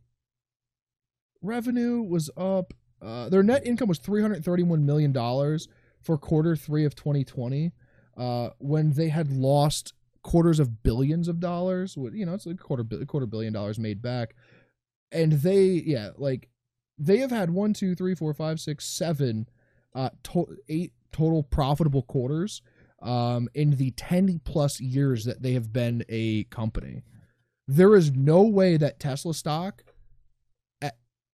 revenue 1.43 2.03
was 2.03 2.31
up. 2.37 2.73
Uh, 3.03 3.29
their 3.29 3.43
net 3.43 3.67
income 3.67 3.89
was 3.89 3.99
three 3.99 4.23
hundred 4.23 4.45
thirty-one 4.45 4.85
million 4.85 5.13
dollars 5.13 5.69
for 6.03 6.17
quarter 6.17 6.57
three 6.57 6.85
of 6.85 6.95
2020, 6.95 7.73
uh, 8.17 8.51
when 8.59 8.93
they 8.93 9.09
had 9.09 9.31
lost 9.31 9.93
quarters 10.23 10.59
of 10.59 10.83
billions 10.83 11.29
of 11.29 11.41
dollars. 11.41 11.97
You 11.97 12.27
know, 12.27 12.35
it's 12.35 12.47
like 12.47 12.59
quarter 12.59 12.85
quarter 13.07 13.27
billion 13.27 13.53
dollars 13.53 13.79
made 13.79 14.03
back, 14.03 14.35
and 15.13 15.33
they 15.33 15.65
yeah 15.65 16.11
like 16.17 16.49
they 16.99 17.19
have 17.19 17.31
had 17.31 17.51
one, 17.51 17.73
two, 17.75 17.95
three, 17.95 18.15
four, 18.15 18.33
five, 18.35 18.61
six, 18.61 18.85
seven, 18.87 19.49
uh, 19.95 20.11
to- 20.25 20.57
eight 20.69 20.93
total 21.13 21.43
profitable 21.43 22.03
quarters 22.03 22.63
um, 23.03 23.49
in 23.55 23.73
the 23.73 23.91
10 23.93 24.41
plus 24.45 24.81
years 24.81 25.25
that 25.25 25.43
they 25.43 25.53
have 25.53 25.73
been 25.73 26.05
a 26.09 26.45
company. 26.45 27.03
There 27.69 27.97
is 27.97 28.13
no 28.13 28.43
way 28.43 28.77
that 28.77 29.01
Tesla 29.01 29.35
stock 29.35 29.83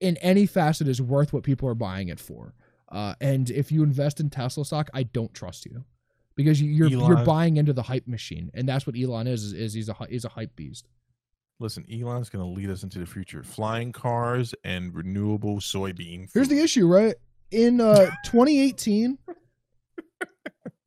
in 0.02 0.16
any 0.16 0.46
facet 0.46 0.88
is 0.88 1.00
worth 1.00 1.32
what 1.32 1.44
people 1.44 1.68
are 1.68 1.74
buying 1.74 2.08
it 2.08 2.18
for. 2.18 2.54
Uh, 2.90 3.14
and 3.20 3.48
if 3.50 3.70
you 3.72 3.82
invest 3.82 4.20
in 4.20 4.28
Tesla 4.28 4.64
stock, 4.64 4.90
I 4.92 5.04
don't 5.04 5.32
trust 5.32 5.64
you 5.64 5.84
because 6.34 6.60
you, 6.60 6.70
you're 6.70 6.88
you're 6.88 7.24
buying 7.24 7.56
into 7.56 7.72
the 7.72 7.82
hype 7.82 8.06
machine, 8.06 8.50
and 8.52 8.68
that's 8.68 8.86
what 8.86 8.96
Elon 8.98 9.26
is. 9.26 9.44
Is, 9.44 9.52
is 9.54 9.72
he's 9.72 9.88
a 9.88 9.96
he's 10.10 10.24
a 10.26 10.28
hype 10.28 10.54
beast. 10.56 10.88
Listen, 11.58 11.86
Elon's 11.90 12.28
going 12.28 12.44
to 12.44 12.50
lead 12.50 12.68
us 12.68 12.82
into 12.82 12.98
the 12.98 13.06
future. 13.06 13.44
Flying 13.44 13.92
cars 13.92 14.54
and 14.64 14.92
renewable 14.92 15.58
soybean. 15.58 16.28
Here's 16.34 16.48
the 16.48 16.58
issue, 16.58 16.88
right? 16.88 17.14
In 17.52 17.80
uh, 17.80 18.10
2018, 18.24 19.16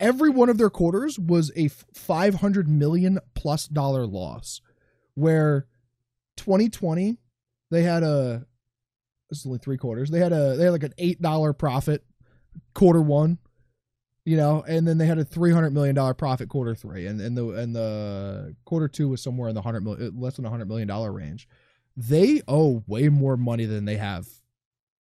every 0.02 0.30
one 0.30 0.50
of 0.50 0.58
their 0.58 0.70
quarters 0.70 1.18
was 1.18 1.52
a 1.56 1.70
500 1.70 2.68
million 2.68 3.20
plus 3.34 3.68
dollar 3.68 4.06
loss. 4.06 4.60
Where 5.16 5.68
2020, 6.38 7.18
they 7.72 7.84
had 7.84 8.04
a 8.04 8.46
this 9.30 9.40
is 9.40 9.46
only 9.46 9.60
three 9.60 9.78
quarters. 9.78 10.10
They 10.10 10.20
had 10.20 10.32
a 10.32 10.56
they 10.56 10.66
had 10.66 10.72
like 10.72 10.84
an 10.84 10.94
eight 10.98 11.22
dollar 11.22 11.54
profit 11.54 12.04
quarter 12.74 13.02
one, 13.02 13.40
you 14.24 14.38
know, 14.38 14.64
and 14.68 14.88
then 14.88 14.98
they 14.98 15.08
had 15.08 15.18
a 15.18 15.26
three 15.26 15.52
hundred 15.52 15.72
million 15.72 15.96
dollar 15.96 16.14
profit 16.14 16.50
quarter 16.50 16.76
three, 16.76 17.08
and 17.08 17.20
and 17.20 17.38
the 17.38 17.50
and 17.52 17.76
the 17.76 18.56
quarter 18.66 18.88
two 18.88 19.10
was 19.10 19.22
somewhere 19.22 19.50
in 19.50 19.56
the 19.56 19.62
hundred 19.62 19.84
million 19.84 20.08
uh, 20.08 20.20
less 20.20 20.36
than 20.36 20.46
a 20.46 20.50
hundred 20.50 20.68
million 20.68 20.88
dollar 20.88 21.12
range. 21.12 21.48
They 21.98 22.42
owe 22.48 22.84
way 22.88 23.10
more 23.10 23.38
money 23.38 23.66
than 23.66 23.86
they 23.86 23.98
have 23.98 24.28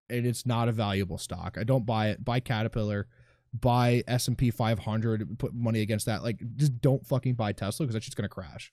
and 0.09 0.27
it's 0.27 0.47
not 0.47 0.69
a 0.69 0.73
valuable 0.73 1.19
stock. 1.19 1.57
I 1.59 1.65
don't 1.65 1.87
buy 1.87 2.09
it. 2.11 2.25
Buy 2.25 2.41
Caterpillar, 2.41 3.07
buy 3.53 4.03
S 4.07 4.29
and 4.29 4.37
P 4.37 4.51
500. 4.51 5.39
Put 5.39 5.55
money 5.55 5.81
against 5.81 6.07
that. 6.07 6.23
Like, 6.23 6.41
just 6.57 6.81
don't 6.81 7.07
fucking 7.07 7.35
buy 7.35 7.53
Tesla 7.53 7.85
because 7.85 7.95
that's 7.95 8.05
just 8.05 8.17
gonna 8.17 8.29
crash. 8.29 8.73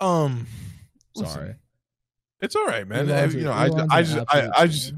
Um, 0.00 0.46
listen, 1.14 1.32
Sorry, 1.34 1.54
it's 2.40 2.56
all 2.56 2.66
right, 2.66 2.86
man. 2.86 3.08
Elon's 3.08 3.34
you 3.34 3.42
know, 3.42 3.52
I, 3.52 3.68
I 3.90 4.02
just, 4.02 4.26
I, 4.28 4.48
I 4.56 4.66
just. 4.66 4.94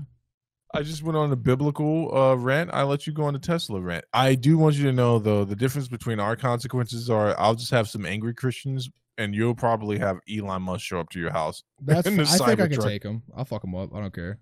I 0.74 0.82
just 0.82 1.02
went 1.02 1.16
on 1.16 1.32
a 1.32 1.36
biblical 1.36 2.14
uh, 2.14 2.34
rant. 2.34 2.68
I 2.74 2.82
let 2.82 3.06
you 3.06 3.14
go 3.14 3.24
on 3.24 3.34
a 3.34 3.38
Tesla 3.38 3.80
rant. 3.80 4.04
I 4.12 4.34
do 4.34 4.58
want 4.58 4.76
you 4.76 4.84
to 4.84 4.92
know, 4.92 5.18
though, 5.18 5.42
the 5.42 5.56
difference 5.56 5.88
between 5.88 6.20
our 6.20 6.36
consequences 6.36 7.08
are 7.08 7.34
I'll 7.40 7.54
just 7.54 7.70
have 7.70 7.88
some 7.88 8.04
angry 8.04 8.34
Christians, 8.34 8.90
and 9.16 9.34
you'll 9.34 9.54
probably 9.54 9.98
have 9.98 10.18
Elon 10.30 10.60
Musk 10.60 10.84
show 10.84 11.00
up 11.00 11.08
to 11.10 11.18
your 11.18 11.30
house. 11.32 11.62
that's. 11.80 12.06
in 12.06 12.18
the 12.18 12.24
I 12.24 12.26
think 12.26 12.60
I 12.60 12.68
can 12.68 12.78
Cybertruck. 12.80 12.86
take 12.86 13.02
him. 13.02 13.22
I'll 13.34 13.46
fuck 13.46 13.64
him 13.64 13.74
up. 13.74 13.94
I 13.94 14.00
don't 14.00 14.12
care. 14.12 14.38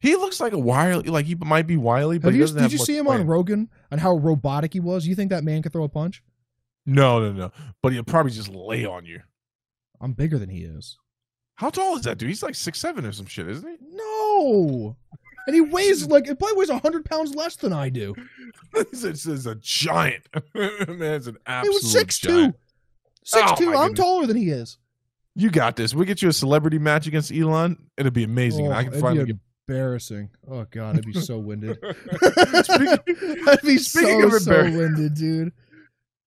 He 0.00 0.16
looks 0.16 0.40
like 0.40 0.54
a 0.54 0.58
wily, 0.58 1.10
like 1.10 1.26
he 1.26 1.34
might 1.34 1.66
be 1.66 1.76
wily, 1.76 2.18
but 2.18 2.28
Have 2.28 2.34
he 2.34 2.40
you? 2.40 2.46
Did 2.46 2.62
have 2.62 2.72
you 2.72 2.78
see 2.78 2.96
him 2.96 3.04
plan. 3.04 3.20
on 3.20 3.26
Rogan 3.26 3.68
and 3.90 4.00
how 4.00 4.16
robotic 4.16 4.72
he 4.72 4.80
was? 4.80 5.06
You 5.06 5.14
think 5.14 5.28
that 5.28 5.44
man 5.44 5.60
could 5.60 5.74
throw 5.74 5.84
a 5.84 5.90
punch? 5.90 6.22
No, 6.86 7.20
no, 7.20 7.32
no. 7.32 7.52
But 7.82 7.92
he'll 7.92 8.02
probably 8.02 8.32
just 8.32 8.48
lay 8.48 8.86
on 8.86 9.04
you. 9.04 9.20
I'm 10.00 10.12
bigger 10.12 10.38
than 10.38 10.48
he 10.50 10.62
is. 10.64 10.96
How 11.56 11.68
tall 11.70 11.96
is 11.96 12.04
that 12.04 12.16
dude? 12.18 12.28
He's 12.30 12.42
like 12.42 12.54
six 12.54 12.78
seven 12.78 13.04
or 13.04 13.12
some 13.12 13.26
shit, 13.26 13.46
isn't 13.48 13.68
he? 13.68 13.76
No, 13.92 14.96
and 15.46 15.54
he 15.54 15.60
weighs 15.60 16.06
like 16.06 16.26
it 16.26 16.38
probably 16.38 16.56
weighs 16.56 16.70
hundred 16.70 17.04
pounds 17.04 17.34
less 17.34 17.56
than 17.56 17.72
I 17.72 17.88
do. 17.90 18.14
this 18.92 19.04
is 19.26 19.46
a 19.46 19.54
giant. 19.56 20.26
Man, 20.54 20.70
it's 21.02 21.26
an 21.26 21.34
He 21.34 21.40
absolute 21.46 21.74
was 21.74 21.92
six 21.92 22.18
giant. 22.18 22.54
two. 22.54 22.60
Six 23.24 23.50
Oh, 23.52 23.56
two. 23.56 23.68
I'm 23.74 23.88
goodness. 23.88 23.98
taller 23.98 24.26
than 24.26 24.36
he 24.38 24.48
is. 24.50 24.78
You 25.36 25.50
got 25.50 25.76
this. 25.76 25.94
We 25.94 26.06
get 26.06 26.22
you 26.22 26.28
a 26.28 26.32
celebrity 26.32 26.78
match 26.78 27.06
against 27.06 27.30
Elon. 27.30 27.76
It'll 27.98 28.10
be 28.10 28.24
amazing. 28.24 28.66
Oh, 28.68 28.72
I 28.72 28.84
can 28.84 28.98
finally 29.00 29.26
get. 29.26 29.36
embarrassing. 29.68 30.30
Oh 30.50 30.66
god, 30.70 30.96
I'd 30.96 31.04
be 31.06 31.12
so 31.20 31.38
winded. 31.38 31.76
speaking, 32.64 33.36
I'd 33.46 33.58
be 33.62 33.76
so 33.76 34.26
of 34.26 34.32
so 34.42 34.62
winded, 34.62 35.14
dude. 35.14 35.52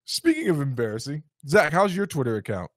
speaking 0.05 0.49
of 0.51 0.61
embarrassing, 0.61 1.23
Zach, 1.49 1.73
how's 1.73 1.97
your 1.97 2.07
Twitter 2.07 2.37
account? 2.37 2.71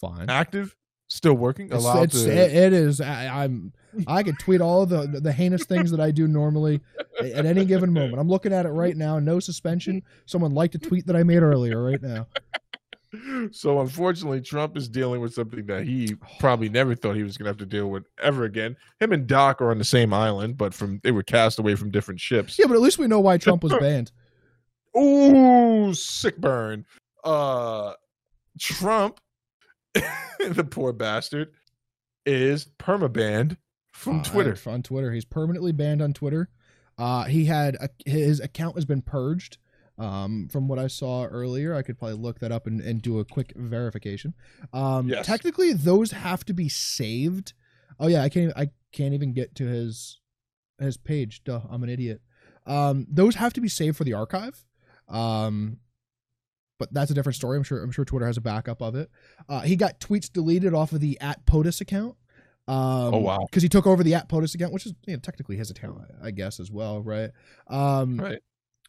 Fine. 0.00 0.30
Active? 0.30 0.76
Still 1.08 1.34
working? 1.34 1.66
It's, 1.66 1.74
Allowed 1.74 2.02
it's, 2.04 2.22
to? 2.22 2.30
it- 2.30 2.54
it 2.54 2.72
is. 2.72 3.00
I, 3.00 3.44
I'm. 3.44 3.72
I 4.06 4.22
can 4.22 4.36
tweet 4.36 4.60
all 4.60 4.86
the 4.86 5.06
the 5.20 5.32
heinous 5.32 5.64
things 5.64 5.90
that 5.90 5.98
I 5.98 6.12
do 6.12 6.28
normally 6.28 6.80
at 7.20 7.44
any 7.44 7.64
given 7.64 7.92
moment. 7.92 8.20
I'm 8.20 8.28
looking 8.28 8.52
at 8.52 8.64
it 8.64 8.68
right 8.68 8.96
now. 8.96 9.18
No 9.18 9.40
suspension. 9.40 10.02
Someone 10.26 10.54
liked 10.54 10.76
a 10.76 10.78
tweet 10.78 11.06
that 11.08 11.16
I 11.16 11.24
made 11.24 11.42
earlier. 11.42 11.82
Right 11.82 12.00
now. 12.00 12.28
so 13.50 13.80
unfortunately, 13.80 14.40
Trump 14.40 14.76
is 14.76 14.88
dealing 14.88 15.20
with 15.20 15.34
something 15.34 15.66
that 15.66 15.84
he 15.84 16.14
probably 16.38 16.68
never 16.78 16.94
thought 16.94 17.16
he 17.16 17.24
was 17.24 17.36
going 17.36 17.46
to 17.46 17.50
have 17.50 17.56
to 17.58 17.66
deal 17.66 17.90
with 17.90 18.04
ever 18.22 18.44
again. 18.44 18.76
Him 19.00 19.12
and 19.12 19.26
Doc 19.26 19.60
are 19.60 19.72
on 19.72 19.78
the 19.78 19.84
same 19.84 20.14
island, 20.14 20.56
but 20.56 20.72
from 20.72 21.00
they 21.02 21.10
were 21.10 21.24
cast 21.24 21.58
away 21.58 21.74
from 21.74 21.90
different 21.90 22.20
ships. 22.20 22.56
Yeah, 22.58 22.66
but 22.66 22.74
at 22.74 22.80
least 22.80 22.98
we 22.98 23.08
know 23.08 23.18
why 23.20 23.38
Trump 23.38 23.64
was 23.64 23.72
banned. 23.80 24.12
Ooh, 24.96 25.92
sick 25.94 26.36
burn. 26.38 26.84
Uh 27.24 27.94
Trump, 28.58 29.18
the 29.94 30.66
poor 30.68 30.92
bastard, 30.92 31.52
is 32.26 32.66
permabanned 32.78 33.56
from 33.92 34.20
Uh, 34.20 34.24
Twitter. 34.24 34.56
on 34.66 34.82
Twitter. 34.82 35.12
He's 35.12 35.24
permanently 35.24 35.72
banned 35.72 36.02
on 36.02 36.12
Twitter. 36.12 36.48
Uh, 36.98 37.24
he 37.24 37.46
had 37.46 37.76
a, 37.76 37.88
his 38.08 38.40
account 38.40 38.74
has 38.76 38.84
been 38.84 39.02
purged. 39.02 39.58
Um, 39.98 40.48
from 40.50 40.66
what 40.66 40.78
I 40.78 40.86
saw 40.86 41.26
earlier, 41.26 41.74
I 41.74 41.82
could 41.82 41.98
probably 41.98 42.16
look 42.16 42.38
that 42.40 42.50
up 42.52 42.66
and, 42.66 42.80
and 42.80 43.02
do 43.02 43.18
a 43.18 43.24
quick 43.24 43.52
verification. 43.54 44.32
Um, 44.72 45.08
Yes. 45.08 45.26
technically, 45.26 45.74
those 45.74 46.12
have 46.12 46.44
to 46.46 46.54
be 46.54 46.68
saved. 46.70 47.52
Oh 47.98 48.06
yeah, 48.06 48.22
I 48.22 48.30
can't. 48.30 48.52
I 48.56 48.70
can't 48.92 49.12
even 49.12 49.34
get 49.34 49.54
to 49.56 49.66
his 49.66 50.20
his 50.78 50.96
page. 50.96 51.44
Duh, 51.44 51.60
I'm 51.68 51.82
an 51.82 51.90
idiot. 51.90 52.22
Um, 52.66 53.06
those 53.10 53.34
have 53.34 53.52
to 53.54 53.60
be 53.60 53.68
saved 53.68 53.96
for 53.98 54.04
the 54.04 54.14
archive. 54.14 54.64
Um, 55.06 55.78
but 56.80 56.92
that's 56.92 57.12
a 57.12 57.14
different 57.14 57.36
story. 57.36 57.56
I'm 57.56 57.62
sure. 57.62 57.80
I'm 57.80 57.92
sure 57.92 58.04
Twitter 58.04 58.26
has 58.26 58.36
a 58.36 58.40
backup 58.40 58.82
of 58.82 58.96
it. 58.96 59.08
Uh, 59.48 59.60
he 59.60 59.76
got 59.76 60.00
tweets 60.00 60.32
deleted 60.32 60.74
off 60.74 60.90
of 60.92 61.00
the 61.00 61.16
at 61.20 61.46
POTUS 61.46 61.80
account. 61.80 62.16
Um, 62.66 63.14
Oh, 63.14 63.18
wow. 63.18 63.38
Because 63.48 63.62
he 63.62 63.68
took 63.68 63.86
over 63.86 64.02
the 64.02 64.14
at 64.14 64.28
POTUS 64.28 64.54
account, 64.56 64.72
which 64.72 64.86
is 64.86 64.94
you 65.06 65.12
know, 65.12 65.20
technically 65.20 65.56
his 65.56 65.70
account, 65.70 66.00
I 66.20 66.32
guess, 66.32 66.58
as 66.58 66.70
well, 66.72 67.00
right? 67.02 67.30
Um, 67.68 68.18
Right. 68.18 68.40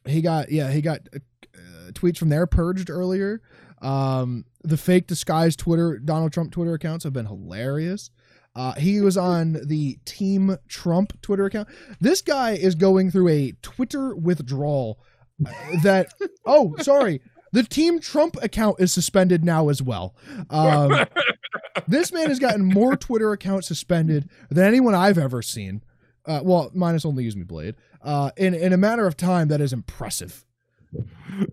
He 0.08 0.22
got 0.22 0.52
yeah, 0.52 0.72
he 0.72 0.82
got 0.82 1.02
uh, 1.14 1.92
tweets 1.92 2.18
from 2.18 2.30
there 2.30 2.48
purged 2.48 2.90
earlier. 2.90 3.42
Um, 3.84 4.46
the 4.64 4.78
fake 4.78 5.06
disguised 5.08 5.60
Twitter 5.60 6.00
Donald 6.00 6.34
Trump 6.34 6.52
Twitter 6.52 6.74
accounts 6.74 7.04
have 7.04 7.14
been 7.14 7.28
hilarious. 7.28 8.10
Uh, 8.56 8.74
he 8.74 9.00
was 9.00 9.16
on 9.16 9.58
the 9.66 9.98
Team 10.06 10.58
Trump 10.68 11.22
Twitter 11.22 11.46
account. 11.46 11.68
This 12.00 12.22
guy 12.22 12.52
is 12.52 12.76
going 12.76 13.12
through 13.12 13.30
a 13.30 13.54
Twitter 13.62 14.16
withdrawal. 14.16 15.00
uh, 15.46 15.52
that 15.84 16.14
oh, 16.46 16.76
sorry, 16.82 17.22
the 17.52 17.64
Team 17.64 18.00
Trump 18.00 18.38
account 18.42 18.80
is 18.80 18.94
suspended 18.94 19.44
now 19.44 19.70
as 19.70 19.82
well. 19.82 20.16
Um, 20.50 21.06
this 21.88 22.12
man 22.14 22.30
has 22.30 22.40
gotten 22.40 22.64
more 22.64 22.96
Twitter 22.96 23.32
accounts 23.32 23.68
suspended 23.68 24.30
than 24.50 24.66
anyone 24.66 24.96
I've 24.96 25.18
ever 25.18 25.42
seen. 25.42 25.84
Uh, 26.26 26.40
well, 26.44 26.72
minus 26.74 27.04
only 27.06 27.24
use 27.24 27.36
me 27.36 27.44
blade. 27.44 27.76
Uh, 28.02 28.32
in 28.38 28.54
in 28.54 28.74
a 28.74 28.78
matter 28.78 29.08
of 29.08 29.18
time, 29.18 29.48
that 29.50 29.60
is 29.62 29.74
impressive. 29.74 30.46
you 30.94 31.48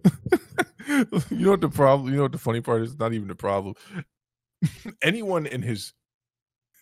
know 1.31 1.51
what 1.51 1.61
the 1.61 1.69
problem? 1.69 2.11
You 2.11 2.17
know 2.17 2.23
what 2.23 2.33
the 2.33 2.39
funny 2.39 2.61
part 2.61 2.83
is? 2.83 2.99
Not 2.99 3.13
even 3.13 3.29
the 3.29 3.35
problem. 3.35 3.75
Anyone 5.03 5.47
in 5.47 5.63
his 5.63 5.93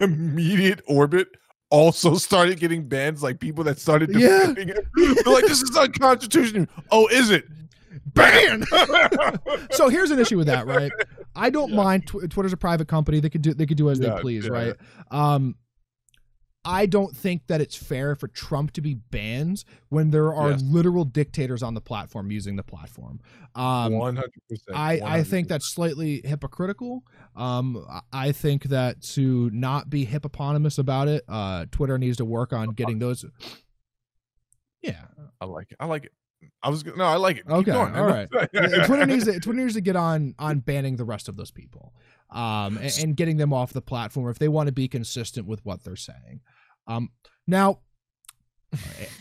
immediate 0.00 0.80
orbit 0.86 1.28
also 1.70 2.14
started 2.16 2.58
getting 2.60 2.88
bans, 2.88 3.22
like 3.22 3.40
people 3.40 3.64
that 3.64 3.78
started 3.78 4.10
Yeah. 4.14 4.38
defending 4.40 4.68
it. 4.70 4.86
They're 4.96 5.32
like, 5.34 5.46
this 5.46 5.62
is 5.62 5.76
unconstitutional. 5.76 6.66
Oh, 6.90 7.06
is 7.08 7.30
it? 7.30 7.44
Ban. 8.06 8.64
so 9.70 9.88
here's 9.88 10.10
an 10.10 10.18
issue 10.18 10.36
with 10.36 10.46
that, 10.48 10.66
right? 10.66 10.90
I 11.34 11.50
don't 11.50 11.72
mind. 11.74 12.06
Tw- 12.06 12.28
Twitter's 12.30 12.52
a 12.52 12.56
private 12.56 12.88
company; 12.88 13.20
they 13.20 13.30
could 13.30 13.42
do 13.42 13.54
they 13.54 13.66
could 13.66 13.76
do 13.76 13.90
as 13.90 13.98
Yeah, 13.98 14.14
they 14.16 14.20
please, 14.20 14.44
yeah. 14.46 14.50
right? 14.52 14.74
Um, 15.10 15.56
I 16.68 16.86
don't 16.86 17.16
think 17.16 17.46
that 17.46 17.60
it's 17.60 17.76
fair 17.76 18.16
for 18.16 18.26
Trump 18.26 18.72
to 18.72 18.80
be 18.80 18.94
banned 18.94 19.62
when 19.88 20.10
there 20.10 20.34
are 20.34 20.50
Yes. 20.50 20.62
literal 20.64 21.04
dictators 21.04 21.62
on 21.62 21.74
the 21.74 21.80
platform 21.80 22.32
using 22.32 22.56
the 22.56 22.64
platform. 22.64 23.20
Um, 23.54 23.92
One 23.92 24.16
hundred 24.16 24.32
percent. 24.48 24.76
I, 24.76 25.00
I 25.04 25.22
think 25.22 25.46
that's 25.46 25.72
slightly 25.72 26.22
hypocritical. 26.24 27.04
Um, 27.36 27.86
I- 27.88 28.00
I 28.12 28.32
think 28.32 28.64
that 28.64 29.00
to 29.14 29.48
not 29.52 29.88
be 29.90 30.04
hippopotamus 30.06 30.78
about 30.78 31.06
it, 31.06 31.22
uh, 31.28 31.66
Twitter 31.70 31.98
needs 31.98 32.16
to 32.16 32.24
work 32.24 32.52
on 32.52 32.70
getting 32.70 32.98
those. 32.98 33.24
Yeah, 34.82 35.04
I 35.40 35.44
like 35.44 35.70
it. 35.70 35.76
I 35.78 35.86
like 35.86 36.04
it. 36.06 36.12
I 36.62 36.68
was 36.70 36.84
no, 36.84 37.04
I 37.04 37.16
like 37.16 37.36
it. 37.38 37.44
Keep 37.46 37.52
Okay, 37.56 37.70
going. 37.72 37.94
all 37.96 38.06
right. 38.06 38.28
Yeah, 38.52 38.86
Twitter 38.86 39.06
needs 39.06 39.24
to 39.24 39.38
Twitter 39.40 39.60
needs 39.60 39.74
to 39.74 39.80
get 39.80 39.96
on 39.96 40.34
on 40.38 40.60
banning 40.60 40.96
the 40.96 41.04
rest 41.04 41.28
of 41.28 41.36
those 41.36 41.50
people, 41.50 41.94
um, 42.30 42.76
and, 42.78 42.92
and 43.00 43.16
getting 43.16 43.36
them 43.36 43.52
off 43.52 43.72
the 43.72 43.80
platform 43.82 44.28
if 44.28 44.38
they 44.38 44.48
want 44.48 44.66
to 44.66 44.72
be 44.72 44.88
consistent 44.88 45.46
with 45.46 45.64
what 45.64 45.84
they're 45.84 45.96
saying. 45.96 46.40
Um, 46.86 47.10
now, 47.46 47.80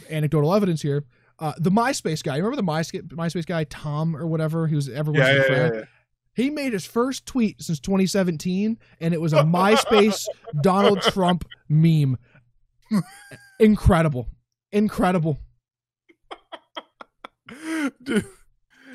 anecdotal 0.09 0.53
evidence 0.53 0.81
here. 0.81 1.05
Uh, 1.37 1.53
the 1.57 1.69
MySpace 1.71 2.23
guy, 2.23 2.37
remember 2.37 2.55
the 2.55 2.63
MySpace 2.63 3.07
MySpace 3.09 3.45
guy, 3.45 3.65
Tom 3.65 4.15
or 4.15 4.25
whatever? 4.27 4.67
He 4.67 4.75
was 4.75 4.87
everyone's 4.89 5.27
Yeah, 5.27 5.35
yeah, 5.35 5.43
friend. 5.43 5.73
yeah, 5.75 5.79
yeah. 5.81 5.85
He 6.33 6.49
made 6.49 6.73
his 6.73 6.85
first 6.85 7.25
tweet 7.25 7.61
since 7.61 7.79
2017, 7.79 8.77
and 8.99 9.13
it 9.13 9.21
was 9.21 9.31
a 9.33 9.43
MySpace 9.43 10.27
Donald 10.61 11.01
Trump 11.13 11.45
meme. 11.69 12.17
Incredible, 13.59 14.27
incredible. 14.71 15.39
Dude, 17.47 18.25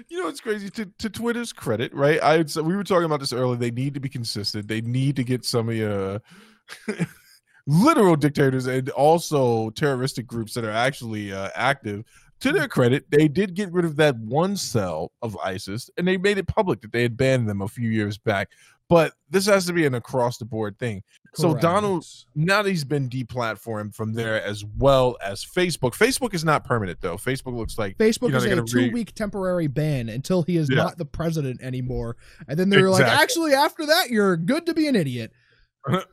you 0.08 0.18
know 0.18 0.24
what's 0.24 0.40
crazy? 0.40 0.70
To, 0.70 0.86
to 0.98 1.10
Twitter's 1.10 1.52
credit, 1.52 1.94
right? 1.94 2.22
I 2.22 2.44
so 2.44 2.62
we 2.62 2.76
were 2.76 2.84
talking 2.84 3.04
about 3.04 3.20
this 3.20 3.32
earlier. 3.32 3.56
They 3.56 3.70
need 3.70 3.94
to 3.94 4.00
be 4.00 4.08
consistent. 4.08 4.68
They 4.68 4.80
need 4.80 5.16
to 5.16 5.24
get 5.24 5.44
some 5.44 5.68
of 5.68 5.74
your 5.74 6.20
literal 7.66 8.16
dictators 8.16 8.66
and 8.66 8.88
also 8.90 9.70
terroristic 9.70 10.26
groups 10.26 10.54
that 10.54 10.64
are 10.64 10.70
actually 10.70 11.32
uh, 11.32 11.50
active. 11.54 12.04
To 12.40 12.52
their 12.52 12.68
credit, 12.68 13.04
they 13.10 13.28
did 13.28 13.54
get 13.54 13.70
rid 13.70 13.84
of 13.84 13.96
that 13.96 14.16
one 14.16 14.56
cell 14.56 15.12
of 15.20 15.36
ISIS, 15.44 15.90
and 15.98 16.08
they 16.08 16.16
made 16.16 16.38
it 16.38 16.46
public 16.46 16.80
that 16.80 16.90
they 16.92 17.02
had 17.02 17.16
banned 17.16 17.48
them 17.48 17.60
a 17.60 17.68
few 17.68 17.90
years 17.90 18.16
back. 18.16 18.48
But 18.88 19.12
this 19.30 19.46
has 19.46 19.66
to 19.66 19.72
be 19.72 19.86
an 19.86 19.94
across 19.94 20.38
the 20.38 20.44
board 20.44 20.76
thing. 20.78 21.02
So 21.34 21.50
Correct. 21.50 21.62
Donald 21.62 22.06
now 22.34 22.60
that 22.62 22.68
he's 22.70 22.82
been 22.82 23.08
deplatformed 23.08 23.94
from 23.94 24.14
there 24.14 24.42
as 24.42 24.64
well 24.78 25.16
as 25.22 25.44
Facebook. 25.44 25.92
Facebook 25.92 26.34
is 26.34 26.44
not 26.44 26.64
permanent 26.64 27.00
though. 27.00 27.16
Facebook 27.16 27.56
looks 27.56 27.78
like 27.78 27.96
Facebook 27.98 28.28
you 28.28 28.30
know, 28.30 28.38
is 28.38 28.44
a 28.46 28.48
gonna 28.48 28.62
re- 28.62 28.86
two-week 28.88 29.14
temporary 29.14 29.68
ban 29.68 30.08
until 30.08 30.42
he 30.42 30.56
is 30.56 30.68
Yeah. 30.68 30.76
not 30.76 30.98
the 30.98 31.04
president 31.04 31.62
anymore, 31.62 32.16
and 32.48 32.58
then 32.58 32.68
they're 32.68 32.90
like, 32.90 33.04
actually, 33.06 33.54
after 33.54 33.86
that, 33.86 34.10
you're 34.10 34.36
good 34.36 34.66
to 34.66 34.74
be 34.74 34.88
an 34.88 34.96
idiot. 34.96 35.30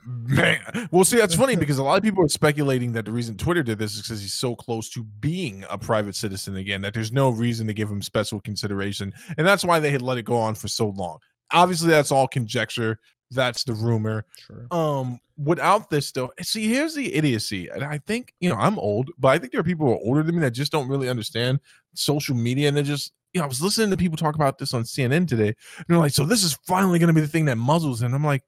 Man, 0.05 0.87
well, 0.91 1.03
see, 1.03 1.17
that's 1.17 1.35
funny 1.35 1.55
because 1.55 1.77
a 1.77 1.83
lot 1.83 1.97
of 1.97 2.03
people 2.03 2.23
are 2.23 2.29
speculating 2.29 2.93
that 2.93 3.05
the 3.05 3.11
reason 3.11 3.35
Twitter 3.35 3.63
did 3.63 3.77
this 3.77 3.95
is 3.95 4.01
because 4.01 4.21
he's 4.21 4.33
so 4.33 4.55
close 4.55 4.89
to 4.91 5.03
being 5.03 5.65
a 5.69 5.77
private 5.77 6.15
citizen 6.15 6.55
again 6.55 6.81
that 6.81 6.93
there's 6.93 7.11
no 7.11 7.29
reason 7.29 7.67
to 7.67 7.73
give 7.73 7.89
him 7.89 8.01
special 8.01 8.39
consideration, 8.39 9.13
and 9.37 9.45
that's 9.45 9.65
why 9.65 9.79
they 9.79 9.91
had 9.91 10.01
let 10.01 10.17
it 10.17 10.23
go 10.23 10.37
on 10.37 10.55
for 10.55 10.69
so 10.69 10.89
long. 10.89 11.19
Obviously, 11.51 11.89
that's 11.89 12.11
all 12.11 12.27
conjecture. 12.27 12.97
That's 13.29 13.65
the 13.65 13.73
rumor. 13.73 14.25
Sure. 14.39 14.67
Um, 14.71 15.19
without 15.37 15.89
this 15.89 16.13
though, 16.13 16.31
see, 16.41 16.67
here's 16.67 16.95
the 16.95 17.13
idiocy, 17.13 17.67
and 17.67 17.83
I 17.83 17.97
think 17.97 18.33
you 18.39 18.49
know 18.49 18.55
I'm 18.55 18.79
old, 18.79 19.11
but 19.17 19.29
I 19.29 19.37
think 19.37 19.51
there 19.51 19.59
are 19.59 19.65
people 19.65 19.87
who 19.87 19.93
are 19.93 20.05
older 20.05 20.23
than 20.23 20.35
me 20.35 20.41
that 20.41 20.51
just 20.51 20.71
don't 20.71 20.87
really 20.87 21.09
understand 21.09 21.59
social 21.93 22.35
media, 22.35 22.69
and 22.69 22.77
they're 22.77 22.83
just. 22.83 23.11
You 23.33 23.41
know, 23.41 23.45
I 23.45 23.49
was 23.49 23.61
listening 23.61 23.91
to 23.91 23.97
people 23.97 24.17
talk 24.17 24.35
about 24.35 24.57
this 24.57 24.73
on 24.73 24.83
CNN 24.83 25.27
today, 25.27 25.49
and 25.49 25.85
they're 25.87 25.97
like, 25.97 26.13
"So 26.13 26.25
this 26.25 26.45
is 26.45 26.57
finally 26.65 26.97
going 26.97 27.07
to 27.07 27.13
be 27.13 27.21
the 27.21 27.27
thing 27.27 27.45
that 27.45 27.57
muzzles," 27.57 28.01
and 28.01 28.15
I'm 28.15 28.23
like, 28.23 28.41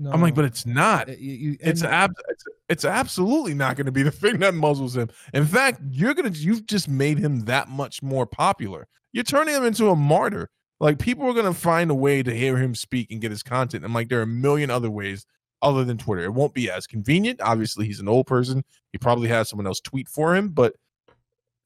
No, 0.00 0.12
I'm 0.12 0.20
like, 0.22 0.34
but 0.34 0.44
it's 0.44 0.64
not. 0.64 1.08
You- 1.20 1.32
you- 1.34 1.56
It's 1.60 1.82
ab- 1.82 2.14
it's, 2.28 2.44
it's 2.68 2.84
absolutely 2.84 3.54
not 3.54 3.76
going 3.76 3.86
to 3.86 3.92
be 3.92 4.02
the 4.04 4.10
thing 4.12 4.38
that 4.38 4.54
muzzles 4.54 4.96
him. 4.96 5.08
In 5.34 5.44
fact, 5.44 5.80
you're 5.90 6.14
gonna 6.14 6.30
you've 6.30 6.66
just 6.66 6.88
made 6.88 7.18
him 7.18 7.40
that 7.46 7.68
much 7.68 8.02
more 8.02 8.26
popular. 8.26 8.86
You're 9.12 9.24
turning 9.24 9.54
him 9.54 9.64
into 9.64 9.88
a 9.90 9.96
martyr. 9.96 10.50
Like 10.80 10.98
people 11.00 11.26
are 11.26 11.34
gonna 11.34 11.52
find 11.54 11.90
a 11.90 11.94
way 11.94 12.22
to 12.22 12.32
hear 12.34 12.56
him 12.56 12.74
speak 12.76 13.10
and 13.10 13.20
get 13.20 13.32
his 13.32 13.42
content. 13.42 13.84
I'm 13.84 13.92
like, 13.92 14.08
there 14.08 14.20
are 14.20 14.22
a 14.22 14.26
million 14.26 14.70
other 14.70 14.90
ways 14.90 15.26
other 15.62 15.84
than 15.84 15.98
Twitter. 15.98 16.22
It 16.22 16.34
won't 16.34 16.54
be 16.54 16.70
as 16.70 16.86
convenient. 16.86 17.40
Obviously, 17.40 17.84
he's 17.86 17.98
an 17.98 18.08
old 18.08 18.28
person. 18.28 18.64
He 18.92 18.98
probably 18.98 19.28
has 19.30 19.48
someone 19.48 19.66
else 19.66 19.80
tweet 19.80 20.08
for 20.08 20.36
him, 20.36 20.50
but 20.50 20.74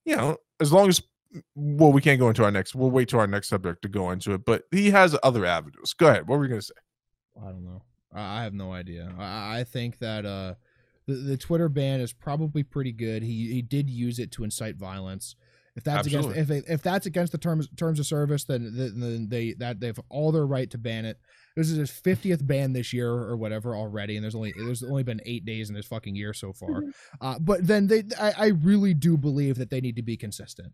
you 0.07 0.17
know, 0.17 0.39
as 0.61 0.73
long 0.73 0.89
as 0.89 1.03
well, 1.55 1.93
we 1.93 2.01
can't 2.01 2.19
go 2.19 2.29
into 2.31 2.45
our 2.45 2.51
next. 2.51 2.75
We'll 2.75 2.91
wait 2.91 3.09
to 3.11 3.19
our 3.19 3.27
next 3.27 3.49
subject 3.49 3.83
to 3.83 3.89
go 3.89 4.11
into 4.11 4.33
it. 4.33 4.47
But 4.47 4.65
he 4.71 4.91
has 4.91 5.15
other 5.23 5.45
avenues. 5.45 5.93
Go 5.93 6.07
ahead. 6.09 6.27
What 6.27 6.37
were 6.37 6.43
we 6.43 6.49
gonna 6.49 6.63
say? 6.63 6.73
I 7.39 7.47
don't 7.51 7.65
know. 7.65 7.83
I 8.15 8.41
I 8.41 8.43
have 8.45 8.55
no 8.55 8.73
idea. 8.73 9.13
I, 9.19 9.61
I 9.61 9.65
think 9.65 9.99
that 9.99 10.25
uh, 10.27 10.55
the, 11.07 11.15
the 11.15 11.37
Twitter 11.37 11.69
ban 11.69 12.01
is 12.01 12.13
probably 12.13 12.63
pretty 12.63 12.93
good. 12.93 13.23
He 13.23 13.53
he 13.53 13.63
did 13.63 13.91
use 13.91 14.19
it 14.19 14.31
to 14.33 14.45
incite 14.45 14.77
violence. 14.77 15.37
If 15.75 15.85
that's 15.85 16.07
Absolutely. 16.07 16.33
against 16.33 16.51
if 16.53 16.67
they, 16.67 16.73
if 16.75 16.83
that's 16.83 17.07
against 17.07 17.33
the 17.33 17.39
terms 17.39 17.69
terms 17.77 17.99
of 17.99 18.07
service, 18.07 18.45
then 18.45 18.73
then 18.77 19.01
then 19.01 19.29
they 19.31 19.55
that 19.55 19.81
they 19.81 19.87
have 19.87 20.01
all 20.11 20.31
their 20.31 20.47
right 20.47 20.69
to 20.71 20.79
ban 20.79 21.07
it. 21.07 21.19
This 21.57 21.71
is 21.71 21.79
his 21.79 21.91
fiftieth 21.91 22.47
ban 22.47 22.73
this 22.75 22.93
year 22.93 23.11
or 23.11 23.37
whatever 23.37 23.75
already, 23.75 24.17
and 24.17 24.23
there's 24.23 24.35
only 24.35 24.53
there's 24.57 24.83
only 24.83 25.03
been 25.03 25.21
eight 25.25 25.47
days 25.47 25.71
in 25.71 25.75
this 25.75 25.87
fucking 25.87 26.15
year 26.15 26.35
so 26.35 26.53
far. 26.53 26.83
Uh, 27.21 27.39
but 27.39 27.67
then 27.67 27.87
they, 27.87 28.05
I, 28.21 28.33
I 28.37 28.47
really 28.49 28.93
do 28.95 29.17
believe 29.17 29.57
that 29.57 29.71
they 29.71 29.81
need 29.81 29.97
to 29.97 30.03
be 30.03 30.17
consistent. 30.17 30.73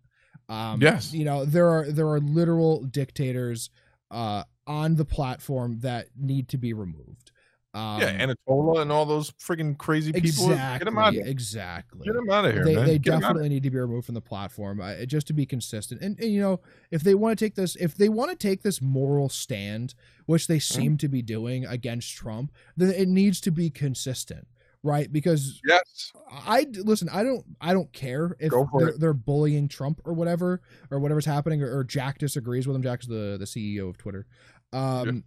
Um, 0.48 0.80
Yes. 0.80 1.12
you 1.12 1.24
know 1.24 1.44
there 1.44 1.68
are 1.68 1.90
there 1.90 2.08
are 2.08 2.20
literal 2.20 2.82
dictators 2.84 3.70
uh, 4.10 4.42
on 4.68 4.94
the 4.94 5.04
platform 5.04 5.80
that 5.80 6.06
need 6.16 6.48
to 6.50 6.58
be 6.58 6.72
removed. 6.72 7.32
Um, 7.74 8.00
yeah, 8.00 8.26
Ayatollah 8.26 8.80
and 8.80 8.90
all 8.90 9.04
those 9.04 9.30
freaking 9.32 9.76
crazy 9.76 10.10
people. 10.10 10.26
exactly, 10.50 10.78
Get 10.78 10.84
them 10.86 10.98
out. 10.98 11.08
Of 11.08 11.14
here. 11.14 11.26
exactly. 11.26 12.04
Get 12.06 12.14
them 12.14 12.30
out 12.30 12.44
of 12.46 12.54
here, 12.54 12.64
They, 12.64 12.74
man. 12.76 12.86
they 12.86 12.98
Get 12.98 13.12
'em 13.12 13.16
outta 13.18 13.26
definitely 13.26 13.48
need 13.50 13.62
to 13.64 13.70
be 13.70 13.78
removed 13.78 14.06
from 14.06 14.14
the 14.14 14.20
platform 14.22 14.80
uh, 14.80 15.04
just 15.04 15.26
to 15.28 15.32
be 15.34 15.44
consistent. 15.44 16.00
And, 16.00 16.18
and 16.18 16.32
you 16.32 16.40
know, 16.40 16.60
if 16.90 17.02
they 17.02 17.14
want 17.14 17.38
to 17.38 17.44
take 17.44 17.54
this, 17.56 17.76
if 17.76 17.94
they 17.94 18.08
want 18.08 18.30
to 18.30 18.36
take 18.36 18.62
this 18.62 18.80
moral 18.80 19.28
stand, 19.28 19.94
which 20.26 20.46
they 20.46 20.56
Mm-hmm. 20.56 20.80
seem 20.80 20.96
to 20.98 21.08
be 21.08 21.20
doing 21.22 21.66
against 21.66 22.14
Trump, 22.16 22.52
then 22.76 22.90
it 22.90 23.06
needs 23.08 23.40
to 23.42 23.50
be 23.50 23.68
consistent, 23.70 24.48
right? 24.82 25.12
Because 25.12 25.60
Yes. 25.66 26.10
I 26.30 26.66
listen. 26.72 27.08
I 27.10 27.22
don't. 27.22 27.44
I 27.60 27.72
don't 27.74 27.92
care 27.92 28.34
if 28.40 28.50
they're, 28.78 28.92
they're 28.98 29.14
bullying 29.14 29.68
Trump 29.68 30.00
or 30.04 30.14
whatever 30.14 30.62
or 30.90 30.98
whatever's 31.00 31.24
happening, 31.26 31.62
or, 31.62 31.78
or 31.78 31.84
Jack 31.84 32.18
disagrees 32.18 32.66
with 32.66 32.76
him. 32.76 32.82
Jack's 32.82 33.06
the 33.06 33.36
the 33.38 33.44
CEO 33.46 33.88
of 33.90 33.98
Twitter. 33.98 34.26
Um, 34.72 35.24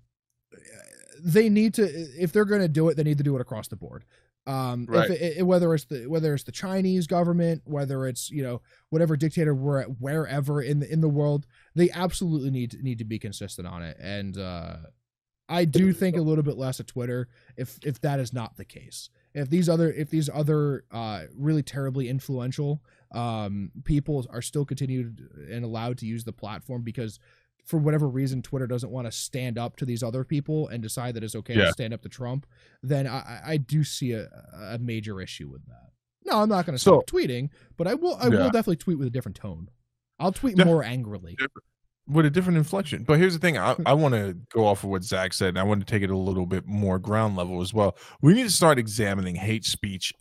they 1.23 1.49
need 1.49 1.73
to 1.75 1.83
if 1.83 2.31
they're 2.31 2.45
going 2.45 2.61
to 2.61 2.67
do 2.67 2.89
it, 2.89 2.97
they 2.97 3.03
need 3.03 3.17
to 3.17 3.23
do 3.23 3.35
it 3.35 3.41
across 3.41 3.67
the 3.67 3.75
board. 3.75 4.05
Um, 4.47 4.87
Right. 4.89 5.09
if 5.09 5.21
it, 5.21 5.37
it- 5.37 5.43
whether 5.43 5.73
it's 5.73 5.85
the 5.85 6.07
whether 6.07 6.33
it's 6.33 6.43
the 6.43 6.51
Chinese 6.51 7.05
government, 7.07 7.61
whether 7.65 8.07
it's 8.07 8.31
you 8.31 8.41
know 8.43 8.61
whatever 8.89 9.15
dictator 9.15 9.53
we're 9.53 9.81
at, 9.81 9.99
wherever 9.99 10.61
in 10.61 10.79
the 10.79 10.91
in 10.91 11.01
the 11.01 11.09
world, 11.09 11.45
they 11.75 11.89
absolutely 11.91 12.49
need 12.49 12.71
to, 12.71 12.81
need 12.81 12.97
to 12.97 13.05
be 13.05 13.19
consistent 13.19 13.67
on 13.67 13.83
it. 13.83 13.97
And 13.99 14.37
uh, 14.37 14.77
I 15.47 15.65
do 15.65 15.93
think 15.93 16.17
a 16.17 16.21
little 16.21 16.43
bit 16.43 16.57
less 16.57 16.79
of 16.79 16.87
Twitter 16.87 17.27
if 17.55 17.77
if 17.83 18.01
that 18.01 18.19
is 18.19 18.33
not 18.33 18.57
the 18.57 18.65
case. 18.65 19.09
If 19.33 19.49
these 19.49 19.69
other 19.69 19.91
if 19.91 20.09
these 20.09 20.27
other 20.27 20.85
uh, 20.91 21.23
really 21.37 21.63
terribly 21.63 22.09
influential 22.09 22.81
um, 23.11 23.71
people 23.83 24.25
are 24.31 24.41
still 24.41 24.65
continued 24.65 25.19
and 25.51 25.63
allowed 25.63 25.99
to 25.99 26.05
use 26.07 26.23
the 26.23 26.33
platform 26.33 26.81
because 26.81 27.19
for 27.65 27.77
whatever 27.77 28.07
reason 28.07 28.41
Twitter 28.41 28.67
doesn't 28.67 28.89
want 28.91 29.05
to 29.07 29.11
stand 29.11 29.57
up 29.57 29.75
to 29.77 29.85
these 29.85 30.03
other 30.03 30.23
people 30.23 30.67
and 30.69 30.81
decide 30.81 31.13
that 31.15 31.23
it's 31.23 31.35
okay 31.35 31.55
Yeah. 31.55 31.65
to 31.65 31.71
stand 31.71 31.93
up 31.93 32.01
to 32.01 32.09
Trump, 32.09 32.45
then 32.83 33.07
I, 33.07 33.41
I- 33.45 33.57
do 33.57 33.83
see 33.83 34.11
a, 34.13 34.27
a 34.71 34.77
major 34.79 35.21
issue 35.21 35.47
with 35.49 35.65
that. 35.67 35.91
No, 36.25 36.39
I'm 36.41 36.49
not 36.49 36.65
going 36.65 36.75
to 36.77 36.81
So- 36.83 36.99
stop 36.99 37.05
tweeting, 37.07 37.49
but 37.77 37.87
I 37.87 37.93
will 37.95 38.15
I 38.15 38.23
Yeah. 38.25 38.29
will 38.39 38.45
definitely 38.51 38.77
tweet 38.77 38.97
with 38.97 39.07
a 39.07 39.11
different 39.11 39.35
tone. 39.35 39.69
I'll 40.19 40.31
tweet 40.31 40.57
Yeah. 40.57 40.65
more 40.65 40.83
angrily. 40.83 41.37
with 42.07 42.25
a 42.25 42.29
different 42.31 42.57
inflection. 42.57 43.03
But 43.03 43.19
here's 43.19 43.33
the 43.33 43.39
thing: 43.39 43.57
I, 43.57 43.75
I 43.85 43.93
want 43.93 44.15
to 44.15 44.35
go 44.51 44.65
off 44.65 44.83
of 44.83 44.89
what 44.89 45.03
Zach 45.03 45.33
said, 45.33 45.49
and 45.49 45.59
I 45.59 45.63
want 45.63 45.79
to 45.81 45.85
take 45.85 46.03
it 46.03 46.09
a 46.09 46.17
little 46.17 46.45
bit 46.47 46.65
more 46.65 46.99
ground 46.99 47.35
level 47.37 47.61
as 47.61 47.73
well. 47.73 47.95
We 48.21 48.33
need 48.33 48.43
to 48.43 48.49
start 48.51 48.79
examining 48.79 49.35
hate 49.35 49.63
speech 49.65 50.11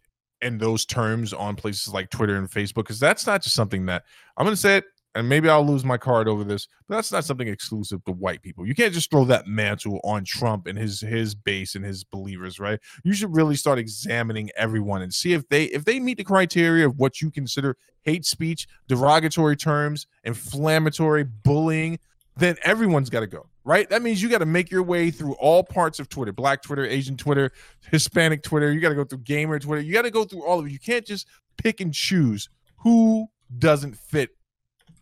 and 0.43 0.61
those 0.61 0.85
terms 0.87 1.33
on 1.33 1.57
places 1.57 1.93
like 1.93 2.11
Twitter 2.11 2.37
and 2.37 2.49
Facebook, 2.51 2.77
because 2.77 3.01
that's 3.01 3.27
not 3.27 3.43
just 3.43 3.55
something 3.57 3.87
that 3.87 4.05
I'm 4.37 4.45
going 4.45 4.55
to 4.55 4.61
say 4.61 4.77
it, 4.77 4.85
and 5.15 5.29
maybe 5.29 5.49
I'll 5.49 5.67
lose 5.67 5.85
my 5.85 5.99
card 5.99 6.29
over 6.29 6.45
this, 6.45 6.69
but 6.87 6.97
that's 6.97 7.11
not 7.11 7.25
something 7.25 7.49
exclusive 7.49 8.05
to 8.05 8.13
white 8.13 8.43
people. 8.43 8.67
You 8.67 8.75
can't 8.75 8.95
just 8.95 9.11
throw 9.11 9.25
that 9.25 9.47
mantle 9.47 10.01
on 10.05 10.25
Trump 10.25 10.67
and 10.67 10.79
his 10.79 11.01
his 11.01 11.35
base 11.35 11.75
and 11.75 11.85
his 11.85 12.05
believers, 12.05 12.61
right? 12.61 12.79
You 13.03 13.13
should 13.13 13.35
really 13.35 13.57
start 13.57 13.79
examining 13.79 14.51
everyone 14.57 15.03
and 15.03 15.13
see 15.13 15.33
if 15.33 15.49
they 15.49 15.65
if 15.65 15.85
they 15.85 15.99
meet 15.99 16.19
the 16.19 16.25
criteria 16.25 16.87
of 16.87 16.99
what 16.99 17.21
you 17.21 17.31
consider 17.31 17.77
hate 18.03 18.25
speech, 18.25 18.67
derogatory 18.89 19.57
terms, 19.57 20.07
inflammatory 20.25 21.25
bullying, 21.25 21.99
then 22.37 22.57
everyone's 22.63 23.11
got 23.11 23.21
to 23.21 23.27
go, 23.27 23.47
right? 23.65 23.91
That 23.91 24.03
means 24.03 24.23
you 24.23 24.29
got 24.29 24.39
to 24.39 24.47
make 24.47 24.71
your 24.71 24.83
way 24.83 25.11
through 25.11 25.35
all 25.35 25.63
parts 25.63 25.99
of 25.99 26.09
Twitter 26.09 26.33
Black 26.33 26.63
Twitter, 26.63 26.85
Asian 26.85 27.17
Twitter, 27.17 27.51
Hispanic 27.91 28.43
Twitter. 28.43 28.73
You 28.73 28.81
got 28.81 28.91
to 28.91 28.95
go 28.95 29.05
through 29.05 29.19
gamer 29.19 29.59
Twitter. 29.59 29.83
You 29.83 29.93
got 29.93 30.03
to 30.03 30.11
go 30.11 30.25
through 30.25 30.45
all 30.45 30.61
of 30.61 30.67
it. 30.67 30.73
You 30.73 30.79
can't 30.79 31.05
just 31.05 31.27
pick 31.57 31.81
and 31.81 31.93
choose 31.93 32.49
who 32.77 33.27
doesn't 33.59 33.97
fit 33.97 34.31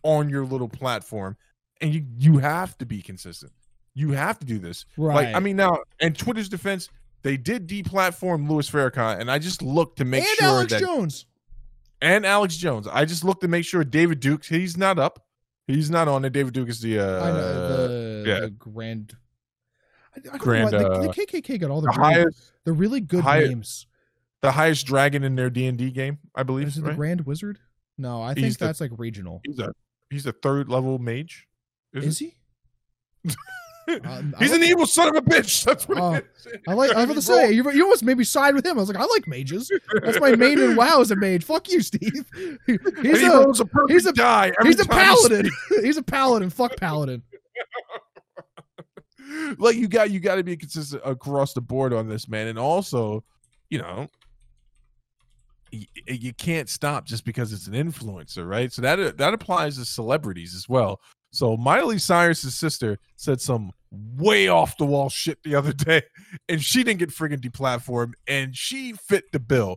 on 0.09 0.28
your 0.30 0.44
little 0.47 0.68
platform. 0.68 1.36
And 1.80 1.94
you, 1.94 2.05
you 2.16 2.39
have 2.39 2.76
to 2.78 2.86
be 2.86 3.02
consistent. 3.02 3.52
You 3.94 4.10
have 4.12 4.39
to 4.40 4.47
do 4.47 4.59
this. 4.59 4.85
Right. 4.97 5.26
Like, 5.26 5.35
I 5.36 5.40
mean, 5.40 5.56
now, 5.56 5.78
in 6.01 6.12
Twitter's 6.14 6.48
defense, 6.48 6.89
they 7.22 7.36
did 7.36 7.68
deplatform 7.68 8.48
Louis 8.48 8.68
Farrakhan, 8.70 9.20
and 9.20 9.30
I 9.30 9.39
just 9.39 9.62
looked 9.62 9.98
to 9.98 10.05
make 10.05 10.22
and 10.24 10.36
sure 10.39 10.48
Alex 10.48 10.72
that 10.72 10.80
Jones. 10.80 11.26
and 12.01 12.24
Alex 12.26 12.56
Jones. 12.56 12.89
I 12.89 13.05
just 13.05 13.22
looked 13.24 13.43
to 13.43 13.48
make 13.48 13.64
sure 13.64 13.85
David 13.85 14.20
Dukes 14.20 14.48
he's 14.48 14.76
not 14.76 14.98
up. 14.98 15.24
He's 15.66 15.90
not 15.90 16.09
on 16.09 16.24
it. 16.24 16.30
David 16.32 16.55
Duke 16.55 16.68
is 16.68 16.80
the 16.80 16.98
uh 17.01 17.22
I 17.24 17.30
know 17.32 17.89
the, 17.89 18.24
yeah. 18.26 18.40
the 18.40 18.51
grand. 18.51 19.16
I, 20.16 20.35
I 20.35 20.39
Grand, 20.39 20.72
why- 20.72 20.78
the, 20.78 20.89
uh, 20.90 21.01
the 21.02 21.09
KKK 21.09 21.60
got 21.60 21.70
all 21.70 21.80
the, 21.80 21.90
the 21.93 21.98
really, 21.98 22.14
highest 22.14 22.52
the 22.64 22.72
really 22.72 23.01
good 23.01 23.22
highest- 23.24 23.48
names. 23.51 23.86
the 24.43 24.52
highest 24.52 24.86
dragon 24.86 25.22
in 25.24 25.35
their 25.36 25.51
D 25.51 25.66
and 25.66 25.76
D 25.76 25.90
game, 25.90 26.18
I 26.35 26.43
believe. 26.44 26.68
Is 26.68 26.78
it 26.78 26.82
right? 26.82 26.90
the 26.90 26.97
Grand 26.97 27.26
Wizard? 27.26 27.59
No, 27.98 28.22
I 28.22 28.35
think 28.35 28.47
He's 28.47 28.56
that's 28.56 28.80
like 28.80 28.93
regional. 28.97 29.40
he's 29.44 29.59
a 29.59 29.72
he's 30.10 30.26
a 30.26 30.32
third 30.32 30.68
level 30.68 30.98
mage. 30.98 31.47
Is 31.93 32.05
Is 32.05 32.18
he? 32.18 32.35
Um, 34.05 34.35
he's 34.39 34.51
like- 34.51 34.60
an 34.60 34.66
evil 34.66 34.86
son 34.86 35.09
of 35.09 35.16
a 35.16 35.22
bitch. 35.22 35.64
That's 35.66 35.89
what 35.89 35.98
is. 36.22 36.47
I 36.68 36.74
like. 36.74 36.90
I 36.93 36.97
was 36.97 37.05
about 37.05 37.14
to 37.14 37.22
say 37.22 37.52
you, 37.52 37.70
you 37.70 37.85
almost 37.85 38.05
made 38.05 38.18
me 38.18 38.24
side 38.24 38.55
with 38.55 38.66
him. 38.66 38.76
I 38.76 38.80
was 38.80 38.89
like, 38.89 38.98
I 38.98 39.05
like 39.06 39.26
mages. 39.26 39.70
That's 40.02 40.20
my 40.20 40.35
main 40.36 40.59
in 40.59 40.76
WoW 40.76 41.01
is 41.01 41.10
a 41.10 41.16
mage. 41.16 41.44
Fuck 41.44 41.70
you, 41.70 41.80
Steve. 41.80 42.26
He's 42.66 43.20
he 43.20 43.26
a 43.26 43.40
a 43.40 43.55
he's 43.89 44.06
a- 44.06 44.12
die. 44.12 44.52
he's 44.62 44.78
a 44.80 44.85
paladin. 44.85 45.51
he's 45.82 45.97
a 45.97 46.02
paladin. 46.02 46.51
Fuck 46.51 46.76
paladin. 46.76 47.22
like 49.59 49.76
you 49.76 49.89
got 49.89 50.10
you 50.10 50.20
got 50.20 50.36
to 50.36 50.43
be 50.44 50.56
consistent 50.56 51.02
across 51.05 51.52
the 51.52 51.60
board 51.60 51.93
on 51.93 52.09
this 52.09 52.28
man 52.28 52.47
and 52.47 52.59
also 52.59 53.22
you 53.68 53.78
know 53.78 54.09
y- 55.72 55.86
you 56.06 56.32
can't 56.34 56.68
stop 56.68 57.04
just 57.04 57.24
because 57.24 57.52
it's 57.52 57.66
an 57.66 57.74
influencer 57.74 58.48
right? 58.48 58.72
So 58.72 58.82
that 58.82 59.18
that 59.18 59.34
applies 59.34 59.76
to 59.76 59.84
celebrities 59.84 60.54
as 60.54 60.68
well. 60.68 61.00
So 61.30 61.56
miley 61.56 61.98
cyrus's 61.98 62.56
sister 62.56 62.98
said 63.16 63.40
some 63.40 63.72
way 63.90 64.48
off 64.48 64.76
the 64.76 64.86
wall 64.86 65.08
shit 65.08 65.42
the 65.42 65.54
other 65.54 65.72
day 65.74 66.02
and 66.48 66.62
she 66.62 66.82
didn't 66.84 67.00
get 67.00 67.10
friggin' 67.10 67.40
deplatformed 67.40 68.12
and 68.26 68.56
she 68.56 68.92
fit 68.92 69.24
the 69.32 69.40
bill. 69.40 69.76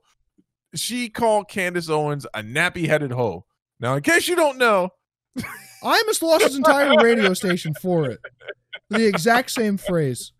She 0.76 1.09
called 1.09 1.49
candace 1.49 1.89
owens 1.89 2.26
a 2.34 2.41
nappy-headed 2.41 3.11
hoe. 3.11 3.45
Now 3.80 3.95
in 3.95 4.03
case 4.03 4.27
you 4.27 4.35
don't 4.35 4.57
know 4.57 4.89
I 5.84 5.97
almost 5.97 6.22
lost 6.22 6.43
his 6.43 6.55
entire 6.55 6.95
radio 7.01 7.34
station 7.34 7.73
for 7.81 8.09
it. 8.09 8.19
The 8.89 9.07
exact 9.07 9.51
same 9.51 9.77
phrase, 9.77 10.31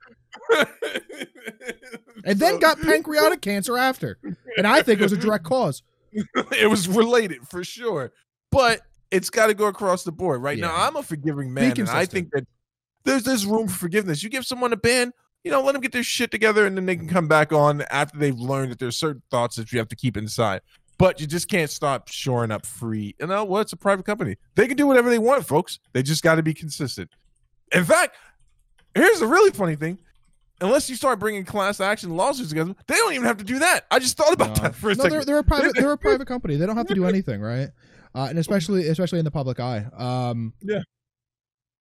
and 2.26 2.40
then 2.40 2.60
got 2.60 2.80
pancreatic 2.82 3.42
cancer 3.42 3.78
after. 3.78 4.18
And 4.58 4.68
I 4.68 4.82
think 4.82 5.00
it 5.00 5.04
was 5.04 5.14
a 5.14 5.18
direct 5.18 5.44
cause. 5.44 5.84
it 6.14 6.70
was 6.70 6.88
related 6.88 7.48
for 7.48 7.64
sure, 7.64 8.12
but 8.52 8.82
it's 9.12 9.30
got 9.30 9.48
to 9.48 9.54
go 9.54 9.68
across 9.68 10.04
the 10.04 10.12
board. 10.12 10.42
Right 10.42 10.58
now, 10.58 10.76
I'm 10.76 10.96
a 10.96 11.04
forgiving 11.04 11.54
man, 11.54 11.80
and 11.80 11.90
I 11.90 12.06
think 12.06 12.32
that 12.32 12.46
there's 13.04 13.24
there's 13.24 13.46
room 13.46 13.68
for 13.68 13.78
forgiveness. 13.78 14.24
You 14.24 14.30
give 14.30 14.46
someone 14.46 14.74
a 14.74 14.78
ban, 14.78 15.14
you 15.44 15.52
know, 15.52 15.62
let 15.62 15.74
them 15.74 15.82
get 15.82 15.92
their 15.92 16.04
shit 16.04 16.32
together, 16.32 16.66
and 16.66 16.76
then 16.76 16.86
they 16.86 16.96
can 16.96 17.08
come 17.08 17.28
back 17.28 17.52
on 17.54 17.82
after 17.90 18.18
they've 18.18 18.38
learned 18.38 18.72
that 18.72 18.80
there's 18.80 18.98
certain 18.98 19.22
thoughts 19.32 19.56
that 19.56 19.72
you 19.72 19.80
have 19.80 19.88
to 19.90 19.96
keep 19.96 20.18
inside. 20.18 20.62
But 20.98 21.20
you 21.20 21.26
just 21.26 21.50
can't 21.50 21.70
stop 21.70 22.10
shoring 22.10 22.52
up 22.52 22.66
free. 22.66 23.16
You 23.20 23.28
know 23.28 23.44
what? 23.44 23.62
It's 23.62 23.74
a 23.74 23.78
private 23.78 24.06
company. 24.06 24.36
They 24.56 24.68
can 24.68 24.78
do 24.78 24.86
whatever 24.86 25.10
they 25.10 25.18
want, 25.18 25.46
folks. 25.48 25.80
They 25.94 26.04
just 26.04 26.22
got 26.22 26.36
to 26.36 26.44
be 26.44 26.54
consistent. 26.54 27.10
In 27.72 27.86
fact, 27.86 28.18
here's 28.94 29.20
the 29.20 29.26
really 29.26 29.52
funny 29.52 29.76
thing. 29.76 29.98
Unless 30.62 30.90
you 30.90 30.96
start 30.96 31.20
bringing 31.20 31.44
class 31.44 31.80
action 31.82 32.16
lawsuits 32.16 32.52
against 32.52 32.68
them, 32.68 32.76
they 32.88 32.96
don't 32.96 33.14
even 33.14 33.26
have 33.26 33.38
to 33.38 33.44
do 33.44 33.60
that. 33.60 33.86
I 33.92 34.00
just 34.00 34.16
thought 34.16 34.32
about 34.34 34.58
No. 34.58 34.64
that 34.64 34.76
for 34.76 34.92
a 34.92 34.96
No, 34.96 35.04
second. 35.04 35.12
they're, 35.12 35.26
they're 35.26 35.38
a 35.40 35.44
private. 35.44 35.74
They're 35.76 35.92
a 35.92 35.98
private 35.98 36.28
company. 36.28 36.56
They 36.56 36.66
don't 36.66 36.78
have 36.78 36.88
to 36.88 36.96
do 36.96 37.06
anything, 37.06 37.42
right? 37.42 37.70
Uh, 38.14 38.28
and 38.30 38.38
especially, 38.40 38.88
especially 38.88 39.20
in 39.20 39.26
the 39.26 39.32
public 39.32 39.60
eye. 39.60 39.86
Um, 39.98 40.54
Yeah. 40.62 40.82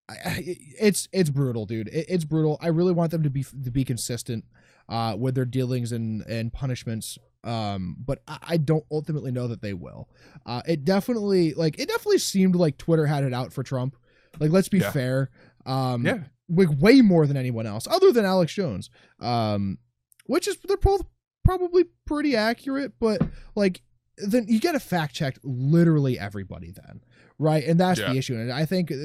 I, 0.09 0.15
I, 0.25 0.57
it's 0.81 1.09
it's 1.13 1.31
brutal, 1.31 1.67
dude. 1.67 1.89
It, 1.89 2.07
it's 2.09 2.25
brutal. 2.25 2.59
I 2.61 2.69
really 2.69 2.93
want 2.93 3.11
them 3.13 3.23
to 3.23 3.31
be 3.31 3.45
to 3.45 3.71
be 3.71 3.85
consistent 3.85 4.45
uh, 4.89 5.15
with 5.19 5.35
their 5.37 5.45
dealings 5.45 5.93
and 5.93 6.23
and 6.23 6.53
punishments. 6.53 7.17
Um, 7.45 7.97
but 8.05 8.21
I, 8.27 8.39
I 8.43 8.57
don't 8.57 8.85
ultimately 8.91 9.31
know 9.31 9.47
that 9.49 9.63
they 9.63 9.73
will. 9.73 10.09
Uh, 10.45 10.63
it 10.67 10.85
definitely 10.85 11.55
like 11.55 11.79
it 11.79 11.87
definitely 11.89 12.19
seemed 12.19 12.57
like 12.57 12.77
Twitter 12.77 13.07
had 13.07 13.23
it 13.25 13.33
out 13.33 13.53
for 13.53 13.63
Trump. 13.63 13.95
Like, 14.41 14.51
let's 14.51 14.69
be 14.69 14.79
Yeah. 14.79 14.91
fair. 14.91 15.31
Um, 15.67 16.05
yeah. 16.05 16.19
Way 16.51 17.01
more 17.01 17.27
than 17.27 17.37
anyone 17.37 17.67
else, 17.67 17.87
other 17.91 18.13
than 18.13 18.25
Alex 18.25 18.53
Jones. 18.53 18.91
Um, 19.21 19.79
which 20.27 20.47
is 20.47 20.59
they're 20.67 20.77
both 20.77 21.03
probably 21.45 21.85
pretty 22.07 22.37
accurate, 22.37 22.93
but 23.01 23.21
like 23.57 23.83
then 24.19 24.45
you 24.49 24.61
get 24.61 24.73
to 24.73 24.81
fact 24.81 25.15
check 25.15 25.39
literally 25.43 26.19
everybody 26.19 26.71
then, 26.73 27.01
right? 27.39 27.65
And 27.65 27.81
that's 27.81 27.99
Yeah. 27.99 28.13
the 28.13 28.19
issue. 28.19 28.35
And 28.37 28.53
I 28.53 28.65
think 28.67 28.93
uh, 28.93 28.97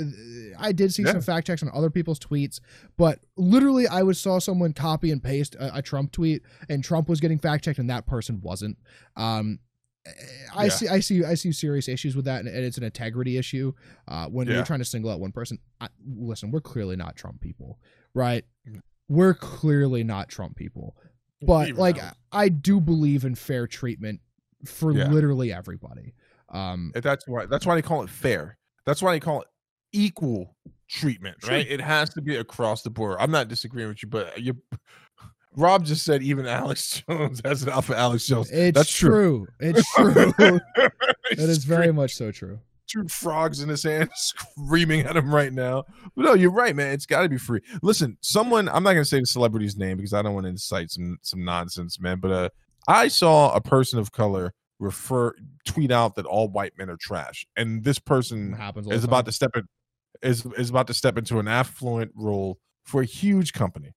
I 0.59 0.71
did 0.73 0.93
see 0.93 1.03
Yeah. 1.03 1.13
some 1.13 1.21
fact 1.21 1.47
checks 1.47 1.63
on 1.63 1.69
other 1.73 1.89
people's 1.89 2.19
tweets, 2.19 2.59
but 2.97 3.19
literally 3.37 3.87
I 3.87 4.03
was 4.03 4.19
saw 4.19 4.39
someone 4.39 4.73
copy 4.73 5.11
and 5.11 5.23
paste 5.23 5.55
a, 5.55 5.77
a 5.77 5.81
Trump 5.81 6.11
tweet, 6.11 6.43
and 6.69 6.83
Trump 6.83 7.07
was 7.07 7.19
getting 7.21 7.39
fact 7.39 7.63
checked, 7.63 7.79
and 7.79 7.89
that 7.89 8.05
person 8.05 8.41
wasn't. 8.41 8.77
Um, 9.15 9.59
I 10.55 10.65
Yeah. 10.65 10.69
see, 10.69 10.87
I 10.87 10.99
see, 10.99 11.23
I 11.25 11.33
see 11.33 11.51
serious 11.51 11.87
issues 11.87 12.15
with 12.15 12.25
that, 12.25 12.39
and 12.41 12.47
it's 12.47 12.77
an 12.77 12.83
integrity 12.83 13.37
issue. 13.37 13.73
Uh, 14.07 14.27
when 14.27 14.47
Yeah. 14.47 14.55
you're 14.55 14.63
trying 14.65 14.79
to 14.79 14.85
single 14.85 15.09
out 15.11 15.19
one 15.19 15.31
person, 15.31 15.59
I, 15.81 15.89
listen, 16.05 16.51
we're 16.51 16.61
clearly 16.61 16.95
not 16.95 17.15
Trump 17.15 17.41
people, 17.41 17.79
right? 18.13 18.45
We're 19.07 19.33
clearly 19.33 20.03
not 20.03 20.29
Trump 20.29 20.55
people, 20.55 20.95
but 21.41 21.69
Even 21.69 21.79
like 21.81 21.97
though- 21.97 22.11
I 22.31 22.49
do 22.49 22.79
believe 22.79 23.25
in 23.25 23.35
fair 23.35 23.67
treatment 23.67 24.21
for 24.65 24.91
Yeah. 24.91 25.09
literally 25.09 25.51
everybody. 25.51 26.13
Um, 26.49 26.91
And 26.95 27.03
that's 27.03 27.27
why 27.27 27.45
that's 27.47 27.65
why 27.65 27.75
they 27.75 27.81
call 27.81 28.03
it 28.03 28.09
fair. 28.09 28.57
That's 28.85 29.01
why 29.01 29.13
they 29.13 29.19
call 29.19 29.41
it 29.41 29.47
equal 29.91 30.55
treatment, 30.87 31.37
right? 31.47 31.67
It 31.67 31.81
has 31.81 32.11
to 32.11 32.21
be 32.21 32.35
across 32.35 32.83
the 32.83 32.89
board. 32.91 33.17
I'm 33.19 33.31
not 33.31 33.47
disagreeing 33.47 33.89
with 33.89 34.03
you, 34.03 34.09
but 34.09 34.39
you 34.41 34.61
Rob 35.57 35.85
just 35.85 36.03
said 36.05 36.23
even 36.23 36.45
Alex 36.45 37.03
Jones 37.09 37.41
has 37.45 37.63
an 37.63 37.69
alpha 37.69 37.97
Alex 37.97 38.25
Jones. 38.27 38.49
it's 38.51 38.75
That's 38.77 38.91
true. 38.91 39.47
true. 39.59 39.69
It's 39.69 39.93
true. 39.95 40.33
it 40.37 40.61
It's 41.31 41.63
very 41.63 41.91
much 41.93 42.15
so 42.15 42.31
true. 42.31 42.59
two 42.87 43.07
frogs 43.07 43.61
in 43.61 43.69
his 43.69 43.83
hand 43.83 44.09
screaming 44.15 45.01
at 45.01 45.15
him 45.17 45.33
right 45.33 45.51
now. 45.53 45.83
But 46.15 46.25
no, 46.25 46.33
you're 46.33 46.51
right, 46.51 46.75
man. 46.75 46.91
It's 46.93 47.05
got 47.05 47.21
to 47.23 47.29
be 47.29 47.37
free. 47.37 47.61
Listen, 47.81 48.17
someone 48.21 48.67
I'm 48.69 48.83
not 48.83 48.93
going 48.93 49.03
to 49.03 49.09
say 49.09 49.19
the 49.19 49.25
celebrity's 49.25 49.75
name 49.77 49.97
because 49.97 50.13
I 50.13 50.21
don't 50.21 50.33
want 50.33 50.45
to 50.45 50.49
incite 50.49 50.91
some 50.91 51.17
some 51.21 51.43
nonsense, 51.43 51.99
man. 51.99 52.19
But 52.19 52.31
uh, 52.31 52.49
I 52.87 53.07
saw 53.07 53.53
a 53.53 53.61
person 53.61 53.99
of 53.99 54.11
color 54.11 54.53
refer 54.79 55.33
tweet 55.65 55.89
out 55.91 56.15
that 56.15 56.25
all 56.25 56.49
white 56.49 56.73
men 56.77 56.89
are 56.89 56.97
trash, 56.97 57.45
and 57.55 57.83
this 57.83 57.97
person 57.97 58.53
happens. 58.53 58.87
Is 58.91 59.03
about 59.03 59.17
time. 59.19 59.25
to 59.25 59.31
step 59.31 59.51
in 59.55 59.63
is 60.21 60.45
is 60.57 60.69
about 60.69 60.87
to 60.87 60.93
step 60.93 61.17
into 61.17 61.39
an 61.39 61.47
affluent 61.47 62.11
role 62.15 62.59
for 62.83 63.01
a 63.01 63.05
huge 63.05 63.53
company. 63.53 63.93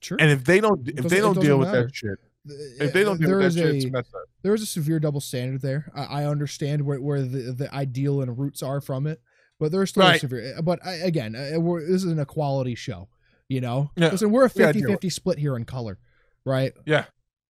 Sure. 0.00 0.16
And 0.20 0.30
if 0.30 0.44
they 0.44 0.60
don't 0.60 0.88
if 0.88 1.04
they 1.08 1.20
don't 1.20 1.40
deal 1.40 1.58
with 1.58 1.68
matter. 1.68 1.84
that 1.84 1.94
shit, 1.94 2.18
Uh, 2.48 2.84
if 2.84 2.92
they 2.92 3.02
don't 3.04 3.18
deal 3.18 3.28
there 3.28 3.38
with 3.38 3.54
that 3.54 3.60
shit, 3.60 3.74
it's 3.76 3.84
a 3.84 3.90
messed 3.90 4.14
up. 4.14 4.22
there 4.42 4.54
is 4.54 4.62
a 4.62 4.66
severe 4.66 4.98
double 5.00 5.20
standard 5.20 5.60
there. 5.60 5.90
I, 5.94 6.22
I 6.22 6.24
understand 6.26 6.82
where, 6.86 7.00
where 7.00 7.22
the, 7.22 7.52
the 7.52 7.74
ideal 7.74 8.20
and 8.22 8.38
roots 8.38 8.62
are 8.62 8.80
from 8.80 9.06
it, 9.06 9.20
but 9.58 9.72
there's 9.72 9.90
still 9.90 10.02
a 10.04 10.10
Right. 10.10 10.20
severe. 10.20 10.54
But 10.62 10.84
I, 10.86 10.92
again, 10.94 11.34
uh, 11.36 11.58
we're, 11.60 11.80
this 11.82 12.04
is 12.04 12.12
an 12.12 12.18
equality 12.18 12.74
show. 12.74 13.08
You 13.48 13.60
know, 13.60 13.90
Yeah. 13.96 14.10
listen, 14.10 14.30
we're 14.30 14.44
a 14.46 14.50
Yeah, 14.54 14.64
I 14.68 14.72
50 14.72 14.80
do. 14.82 14.86
50 14.88 15.10
split 15.10 15.38
here 15.38 15.56
in 15.56 15.64
color, 15.64 15.98
right? 16.44 16.72
Yeah. 16.86 17.06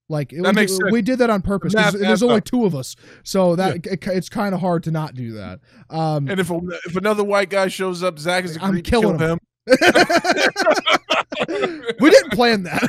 Like 0.08 0.32
it- 0.32 0.40
we, 0.40 0.52
makes 0.52 0.72
did, 0.72 0.78
sense. 0.78 0.92
we 0.92 1.02
did 1.02 1.18
that 1.18 1.28
on 1.28 1.42
purpose. 1.42 1.74
Math 1.74 1.92
there's 1.92 2.22
only 2.22 2.36
up. 2.36 2.44
two 2.44 2.64
of 2.64 2.74
us, 2.74 2.96
so 3.24 3.56
that 3.56 3.84
it- 3.86 4.06
it's 4.06 4.28
kind 4.30 4.54
of 4.54 4.60
hard 4.62 4.84
to 4.84 4.90
not 4.90 5.14
do 5.14 5.32
that. 5.32 5.60
Um, 5.90 6.28
And 6.28 6.40
if 6.40 6.50
a, 6.50 6.58
if 6.86 6.96
another 6.96 7.24
white 7.24 7.50
guy 7.50 7.68
shows 7.68 8.02
up, 8.02 8.18
Zach 8.18 8.44
is 8.44 8.56
I'm 8.60 8.74
to 8.74 8.80
kill 8.80 9.02
killing 9.02 9.18
him. 9.18 9.38
we 12.00 12.10
didn't 12.10 12.32
plan 12.32 12.62
that. 12.64 12.82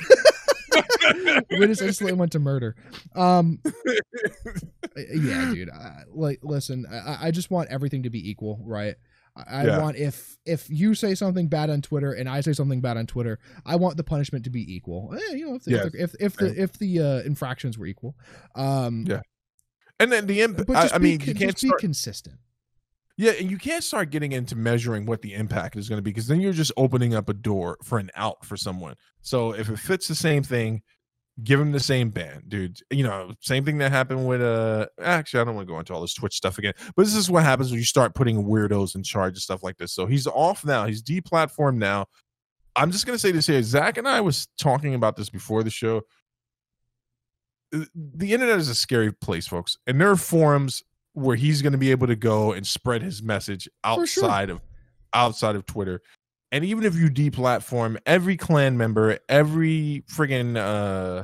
we 1.51 1.67
just 1.67 1.81
instantly 1.81 2.13
went 2.13 2.31
to 2.33 2.39
murder. 2.39 2.75
Um, 3.15 3.59
yeah, 4.97 5.51
dude. 5.53 5.69
I, 5.69 6.03
like, 6.13 6.39
listen, 6.43 6.85
I, 6.91 7.27
I 7.27 7.31
just 7.31 7.51
want 7.51 7.69
everything 7.69 8.03
to 8.03 8.09
be 8.09 8.29
equal, 8.29 8.59
right? 8.65 8.95
I, 9.35 9.61
I 9.61 9.65
Yeah. 9.65 9.79
want 9.81 9.97
if 9.97 10.37
if 10.45 10.69
you 10.69 10.95
say 10.95 11.15
something 11.15 11.47
bad 11.47 11.69
on 11.69 11.81
Twitter 11.81 12.11
and 12.13 12.27
I 12.29 12.41
say 12.41 12.53
something 12.53 12.81
bad 12.81 12.97
on 12.97 13.07
Twitter, 13.07 13.39
I 13.65 13.75
want 13.75 13.97
the 13.97 14.03
punishment 14.03 14.43
to 14.45 14.49
be 14.49 14.61
equal. 14.75 15.13
Eh, 15.15 15.35
you 15.35 15.45
know, 15.47 15.55
if 15.55 15.63
the, 15.63 15.71
Yes. 15.71 15.85
if, 15.93 16.11
the, 16.13 16.25
if, 16.25 16.35
the 16.37 16.61
if 16.63 16.73
the 16.79 16.99
uh, 16.99 17.19
infractions 17.21 17.77
were 17.77 17.85
equal. 17.85 18.15
Um, 18.55 19.05
Yeah. 19.07 19.21
And 20.01 20.11
then 20.13 20.27
the 20.27 20.41
impact. 20.41 20.67
but 20.67 20.77
I, 20.77 20.81
just 20.83 20.95
I 20.95 20.97
be, 20.97 21.03
mean, 21.09 21.19
con- 21.19 21.27
you 21.27 21.35
can't 21.35 21.51
just 21.51 21.61
be 21.63 21.67
start. 21.67 21.81
consistent. 21.81 22.37
Yeah, 23.19 23.31
and 23.31 23.51
you 23.51 23.57
can't 23.57 23.83
start 23.83 24.11
getting 24.11 24.31
into 24.31 24.55
measuring 24.55 25.05
what 25.05 25.21
the 25.21 25.33
impact 25.33 25.75
is 25.75 25.89
going 25.89 25.97
to 25.97 26.01
be 26.01 26.11
because 26.11 26.27
then 26.27 26.39
you're 26.39 26.53
just 26.53 26.71
opening 26.77 27.13
up 27.13 27.27
a 27.27 27.33
door 27.33 27.77
for 27.83 27.99
an 27.99 28.09
out 28.15 28.45
for 28.45 28.55
someone. 28.55 28.95
So 29.23 29.51
if 29.51 29.67
it 29.67 29.77
fits 29.77 30.07
the 30.07 30.15
same 30.15 30.41
thing, 30.41 30.83
give 31.43 31.59
him 31.59 31.73
the 31.73 31.81
same 31.81 32.11
ban, 32.11 32.43
dude. 32.47 32.79
You 32.89 33.03
know, 33.03 33.33
same 33.41 33.65
thing 33.65 33.77
that 33.79 33.91
happened 33.91 34.25
with 34.25 34.41
uh 34.41 34.87
actually 35.01 35.41
I 35.41 35.43
don't 35.43 35.55
want 35.55 35.67
to 35.67 35.73
go 35.73 35.79
into 35.79 35.93
all 35.93 35.99
this 35.99 36.13
Twitch 36.13 36.33
stuff 36.33 36.59
again, 36.59 36.71
but 36.95 37.03
this 37.03 37.13
is 37.13 37.29
what 37.29 37.43
happens 37.43 37.71
when 37.71 37.79
you 37.79 37.85
start 37.85 38.15
putting 38.15 38.45
weirdos 38.45 38.95
in 38.95 39.03
charge 39.03 39.35
of 39.35 39.43
stuff 39.43 39.63
like 39.63 39.75
this. 39.75 39.91
So 39.91 40.05
he's 40.05 40.25
off 40.25 40.63
now, 40.63 40.85
he's 40.85 41.03
deplatformed 41.03 41.75
now. 41.75 42.05
I'm 42.77 42.89
just 42.89 43.05
gonna 43.05 43.19
say 43.19 43.33
this 43.33 43.47
here. 43.47 43.61
Zach 43.63 43.97
and 43.97 44.07
I 44.07 44.21
was 44.21 44.47
talking 44.57 44.95
about 44.95 45.17
this 45.17 45.29
before 45.29 45.63
the 45.63 45.69
show. 45.69 46.03
The 47.73 48.33
internet 48.33 48.59
is 48.59 48.69
a 48.69 48.75
scary 48.75 49.11
place, 49.11 49.45
folks, 49.45 49.75
and 49.85 49.99
there 49.99 50.09
are 50.09 50.15
forums 50.15 50.83
where 51.13 51.35
he's 51.35 51.61
going 51.61 51.73
to 51.73 51.77
be 51.77 51.91
able 51.91 52.07
to 52.07 52.15
go 52.15 52.53
and 52.53 52.65
spread 52.65 53.01
his 53.01 53.21
message 53.21 53.67
outside 53.83 54.49
sure. 54.49 54.55
of 54.55 54.61
outside 55.13 55.55
of 55.55 55.65
Twitter. 55.65 56.01
And 56.51 56.65
even 56.65 56.83
if 56.83 56.95
you 56.95 57.09
deplatform 57.09 57.97
every 58.05 58.37
Klan 58.37 58.77
member, 58.77 59.19
every 59.27 60.03
friggin' 60.11 60.57
uh 60.57 61.23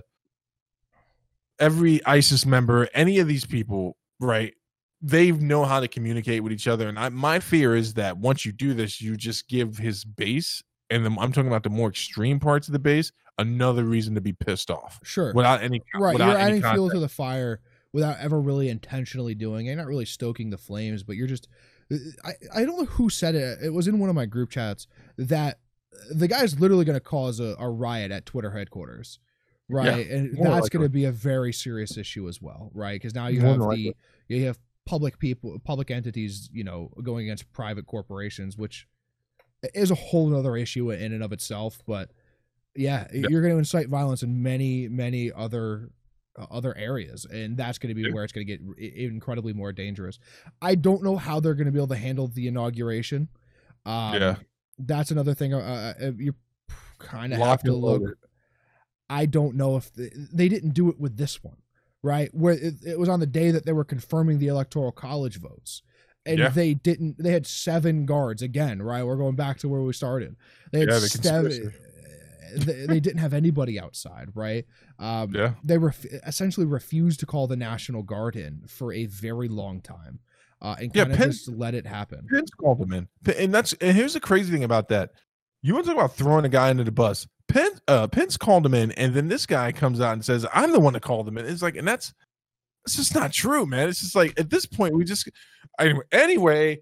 every 1.59 2.05
ISIS 2.05 2.45
member, 2.45 2.87
any 2.93 3.19
of 3.19 3.27
these 3.27 3.45
people, 3.45 3.97
right? 4.19 4.53
They 5.01 5.31
know 5.31 5.65
how 5.65 5.79
to 5.79 5.87
communicate 5.87 6.43
with 6.43 6.51
each 6.51 6.67
other. 6.67 6.89
And 6.89 6.97
I, 6.97 7.09
my 7.09 7.39
fear 7.39 7.75
is 7.75 7.93
that 7.93 8.17
once 8.17 8.45
you 8.45 8.51
do 8.51 8.73
this, 8.73 9.01
you 9.01 9.15
just 9.15 9.47
give 9.47 9.77
his 9.77 10.03
base, 10.03 10.63
and 10.89 11.05
the, 11.05 11.09
I'm 11.19 11.31
talking 11.31 11.47
about 11.47 11.63
the 11.63 11.69
more 11.69 11.89
extreme 11.89 12.39
parts 12.39 12.67
of 12.67 12.73
the 12.73 12.79
base, 12.79 13.11
another 13.37 13.83
reason 13.83 14.15
to 14.15 14.21
be 14.21 14.33
pissed 14.33 14.71
off. 14.71 14.99
Sure. 15.03 15.31
Without 15.33 15.61
any 15.61 15.81
right, 15.95 16.13
without 16.13 16.29
you're 16.29 16.37
any 16.37 16.59
adding 16.59 16.73
fuel 16.73 16.89
to 16.89 16.99
the 16.99 17.09
fire 17.09 17.61
without 17.95 18.19
ever 18.19 18.41
really 18.41 18.67
intentionally 18.67 19.33
doing 19.33 19.67
it. 19.67 19.75
Not 19.77 19.87
really 19.87 20.03
stoking 20.03 20.49
the 20.49 20.57
flames, 20.57 21.01
but 21.01 21.15
you're 21.15 21.27
just 21.27 21.47
I, 22.25 22.33
I 22.53 22.65
don't 22.65 22.77
know 22.77 22.85
who 22.85 23.09
said 23.09 23.35
it. 23.35 23.59
It 23.63 23.73
was 23.73 23.87
in 23.87 23.99
one 23.99 24.09
of 24.09 24.15
my 24.15 24.25
group 24.25 24.49
chats 24.49 24.85
that 25.17 25.59
the 26.11 26.27
guy's 26.27 26.59
literally 26.59 26.83
going 26.83 26.97
to 26.97 27.03
cause 27.03 27.39
a, 27.39 27.55
a, 27.57 27.69
riot 27.69 28.11
at 28.11 28.25
Twitter 28.25 28.51
headquarters, 28.51 29.19
right? 29.69 30.05
Yeah, 30.07 30.15
and 30.15 30.37
that's 30.45 30.67
going 30.67 30.83
to 30.83 30.89
be 30.89 31.05
a 31.05 31.11
very 31.11 31.53
serious 31.53 31.95
issue 31.95 32.27
as 32.27 32.41
well, 32.41 32.69
right? 32.73 32.95
Because 32.95 33.15
now 33.15 33.27
you 33.27 33.39
more 33.39 33.71
have 33.71 33.79
the 33.79 33.95
you 34.27 34.45
have 34.45 34.59
public 34.85 35.17
people, 35.17 35.57
public 35.63 35.89
entities, 35.89 36.49
you 36.51 36.65
know, 36.65 36.91
going 37.01 37.23
against 37.23 37.49
private 37.53 37.85
corporations, 37.85 38.57
which 38.57 38.87
is 39.73 39.89
a 39.89 39.95
whole 39.95 40.35
other 40.35 40.57
issue 40.57 40.91
in 40.91 41.13
and 41.13 41.23
of 41.23 41.31
itself. 41.31 41.81
But 41.87 42.11
yeah, 42.75 43.07
yeah. 43.13 43.27
you're 43.29 43.41
going 43.41 43.53
to 43.53 43.59
incite 43.59 43.87
violence 43.87 44.21
in 44.21 44.43
many, 44.43 44.89
many 44.89 45.31
other 45.31 45.91
other 46.51 46.75
areas 46.77 47.25
and 47.25 47.55
that's 47.55 47.77
going 47.77 47.89
to 47.89 47.95
be 47.95 48.01
yeah. 48.01 48.13
where 48.13 48.23
it's 48.23 48.33
going 48.33 48.45
to 48.45 48.57
get 48.57 48.61
incredibly 48.79 49.53
more 49.53 49.71
dangerous. 49.71 50.19
I 50.61 50.75
don't 50.75 51.03
know 51.03 51.15
how 51.15 51.39
they're 51.39 51.53
going 51.53 51.67
to 51.67 51.71
be 51.71 51.79
able 51.79 51.87
to 51.87 51.95
handle 51.95 52.27
the 52.27 52.47
inauguration. 52.47 53.29
Um, 53.85 54.13
yeah. 54.15 54.35
that's 54.79 55.11
another 55.11 55.35
thing 55.35 55.53
uh, 55.53 55.93
uh, 55.99 56.05
uh 56.07 56.11
you 56.17 56.33
kind 56.97 57.33
of 57.33 57.39
have 57.39 57.61
to 57.61 57.71
look 57.71 58.01
i 59.11 59.27
don't 59.27 59.53
know 59.55 59.77
if 59.77 59.93
they, 59.93 60.09
they, 60.33 60.49
didn't 60.49 60.71
do 60.71 60.89
it 60.89 60.99
with 60.99 61.17
this 61.17 61.43
one 61.43 61.57
right? 62.05 62.29
Where 62.33 62.53
it, 62.53 62.75
it, 62.85 62.99
was 62.99 63.09
on 63.09 63.19
the 63.19 63.25
day 63.25 63.51
that 63.51 63.65
they 63.65 63.73
were 63.73 63.83
confirming 63.83 64.37
the 64.37 64.47
electoral 64.47 64.91
college 64.91 65.39
votes 65.39 65.81
and 66.25 66.37
yeah. 66.37 66.49
they 66.49 66.75
didn't 66.75 67.21
they 67.21 67.31
had 67.31 67.47
seven 67.47 68.05
guards 68.05 68.41
again 68.41 68.81
right? 68.81 69.03
We're 69.03 69.17
going 69.17 69.35
back 69.35 69.57
to 69.59 69.69
where 69.69 69.81
we 69.81 69.91
started. 69.91 70.35
They 70.71 70.81
had 70.81 70.89
yeah, 70.89 70.99
seven 70.99 71.73
they, 72.55 72.85
they, 72.85 72.99
didn't 72.99 73.19
have 73.19 73.33
anybody 73.33 73.79
outside, 73.79 74.29
right? 74.33 74.65
Um, 74.99 75.33
yeah. 75.33 75.53
They 75.63 75.77
ref- 75.77 76.05
essentially 76.25 76.65
refused 76.65 77.19
to 77.21 77.25
call 77.25 77.47
the 77.47 77.55
National 77.55 78.03
Guard 78.03 78.35
in 78.35 78.63
for 78.67 78.93
a 78.93 79.05
very 79.05 79.47
long 79.47 79.81
time, 79.81 80.19
uh, 80.61 80.75
and 80.79 80.93
kind 80.93 81.11
of 81.11 81.19
yeah, 81.19 81.25
just 81.25 81.49
let 81.49 81.75
it 81.75 81.85
happen. 81.85 82.27
Pence 82.31 82.49
called 82.51 82.79
them 82.79 82.93
in, 82.93 83.07
and 83.37 83.53
that's 83.53 83.73
and 83.73 83.95
here's 83.95 84.13
the 84.13 84.19
crazy 84.19 84.51
thing 84.51 84.63
about 84.63 84.89
that. 84.89 85.11
You 85.61 85.73
want 85.73 85.85
to 85.85 85.93
talk 85.93 85.99
about 85.99 86.15
throwing 86.15 86.45
a 86.45 86.49
guy 86.49 86.69
into 86.69 86.83
the 86.83 86.91
bus? 86.91 87.27
Pence, 87.47 87.79
uh, 87.87 88.07
Pence 88.07 88.37
called 88.37 88.65
him 88.65 88.73
in, 88.73 88.91
and 88.93 89.13
then 89.13 89.27
this 89.27 89.45
guy 89.45 89.71
comes 89.71 90.01
out 90.01 90.13
and 90.13 90.23
says, 90.23 90.45
"I'm 90.53 90.71
the 90.71 90.79
one 90.79 90.93
that 90.93 91.01
called 91.01 91.27
him 91.27 91.37
in." 91.37 91.45
It's 91.45 91.61
like, 91.61 91.75
and 91.75 91.87
that's 91.87 92.13
it's 92.85 92.95
just 92.95 93.15
not 93.15 93.31
true, 93.31 93.65
man. 93.65 93.89
It's 93.89 94.01
just 94.01 94.15
like 94.15 94.39
at 94.39 94.49
this 94.49 94.65
point, 94.65 94.95
we 94.95 95.03
just 95.03 95.29
anyway. 95.79 96.03
anyway 96.11 96.81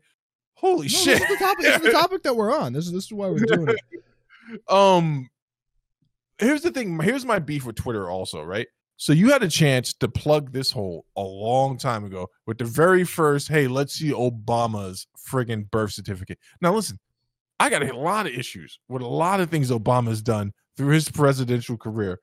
holy 0.64 0.88
no, 0.88 0.88
shit! 0.88 1.20
This 1.20 1.22
is, 1.22 1.28
the 1.28 1.46
topic, 1.46 1.66
this 1.66 1.76
is 1.76 1.82
the 1.82 1.92
topic 2.00 2.24
that 2.24 2.36
we're 2.36 2.58
on. 2.58 2.74
This 2.74 2.86
is 2.86 2.94
this 2.94 3.06
is 3.06 3.14
why 3.14 3.28
we're 3.28 3.40
doing 3.40 3.68
it. 3.70 4.62
um, 4.70 5.30
here's 6.44 6.62
the 6.62 6.72
thing. 6.72 7.00
Here's 7.00 7.26
my 7.26 7.40
beef 7.40 7.66
with 7.66 7.76
Twitter 7.76 8.10
also, 8.10 8.44
right? 8.44 8.68
So 8.98 9.12
you 9.12 9.32
had 9.32 9.44
a 9.44 9.50
chance 9.50 9.94
to 9.96 10.08
plug 10.08 10.52
this 10.52 10.72
hole 10.72 11.06
a 11.18 11.22
long 11.22 11.78
time 11.78 12.06
ago 12.06 12.30
with 12.46 12.58
the 12.60 12.66
very 12.66 13.04
first, 13.04 13.48
hey, 13.48 13.68
let's 13.68 13.96
see 13.96 14.12
Obama's 14.12 15.08
friggin' 15.30 15.70
birth 15.72 15.92
certificate. 15.92 16.38
Now 16.62 16.74
listen, 16.74 17.00
I 17.60 17.70
got 17.70 17.84
a 17.84 17.98
lot 17.98 18.28
of 18.28 18.34
issues 18.34 18.80
with 18.90 19.02
a 19.02 19.08
lot 19.08 19.40
of 19.40 19.50
things 19.50 19.72
Obama's 19.72 20.22
done 20.22 20.54
through 20.78 20.94
his 20.94 21.10
presidential 21.10 21.78
career. 21.78 22.20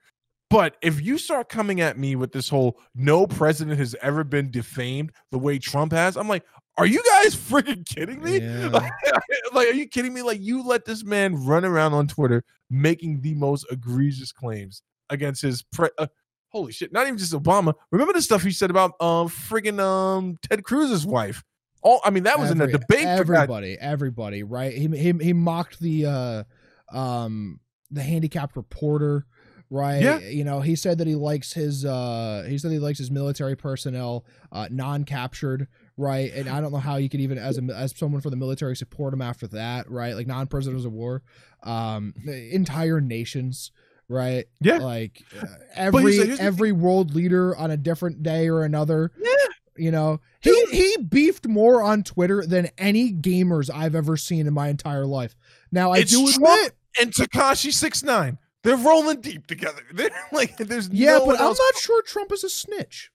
But 0.49 0.77
if 0.83 1.01
you 1.01 1.17
start 1.17 1.49
coming 1.49 1.81
at 1.81 1.97
me 1.97 2.17
with 2.17 2.33
this 2.33 2.49
whole 2.49 2.81
no 2.95 3.27
president 3.27 3.79
has 3.79 3.95
ever 4.03 4.25
been 4.25 4.51
defamed 4.51 5.13
the 5.31 5.39
way 5.39 5.59
Trump 5.59 5.93
has, 5.93 6.17
I'm 6.17 6.29
like, 6.29 6.45
are 6.77 6.87
you 6.87 7.03
guys 7.03 7.35
freaking 7.51 7.87
kidding 7.87 8.23
me? 8.23 8.41
Yeah. 8.41 8.69
Like, 8.69 8.93
like, 9.53 9.69
are 9.69 9.75
you 9.75 9.87
kidding 9.87 10.13
me? 10.13 10.23
Like, 10.23 10.41
you 10.41 10.63
let 10.63 10.85
this 10.85 11.05
man 11.05 11.45
run 11.45 11.65
around 11.65 11.93
on 11.95 12.07
Twitter 12.09 12.45
making 12.71 13.21
the 13.21 13.35
most 13.35 13.67
egregious 13.71 14.33
claims 14.33 14.83
against 15.09 15.43
his 15.43 15.63
pre. 15.63 15.89
Uh, 15.99 16.07
holy 16.49 16.73
shit! 16.73 16.93
Not 16.93 17.07
even 17.07 17.19
just 17.19 17.33
Obama. 17.33 17.75
Remember 17.91 18.13
the 18.13 18.23
stuff 18.23 18.43
he 18.43 18.53
said 18.53 18.71
about 18.71 18.93
um 19.01 19.29
friggin' 19.29 19.81
um 19.81 20.39
Ted 20.49 20.65
Cruz's 20.65 21.07
wife. 21.07 21.45
All 21.83 22.01
I 22.05 22.11
mean, 22.11 22.25
that 22.25 22.39
was 22.39 22.51
Every, 22.51 22.65
in 22.65 22.73
the 22.73 22.79
debate. 22.79 23.07
Everybody, 23.07 23.77
everybody, 23.79 24.43
right? 24.43 24.73
He 24.73 24.87
he 24.89 25.13
he 25.21 25.33
mocked 25.33 25.81
the 25.81 26.07
uh 26.07 26.45
um 26.93 27.61
the 27.91 28.03
handicapped 28.03 28.57
reporter 28.57 29.27
right 29.73 30.03
yeah. 30.03 30.19
you 30.19 30.43
know 30.43 30.61
he 30.61 30.75
said 30.75 30.99
that 30.99 31.07
he 31.07 31.15
likes 31.15 31.53
his 31.53 31.85
uh 31.85 32.45
he 32.49 32.59
said 32.59 32.73
he 32.73 32.79
likes 32.81 32.99
his 32.99 33.11
military 33.11 33.57
personnel 33.57 34.25
uh 34.51 34.67
non-captured 34.71 35.69
right? 36.01 36.33
And 36.33 36.49
I 36.49 36.61
don't 36.61 36.73
know 36.73 36.79
how 36.79 36.97
you 36.97 37.09
could 37.09 37.21
even, 37.21 37.39
as 37.39 37.59
a, 37.59 37.63
as 37.75 37.97
someone 37.97 38.21
for 38.21 38.31
the 38.31 38.37
military, 38.37 38.75
support 38.75 39.13
him 39.13 39.21
after 39.21 39.47
that, 39.49 39.89
right? 39.91 40.15
Like 40.15 40.27
non-prisoners 40.27 40.85
of 40.85 40.93
war, 40.93 41.23
um, 41.63 42.15
entire 42.27 43.01
nations, 43.01 43.71
right? 44.09 44.47
Yeah, 44.61 44.79
like 44.79 45.23
uh, 45.41 45.47
every 45.75 46.39
every 46.41 46.73
world 46.73 47.15
leader 47.15 47.55
on 47.57 47.71
a 47.71 47.77
different 47.77 48.23
day 48.23 48.49
or 48.49 48.65
another. 48.65 49.13
Yeah. 49.19 49.35
You 49.77 49.91
know, 49.91 50.21
he 50.41 50.67
he 50.67 50.97
beefed 50.99 51.47
more 51.47 51.83
on 51.83 52.03
Twitter 52.03 52.45
than 52.47 52.69
any 52.77 53.13
gamers 53.13 53.71
I've 53.73 53.95
ever 53.95 54.17
seen 54.17 54.47
in 54.47 54.53
my 54.53 54.69
entire 54.69 55.07
life. 55.07 55.37
Now 55.71 55.93
I 55.93 55.99
it's 55.99 56.11
do 56.11 56.29
admit, 56.29 56.75
and 57.01 57.13
Tekashi 57.13 57.73
six 57.73 58.03
nine, 58.03 58.39
they're 58.63 58.77
rolling 58.77 59.21
deep 59.21 59.47
together. 59.47 59.83
They're 59.93 60.11
like, 60.33 60.57
there's 60.59 60.91
yeah, 60.91 61.19
no 61.19 61.27
but 61.27 61.41
I'm 61.41 61.47
not 61.47 61.75
sure 61.77 62.03
Trump 62.03 62.33
is 62.33 62.45
a 62.45 62.51
snitch 62.51 63.11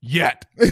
yet. 0.00 0.44
I, 0.60 0.70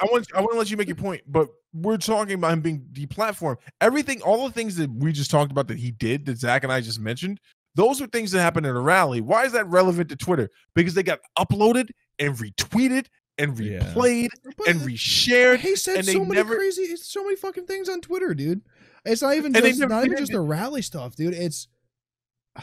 I, 0.00 0.04
want 0.10 0.28
I 0.34 0.40
want 0.40 0.52
to 0.52 0.58
let 0.58 0.70
you 0.70 0.76
make 0.76 0.88
your 0.88 0.96
point, 0.96 1.22
but 1.26 1.48
we're 1.72 1.96
talking 1.96 2.34
about 2.34 2.52
him 2.52 2.60
being 2.60 2.86
deplatformed. 2.92 3.56
Everything, 3.80 4.22
all 4.22 4.46
the 4.46 4.52
things 4.52 4.76
that 4.76 4.90
we 4.90 5.12
just 5.12 5.30
talked 5.30 5.52
about 5.52 5.68
that 5.68 5.78
he 5.78 5.90
did, 5.90 6.26
that 6.26 6.38
Zach 6.38 6.64
and 6.64 6.72
I 6.72 6.80
just 6.80 7.00
mentioned, 7.00 7.40
those 7.74 8.00
are 8.00 8.06
things 8.06 8.32
that 8.32 8.40
happened 8.40 8.66
in 8.66 8.74
a 8.74 8.80
rally. 8.80 9.20
Why 9.20 9.44
is 9.44 9.52
that 9.52 9.66
relevant 9.66 10.08
to 10.08 10.16
Twitter? 10.16 10.50
Because 10.74 10.94
they 10.94 11.02
got 11.02 11.20
uploaded 11.38 11.90
and 12.18 12.34
retweeted 12.36 13.06
and 13.38 13.56
replayed 13.56 14.28
yeah. 14.44 14.70
and 14.70 14.80
reshared. 14.80 15.58
He 15.58 15.76
said 15.76 15.96
and 15.98 16.06
so 16.06 16.20
many 16.20 16.36
never... 16.36 16.56
crazy, 16.56 16.96
so 16.96 17.22
many 17.22 17.36
fucking 17.36 17.66
things 17.66 17.88
on 17.88 18.00
Twitter, 18.00 18.34
dude. 18.34 18.62
It's 19.04 19.22
not 19.22 19.34
even 19.34 19.52
just, 19.52 19.78
not 19.80 20.04
even 20.04 20.18
just 20.18 20.32
the 20.32 20.40
rally 20.40 20.82
stuff, 20.82 21.14
dude. 21.16 21.34
It's 21.34 21.68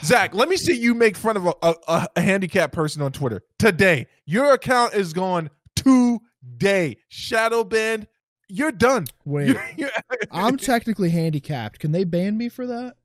Zach, 0.01 0.33
let 0.33 0.49
me 0.49 0.57
see 0.57 0.73
you 0.73 0.93
make 0.93 1.15
fun 1.15 1.37
of 1.37 1.45
a, 1.45 1.53
a, 1.61 2.07
a 2.15 2.21
handicapped 2.21 2.73
person 2.73 3.01
on 3.01 3.11
Twitter 3.11 3.43
today. 3.59 4.07
Your 4.25 4.53
account 4.53 4.93
is 4.93 5.13
gone 5.13 5.49
today. 5.75 6.97
Shadow 7.09 7.63
banned. 7.63 8.07
You're 8.47 8.71
done. 8.71 9.07
Wait, 9.25 9.49
you're, 9.49 9.69
you're, 9.77 9.89
I'm 10.31 10.57
technically 10.57 11.09
handicapped. 11.09 11.79
Can 11.79 11.91
they 11.91 12.03
ban 12.03 12.37
me 12.37 12.49
for 12.49 12.67
that? 12.67 12.95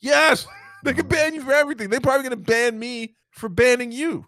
Yes, 0.00 0.46
they 0.84 0.92
can 0.92 1.06
oh. 1.06 1.08
ban 1.08 1.34
you 1.34 1.42
for 1.42 1.52
everything. 1.52 1.90
They're 1.90 2.00
probably 2.00 2.28
going 2.28 2.44
to 2.44 2.50
ban 2.50 2.78
me 2.78 3.16
for 3.30 3.48
banning 3.48 3.92
you. 3.92 4.26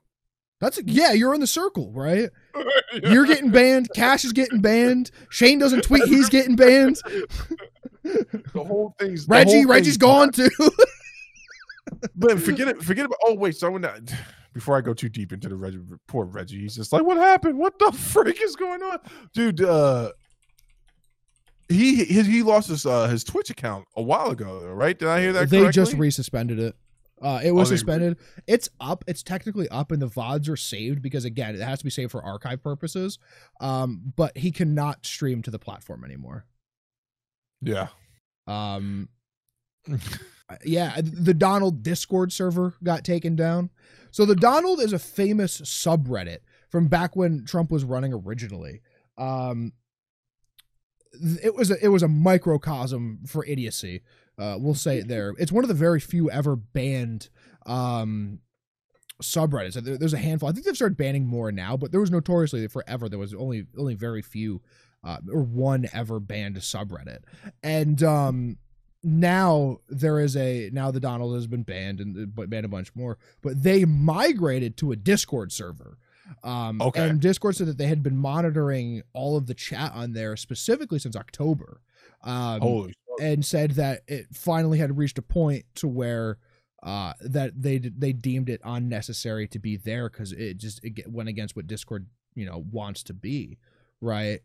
That's 0.60 0.80
yeah. 0.84 1.12
You're 1.12 1.34
in 1.34 1.40
the 1.40 1.46
circle, 1.46 1.92
right? 1.92 2.30
You're 3.02 3.26
getting 3.26 3.50
banned. 3.50 3.88
Cash 3.94 4.24
is 4.24 4.32
getting 4.32 4.60
banned. 4.60 5.10
Shane 5.28 5.58
doesn't 5.58 5.82
tweet. 5.82 6.04
He's 6.04 6.28
getting 6.28 6.54
banned. 6.54 6.98
The 8.04 8.64
whole 8.64 8.94
thing's 8.98 9.26
Reggie. 9.26 9.62
Whole 9.62 9.66
Reggie's 9.66 9.96
gone 9.96 10.30
too 10.30 10.48
but 12.14 12.40
forget 12.40 12.68
it. 12.68 12.82
Forget 12.82 13.06
about. 13.06 13.18
Oh 13.24 13.34
wait, 13.34 13.56
so 13.56 13.66
I 13.66 13.70
went 13.70 13.84
down, 13.84 14.06
before 14.52 14.76
I 14.76 14.80
go 14.80 14.94
too 14.94 15.08
deep 15.08 15.32
into 15.32 15.48
the 15.48 15.56
Reggie, 15.56 15.80
poor 16.08 16.24
Reggie. 16.24 16.60
He's 16.60 16.76
just 16.76 16.92
like, 16.92 17.04
what 17.04 17.16
happened? 17.16 17.58
What 17.58 17.78
the 17.78 17.92
freak 18.12 18.40
is 18.42 18.56
going 18.56 18.82
on, 18.82 18.98
dude? 19.34 19.62
Uh, 19.62 20.12
he 21.68 22.04
he, 22.04 22.22
he 22.22 22.42
lost 22.42 22.68
his 22.68 22.86
uh, 22.86 23.08
his 23.08 23.24
Twitch 23.24 23.50
account 23.50 23.86
a 23.96 24.02
while 24.02 24.30
ago, 24.30 24.66
right? 24.66 24.98
Did 24.98 25.08
I 25.08 25.20
hear 25.20 25.32
that? 25.32 25.50
They 25.50 25.60
correctly? 25.60 25.72
just 25.72 25.96
resuspended 25.96 26.58
it. 26.58 26.76
Uh, 27.20 27.40
it 27.42 27.52
was 27.52 27.70
oh, 27.70 27.76
suspended. 27.76 28.18
It's 28.48 28.68
up. 28.80 29.04
It's 29.06 29.22
technically 29.22 29.68
up, 29.68 29.92
and 29.92 30.02
the 30.02 30.08
vods 30.08 30.48
are 30.48 30.56
saved 30.56 31.02
because 31.02 31.24
again, 31.24 31.54
it 31.54 31.60
has 31.60 31.78
to 31.78 31.84
be 31.84 31.90
saved 31.90 32.10
for 32.10 32.22
archive 32.24 32.62
purposes. 32.62 33.18
Um, 33.60 34.12
but 34.16 34.36
he 34.36 34.50
cannot 34.50 35.06
stream 35.06 35.40
to 35.42 35.50
the 35.50 35.58
platform 35.58 36.04
anymore. 36.04 36.46
Yeah. 37.60 37.88
Um, 38.48 39.08
yeah, 40.64 41.00
the 41.02 41.34
Donald 41.34 41.82
Discord 41.82 42.32
server 42.32 42.74
got 42.82 43.04
taken 43.04 43.36
down. 43.36 43.70
So 44.10 44.24
the 44.24 44.36
Donald 44.36 44.80
is 44.80 44.92
a 44.92 44.98
famous 44.98 45.60
subreddit 45.62 46.38
from 46.68 46.88
back 46.88 47.16
when 47.16 47.44
Trump 47.44 47.70
was 47.70 47.84
running 47.84 48.12
originally. 48.12 48.82
Um, 49.16 49.72
it 51.42 51.54
was 51.54 51.70
a, 51.70 51.84
it 51.84 51.88
was 51.88 52.02
a 52.02 52.08
microcosm 52.08 53.20
for 53.26 53.44
idiocy. 53.44 54.02
Uh, 54.38 54.56
we'll 54.58 54.74
say 54.74 54.98
it 54.98 55.08
there. 55.08 55.34
It's 55.38 55.52
one 55.52 55.64
of 55.64 55.68
the 55.68 55.74
very 55.74 56.00
few 56.00 56.30
ever 56.30 56.56
banned 56.56 57.28
um, 57.66 58.40
subreddits. 59.22 59.98
There's 59.98 60.14
a 60.14 60.18
handful. 60.18 60.48
I 60.48 60.52
think 60.52 60.64
they've 60.64 60.76
started 60.76 60.96
banning 60.96 61.26
more 61.26 61.52
now, 61.52 61.76
but 61.76 61.92
there 61.92 62.00
was 62.00 62.10
notoriously 62.10 62.66
forever 62.66 63.08
there 63.08 63.18
was 63.18 63.34
only 63.34 63.66
only 63.78 63.94
very 63.94 64.22
few 64.22 64.62
uh, 65.04 65.18
or 65.30 65.42
one 65.42 65.86
ever 65.92 66.20
banned 66.20 66.56
subreddit. 66.56 67.18
And 67.62 68.02
um, 68.02 68.56
now 69.02 69.78
there 69.88 70.20
is 70.20 70.36
a 70.36 70.70
now 70.72 70.90
the 70.90 71.00
Donald 71.00 71.34
has 71.34 71.46
been 71.46 71.62
banned 71.62 72.00
and 72.00 72.34
but 72.34 72.48
banned 72.50 72.64
a 72.64 72.68
bunch 72.68 72.94
more, 72.94 73.18
but 73.40 73.62
they 73.62 73.84
migrated 73.84 74.76
to 74.78 74.92
a 74.92 74.96
Discord 74.96 75.52
server. 75.52 75.98
Um, 76.44 76.80
okay. 76.80 77.08
And 77.08 77.20
Discord 77.20 77.56
said 77.56 77.66
that 77.66 77.78
they 77.78 77.88
had 77.88 78.02
been 78.02 78.16
monitoring 78.16 79.02
all 79.12 79.36
of 79.36 79.46
the 79.46 79.54
chat 79.54 79.92
on 79.94 80.12
there 80.12 80.36
specifically 80.36 80.98
since 80.98 81.16
October. 81.16 81.80
Um, 82.22 82.60
Holy 82.60 82.94
and 83.20 83.44
said 83.44 83.72
that 83.72 84.02
it 84.06 84.26
finally 84.32 84.78
had 84.78 84.96
reached 84.96 85.18
a 85.18 85.22
point 85.22 85.64
to 85.76 85.88
where 85.88 86.38
uh, 86.82 87.12
that 87.20 87.60
they 87.60 87.78
they 87.78 88.12
deemed 88.12 88.48
it 88.48 88.60
unnecessary 88.64 89.46
to 89.48 89.58
be 89.58 89.76
there 89.76 90.08
because 90.08 90.32
it 90.32 90.56
just 90.56 90.84
it 90.84 91.10
went 91.10 91.28
against 91.28 91.56
what 91.56 91.66
Discord 91.66 92.06
you 92.34 92.46
know 92.46 92.64
wants 92.70 93.02
to 93.04 93.14
be, 93.14 93.58
right? 94.00 94.40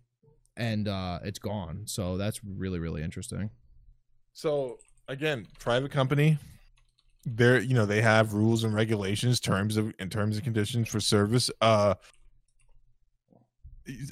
And 0.55 0.87
uh, 0.87 1.19
it's 1.23 1.39
gone. 1.39 1.83
So 1.85 2.17
that's 2.17 2.41
really 2.43 2.79
really 2.79 3.03
interesting. 3.03 3.49
So 4.37 4.77
again, 5.07 5.47
private 5.57 5.89
company, 5.89 6.37
they're 7.25 7.59
you 7.59 7.73
know 7.73 7.87
they 7.87 8.03
have 8.03 8.35
rules 8.35 8.63
and 8.63 8.71
regulations, 8.71 9.39
terms 9.39 9.77
of 9.77 9.91
in 9.97 10.11
terms 10.11 10.35
and 10.35 10.43
conditions 10.43 10.89
for 10.89 10.99
service. 10.99 11.49
Uh, 11.59 11.95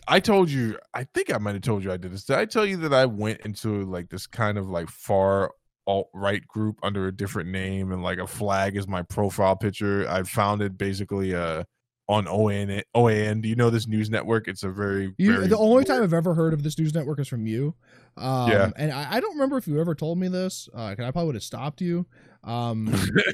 I 0.08 0.20
told 0.20 0.50
you, 0.50 0.80
I 0.96 1.04
think 1.04 1.32
I 1.32 1.38
might 1.38 1.54
have 1.54 1.62
told 1.62 1.84
you 1.84 1.92
I 1.92 1.98
did 1.98 2.12
this. 2.12 2.24
Did 2.24 2.38
I 2.38 2.46
tell 2.46 2.66
you 2.66 2.78
that 2.78 2.92
I 2.92 3.06
went 3.06 3.42
into 3.42 3.84
like 3.84 4.10
this 4.10 4.26
kind 4.26 4.58
of 4.58 4.68
like 4.68 4.90
far 4.90 5.52
alt 5.86 6.10
right 6.12 6.42
group 6.48 6.80
under 6.82 7.06
a 7.06 7.16
different 7.16 7.50
name 7.52 7.92
and 7.92 8.02
like 8.02 8.18
a 8.18 8.26
flag 8.26 8.78
is 8.78 8.88
my 8.88 9.04
profile 9.04 9.56
picture? 9.56 10.10
I 10.10 10.24
founded 10.24 10.76
basically 10.76 11.36
uh 11.36 11.66
on 12.08 12.26
OAN 12.26 12.84
OAN. 12.96 13.42
Do 13.42 13.50
you 13.50 13.56
know 13.56 13.70
this 13.70 13.88
news 13.88 14.10
network? 14.10 14.48
It's 14.48 14.64
a 14.64 14.70
very, 14.70 15.14
you, 15.18 15.34
very 15.34 15.48
the 15.48 15.58
only 15.58 15.84
time 15.84 16.04
I've 16.04 16.14
ever 16.14 16.34
heard 16.34 16.54
of 16.54 16.64
this 16.64 16.78
news 16.78 16.94
network 16.94 17.20
is 17.20 17.28
from 17.28 17.48
you. 17.48 17.76
Um, 18.18 18.52
yeah, 18.52 18.72
and 18.78 18.92
I, 18.92 19.16
I, 19.16 19.20
don't 19.20 19.34
remember 19.34 19.58
if 19.58 19.68
you 19.68 19.80
ever 19.82 19.96
told 19.96 20.18
me 20.18 20.28
this. 20.28 20.70
Uh, 20.74 20.86
I 20.86 20.96
probably 20.96 21.26
would 21.26 21.36
have 21.36 21.44
stopped 21.44 21.82
you. 21.82 22.06
Um, 22.44 22.94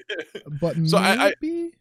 but 0.62 0.76
so 0.86 1.00
maybe. 1.00 1.20
I, 1.20 1.28
I 1.28 1.72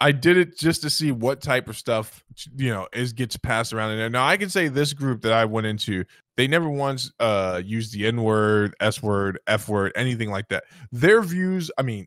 I 0.00 0.12
did 0.12 0.36
it 0.36 0.58
just 0.58 0.82
to 0.82 0.90
see 0.90 1.12
what 1.12 1.40
type 1.40 1.68
of 1.68 1.76
stuff 1.76 2.24
you 2.56 2.70
know 2.70 2.88
is 2.92 3.12
gets 3.12 3.36
passed 3.36 3.72
around 3.72 3.92
in 3.92 3.98
there. 3.98 4.10
Now 4.10 4.26
I 4.26 4.36
can 4.36 4.50
say 4.50 4.68
this 4.68 4.92
group 4.92 5.22
that 5.22 5.32
I 5.32 5.44
went 5.44 5.66
into, 5.66 6.04
they 6.36 6.46
never 6.46 6.68
once 6.68 7.12
uh 7.20 7.62
used 7.64 7.92
the 7.92 8.06
N 8.06 8.22
word, 8.22 8.74
S 8.80 9.02
word, 9.02 9.38
F 9.46 9.68
word, 9.68 9.92
anything 9.94 10.30
like 10.30 10.48
that. 10.48 10.64
Their 10.92 11.22
views, 11.22 11.70
I 11.78 11.82
mean, 11.82 12.06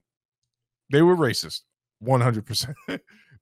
they 0.92 1.02
were 1.02 1.16
racist, 1.16 1.62
one 2.00 2.22
hundred 2.22 2.46
percent. 2.46 2.76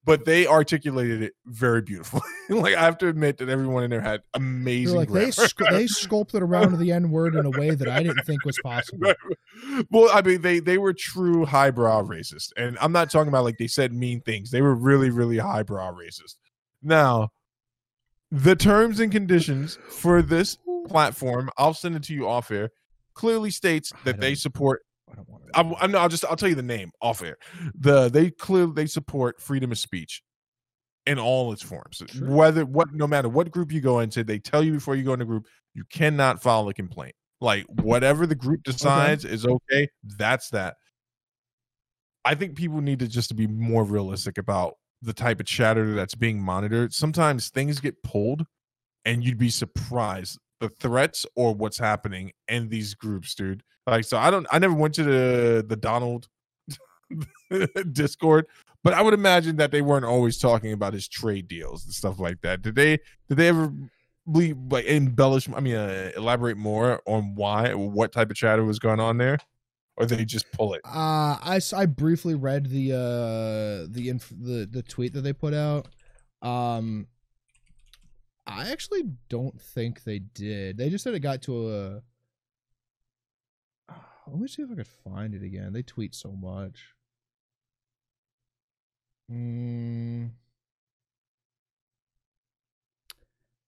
but 0.05 0.23
they 0.23 0.45
articulated 0.45 1.23
it 1.23 1.33
very 1.45 1.81
beautifully. 1.81 2.21
like 2.49 2.75
I 2.75 2.81
have 2.81 2.97
to 2.99 3.07
admit 3.07 3.37
that 3.39 3.49
everyone 3.49 3.83
in 3.83 3.89
there 3.89 4.01
had 4.01 4.21
amazing. 4.35 4.95
Like 4.95 5.09
they 5.09 5.31
sc- 5.31 5.59
they 5.71 5.87
sculpted 5.87 6.43
around 6.43 6.77
the 6.77 6.91
N 6.91 7.09
word 7.09 7.35
in 7.35 7.45
a 7.45 7.49
way 7.49 7.71
that 7.71 7.87
I 7.87 8.03
didn't 8.03 8.23
think 8.25 8.45
was 8.45 8.57
possible. 8.63 9.13
well, 9.91 10.09
I 10.13 10.21
mean, 10.21 10.41
they 10.41 10.59
they 10.59 10.77
were 10.77 10.93
true 10.93 11.45
highbrow 11.45 12.03
racist, 12.03 12.51
and 12.55 12.77
I'm 12.79 12.91
not 12.91 13.09
talking 13.09 13.29
about 13.29 13.43
like 13.43 13.57
they 13.57 13.67
said 13.67 13.91
mean 13.91 14.21
things. 14.21 14.51
They 14.51 14.61
were 14.61 14.75
really 14.75 15.09
really 15.09 15.39
highbrow 15.39 15.93
racist. 15.93 16.35
Now, 16.83 17.29
the 18.31 18.55
terms 18.55 18.99
and 18.99 19.11
conditions 19.11 19.79
for 19.89 20.21
this 20.21 20.57
platform, 20.87 21.49
I'll 21.57 21.73
send 21.73 21.95
it 21.95 22.03
to 22.03 22.13
you 22.13 22.29
off 22.29 22.51
air. 22.51 22.69
Clearly 23.15 23.49
states 23.49 23.91
that 24.03 24.19
they 24.19 24.35
support 24.35 24.84
I 25.11 25.15
don't 25.15 25.29
want 25.29 25.45
to. 25.45 25.59
I'm, 25.59 25.73
I'm, 25.79 25.95
I'll 25.95 26.09
just 26.09 26.25
I'll 26.25 26.35
tell 26.35 26.49
you 26.49 26.55
the 26.55 26.63
name 26.63 26.91
off 27.01 27.21
air. 27.21 27.37
The 27.75 28.09
they 28.09 28.31
clearly 28.31 28.73
they 28.73 28.85
support 28.87 29.41
freedom 29.41 29.71
of 29.71 29.77
speech 29.77 30.21
in 31.05 31.19
all 31.19 31.51
its 31.51 31.61
forms. 31.61 32.01
Sure. 32.07 32.29
Whether 32.29 32.65
what 32.65 32.93
no 32.93 33.07
matter 33.07 33.29
what 33.29 33.51
group 33.51 33.71
you 33.71 33.81
go 33.81 33.99
into, 33.99 34.23
they 34.23 34.39
tell 34.39 34.63
you 34.63 34.73
before 34.73 34.95
you 34.95 35.03
go 35.03 35.13
into 35.13 35.25
group 35.25 35.47
you 35.73 35.83
cannot 35.91 36.41
file 36.41 36.67
a 36.67 36.73
complaint. 36.73 37.15
Like 37.41 37.65
whatever 37.81 38.25
the 38.25 38.35
group 38.35 38.63
decides 38.63 39.25
okay. 39.25 39.33
is 39.33 39.45
okay. 39.45 39.87
That's 40.17 40.49
that. 40.49 40.75
I 42.23 42.33
think 42.33 42.55
people 42.55 42.81
need 42.81 42.99
to 42.99 43.07
just 43.07 43.29
to 43.29 43.35
be 43.35 43.45
more 43.45 43.83
realistic 43.83 44.37
about 44.37 44.75
the 45.01 45.13
type 45.13 45.39
of 45.39 45.45
chatter 45.45 45.93
that's 45.93 46.15
being 46.15 46.41
monitored. 46.41 46.93
Sometimes 46.93 47.49
things 47.49 47.79
get 47.79 48.01
pulled, 48.01 48.45
and 49.03 49.23
you'd 49.23 49.37
be 49.37 49.49
surprised 49.49 50.39
the 50.59 50.69
threats 50.69 51.25
or 51.35 51.53
what's 51.53 51.77
happening 51.77 52.31
in 52.47 52.69
these 52.69 52.95
groups, 52.95 53.35
dude. 53.35 53.61
Like, 53.87 54.05
so 54.05 54.17
I 54.17 54.31
don't, 54.31 54.47
I 54.51 54.59
never 54.59 54.73
went 54.73 54.95
to 54.95 55.03
the 55.03 55.65
the 55.67 55.75
Donald 55.75 56.27
Discord, 57.91 58.47
but 58.83 58.93
I 58.93 59.01
would 59.01 59.13
imagine 59.13 59.57
that 59.57 59.71
they 59.71 59.81
weren't 59.81 60.05
always 60.05 60.37
talking 60.37 60.73
about 60.73 60.93
his 60.93 61.07
trade 61.07 61.47
deals 61.47 61.85
and 61.85 61.93
stuff 61.93 62.19
like 62.19 62.41
that. 62.41 62.61
Did 62.61 62.75
they? 62.75 62.97
Did 63.27 63.37
they 63.37 63.47
ever? 63.49 63.71
Believe, 64.31 64.57
like 64.71 64.85
embellish 64.85 65.47
i 65.55 65.59
mean 65.59 65.75
uh, 65.75 66.11
elaborate 66.17 66.57
more 66.57 66.99
on 67.05 67.35
why 67.35 67.75
what 67.75 68.11
type 68.11 68.31
of 68.31 68.35
chatter 68.35 68.65
was 68.65 68.79
going 68.79 68.99
on 68.99 69.19
there 69.19 69.37
or 69.97 70.07
they 70.07 70.25
just 70.25 70.51
pull 70.51 70.73
it 70.73 70.81
uh 70.83 71.37
i 71.43 71.59
i 71.75 71.85
briefly 71.85 72.33
read 72.33 72.65
the 72.65 72.91
uh 72.91 73.87
the 73.93 74.09
inf- 74.09 74.33
the 74.41 74.67
the 74.71 74.81
tweet 74.81 75.13
that 75.13 75.21
they 75.21 75.31
put 75.31 75.53
out 75.53 75.89
um 76.41 77.05
I 78.47 78.69
actually 78.69 79.03
don't 79.29 79.59
think 79.59 80.03
they 80.03 80.19
did. 80.19 80.77
They 80.77 80.89
just 80.89 81.03
said 81.03 81.13
it 81.13 81.19
got 81.19 81.41
to 81.43 81.73
a. 81.73 82.01
Let 84.27 84.39
me 84.39 84.47
see 84.47 84.63
if 84.63 84.71
I 84.71 84.75
could 84.75 84.87
find 84.87 85.33
it 85.33 85.43
again. 85.43 85.73
They 85.73 85.83
tweet 85.83 86.15
so 86.15 86.31
much. 86.31 86.93
Mm. 89.31 90.31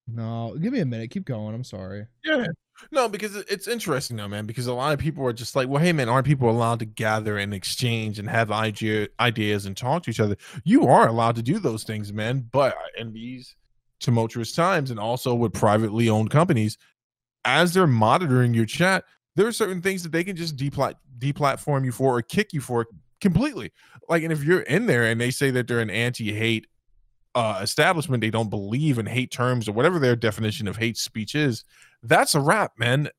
No, 0.08 0.56
give 0.60 0.72
me 0.72 0.80
a 0.80 0.86
minute. 0.86 1.12
Keep 1.12 1.26
going. 1.26 1.54
I'm 1.54 1.64
sorry. 1.64 2.08
Yeah. 2.24 2.48
No, 2.92 3.10
because 3.10 3.36
it's 3.36 3.68
interesting 3.68 4.18
though, 4.18 4.28
man. 4.28 4.46
Because 4.46 4.68
a 4.68 4.74
lot 4.74 4.94
of 4.94 5.00
people 5.00 5.26
are 5.26 5.34
just 5.34 5.56
like, 5.56 5.68
"Well, 5.68 5.82
hey, 5.82 5.92
man, 5.92 6.10
aren't 6.10 6.28
people 6.28 6.50
allowed 6.50 6.80
to 6.80 6.86
gather 6.86 7.38
and 7.38 7.54
exchange 7.54 8.20
and 8.20 8.30
have 8.30 8.52
idea 8.52 9.10
ideas 9.20 9.66
and 9.66 9.76
talk 9.76 10.04
to 10.04 10.12
each 10.12 10.20
other? 10.20 10.38
You 10.64 10.88
are 10.88 11.08
allowed 11.08 11.36
to 11.38 11.44
do 11.44 11.60
those 11.60 11.84
things, 11.84 12.14
man. 12.14 12.48
But 12.52 12.76
in 12.98 13.14
these 13.14 13.56
tumultuous 14.00 14.54
times 14.54 14.92
and 14.92 15.00
also 15.00 15.34
with 15.34 15.54
privately 15.54 16.08
owned 16.08 16.30
companies, 16.30 16.78
as 17.46 17.74
they're 17.74 17.88
monitoring 17.88 18.54
your 18.54 18.66
chat, 18.66 19.04
there 19.38 19.48
are 19.48 19.54
certain 19.54 19.82
things 19.82 20.04
that 20.04 20.12
they 20.12 20.24
can 20.24 20.36
just 20.36 20.58
deplat- 20.58 20.96
deplatform 21.20 21.86
you 21.86 21.92
for 21.92 22.18
or 22.18 22.22
kick 22.22 22.52
you 22.52 22.60
for 22.60 22.88
completely. 23.22 23.72
Like, 24.10 24.24
and 24.24 24.34
if 24.34 24.44
you're 24.44 24.62
in 24.62 24.88
there 24.88 25.06
and 25.06 25.22
they 25.22 25.32
say 25.32 25.52
that 25.52 25.68
they're 25.68 25.80
an 25.80 25.90
anti-hate 25.90 26.68
uh, 27.36 27.60
establishment, 27.62 28.20
they 28.20 28.32
don't 28.32 28.50
believe 28.50 28.98
in 28.98 29.06
hate 29.06 29.32
terms 29.32 29.70
or 29.70 29.72
whatever 29.72 30.00
their 30.00 30.16
definition 30.16 30.68
of 30.68 30.76
hate 30.76 30.98
speech 30.98 31.36
is, 31.36 31.64
that's 32.04 32.36
a 32.36 32.42
wrap, 32.42 32.74
man. 32.78 33.10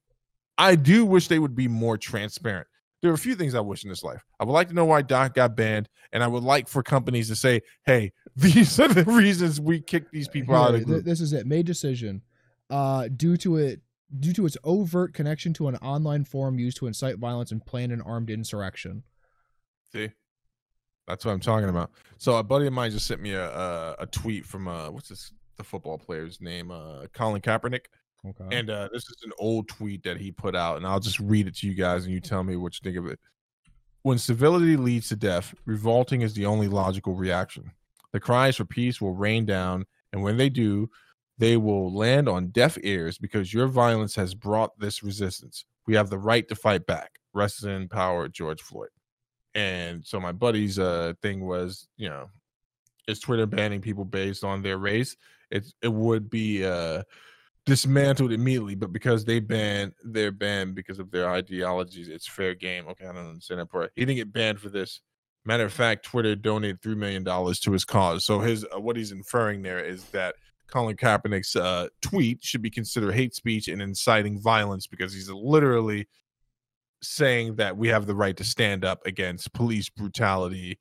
I 0.59 0.75
do 0.75 1.07
wish 1.07 1.29
they 1.29 1.39
would 1.39 1.55
be 1.55 1.69
more 1.69 1.97
transparent 1.97 2.67
there 3.01 3.11
are 3.11 3.15
a 3.15 3.19
few 3.19 3.35
things 3.35 3.55
I 3.55 3.61
wish 3.61 3.85
in 3.85 3.91
this 3.91 4.03
life. 4.03 4.25
I 4.41 4.45
would 4.45 4.53
like 4.53 4.69
to 4.69 4.75
know 4.75 4.85
why 4.85 5.03
Doc 5.03 5.35
got 5.35 5.55
banned, 5.55 5.89
and 6.13 6.23
I 6.23 6.27
would 6.27 6.43
like 6.43 6.69
for 6.69 6.83
companies 6.83 7.29
to 7.29 7.37
say, 7.37 7.63
"Hey, 7.87 8.13
these 8.37 8.79
are 8.81 8.89
the 8.89 9.05
reasons 9.05 9.61
we 9.61 9.81
kicked 9.81 10.13
these 10.13 10.29
people 10.29 10.55
Here, 10.55 10.65
out 10.65 10.75
of 10.75 10.81
the 10.81 10.87
group." 10.87 11.05
This 11.05 11.21
is 11.21 11.33
it. 11.33 11.47
Made 11.47 11.67
decision 11.67 12.23
uh, 12.71 13.09
due 13.09 13.37
to 13.39 13.57
it 13.57 13.81
due 14.21 14.33
to 14.33 14.47
its 14.47 14.57
overt 14.65 15.15
connection 15.15 15.53
to 15.55 15.69
an 15.69 15.77
online 15.77 16.25
forum 16.25 16.59
used 16.59 16.79
to 16.79 16.87
incite 16.87 17.19
violence 17.19 17.53
and 17.53 17.65
plan 17.65 17.91
an 17.91 18.01
armed 18.03 18.31
insurrection. 18.31 19.03
See, 19.93 20.11
that's 21.07 21.25
what 21.25 21.33
I'm 21.33 21.41
talking 21.41 21.69
about. 21.69 21.91
So 22.19 22.37
a 22.37 22.43
buddy 22.43 22.67
of 22.67 22.73
mine 22.73 22.91
just 22.91 23.07
sent 23.07 23.21
me 23.21 23.33
a 23.33 23.51
a, 23.51 23.97
a 24.01 24.07
tweet 24.07 24.45
from 24.45 24.69
uh, 24.69 24.91
what's 24.91 25.09
this 25.09 25.33
the 25.57 25.65
football 25.65 25.99
player's 25.99 26.41
name? 26.41 26.71
Uh, 26.71 27.07
Colin 27.13 27.43
Kaepernick. 27.43 27.87
Okay. 28.27 28.57
And 28.57 28.69
uh, 28.69 28.89
this 28.93 29.05
is 29.05 29.17
an 29.25 29.33
old 29.39 29.69
tweet 29.69 30.03
that 30.03 30.17
he 30.17 30.33
put 30.33 30.57
out, 30.57 30.77
and 30.77 30.87
I'll 30.87 31.01
just 31.01 31.21
read 31.21 31.47
it 31.47 31.57
to 31.57 31.69
you 31.69 31.75
guys, 31.75 32.05
and 32.05 32.13
you 32.13 32.21
tell 32.21 32.43
me 32.43 32.57
what 32.57 32.75
you 32.75 32.81
think 32.83 32.97
of 32.97 33.11
it. 33.11 33.19
When 34.03 34.19
civility 34.19 34.77
leads 34.77 35.09
to 35.09 35.17
death, 35.17 35.55
revolting 35.67 36.23
is 36.23 36.35
the 36.35 36.47
only 36.47 36.69
logical 36.69 37.15
reaction. 37.15 37.71
The 38.13 38.21
cries 38.21 38.57
for 38.57 38.65
peace 38.65 39.01
will 39.01 39.15
rain 39.15 39.47
down, 39.47 39.85
and 40.13 40.23
when 40.23 40.37
they 40.37 40.49
do, 40.49 40.91
they 41.39 41.57
will 41.57 41.95
land 41.95 42.29
on 42.29 42.49
deaf 42.49 42.77
ears 42.83 43.17
because 43.17 43.55
your 43.55 43.69
violence 43.69 44.15
has 44.17 44.35
brought 44.35 44.79
this 44.79 45.03
resistance. 45.03 45.65
We 45.87 45.95
have 45.95 46.11
the 46.11 46.19
right 46.19 46.47
to 46.49 46.55
fight 46.55 46.87
back. 46.87 47.21
Rest 47.33 47.65
in 47.65 47.89
power, 47.89 48.29
George 48.29 48.61
Floyd. 48.61 48.89
And 49.55 50.05
so 50.05 50.21
my 50.21 50.33
buddy's 50.33 50.79
uh, 50.79 51.15
thing 51.23 51.47
was, 51.47 51.89
you 51.97 52.09
know, 52.09 52.29
is 53.07 53.21
Twitter 53.21 53.47
banning 53.47 53.81
people 53.81 54.05
based 54.05 54.45
on 54.45 54.63
their 54.63 54.79
race? 54.79 55.17
It 55.51 55.65
it 55.81 55.93
would 55.93 56.29
be 56.29 56.65
uh 56.65 57.05
dismantled 57.65 58.33
immediately, 58.33 58.75
but 58.75 58.93
because 58.93 59.25
they 59.25 59.41
ban 59.41 59.95
they're 60.05 60.33
banned 60.33 60.75
because 60.75 60.99
of 60.99 61.11
their 61.11 61.29
ideologies. 61.31 62.09
It's 62.09 62.29
fair 62.29 62.55
game. 62.55 62.87
Okay, 62.89 63.07
I 63.07 63.13
don't 63.13 63.29
understand 63.29 63.61
that 63.61 63.71
part. 63.71 63.93
He 63.97 64.05
didn't 64.05 64.17
get 64.17 64.33
banned 64.33 64.61
for 64.61 64.69
this. 64.69 65.01
Matter 65.45 65.65
of 65.65 65.73
fact, 65.73 66.05
Twitter 66.05 66.35
donated 66.35 66.83
three 66.83 66.95
million 66.95 67.25
dollars 67.25 67.61
to 67.61 67.73
his 67.73 67.85
cause. 67.85 68.25
So 68.25 68.41
his 68.41 68.65
uh, 68.65 68.81
what 68.81 68.97
he's 68.97 69.13
inferring 69.13 69.63
there 69.63 69.83
is 69.83 70.05
that 70.11 70.35
Colin 70.71 70.97
Kaepernick's 70.97 71.57
uh, 71.57 71.89
tweet 72.03 72.43
should 72.43 72.63
be 72.63 72.71
considered 72.71 73.15
hate 73.15 73.35
speech 73.35 73.69
and 73.69 73.81
inciting 73.81 74.39
violence 74.39 74.87
because 74.87 75.13
he's 75.13 75.31
literally 75.31 76.07
saying 77.03 77.57
that 77.57 77.77
we 77.77 77.89
have 77.89 78.07
the 78.07 78.15
right 78.15 78.37
to 78.37 78.45
stand 78.45 78.85
up 78.85 79.05
against 79.07 79.53
police 79.53 79.89
brutality, 79.89 80.79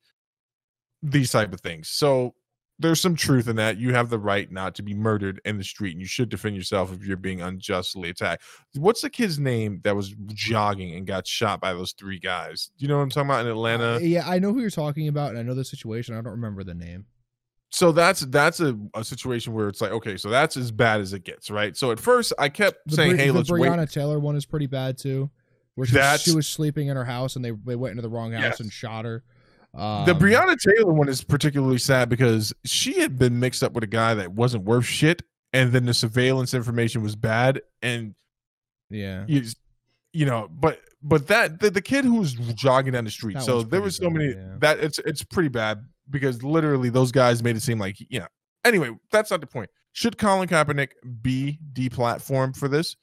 these 1.02 1.30
type 1.30 1.52
of 1.52 1.60
things. 1.60 1.88
So 1.88 2.34
there's 2.78 3.00
some 3.00 3.16
truth 3.16 3.48
in 3.48 3.56
that. 3.56 3.78
You 3.78 3.92
have 3.94 4.08
the 4.08 4.18
right 4.18 4.50
not 4.50 4.74
to 4.76 4.82
be 4.82 4.94
murdered 4.94 5.40
in 5.44 5.58
the 5.58 5.64
street, 5.64 5.92
and 5.92 6.00
you 6.00 6.06
should 6.06 6.28
defend 6.28 6.54
yourself 6.54 6.92
if 6.92 7.04
you're 7.04 7.16
being 7.16 7.42
unjustly 7.42 8.10
attacked. 8.10 8.44
What's 8.74 9.00
the 9.00 9.10
kid's 9.10 9.38
name 9.38 9.80
that 9.84 9.96
was 9.96 10.14
jogging 10.28 10.94
and 10.94 11.06
got 11.06 11.26
shot 11.26 11.60
by 11.60 11.72
those 11.72 11.92
three 11.92 12.18
guys? 12.18 12.70
Do 12.78 12.84
you 12.84 12.88
know 12.88 12.98
what 12.98 13.04
I'm 13.04 13.10
talking 13.10 13.30
about 13.30 13.46
in 13.46 13.50
Atlanta? 13.50 13.94
Uh, 13.96 13.98
yeah, 13.98 14.28
I 14.28 14.38
know 14.38 14.52
who 14.52 14.60
you're 14.60 14.70
talking 14.70 15.08
about, 15.08 15.30
and 15.30 15.38
I 15.38 15.42
know 15.42 15.54
the 15.54 15.64
situation. 15.64 16.14
I 16.14 16.20
don't 16.20 16.32
remember 16.32 16.62
the 16.62 16.74
name. 16.74 17.06
So 17.70 17.92
that's 17.92 18.20
that's 18.20 18.60
a, 18.60 18.78
a 18.94 19.04
situation 19.04 19.52
where 19.52 19.68
it's 19.68 19.80
like, 19.80 19.92
okay, 19.92 20.16
so 20.16 20.30
that's 20.30 20.56
as 20.56 20.70
bad 20.70 21.00
as 21.00 21.12
it 21.12 21.24
gets, 21.24 21.50
right? 21.50 21.76
So 21.76 21.90
at 21.90 22.00
first 22.00 22.32
I 22.38 22.48
kept 22.48 22.78
The, 22.88 22.96
saying, 22.96 23.10
Bre- 23.12 23.16
hey, 23.16 23.26
the 23.26 23.32
let's 23.34 23.50
Breonna 23.50 23.78
wait. 23.78 23.90
Taylor 23.90 24.18
one 24.18 24.36
is 24.36 24.46
pretty 24.46 24.66
bad 24.66 24.96
too. 24.96 25.30
Where 25.74 25.86
she, 25.86 25.92
That's- 25.94 26.22
she 26.22 26.34
was 26.34 26.46
sleeping 26.46 26.88
in 26.88 26.96
her 26.96 27.04
house 27.04 27.36
and 27.36 27.44
they, 27.44 27.50
they 27.50 27.76
went 27.76 27.92
into 27.92 28.02
the 28.02 28.08
wrong 28.08 28.32
house 28.32 28.42
Yes. 28.42 28.60
and 28.60 28.72
shot 28.72 29.04
her. 29.04 29.22
Um, 29.74 30.06
The 30.06 30.14
Breonna 30.14 30.56
Taylor 30.58 30.92
one 30.92 31.08
is 31.10 31.22
particularly 31.22 31.78
sad 31.78 32.08
because 32.08 32.52
she 32.64 33.00
had 33.00 33.18
been 33.18 33.38
mixed 33.38 33.62
up 33.62 33.74
with 33.74 33.84
a 33.84 33.88
guy 33.88 34.14
that 34.14 34.32
wasn't 34.32 34.64
worth 34.64 34.86
shit, 34.86 35.22
and 35.52 35.70
then 35.70 35.84
the 35.84 35.94
surveillance 35.94 36.54
information 36.54 37.02
was 37.02 37.14
bad, 37.16 37.60
and 37.82 38.14
Yeah. 38.90 39.24
you, 39.28 39.42
you 40.14 40.24
know, 40.24 40.48
but 40.50 40.80
but 41.02 41.28
that 41.28 41.60
the, 41.60 41.70
the 41.70 41.82
kid 41.82 42.04
who 42.06 42.14
was 42.14 42.32
jogging 42.32 42.94
down 42.94 43.04
the 43.04 43.10
street. 43.10 43.34
That 43.34 43.44
so 43.44 43.62
there 43.62 43.82
was 43.82 43.96
so 43.96 44.04
bad, 44.08 44.12
many 44.14 44.28
yeah. 44.32 44.56
that 44.58 44.80
it's 44.80 44.98
it's 45.00 45.22
pretty 45.22 45.50
bad 45.50 45.84
because 46.10 46.42
literally 46.42 46.90
those 46.90 47.12
guys 47.12 47.42
made 47.42 47.56
it 47.56 47.62
seem 47.62 47.78
like 47.78 47.96
yeah. 48.10 48.26
Anyway, 48.64 48.90
that's 49.10 49.30
not 49.30 49.40
the 49.40 49.46
point. 49.46 49.70
Should 49.92 50.18
Colin 50.18 50.48
Kaepernick 50.48 50.90
be 51.22 51.58
deplatformed 51.72 52.56
for 52.56 52.68
this? 52.68 52.96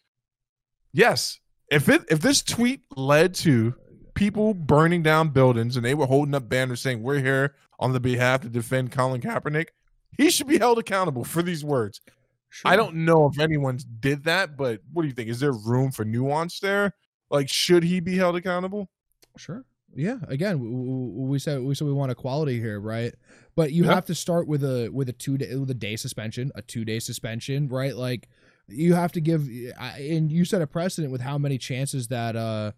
Yes. 0.94 1.40
If 1.72 1.90
it 1.90 2.04
if 2.10 2.20
this 2.20 2.42
tweet 2.42 2.82
led 2.96 3.34
to 3.36 3.74
people 4.14 4.54
burning 4.54 5.04
down 5.04 5.30
buildings 5.30 5.76
and 5.76 5.86
they 5.86 5.94
were 5.94 6.06
holding 6.06 6.36
up 6.36 6.48
banners 6.48 6.82
saying 6.82 7.02
we're 7.02 7.20
here 7.20 7.56
on 7.80 7.92
the 7.92 8.00
behalf 8.00 8.42
to 8.42 8.50
defend 8.50 8.92
Colin 8.92 9.22
Kaepernick, 9.22 9.68
he 10.18 10.30
should 10.30 10.48
be 10.48 10.58
held 10.58 10.80
accountable 10.80 11.24
for 11.24 11.42
these 11.42 11.66
words. 11.66 12.02
I 12.64 12.78
don't 12.78 12.96
know 12.96 13.28
if 13.28 13.40
anyone's 13.40 13.84
did 13.84 14.24
that, 14.26 14.56
but 14.56 14.80
what 14.94 15.02
do 15.02 15.10
you 15.10 15.14
think? 15.14 15.30
Is 15.30 15.42
there 15.42 15.52
room 15.52 15.92
for 15.92 16.06
nuance 16.06 16.60
there? 16.60 16.94
Like, 17.30 17.50
should 17.50 17.84
he 17.84 18.00
be 18.00 18.16
held 18.16 18.38
accountable? 18.38 18.88
Sure. 19.36 19.66
Yeah. 19.96 20.18
Again, 20.28 21.28
we 21.28 21.40
said 21.40 21.62
we 21.62 21.74
said 21.74 21.88
we 21.88 21.94
want 21.94 22.12
equality 22.12 22.60
here, 22.60 22.80
right? 22.80 23.14
But 23.56 23.72
you 23.72 23.86
Yeah. 23.86 23.96
have 23.96 24.06
to 24.08 24.16
start 24.16 24.48
with 24.48 24.64
a 24.64 24.90
with 24.90 25.08
a 25.10 25.14
two 25.14 25.38
day 25.38 25.56
with 25.56 25.70
a 25.70 25.74
day 25.76 25.96
suspension, 25.96 26.52
a 26.56 26.62
two 26.62 26.84
day 26.86 27.00
suspension, 27.00 27.68
right? 27.70 27.96
Like 27.96 28.28
you 28.68 28.94
have 28.96 29.12
to 29.14 29.22
give, 29.22 29.48
and 29.80 30.32
you 30.32 30.44
set 30.44 30.62
a 30.62 30.68
precedent 30.68 31.12
with 31.12 31.22
how 31.22 31.38
many 31.38 31.58
chances 31.58 32.08
that 32.10 32.36
uh, 32.36 32.72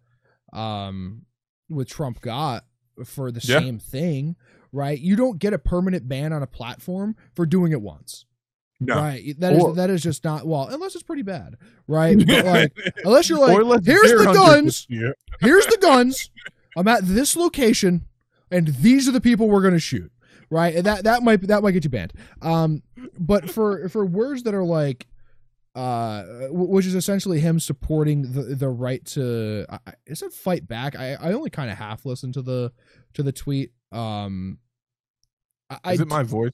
um, 0.53 1.23
with 1.69 1.89
Trump 1.89 2.21
got 2.21 2.65
for 3.05 3.31
the 3.31 3.39
Yeah. 3.43 3.59
same 3.59 3.79
thing, 3.79 4.35
right? 4.71 4.99
You 4.99 5.15
don't 5.15 5.39
get 5.39 5.53
a 5.53 5.57
permanent 5.59 6.07
ban 6.07 6.33
on 6.33 6.43
a 6.43 6.47
platform 6.47 7.15
for 7.35 7.45
doing 7.45 7.71
it 7.71 7.81
once. 7.81 8.25
no. 8.79 8.95
Right. 8.95 9.33
That 9.39 9.53
is 9.53 9.63
Or- 9.63 9.73
that 9.73 9.89
is 9.89 10.03
just 10.03 10.23
not 10.23 10.45
well, 10.45 10.67
unless 10.67 10.93
it's 10.93 11.03
pretty 11.03 11.23
bad, 11.23 11.55
right? 11.87 12.15
But 12.15 12.45
like 12.45 12.73
unless 13.03 13.27
you're 13.27 13.39
like, 13.39 13.83
here's 13.83 14.11
the 14.11 14.31
guns, 14.33 14.85
here's 15.39 15.65
the 15.65 15.77
guns. 15.81 16.29
I'm 16.77 16.87
at 16.87 17.05
this 17.05 17.35
location, 17.35 18.05
and 18.51 18.67
these 18.67 19.09
are 19.09 19.11
the 19.11 19.19
people 19.21 19.49
we're 19.49 19.63
gonna 19.63 19.79
shoot. 19.79 20.11
Right, 20.49 20.75
and 20.75 20.85
that 20.85 21.03
that 21.03 21.23
might 21.23 21.41
that 21.47 21.61
might 21.61 21.71
get 21.71 21.83
you 21.83 21.89
banned. 21.89 22.13
Um, 22.41 22.81
but 23.19 23.49
for 23.49 23.89
for 23.89 24.05
words 24.05 24.43
that 24.43 24.53
are 24.53 24.63
like, 24.63 25.07
uh, 25.75 26.23
which 26.49 26.85
is 26.85 26.95
essentially 26.95 27.39
him 27.41 27.59
supporting 27.59 28.31
the 28.31 28.43
the 28.55 28.69
right 28.69 29.03
to 29.07 29.65
I- 29.69 29.93
is 30.05 30.21
it 30.21 30.31
fight 30.31 30.65
back? 30.67 30.95
I 30.95 31.15
I 31.15 31.33
only 31.33 31.49
kind 31.49 31.69
of 31.69 31.77
half 31.77 32.05
listened 32.05 32.33
to 32.35 32.41
the 32.41 32.71
to 33.15 33.23
the 33.23 33.33
tweet. 33.33 33.71
Um, 33.91 34.59
I, 35.83 35.93
Is 35.93 35.99
it 36.01 36.07
my 36.07 36.23
voice? 36.23 36.51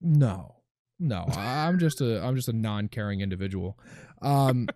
no 0.00 0.56
no 0.98 1.24
I'm 1.28 1.78
just 1.78 2.00
a 2.00 2.22
I'm 2.24 2.34
just 2.34 2.48
a 2.48 2.52
non 2.52 2.88
caring 2.88 3.20
individual. 3.20 3.78
Um, 4.22 4.68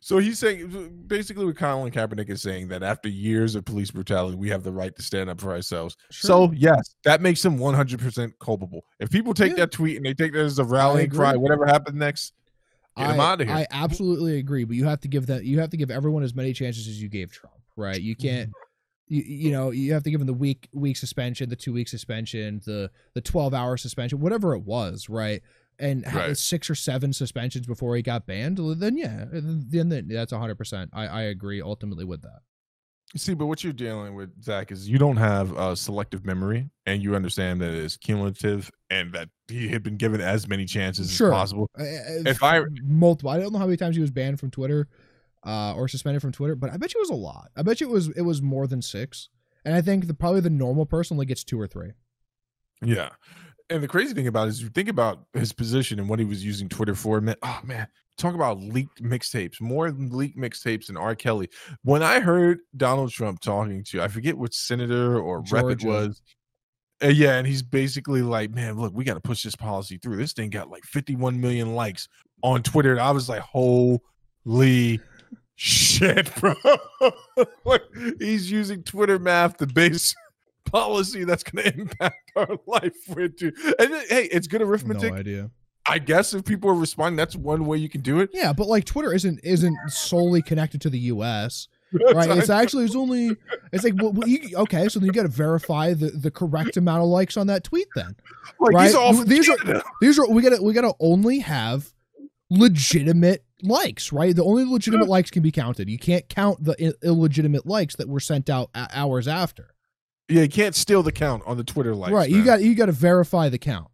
So 0.00 0.18
he's 0.18 0.40
saying 0.40 1.04
basically 1.06 1.46
what 1.46 1.56
Colin 1.56 1.92
Kaepernick 1.92 2.28
is 2.28 2.42
saying 2.42 2.66
that 2.68 2.82
after 2.82 3.08
years 3.08 3.54
of 3.54 3.64
police 3.64 3.92
brutality, 3.92 4.36
we 4.36 4.48
have 4.48 4.64
the 4.64 4.72
right 4.72 4.94
to 4.96 5.02
stand 5.02 5.30
up 5.30 5.40
for 5.40 5.52
ourselves. 5.52 5.96
So 6.10 6.50
yes, 6.52 6.96
that 7.04 7.20
makes 7.20 7.44
him 7.44 7.56
100% 7.56 8.32
culpable. 8.40 8.84
If 8.98 9.10
people 9.10 9.32
take 9.32 9.50
Yeah. 9.50 9.58
that 9.58 9.70
tweet 9.70 9.96
and 9.96 10.04
they 10.04 10.14
take 10.14 10.32
that 10.32 10.40
as 10.40 10.58
a 10.58 10.64
rallying 10.64 11.08
cry, 11.10 11.36
whatever 11.36 11.66
happened 11.66 11.98
next, 11.98 12.32
get 12.96 13.10
him 13.10 13.20
I, 13.20 13.24
out 13.24 13.40
of 13.40 13.46
here. 13.46 13.56
I 13.56 13.66
absolutely 13.70 14.38
agree, 14.38 14.64
but 14.64 14.76
you 14.76 14.84
have 14.86 15.00
to 15.02 15.08
give 15.08 15.26
that 15.26 15.44
you 15.44 15.60
have 15.60 15.70
to 15.70 15.76
give 15.76 15.90
everyone 15.90 16.24
as 16.24 16.34
many 16.34 16.52
chances 16.52 16.88
as 16.88 17.00
you 17.00 17.08
gave 17.08 17.30
Trump, 17.30 17.54
right? 17.76 18.00
You 18.00 18.16
can't 18.16 18.50
mm-hmm. 18.50 19.14
you, 19.14 19.22
you 19.22 19.52
know, 19.52 19.70
you 19.70 19.92
have 19.92 20.02
to 20.02 20.10
give 20.10 20.20
him 20.20 20.26
the 20.26 20.34
week 20.34 20.68
week 20.72 20.96
suspension, 20.96 21.48
the 21.48 21.56
two 21.56 21.72
week 21.72 21.88
suspension, 21.88 22.60
the 22.66 22.90
the 23.14 23.20
12 23.20 23.54
hour 23.54 23.76
suspension, 23.76 24.18
whatever 24.18 24.54
it 24.54 24.62
was, 24.62 25.08
right? 25.08 25.42
And 25.78 26.06
ha- 26.06 26.18
Right. 26.18 26.36
six 26.36 26.68
or 26.70 26.74
seven 26.74 27.12
suspensions 27.12 27.66
before 27.66 27.96
he 27.96 28.02
got 28.02 28.26
banned, 28.26 28.58
then 28.78 28.96
yeah, 28.96 29.24
then, 29.32 29.66
then 29.88 30.08
that's 30.08 30.32
100%. 30.32 30.88
I 30.92 31.06
I 31.06 31.22
agree 31.22 31.60
ultimately 31.62 32.04
with 32.04 32.22
that. 32.22 32.40
See, 33.16 33.34
but 33.34 33.46
what 33.46 33.62
you're 33.64 33.72
dealing 33.74 34.14
with, 34.14 34.42
Zach, 34.42 34.70
is 34.72 34.88
you 34.88 34.96
don't 34.98 35.18
have 35.18 35.52
uh, 35.56 35.74
selective 35.74 36.24
memory, 36.24 36.70
and 36.86 37.02
you 37.02 37.14
understand 37.14 37.60
that 37.60 37.74
it's 37.74 37.96
cumulative, 37.98 38.70
and 38.88 39.12
that 39.12 39.28
he 39.48 39.68
had 39.68 39.82
been 39.82 39.96
given 39.98 40.20
as 40.22 40.48
many 40.48 40.64
chances 40.64 41.10
Sure. 41.12 41.28
as 41.28 41.32
possible. 41.34 41.68
Uh, 41.78 41.84
If 41.84 42.42
I- 42.42 42.62
multiple, 42.84 43.30
I 43.30 43.38
don't 43.38 43.52
know 43.52 43.58
how 43.58 43.66
many 43.66 43.76
times 43.76 43.96
he 43.96 44.00
was 44.02 44.10
banned 44.10 44.40
from 44.40 44.50
Twitter, 44.50 44.88
uh, 45.44 45.74
or 45.74 45.88
suspended 45.88 46.22
from 46.22 46.32
Twitter, 46.32 46.54
but 46.54 46.70
I 46.70 46.76
bet 46.78 46.94
you 46.94 47.00
it 47.00 47.02
was 47.02 47.10
a 47.10 47.14
lot. 47.14 47.50
I 47.56 47.62
bet 47.62 47.80
you 47.80 47.88
it 47.88 47.92
was 47.92 48.08
it 48.10 48.22
was 48.22 48.40
more 48.40 48.66
than 48.66 48.80
six, 48.80 49.28
and 49.64 49.74
I 49.74 49.82
think 49.82 50.06
the 50.06 50.14
probably 50.14 50.40
the 50.40 50.48
normal 50.50 50.86
person 50.86 51.16
only 51.16 51.26
gets 51.26 51.44
two 51.44 51.60
or 51.60 51.66
three. 51.66 51.92
Yeah. 52.84 53.10
And 53.72 53.82
the 53.82 53.88
crazy 53.88 54.12
thing 54.12 54.26
about 54.26 54.48
it 54.48 54.50
is 54.50 54.62
you 54.62 54.68
think 54.68 54.88
about 54.88 55.24
his 55.32 55.52
position 55.52 55.98
and 55.98 56.08
what 56.08 56.18
he 56.18 56.26
was 56.26 56.44
using 56.44 56.68
Twitter 56.68 56.94
for. 56.94 57.20
Man, 57.22 57.36
oh 57.42 57.60
man, 57.64 57.88
talk 58.18 58.34
about 58.34 58.60
leaked 58.60 59.02
mixtapes, 59.02 59.60
more 59.62 59.90
leaked 59.90 60.36
mixtapes 60.36 60.86
than 60.86 60.98
R. 60.98 61.14
Kelly. 61.14 61.48
When 61.82 62.02
I 62.02 62.20
heard 62.20 62.60
Donald 62.76 63.12
Trump 63.12 63.40
talking 63.40 63.82
to, 63.84 64.02
I 64.02 64.08
forget 64.08 64.36
which 64.36 64.54
senator 64.54 65.18
or 65.18 65.42
rep 65.50 65.64
it 65.70 65.84
was. 65.84 66.20
Uh, 67.02 67.08
yeah, 67.08 67.36
and 67.36 67.46
he's 67.46 67.62
basically 67.62 68.20
like, 68.20 68.50
man, 68.50 68.76
look, 68.76 68.92
we 68.94 69.04
got 69.04 69.14
to 69.14 69.20
push 69.20 69.42
this 69.42 69.56
policy 69.56 69.96
through. 69.96 70.16
This 70.16 70.34
thing 70.34 70.50
got 70.50 70.70
like 70.70 70.84
51 70.84 71.40
million 71.40 71.74
likes 71.74 72.08
on 72.42 72.62
Twitter. 72.62 72.92
And 72.92 73.00
I 73.00 73.10
was 73.10 73.28
like, 73.28 73.40
holy 73.40 75.00
shit, 75.56 76.30
bro. 76.36 76.54
like, 77.64 77.82
he's 78.18 78.50
using 78.50 78.82
Twitter 78.82 79.18
math 79.18 79.56
to 79.56 79.66
base 79.66 80.14
policy 80.72 81.24
that's 81.24 81.42
going 81.44 81.64
to 81.72 81.78
impact 81.80 82.32
our 82.36 82.58
life 82.66 82.96
with 83.08 83.40
you. 83.40 83.52
And 83.78 83.94
hey, 84.08 84.24
it's 84.32 84.46
good 84.46 84.62
arithmetic. 84.62 85.12
No 85.12 85.18
idea. 85.18 85.50
I 85.84 85.98
guess 85.98 86.32
if 86.32 86.44
people 86.44 86.70
are 86.70 86.74
responding, 86.74 87.16
that's 87.16 87.34
one 87.34 87.66
way 87.66 87.76
you 87.78 87.88
can 87.88 88.02
do 88.02 88.20
it. 88.20 88.30
Yeah, 88.32 88.52
but 88.52 88.68
like 88.68 88.84
Twitter 88.84 89.12
isn't 89.12 89.40
isn't 89.42 89.76
solely 89.88 90.40
connected 90.42 90.80
to 90.82 90.90
the 90.90 90.98
U.S. 90.98 91.68
right? 92.14 92.30
It's 92.38 92.50
actually 92.50 92.84
it's 92.84 92.94
only 92.96 93.36
it's 93.72 93.84
like 93.84 93.94
well, 93.96 94.14
you, 94.26 94.56
okay, 94.58 94.88
so 94.88 94.98
then 95.00 95.06
you 95.08 95.12
got 95.12 95.22
to 95.22 95.28
verify 95.28 95.92
the 95.92 96.10
the 96.10 96.30
correct 96.30 96.76
amount 96.76 97.02
of 97.02 97.08
likes 97.08 97.36
on 97.36 97.48
that 97.48 97.64
tweet. 97.64 97.88
Then 97.96 98.14
like 98.60 98.74
right? 98.74 98.84
he's 98.84 98.94
all 98.94 99.12
These 99.12 99.48
are- 99.48 99.82
these 100.00 100.18
are 100.18 100.28
we 100.28 100.40
got 100.42 100.56
to 100.56 100.62
we 100.62 100.72
got 100.72 100.82
to 100.82 100.94
only 101.00 101.40
have 101.40 101.92
legitimate 102.48 103.44
likes, 103.62 104.12
right? 104.12 104.34
The 104.34 104.44
only 104.44 104.64
legitimate 104.64 105.08
likes 105.08 105.30
can 105.30 105.42
be 105.42 105.50
counted. 105.50 105.88
You 105.88 105.98
can't 105.98 106.28
count 106.28 106.62
the 106.62 106.94
illegitimate 107.02 107.66
likes 107.66 107.96
that 107.96 108.08
were 108.08 108.20
sent 108.20 108.48
out 108.50 108.70
hours 108.74 109.26
after. 109.26 109.71
Yeah, 110.32 110.42
you 110.42 110.48
can't 110.48 110.74
steal 110.74 111.02
the 111.02 111.12
count 111.12 111.42
on 111.46 111.56
the 111.56 111.64
Twitter 111.64 111.94
likes. 111.94 112.12
right? 112.12 112.28
You 112.30 112.44
got 112.44 112.62
you 112.62 112.74
got 112.74 112.86
to 112.86 112.92
verify 112.92 113.48
the 113.48 113.58
count. 113.58 113.88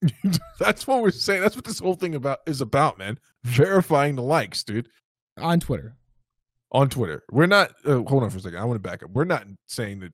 that's 0.58 0.86
what 0.86 1.02
we're 1.02 1.10
saying. 1.10 1.42
That's 1.42 1.56
what 1.56 1.64
this 1.64 1.78
whole 1.78 1.94
thing 1.94 2.14
about 2.14 2.38
is 2.46 2.60
about, 2.60 2.98
man. 2.98 3.18
Verifying 3.44 4.14
the 4.16 4.22
likes, 4.22 4.62
dude. 4.62 4.88
on 5.36 5.60
Twitter. 5.60 5.96
on 6.72 6.88
Twitter. 6.88 7.24
We're 7.30 7.46
not. 7.46 7.72
Uh, 7.84 8.02
hold 8.02 8.22
on 8.22 8.30
for 8.30 8.38
a 8.38 8.40
second. 8.40 8.58
I 8.58 8.64
want 8.64 8.82
to 8.82 8.88
back 8.88 9.02
up. 9.02 9.10
We're 9.10 9.24
not 9.24 9.44
saying 9.66 10.00
that. 10.00 10.12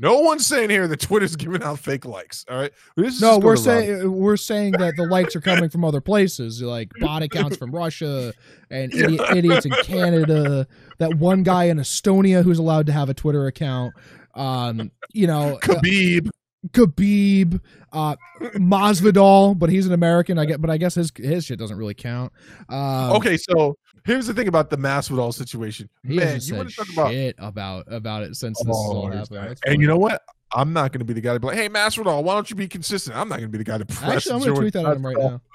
No 0.00 0.20
one's 0.20 0.46
saying 0.46 0.70
here 0.70 0.86
that 0.86 1.00
Twitter's 1.00 1.34
giving 1.44 1.62
out 1.62 1.80
fake 1.80 2.04
likes. 2.04 2.44
All 2.48 2.56
right. 2.56 2.70
This 2.96 3.14
is 3.14 3.20
No, 3.20 3.38
we're 3.38 3.56
saying 3.56 4.12
we're 4.12 4.36
saying 4.36 4.72
that 4.72 4.94
the 4.96 5.04
likes 5.04 5.34
are 5.34 5.40
coming 5.40 5.68
from 5.68 5.84
other 5.84 6.00
places, 6.00 6.62
like 6.62 6.90
bot 7.00 7.22
accounts 7.22 7.56
from 7.56 7.72
Russia 7.72 8.32
and 8.70 8.94
idiot, 8.94 9.20
idiots 9.34 9.66
in 9.66 9.72
Canada. 9.82 10.66
That 10.98 11.14
one 11.14 11.42
guy 11.42 11.64
in 11.64 11.78
Estonia 11.78 12.44
who's 12.44 12.58
allowed 12.58 12.86
to 12.86 12.92
have 12.92 13.08
a 13.08 13.14
Twitter 13.14 13.46
account. 13.46 13.94
Um, 14.38 14.90
you 15.12 15.26
know, 15.26 15.56
uh, 15.56 15.58
Khabib. 15.58 16.30
Khabib, 16.70 17.60
uh, 17.92 18.16
Masvidal, 18.56 19.56
but 19.58 19.70
he's 19.70 19.86
an 19.86 19.92
American. 19.92 20.38
I 20.38 20.44
get, 20.44 20.60
but 20.60 20.70
I 20.70 20.76
guess 20.76 20.94
his 20.94 21.12
his 21.16 21.44
shit 21.44 21.58
doesn't 21.58 21.76
really 21.76 21.94
count. 21.94 22.32
Um, 22.68 23.12
okay, 23.12 23.36
so 23.36 23.78
here's 24.04 24.26
the 24.26 24.34
thing 24.34 24.48
about 24.48 24.68
the 24.68 24.76
Masvidal 24.76 25.32
situation. 25.32 25.88
Man, 26.02 26.40
you 26.42 26.56
want 26.56 26.70
to 26.70 26.74
talk 26.74 26.88
about 26.92 27.10
shit 27.12 27.36
about 27.38 27.84
about 27.86 28.24
it 28.24 28.34
since 28.34 28.58
this 28.58 28.68
all 28.68 29.10
happened. 29.10 29.38
and 29.38 29.58
funny. 29.64 29.78
you 29.78 29.86
know 29.86 29.98
what? 29.98 30.20
I'm 30.52 30.72
not 30.72 30.92
going 30.92 31.00
to 31.00 31.04
be 31.04 31.12
the 31.12 31.20
guy 31.20 31.34
to 31.34 31.40
be 31.40 31.46
like, 31.46 31.56
"Hey, 31.56 31.68
Masvidal, 31.68 32.24
why 32.24 32.34
don't 32.34 32.50
you 32.50 32.56
be 32.56 32.68
consistent?" 32.68 33.16
I'm 33.16 33.28
not 33.28 33.38
going 33.38 33.52
to 33.52 33.56
be 33.56 33.58
the 33.58 33.64
guy 33.64 33.78
to 33.78 33.86
press. 33.86 34.16
Actually, 34.16 34.32
I'm 34.32 34.38
gonna 34.40 34.50
George 34.50 34.58
tweet 34.58 34.72
that 34.74 34.86
at 34.86 34.96
him 34.96 35.06
right 35.06 35.16
now. 35.16 35.40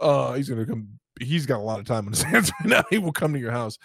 Uh, 0.00 0.32
he's 0.32 0.48
going 0.48 0.58
to 0.58 0.66
come. 0.66 0.88
He's 1.20 1.44
got 1.44 1.58
a 1.58 1.62
lot 1.62 1.78
of 1.78 1.84
time 1.84 2.06
on 2.06 2.12
his 2.12 2.22
hands 2.22 2.50
right 2.58 2.68
now. 2.70 2.82
He 2.88 2.96
will 2.96 3.12
come 3.12 3.34
to 3.34 3.38
your 3.38 3.50
house. 3.50 3.76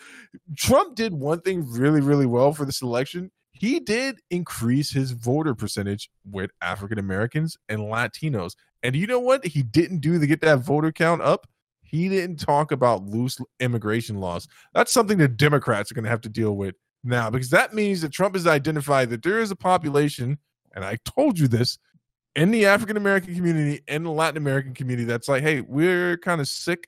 Trump 0.56 0.96
did 0.96 1.14
one 1.14 1.42
thing 1.42 1.70
really, 1.70 2.00
really 2.00 2.26
well 2.26 2.54
for 2.54 2.64
this 2.64 2.82
election. 2.82 3.30
He 3.60 3.80
did 3.80 4.20
increase 4.30 4.92
his 4.92 5.12
voter 5.12 5.56
percentage 5.56 6.10
with 6.30 6.52
African 6.62 7.00
Americans 7.00 7.58
and 7.70 7.80
Latinos. 7.80 8.56
And 8.84 8.96
you 8.96 9.08
know 9.08 9.20
what? 9.20 9.46
He 9.46 9.64
didn't 9.64 10.00
do 10.00 10.20
to 10.20 10.28
get 10.28 10.42
that 10.42 10.60
voter 10.60 10.92
count 10.92 11.22
up. 11.22 11.48
He 11.82 12.10
didn't 12.10 12.38
talk 12.38 12.72
about 12.72 13.06
loose 13.06 13.38
immigration 13.60 14.20
laws. 14.20 14.48
That's 14.74 14.92
something 14.92 15.18
the 15.18 15.28
Democrats 15.28 15.92
are 15.92 15.96
going 15.96 16.04
to 16.04 16.10
have 16.10 16.22
to 16.22 16.30
deal 16.30 16.56
with 16.56 16.76
now 17.04 17.30
because 17.30 17.50
that 17.52 17.74
means 17.74 18.02
that 18.02 18.12
Trump 18.12 18.36
has 18.36 18.46
identified 18.46 19.10
that 19.10 19.24
there 19.24 19.40
is 19.40 19.52
a 19.52 19.56
population, 19.56 20.38
and 20.76 20.84
I 20.84 20.98
told 21.06 21.40
you 21.40 21.48
this, 21.48 21.80
in 22.36 22.52
the 22.52 22.66
African 22.66 22.98
American 22.98 23.34
community 23.34 23.82
and 23.88 24.06
the 24.06 24.12
Latin 24.12 24.38
American 24.38 24.74
community 24.74 25.06
that's 25.06 25.28
like, 25.28 25.42
hey, 25.42 25.62
we're 25.62 26.18
kind 26.18 26.42
of 26.42 26.48
sick 26.48 26.88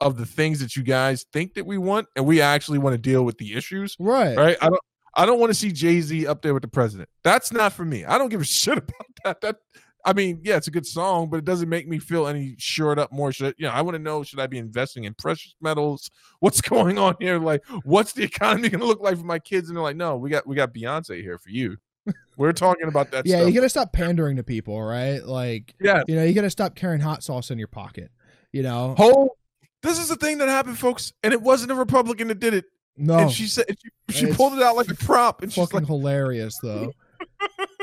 of 0.00 0.16
the 0.16 0.26
things 0.26 0.58
that 0.58 0.74
you 0.74 0.82
guys 0.82 1.24
think 1.32 1.54
that 1.54 1.64
we 1.64 1.78
want, 1.78 2.08
and 2.16 2.26
we 2.26 2.40
actually 2.40 2.78
want 2.78 2.94
to 2.94 2.98
deal 2.98 3.24
with 3.24 3.38
the 3.38 3.54
issues. 3.54 3.96
Right. 4.00 4.36
Right? 4.36 4.56
I 4.60 4.68
don't 4.68 4.80
I 5.14 5.26
don't 5.26 5.38
want 5.38 5.50
to 5.50 5.54
see 5.54 5.72
Jay-Z 5.72 6.26
up 6.26 6.42
there 6.42 6.54
with 6.54 6.62
the 6.62 6.68
president. 6.68 7.08
That's 7.22 7.52
not 7.52 7.72
for 7.72 7.84
me. 7.84 8.04
I 8.04 8.18
don't 8.18 8.28
give 8.28 8.40
a 8.40 8.44
shit 8.44 8.78
about 8.78 9.06
that. 9.24 9.40
That 9.40 9.56
I 10.04 10.12
mean, 10.12 10.40
yeah, 10.42 10.56
it's 10.56 10.66
a 10.66 10.72
good 10.72 10.86
song, 10.86 11.28
but 11.30 11.36
it 11.36 11.44
doesn't 11.44 11.68
make 11.68 11.86
me 11.86 11.98
feel 11.98 12.26
any 12.26 12.56
shored 12.58 12.98
up 12.98 13.12
more 13.12 13.32
shit. 13.32 13.54
You 13.58 13.66
know, 13.66 13.72
I 13.72 13.82
want 13.82 13.94
to 13.94 14.02
know 14.02 14.24
should 14.24 14.40
I 14.40 14.46
be 14.46 14.58
investing 14.58 15.04
in 15.04 15.14
precious 15.14 15.54
metals? 15.60 16.10
What's 16.40 16.60
going 16.60 16.98
on 16.98 17.14
here? 17.20 17.38
Like, 17.38 17.62
what's 17.84 18.12
the 18.12 18.24
economy 18.24 18.68
gonna 18.68 18.84
look 18.84 19.00
like 19.00 19.18
for 19.18 19.24
my 19.24 19.38
kids? 19.38 19.68
And 19.68 19.76
they're 19.76 19.82
like, 19.82 19.96
no, 19.96 20.16
we 20.16 20.30
got 20.30 20.46
we 20.46 20.56
got 20.56 20.74
Beyonce 20.74 21.20
here 21.20 21.38
for 21.38 21.50
you. 21.50 21.76
We're 22.36 22.52
talking 22.52 22.88
about 22.88 23.10
that 23.12 23.26
yeah, 23.26 23.36
stuff. 23.36 23.48
you 23.48 23.54
gotta 23.54 23.68
stop 23.68 23.92
pandering 23.92 24.36
to 24.36 24.42
people, 24.42 24.82
right? 24.82 25.24
Like, 25.24 25.74
yeah. 25.80 26.02
you 26.08 26.16
know, 26.16 26.24
you 26.24 26.32
gotta 26.32 26.50
stop 26.50 26.74
carrying 26.74 27.00
hot 27.00 27.22
sauce 27.22 27.50
in 27.50 27.58
your 27.58 27.68
pocket. 27.68 28.10
You 28.50 28.62
know, 28.62 28.94
Whole 28.98 29.36
this 29.82 29.98
is 29.98 30.08
the 30.08 30.16
thing 30.16 30.38
that 30.38 30.48
happened, 30.48 30.78
folks, 30.78 31.12
and 31.22 31.32
it 31.32 31.42
wasn't 31.42 31.72
a 31.72 31.74
Republican 31.74 32.28
that 32.28 32.40
did 32.40 32.54
it. 32.54 32.64
No, 32.96 33.18
And 33.18 33.30
she 33.30 33.46
said 33.46 33.64
she, 34.10 34.26
she 34.26 34.32
pulled 34.32 34.54
it 34.54 34.62
out 34.62 34.76
like 34.76 34.90
a 34.90 34.94
prop, 34.94 35.42
and 35.42 35.52
she's 35.52 35.62
fucking 35.64 35.80
like, 35.80 35.86
hilarious 35.88 36.58
though. 36.62 36.92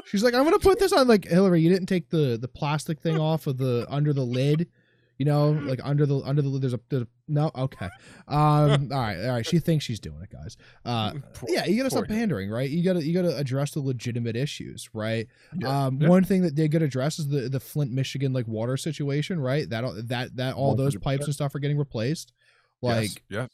She's 0.06 0.24
like, 0.24 0.34
I'm 0.34 0.44
gonna 0.44 0.58
put 0.58 0.80
this 0.80 0.92
on. 0.92 1.08
Like 1.08 1.26
Hillary, 1.26 1.62
you 1.62 1.70
didn't 1.70 1.86
take 1.86 2.10
the 2.10 2.38
the 2.42 2.48
plastic 2.48 3.00
thing 3.00 3.18
off 3.20 3.46
of 3.48 3.58
the 3.58 3.86
under 3.90 4.12
the 4.12 4.24
lid. 4.24 4.68
You 5.20 5.26
know, 5.26 5.52
like 5.52 5.80
under 5.84 6.06
the 6.06 6.18
under 6.22 6.42
the 6.42 6.48
lid. 6.48 6.62
There's 6.64 6.74
a, 6.74 6.80
there's 6.90 7.04
a 7.04 7.08
no. 7.28 7.52
Okay. 7.54 7.90
Um. 8.28 8.90
all 8.92 9.00
right. 9.00 9.24
All 9.24 9.32
right. 9.34 9.46
She 9.46 9.60
thinks 9.60 9.86
she's 9.86 10.00
doing 10.00 10.20
it, 10.24 10.32
guys. 10.32 10.58
Uh. 10.86 11.12
Poor- 11.34 11.50
Yeah. 11.52 11.66
You 11.66 11.78
gotta 11.78 11.90
stop 11.92 12.08
pandering, 12.08 12.50
right? 12.50 12.70
You 12.70 12.84
gotta 12.84 13.06
you 13.06 13.14
gotta 13.14 13.38
address 13.38 13.72
the 13.72 13.82
legitimate 13.82 14.36
issues, 14.36 14.90
right? 14.94 15.28
Yeah, 15.60 15.86
Um. 15.88 16.00
yeah. 16.02 16.08
One 16.10 16.24
thing 16.24 16.42
that 16.44 16.56
did 16.56 16.72
get 16.72 16.82
address 16.82 17.20
is 17.20 17.28
the 17.28 17.50
the 17.50 17.60
Flint, 17.60 17.92
Michigan, 17.92 18.34
like 18.34 18.48
water 18.48 18.78
situation, 18.78 19.40
right? 19.40 19.70
That 19.70 19.84
that 20.08 20.36
that 20.38 20.56
all 20.56 20.74
those 20.76 20.96
100%. 20.96 21.02
pipes 21.02 21.26
and 21.26 21.34
stuff 21.36 21.54
are 21.54 21.60
getting 21.60 21.78
replaced. 21.78 22.34
Like 22.82 23.04
yes, 23.04 23.16
yes. 23.30 23.50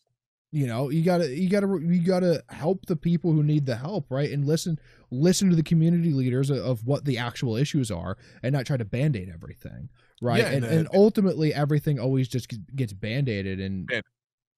You 0.55 0.65
know 0.65 0.89
you 0.89 1.03
gotta 1.03 1.29
you 1.29 1.49
gotta 1.49 1.67
you 1.83 1.99
gotta 1.99 2.41
help 2.49 2.85
the 2.85 2.95
people 2.95 3.33
who 3.33 3.43
need 3.43 3.65
the 3.65 3.75
help 3.75 4.09
right? 4.09 4.31
And 4.31 4.45
listen 4.45 4.79
listen 5.11 5.49
to 5.49 5.55
the 5.55 5.63
community 5.63 6.13
leaders 6.13 6.49
of, 6.49 6.59
of 6.59 6.85
what 6.87 7.03
the 7.03 7.17
actual 7.17 7.57
issues 7.57 7.91
are 7.91 8.17
and 8.41 8.53
not 8.53 8.65
try 8.65 8.77
to 8.77 8.85
band-aid 8.85 9.29
everything 9.29 9.89
right? 10.21 10.39
Yeah, 10.39 10.51
and, 10.51 10.63
and, 10.63 10.73
and, 10.73 10.87
uh, 10.87 10.91
ultimately 10.93 11.53
everything 11.53 11.99
always 11.99 12.29
just 12.29 12.53
gets- 12.73 12.93
band-aided 12.93 13.59
and 13.59 13.89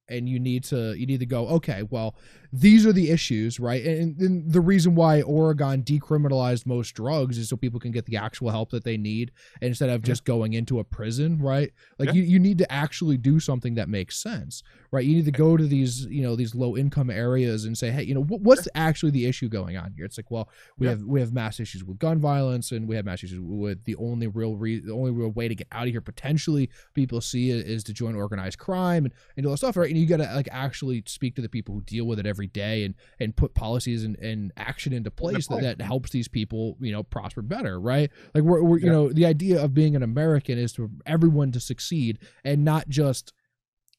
and 0.09 0.27
you 0.29 0.39
need 0.39 0.63
to 0.63 0.93
you 0.93 1.05
need 1.05 1.19
to 1.19 1.25
go 1.25 1.47
okay 1.47 1.84
well 1.89 2.15
these 2.53 2.85
are 2.85 2.93
the 2.93 3.09
issues 3.11 3.59
right? 3.59 3.84
And, 3.85 4.17
and 4.21 4.51
the 4.51 4.61
reason 4.61 4.95
why 4.95 5.21
oregon 5.23 5.84
decriminalized 5.84 6.65
most 6.65 6.91
drugs 6.95 7.38
is 7.38 7.49
so 7.49 7.57
people 7.57 7.79
can 7.79 7.91
get 7.91 8.05
the 8.05 8.15
actual 8.15 8.49
help 8.49 8.69
that 8.71 8.85
they 8.85 8.95
need 8.97 9.31
instead 9.61 9.89
of 9.89 10.01
Yeah. 10.01 10.05
just 10.07 10.23
going 10.23 10.53
into 10.53 10.79
a 10.79 10.84
prison 10.84 11.39
right? 11.39 11.71
Like 11.99 12.07
Yeah. 12.07 12.13
you, 12.15 12.23
you 12.23 12.39
need 12.39 12.57
to 12.59 12.71
actually 12.71 13.17
do 13.17 13.39
something 13.41 13.75
that 13.75 13.89
makes 13.89 14.17
sense 14.17 14.63
right? 14.91 15.03
You 15.03 15.15
need 15.17 15.25
to 15.25 15.31
go 15.31 15.57
to 15.57 15.65
these 15.67 16.05
you 16.05 16.21
know 16.23 16.35
these 16.38 16.55
low 16.55 16.77
income 16.77 17.09
areas 17.09 17.65
and 17.65 17.77
say 17.77 17.91
hey 17.91 18.03
you 18.03 18.13
know 18.13 18.23
what, 18.23 18.41
what's 18.41 18.67
actually 18.75 19.11
the 19.11 19.25
issue 19.25 19.49
going 19.49 19.75
on 19.75 19.91
here? 19.91 20.05
It's 20.05 20.17
like 20.17 20.31
well 20.31 20.49
we 20.77 20.88
Yeah. 20.88 20.91
have 20.91 21.01
we 21.03 21.19
have 21.19 21.34
mass 21.34 21.59
issues 21.59 21.84
with 21.84 21.99
gun 21.99 22.19
violence 22.19 22.71
and 22.71 22.88
we 22.88 22.95
have 22.95 23.03
mass 23.05 23.23
issues 23.23 23.39
with 23.41 23.84
the 23.84 23.95
only 23.97 24.27
real 24.27 24.55
re- 24.55 24.79
the 24.79 24.93
only 24.93 25.11
real 25.11 25.29
way 25.31 25.49
to 25.49 25.55
get 25.55 25.67
out 25.73 25.84
of 25.88 25.91
here 25.91 25.99
potentially 26.01 26.69
people 26.93 27.19
see 27.19 27.51
it 27.51 27.67
is 27.67 27.84
to 27.84 27.93
join 27.93 28.15
organized 28.15 28.57
crime 28.57 29.03
and, 29.05 29.13
and 29.35 29.45
all 29.45 29.51
that 29.51 29.57
stuff 29.57 29.75
right 29.75 29.91
and 29.97 30.01
you 30.03 30.07
got 30.17 30.23
to 30.23 30.35
like 30.35 30.47
actually 30.51 31.03
speak 31.07 31.35
to 31.35 31.41
the 31.41 31.49
people 31.49 31.73
who 31.75 31.81
deal 31.81 32.05
with 32.05 32.19
it 32.19 32.25
every 32.25 32.47
day 32.47 32.83
and 32.83 32.95
and 33.19 33.35
put 33.35 33.53
policies 33.53 34.03
and, 34.03 34.15
and 34.19 34.51
action 34.57 34.93
into 34.93 35.09
place 35.11 35.47
that, 35.47 35.61
that 35.61 35.81
helps 35.81 36.11
these 36.11 36.27
people 36.27 36.77
you 36.79 36.91
know 36.91 37.03
prosper 37.03 37.41
better 37.41 37.79
right? 37.79 38.11
Like 38.33 38.43
we're, 38.43 38.61
we're 38.61 38.77
you 38.79 38.85
Yeah. 38.85 38.91
know 38.91 39.09
the 39.13 39.25
idea 39.25 39.61
of 39.63 39.73
being 39.73 39.95
an 39.95 40.03
american 40.03 40.57
is 40.57 40.75
for 40.75 40.89
everyone 41.05 41.51
to 41.53 41.59
succeed 41.59 42.19
and 42.43 42.63
not 42.63 42.87
just 42.89 43.33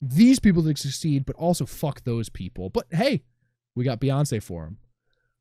these 0.00 0.38
people 0.38 0.62
to 0.62 0.76
succeed 0.76 1.26
but 1.26 1.36
also 1.36 1.66
fuck 1.66 2.04
those 2.04 2.28
people. 2.28 2.70
But 2.70 2.86
hey 2.90 3.22
we 3.74 3.84
got 3.84 4.00
beyonce 4.00 4.42
for 4.42 4.64
them 4.64 4.78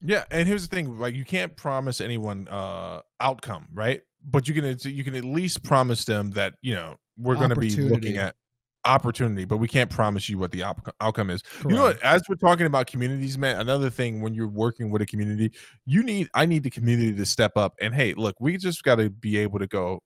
Yeah, 0.01 0.25
and 0.29 0.47
here's 0.47 0.67
the 0.67 0.75
thing: 0.75 0.99
like, 0.99 1.15
you 1.15 1.25
can't 1.25 1.55
promise 1.55 2.01
anyone 2.01 2.47
uh 2.47 3.01
outcome, 3.19 3.67
right? 3.73 4.01
But 4.23 4.47
you 4.47 4.53
can 4.53 4.77
you 4.83 5.03
can 5.03 5.15
at 5.15 5.23
least 5.23 5.63
promise 5.63 6.05
them 6.05 6.31
that 6.31 6.53
you 6.61 6.75
know 6.75 6.97
we're 7.17 7.35
going 7.35 7.49
to 7.49 7.55
be 7.55 7.75
looking 7.75 8.17
at 8.17 8.35
opportunity, 8.87 9.45
but 9.45 9.57
we 9.57 9.67
can't 9.67 9.89
promise 9.89 10.29
you 10.29 10.37
what 10.37 10.51
the 10.51 10.63
op- 10.63 10.95
outcome 11.01 11.29
is. 11.29 11.43
You 11.67 11.75
know 11.75 11.83
what? 11.83 12.01
As 12.01 12.23
we're 12.27 12.35
talking 12.35 12.65
about 12.65 12.87
communities, 12.87 13.37
man, 13.37 13.59
another 13.59 13.89
thing 13.89 14.21
when 14.21 14.33
you're 14.33 14.47
working 14.47 14.89
with 14.89 15.01
a 15.01 15.05
community, 15.05 15.51
you 15.85 16.03
need 16.03 16.29
I 16.33 16.45
need 16.45 16.63
the 16.63 16.69
community 16.69 17.13
to 17.13 17.25
step 17.25 17.57
up 17.57 17.75
and 17.81 17.93
hey, 17.93 18.13
look, 18.13 18.35
we 18.39 18.57
just 18.57 18.83
got 18.83 18.95
to 18.95 19.09
be 19.09 19.37
able 19.37 19.59
to 19.59 19.67
go, 19.67 20.01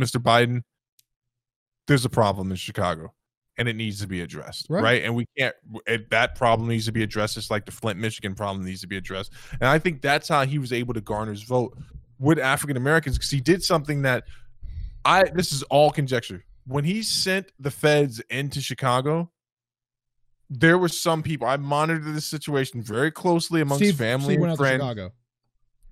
Mr. 0.00 0.16
Biden. 0.20 0.62
There's 1.86 2.04
a 2.04 2.10
problem 2.10 2.50
in 2.50 2.56
Chicago, 2.56 3.12
and 3.58 3.68
it 3.68 3.74
needs 3.74 4.00
to 4.00 4.06
be 4.06 4.20
addressed, 4.20 4.66
Right. 4.70 4.82
right? 4.82 5.02
And 5.04 5.14
we 5.14 5.26
can't. 5.36 5.54
and 5.86 6.06
that 6.10 6.36
problem 6.36 6.68
needs 6.68 6.86
to 6.86 6.92
be 6.92 7.02
addressed, 7.02 7.36
it's 7.36 7.50
like 7.50 7.66
the 7.66 7.72
Flint, 7.72 7.98
Michigan 7.98 8.34
problem 8.34 8.64
needs 8.64 8.80
to 8.82 8.86
be 8.86 8.96
addressed. 8.96 9.32
And 9.54 9.64
I 9.68 9.78
think 9.78 10.00
that's 10.00 10.28
how 10.28 10.44
he 10.44 10.58
was 10.58 10.72
able 10.72 10.94
to 10.94 11.00
garner 11.00 11.32
his 11.32 11.42
vote 11.42 11.76
with 12.18 12.38
African 12.38 12.76
Americans 12.76 13.16
because 13.16 13.30
he 13.30 13.40
did 13.40 13.62
something 13.62 14.02
that 14.02 14.24
I. 15.04 15.24
This 15.34 15.52
is 15.52 15.62
all 15.64 15.90
conjecture. 15.90 16.44
When 16.70 16.84
he 16.84 17.02
sent 17.02 17.50
the 17.58 17.70
feds 17.72 18.20
into 18.30 18.60
Chicago, 18.60 19.30
there 20.48 20.78
were 20.78 20.88
some 20.88 21.22
people. 21.22 21.48
I 21.48 21.56
monitored 21.56 22.14
the 22.14 22.20
situation 22.20 22.80
very 22.80 23.10
closely 23.10 23.60
amongst 23.60 23.84
Steve, 23.84 23.96
family 23.96 24.34
Steve 24.34 24.44
and 24.46 24.56
friends. 24.56 24.82
chicago 24.82 25.12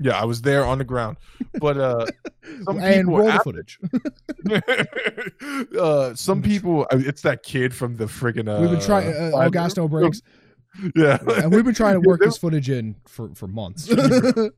Yeah, 0.01 0.21
I 0.21 0.25
was 0.25 0.43
there 0.43 0.65
on 0.65 0.79
the 0.79 0.85
ground, 0.85 1.17
but 1.61 1.77
uh, 1.79 2.07
some 2.65 2.79
and 2.79 2.95
people 3.07 3.19
roll 3.19 3.29
after- 3.29 3.43
footage 3.43 3.79
uh, 5.79 6.15
some 6.15 6.43
people. 6.53 6.83
uh, 6.93 6.99
It's 6.99 7.23
that 7.23 7.43
kid 7.43 7.75
from 7.75 7.97
the 7.97 8.05
friggin' 8.07 8.49
Uh, 8.49 8.61
we've 8.61 8.71
been 8.71 8.81
trying 8.81 9.09
uh, 9.13 9.31
Five- 9.33 9.51
Augusto 9.53 9.91
breaks 9.91 10.23
Yeah, 10.95 11.19
and 11.37 11.53
we've 11.53 11.65
been 11.65 11.75
trying 11.75 11.95
to 12.01 12.01
work 12.09 12.21
There- 12.21 12.29
this 12.29 12.39
footage 12.39 12.71
in 12.71 12.97
for 13.07 13.35
for 13.35 13.47
months 13.49 13.91
uh, 13.91 13.97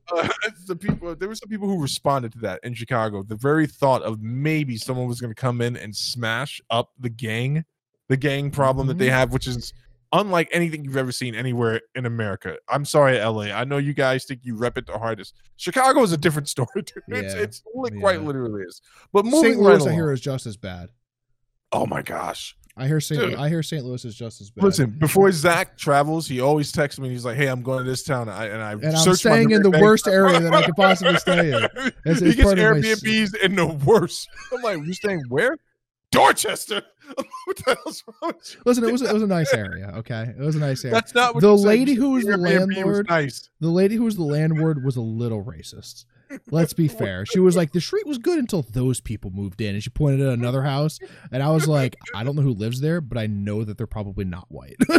the 0.66 0.76
people 0.78 1.14
there 1.16 1.28
were 1.28 1.34
some 1.34 1.48
people 1.48 1.68
who 1.68 1.80
responded 1.80 2.32
to 2.32 2.38
that 2.40 2.60
in 2.62 2.74
Chicago. 2.74 3.22
The 3.22 3.36
very 3.36 3.66
thought 3.66 4.02
of 4.02 4.20
maybe 4.20 4.76
someone 4.76 5.06
was 5.06 5.20
going 5.20 5.30
to 5.34 5.40
come 5.40 5.60
in 5.60 5.76
and 5.76 5.94
smash 5.96 6.60
up 6.70 6.90
the 6.98 7.08
gang, 7.10 7.64
the 8.08 8.16
gang 8.16 8.50
problem 8.50 8.86
that 8.88 8.98
they 8.98 9.08
Mhm. 9.08 9.12
have, 9.12 9.32
which 9.32 9.46
is 9.46 9.72
unlike 10.12 10.48
anything 10.52 10.84
you've 10.84 10.96
ever 10.96 11.12
seen 11.12 11.36
anywhere 11.36 11.80
in 11.94 12.04
America. 12.04 12.56
I'm 12.68 12.84
sorry, 12.84 13.18
LA. 13.18 13.52
I 13.52 13.62
know 13.64 13.78
you 13.78 13.94
guys 13.94 14.24
think 14.24 14.40
you 14.42 14.56
rep 14.56 14.76
it 14.76 14.86
the 14.86 14.98
hardest. 14.98 15.34
Chicago 15.56 16.02
is 16.02 16.10
a 16.12 16.16
different 16.16 16.48
story. 16.48 16.68
Dude. 16.74 16.90
It's 17.08 17.34
Yeah. 17.34 17.40
it's 17.42 17.62
li- 17.76 17.98
quite 18.00 18.20
Yeah. 18.20 18.26
literally 18.26 18.62
is. 18.64 18.82
But 19.12 19.24
moving 19.24 19.52
st 19.54 19.64
right 19.64 19.78
louis 19.78 19.86
i 19.86 19.92
hear 19.94 20.10
is 20.12 20.20
just 20.20 20.46
as 20.46 20.56
bad 20.56 20.90
Oh 21.72 21.86
my 21.86 22.02
gosh. 22.02 22.56
I 22.76 22.86
hear 22.86 23.00
st 23.00 23.20
Dude. 23.20 23.34
i 23.34 23.48
hear 23.48 23.62
st 23.62 23.84
louis 23.84 24.04
is 24.04 24.14
just 24.14 24.40
as 24.40 24.50
bad 24.50 24.64
Listen, 24.64 24.90
before 24.90 25.30
Zach 25.32 25.76
travels, 25.76 26.26
he 26.28 26.40
always 26.40 26.70
texts 26.72 27.00
me. 27.00 27.08
He's 27.10 27.24
like, 27.24 27.36
"Hey, 27.36 27.48
I'm 27.48 27.62
going 27.62 27.84
to 27.84 27.90
this 27.90 28.02
town," 28.04 28.28
and 28.28 28.30
I 28.30 28.46
and 28.46 28.62
I 28.62 28.72
and 28.72 28.96
i'm 28.96 29.14
staying 29.14 29.50
in 29.50 29.62
the 29.62 29.70
worst 29.70 30.06
area 30.06 30.38
that 30.40 30.54
i 30.54 30.62
could 30.64 30.76
possibly 30.76 31.16
stay 31.16 31.48
in 31.48 31.54
It's- 32.06 32.20
he 32.20 32.26
it's 32.28 32.36
gets 32.36 32.52
of 32.52 32.58
my 32.58 32.64
Airbnbs 32.64 33.36
in 33.42 33.56
the 33.56 33.66
worst. 33.66 34.28
I'm 34.52 34.62
like, 34.62 34.78
"You 34.86 34.92
staying 34.94 35.22
where?" 35.28 35.56
Dorchester. 36.12 36.82
what 37.44 37.56
the 37.56 37.76
hell's 37.84 38.04
wrong 38.22 38.32
listen 38.64 38.84
it 38.84 38.92
was 38.92 39.02
it 39.02 39.12
was 39.12 39.22
a 39.24 39.26
nice 39.26 39.52
area 39.52 39.92
okay 39.96 40.32
it 40.38 40.38
was 40.38 40.54
a 40.54 40.60
nice 40.60 40.84
area 40.84 40.94
That's 40.94 41.12
not 41.12 41.34
what 41.34 41.40
The 41.40 41.52
lady 41.56 41.94
who 41.94 42.10
was 42.12 42.24
the 42.24 42.32
Airbnb 42.34 42.68
was 42.68 42.68
landlord- 42.76 43.08
nice. 43.08 43.50
the 43.58 43.68
lady 43.68 43.96
who 43.96 44.04
was 44.04 44.14
the 44.14 44.22
landlord 44.22 44.84
was 44.84 44.94
a 44.94 45.00
little 45.00 45.42
racist 45.42 46.04
Let's 46.50 46.72
be 46.72 46.88
fair. 46.88 47.24
She 47.26 47.40
was 47.40 47.56
like, 47.56 47.72
the 47.72 47.80
street 47.80 48.06
was 48.06 48.18
good 48.18 48.38
until 48.38 48.62
those 48.62 49.00
people 49.00 49.30
moved 49.30 49.60
in, 49.60 49.74
and 49.74 49.82
she 49.82 49.90
pointed 49.90 50.26
at 50.26 50.32
another 50.32 50.62
house, 50.62 50.98
and 51.32 51.42
I 51.42 51.50
was 51.50 51.66
like, 51.66 51.96
I 52.14 52.24
don't 52.24 52.36
know 52.36 52.42
who 52.42 52.52
lives 52.54 52.80
there, 52.80 53.00
but 53.00 53.18
I 53.18 53.26
know 53.26 53.64
that 53.64 53.78
they're 53.78 53.86
probably 53.86 54.24
not 54.24 54.46
white. 54.48 54.76
Get 54.80 54.98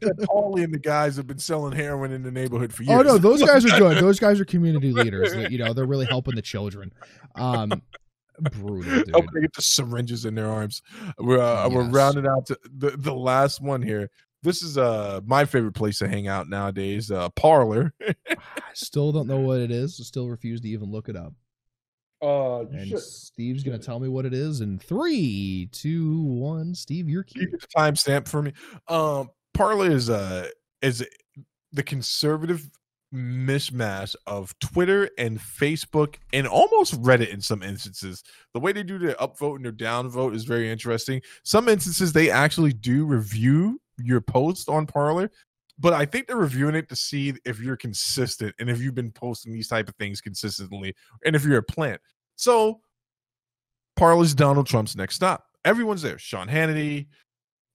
that 0.00 0.16
Paulie 0.28 0.64
and 0.64 0.74
the 0.74 0.80
guys 0.82 1.16
have 1.16 1.26
been 1.26 1.38
selling 1.38 1.72
heroin 1.76 2.12
in 2.12 2.22
the 2.22 2.30
neighborhood 2.30 2.72
for 2.72 2.82
years. 2.82 2.98
oh 2.98 3.02
no, 3.02 3.18
those 3.18 3.42
guys 3.42 3.64
are 3.64 3.78
good. 3.78 3.98
Those 3.98 4.18
guys 4.18 4.40
are 4.40 4.44
community 4.44 4.92
leaders. 4.92 5.32
That, 5.32 5.50
you 5.52 5.58
know, 5.58 5.72
they're 5.72 5.86
really 5.86 6.06
helping 6.06 6.34
the 6.34 6.42
children. 6.42 6.92
Um, 7.34 7.82
brutal, 8.52 9.04
dude. 9.04 9.14
Hope 9.14 9.26
they 9.34 9.40
get 9.42 9.52
the 9.54 9.62
syringes 9.62 10.24
in 10.24 10.34
their 10.34 10.48
arms. 10.48 10.82
We're 11.18 11.40
uh, 11.40 11.68
we're 11.68 11.84
Yes. 11.84 11.92
rounding 11.92 12.26
out 12.26 12.46
to 12.46 12.58
the, 12.76 12.90
the 12.96 13.14
last 13.14 13.60
one 13.60 13.82
here. 13.82 14.10
This 14.46 14.62
is 14.62 14.78
uh 14.78 15.20
my 15.26 15.44
favorite 15.44 15.72
place 15.74 15.98
to 15.98 16.06
hang 16.08 16.28
out 16.28 16.48
nowadays. 16.48 17.10
Uh, 17.10 17.28
Parler. 17.30 17.92
I 18.30 18.36
still 18.74 19.10
don't 19.10 19.26
know 19.26 19.40
what 19.40 19.58
it 19.58 19.72
is. 19.72 19.96
Still 20.06 20.28
refuse 20.28 20.60
to 20.60 20.68
even 20.68 20.92
look 20.92 21.08
it 21.08 21.16
up. 21.16 21.32
Uh, 22.22 22.60
And 22.60 22.96
Steve's 22.98 23.64
gonna 23.64 23.78
tell 23.78 23.98
me 23.98 24.08
what 24.08 24.24
it 24.24 24.32
is 24.32 24.60
in 24.60 24.78
three, 24.78 25.68
two, 25.72 26.22
one. 26.22 26.76
Steve, 26.76 27.08
you're 27.08 27.24
you 27.34 27.40
cute. 27.40 27.50
get 27.50 27.60
the 27.60 27.66
timestamp 27.76 28.28
for 28.28 28.40
me. 28.40 28.52
Um, 28.86 29.30
Parler 29.52 29.90
is 29.90 30.08
uh 30.08 30.48
is 30.80 31.04
the 31.72 31.82
conservative 31.82 32.70
mishmash 33.12 34.14
of 34.28 34.56
Twitter 34.60 35.10
and 35.18 35.40
Facebook 35.40 36.16
and 36.32 36.46
almost 36.46 37.00
Reddit 37.02 37.30
in 37.30 37.40
some 37.40 37.64
instances. 37.64 38.22
The 38.54 38.60
way 38.60 38.72
they 38.72 38.84
do 38.84 38.98
their 38.98 39.14
upvote 39.14 39.56
and 39.56 39.64
their 39.64 39.72
downvote 39.72 40.36
is 40.36 40.44
very 40.44 40.70
interesting. 40.70 41.20
Some 41.42 41.68
instances 41.68 42.12
they 42.12 42.30
actually 42.30 42.72
do 42.72 43.04
review 43.06 43.80
your 43.98 44.20
post 44.20 44.68
on 44.68 44.86
Parler, 44.86 45.30
but 45.78 45.92
I 45.92 46.06
think 46.06 46.26
they're 46.26 46.36
reviewing 46.36 46.74
it 46.74 46.88
to 46.88 46.96
see 46.96 47.34
if 47.44 47.60
you're 47.60 47.76
consistent 47.76 48.54
and 48.58 48.70
if 48.70 48.80
you've 48.80 48.94
been 48.94 49.12
posting 49.12 49.52
these 49.52 49.68
type 49.68 49.88
of 49.88 49.94
things 49.96 50.20
consistently 50.20 50.94
and 51.24 51.36
if 51.36 51.44
you're 51.44 51.58
a 51.58 51.62
plant. 51.62 52.00
So 52.36 52.80
Parler's 53.96 54.34
Donald 54.34 54.66
Trump's 54.66 54.96
next 54.96 55.16
stop. 55.16 55.44
Everyone's 55.64 56.02
there. 56.02 56.18
Sean 56.18 56.48
Hannity, 56.48 57.06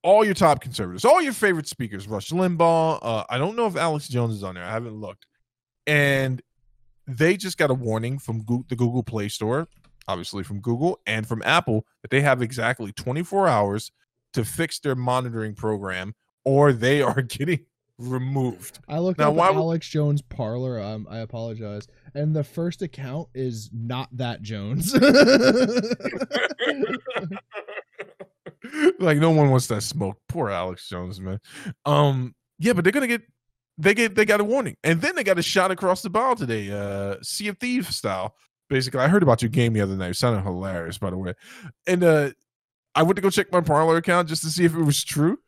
all 0.03 0.23
your 0.25 0.33
top 0.33 0.61
conservatives, 0.61 1.05
all 1.05 1.21
your 1.21 1.33
favorite 1.33 1.67
speakers, 1.67 2.07
Rush 2.07 2.29
Limbaugh. 2.29 2.99
Uh, 3.01 3.23
I 3.29 3.37
don't 3.37 3.55
know 3.55 3.67
if 3.67 3.75
Alex 3.75 4.07
Jones 4.07 4.35
is 4.35 4.43
on 4.43 4.55
there. 4.55 4.63
I 4.63 4.71
haven't 4.71 4.95
looked. 4.95 5.25
And 5.87 6.41
they 7.07 7.37
just 7.37 7.57
got 7.57 7.71
a 7.71 7.73
warning 7.73 8.17
from 8.17 8.43
Goo- 8.43 8.65
the 8.69 8.75
Google 8.75 9.03
Play 9.03 9.27
Store, 9.27 9.67
obviously 10.07 10.43
from 10.43 10.59
Google 10.59 10.99
and 11.05 11.27
from 11.27 11.41
Apple, 11.43 11.85
that 12.01 12.11
they 12.11 12.21
have 12.21 12.41
exactly 12.41 12.91
24 12.93 13.47
hours 13.47 13.91
to 14.33 14.43
fix 14.45 14.79
their 14.79 14.95
monitoring 14.95 15.53
program 15.55 16.13
or 16.45 16.73
they 16.73 17.01
are 17.01 17.21
getting 17.21 17.65
removed. 17.97 18.79
I 18.87 18.97
looked 18.99 19.19
Now, 19.19 19.29
up 19.29 19.35
why 19.35 19.49
would- 19.51 19.57
Alex 19.59 19.87
Jones 19.87 20.21
Parler. 20.21 20.79
Um, 20.81 21.07
I 21.09 21.19
apologize. 21.19 21.87
And 22.15 22.35
the 22.35 22.43
first 22.43 22.81
account 22.81 23.27
is 23.33 23.69
not 23.73 24.09
that 24.17 24.41
Jones. 24.41 24.93
like 28.99 29.17
no 29.17 29.31
one 29.31 29.49
wants 29.49 29.67
that 29.67 29.81
smoke. 29.83 30.17
Poor 30.27 30.49
Alex 30.49 30.87
Jones, 30.87 31.19
man. 31.19 31.39
Um, 31.85 32.35
yeah, 32.59 32.73
but 32.73 32.83
they're 32.83 32.93
gonna 32.93 33.07
get 33.07 33.21
they 33.77 33.93
get 33.93 34.15
they 34.15 34.25
got 34.25 34.41
a 34.41 34.43
warning, 34.43 34.75
and 34.83 35.01
then 35.01 35.15
they 35.15 35.23
got 35.23 35.39
a 35.39 35.43
shot 35.43 35.71
across 35.71 36.01
the 36.01 36.09
bow 36.09 36.33
today, 36.35 36.71
uh, 36.71 37.15
Sea 37.21 37.47
of 37.49 37.57
Thieves 37.59 37.95
style. 37.95 38.35
Basically, 38.69 38.99
I 39.01 39.07
heard 39.07 39.23
about 39.23 39.41
your 39.41 39.49
game 39.49 39.73
the 39.73 39.81
other 39.81 39.95
night. 39.95 40.11
It 40.11 40.15
sounded 40.15 40.43
hilarious, 40.43 40.97
by 40.97 41.09
the 41.09 41.17
way. 41.17 41.33
And 41.87 42.03
uh, 42.03 42.29
I 42.95 43.03
went 43.03 43.15
to 43.15 43.21
go 43.21 43.29
check 43.29 43.51
my 43.51 43.61
Parler 43.61 43.97
account 43.97 44.27
just 44.27 44.43
to 44.43 44.49
see 44.49 44.65
if 44.65 44.75
it 44.75 44.81
was 44.81 45.03
true, 45.03 45.39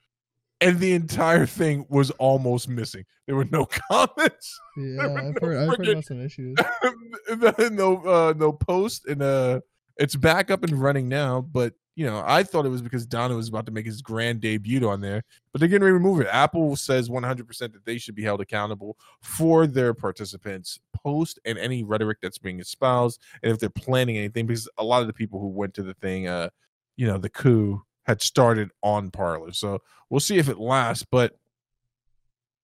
and 0.62 0.80
the 0.80 0.94
entire 0.94 1.46
thing 1.46 1.86
was 1.90 2.12
almost 2.12 2.70
missing. 2.70 3.04
There 3.28 3.36
were 3.36 3.46
no 3.46 3.66
comments. 3.92 4.60
yeah, 4.78 5.04
I've 5.04 5.38
heard, 5.42 5.58
I've 5.58 5.78
heard 5.78 5.88
about 5.90 6.06
some 6.06 6.22
issues. 6.22 6.58
no 7.72 7.98
uh 8.06 8.34
no 8.38 8.52
post 8.52 9.06
and 9.08 9.22
uh 9.22 9.60
it's 9.98 10.16
back 10.16 10.52
up 10.52 10.64
and 10.64 10.74
running 10.74 11.08
now 11.08 11.42
but 11.42 11.74
you 11.96 12.06
know 12.06 12.24
i 12.26 12.44
thought 12.44 12.66
it 12.66 12.70
was 12.70 12.82
because 12.82 13.06
Donna 13.06 13.36
was 13.36 13.48
about 13.48 13.66
to 13.68 13.72
make 13.72 13.86
his 13.86 14.02
grand 14.02 14.42
debut 14.42 14.88
on 14.88 15.02
there 15.02 15.24
but 15.52 15.60
they're 15.60 15.68
getting 15.68 15.84
ready 15.84 15.92
to 15.92 15.98
remove 15.98 16.20
it 16.22 16.28
apple 16.32 16.76
says 16.76 17.10
100% 17.10 17.58
that 17.60 17.86
they 17.86 17.98
should 17.98 18.16
be 18.16 18.24
held 18.24 18.42
accountable 18.42 18.98
for 19.22 19.68
their 19.68 19.94
participants 19.94 20.80
post 20.94 21.40
and 21.46 21.58
any 21.58 21.84
rhetoric 21.84 22.18
that's 22.22 22.38
being 22.38 22.60
espoused 22.60 23.22
and 23.44 23.52
if 23.52 23.60
they're 23.60 23.70
planning 23.70 24.18
anything 24.18 24.46
because 24.46 24.68
a 24.78 24.84
lot 24.84 25.02
of 25.02 25.08
the 25.08 25.14
people 25.14 25.40
who 25.40 25.48
went 25.48 25.74
to 25.74 25.84
the 25.84 25.94
thing 25.96 26.28
uh 26.28 26.50
you 26.96 27.08
know 27.08 27.18
the 27.18 27.30
coup 27.30 27.82
had 28.04 28.22
started 28.22 28.70
on 28.82 29.12
Parler 29.12 29.52
so 29.52 29.80
we'll 30.10 30.20
see 30.20 30.38
if 30.38 30.50
it 30.50 30.60
lasts 30.60 31.06
but 31.10 31.38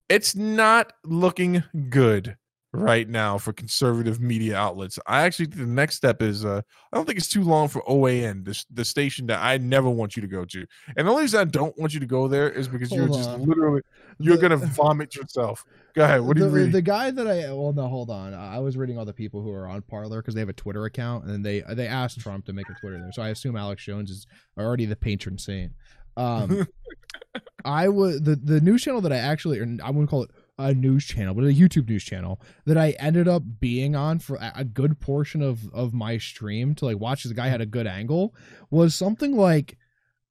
it's 0.09 0.35
not 0.35 0.93
looking 1.05 1.63
good 1.89 2.37
right 2.71 3.09
now 3.09 3.37
for 3.37 3.51
conservative 3.51 4.19
media 4.19 4.55
outlets. 4.55 4.99
I 5.07 5.21
actually 5.21 5.45
think 5.45 5.57
the 5.57 5.65
next 5.65 5.95
step 5.95 6.21
is 6.21 6.45
uh, 6.45 6.61
I 6.91 6.95
don't 6.95 7.05
think 7.05 7.17
it's 7.17 7.27
too 7.27 7.43
long 7.43 7.67
for 7.67 7.81
OAN, 7.87 8.45
the, 8.45 8.63
the 8.71 8.85
station 8.85 9.25
that 9.27 9.39
I 9.41 9.57
never 9.57 9.89
want 9.89 10.15
you 10.15 10.21
to 10.21 10.27
go 10.27 10.45
to. 10.45 10.65
And 10.95 11.07
the 11.07 11.11
only 11.11 11.23
reason 11.23 11.39
I 11.39 11.45
don't 11.45 11.77
want 11.79 11.93
you 11.93 11.99
to 11.99 12.05
go 12.05 12.27
there 12.27 12.49
is 12.49 12.67
because 12.67 12.91
you're 12.91 13.07
Hold 13.07 13.17
just 13.17 13.39
literally 13.39 13.81
you're 14.19 14.35
The- 14.35 14.49
gonna 14.49 14.57
vomit 14.57 15.15
yourself. 15.15 15.65
Go 15.95 16.03
ahead. 16.03 16.21
What 16.21 16.37
do 16.37 16.43
the, 16.43 16.47
you 16.49 16.65
read? 16.65 16.71
the 16.71 16.81
guy 16.81 17.09
that 17.09 17.27
I 17.27 17.51
well 17.51 17.73
no 17.73 17.87
hold 17.87 18.11
on 18.11 18.33
I 18.33 18.59
was 18.59 18.77
reading 18.77 18.97
all 18.97 19.05
the 19.05 19.13
people 19.13 19.41
who 19.41 19.51
are 19.51 19.67
on 19.67 19.81
Parler 19.81 20.21
because 20.21 20.35
they 20.35 20.41
have 20.41 20.49
a 20.49 20.53
Twitter 20.53 20.85
account 20.85 21.25
and 21.25 21.43
they 21.43 21.61
they 21.71 21.87
asked 21.87 22.19
Trump 22.19 22.45
to 22.45 22.53
make 22.53 22.69
a 22.69 22.73
Twitter 22.79 22.99
there 22.99 23.11
so 23.11 23.23
I 23.23 23.29
assume 23.29 23.55
Alex 23.55 23.83
Jones 23.83 24.11
is 24.11 24.27
already 24.57 24.85
the 24.85 24.95
patron 24.95 25.37
saint. 25.39 25.71
Um, 26.15 26.67
I 27.65 27.89
was 27.89 28.21
the 28.21 28.35
the 28.35 28.61
news 28.61 28.83
channel 28.83 29.01
that 29.01 29.11
I 29.11 29.17
actually 29.17 29.59
or 29.59 29.63
I 29.83 29.89
wouldn't 29.89 30.09
call 30.09 30.23
it 30.23 30.31
a 30.59 30.73
news 30.73 31.05
channel 31.05 31.33
but 31.33 31.45
a 31.45 31.47
YouTube 31.47 31.87
news 31.87 32.03
channel 32.03 32.39
that 32.65 32.77
I 32.77 32.91
ended 32.99 33.29
up 33.29 33.41
being 33.61 33.95
on 33.95 34.19
for 34.19 34.37
a 34.53 34.65
good 34.65 34.99
portion 34.99 35.41
of 35.41 35.73
of 35.73 35.93
my 35.93 36.17
stream 36.17 36.75
to 36.75 36.85
like 36.85 36.99
watch 36.99 37.23
this 37.23 37.31
guy 37.31 37.47
had 37.47 37.61
a 37.61 37.65
good 37.65 37.87
angle 37.87 38.35
was 38.69 38.93
something 38.93 39.35
like 39.35 39.77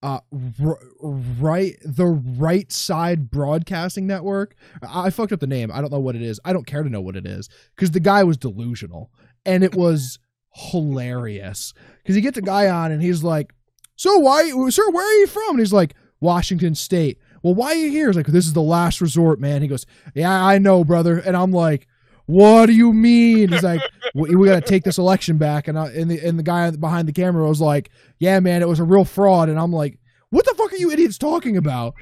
uh 0.03 0.21
r- 0.61 0.79
right 1.03 1.77
the 1.83 2.07
right 2.07 2.71
side 2.71 3.31
broadcasting 3.31 4.07
network. 4.07 4.55
I, 4.83 5.07
I 5.07 5.11
fucked 5.11 5.33
up 5.33 5.41
the 5.41 5.47
name. 5.47 5.73
I 5.73 5.81
don't 5.81 5.91
know 5.91 5.99
what 5.99 6.15
it 6.15 6.23
is. 6.23 6.39
I 6.45 6.53
don't 6.53 6.67
care 6.67 6.83
to 6.83 6.91
know 6.91 7.01
what 7.01 7.17
it 7.17 7.27
is 7.27 7.49
because 7.75 7.93
the 7.93 7.99
guy 7.99 8.23
was 8.23 8.37
delusional 8.37 9.11
and 9.47 9.65
it 9.65 9.75
was 9.75 10.19
hilarious 10.53 11.73
because 12.03 12.17
he 12.17 12.21
gets 12.21 12.37
a 12.37 12.43
guy 12.43 12.69
on 12.69 12.93
and 12.93 13.03
he's 13.03 13.25
like 13.25 13.55
so 13.97 14.19
why 14.19 14.51
sir 14.69 14.91
where 14.91 15.07
are 15.07 15.19
you 15.21 15.27
from? 15.27 15.51
And 15.53 15.61
he's 15.61 15.73
like 15.73 15.95
washington 16.21 16.75
state 16.75 17.19
well 17.43 17.55
why 17.55 17.69
are 17.73 17.75
you 17.75 17.91
here? 17.91 18.07
He's 18.09 18.17
like 18.17 18.27
this 18.27 18.47
is 18.47 18.53
the 18.53 18.63
last 18.63 19.01
resort 19.01 19.41
man. 19.41 19.63
He 19.63 19.69
goes 19.69 19.87
yeah 20.15 20.45
i 20.45 20.59
know 20.59 20.85
brother. 20.85 21.19
And 21.19 21.37
i'm 21.37 21.53
like 21.53 21.87
what 22.27 22.67
do 22.67 22.73
you 22.75 22.93
mean? 22.93 23.49
He's 23.53 23.63
like 23.63 23.81
we, 24.15 24.35
we 24.37 24.49
gotta 24.49 24.61
take 24.61 24.85
this 24.85 24.99
election 24.99 25.39
back. 25.39 25.67
And 25.67 25.79
I, 25.79 25.87
and 25.93 26.11
the 26.11 26.21
and 26.27 26.39
the 26.39 26.43
guy 26.43 26.71
behind 26.73 27.09
the 27.09 27.13
camera 27.13 27.49
was 27.49 27.61
like 27.61 27.91
yeah 28.19 28.39
man 28.41 28.61
it 28.63 28.69
was 28.69 28.81
a 28.81 28.85
real 28.85 29.05
fraud. 29.05 29.49
And 29.49 29.59
i'm 29.59 29.73
like 29.73 29.99
what 30.31 30.45
the 30.45 30.55
fuck 30.55 30.73
are 30.73 30.77
you 30.77 30.91
idiots 30.91 31.17
talking 31.19 31.57
about? 31.57 31.95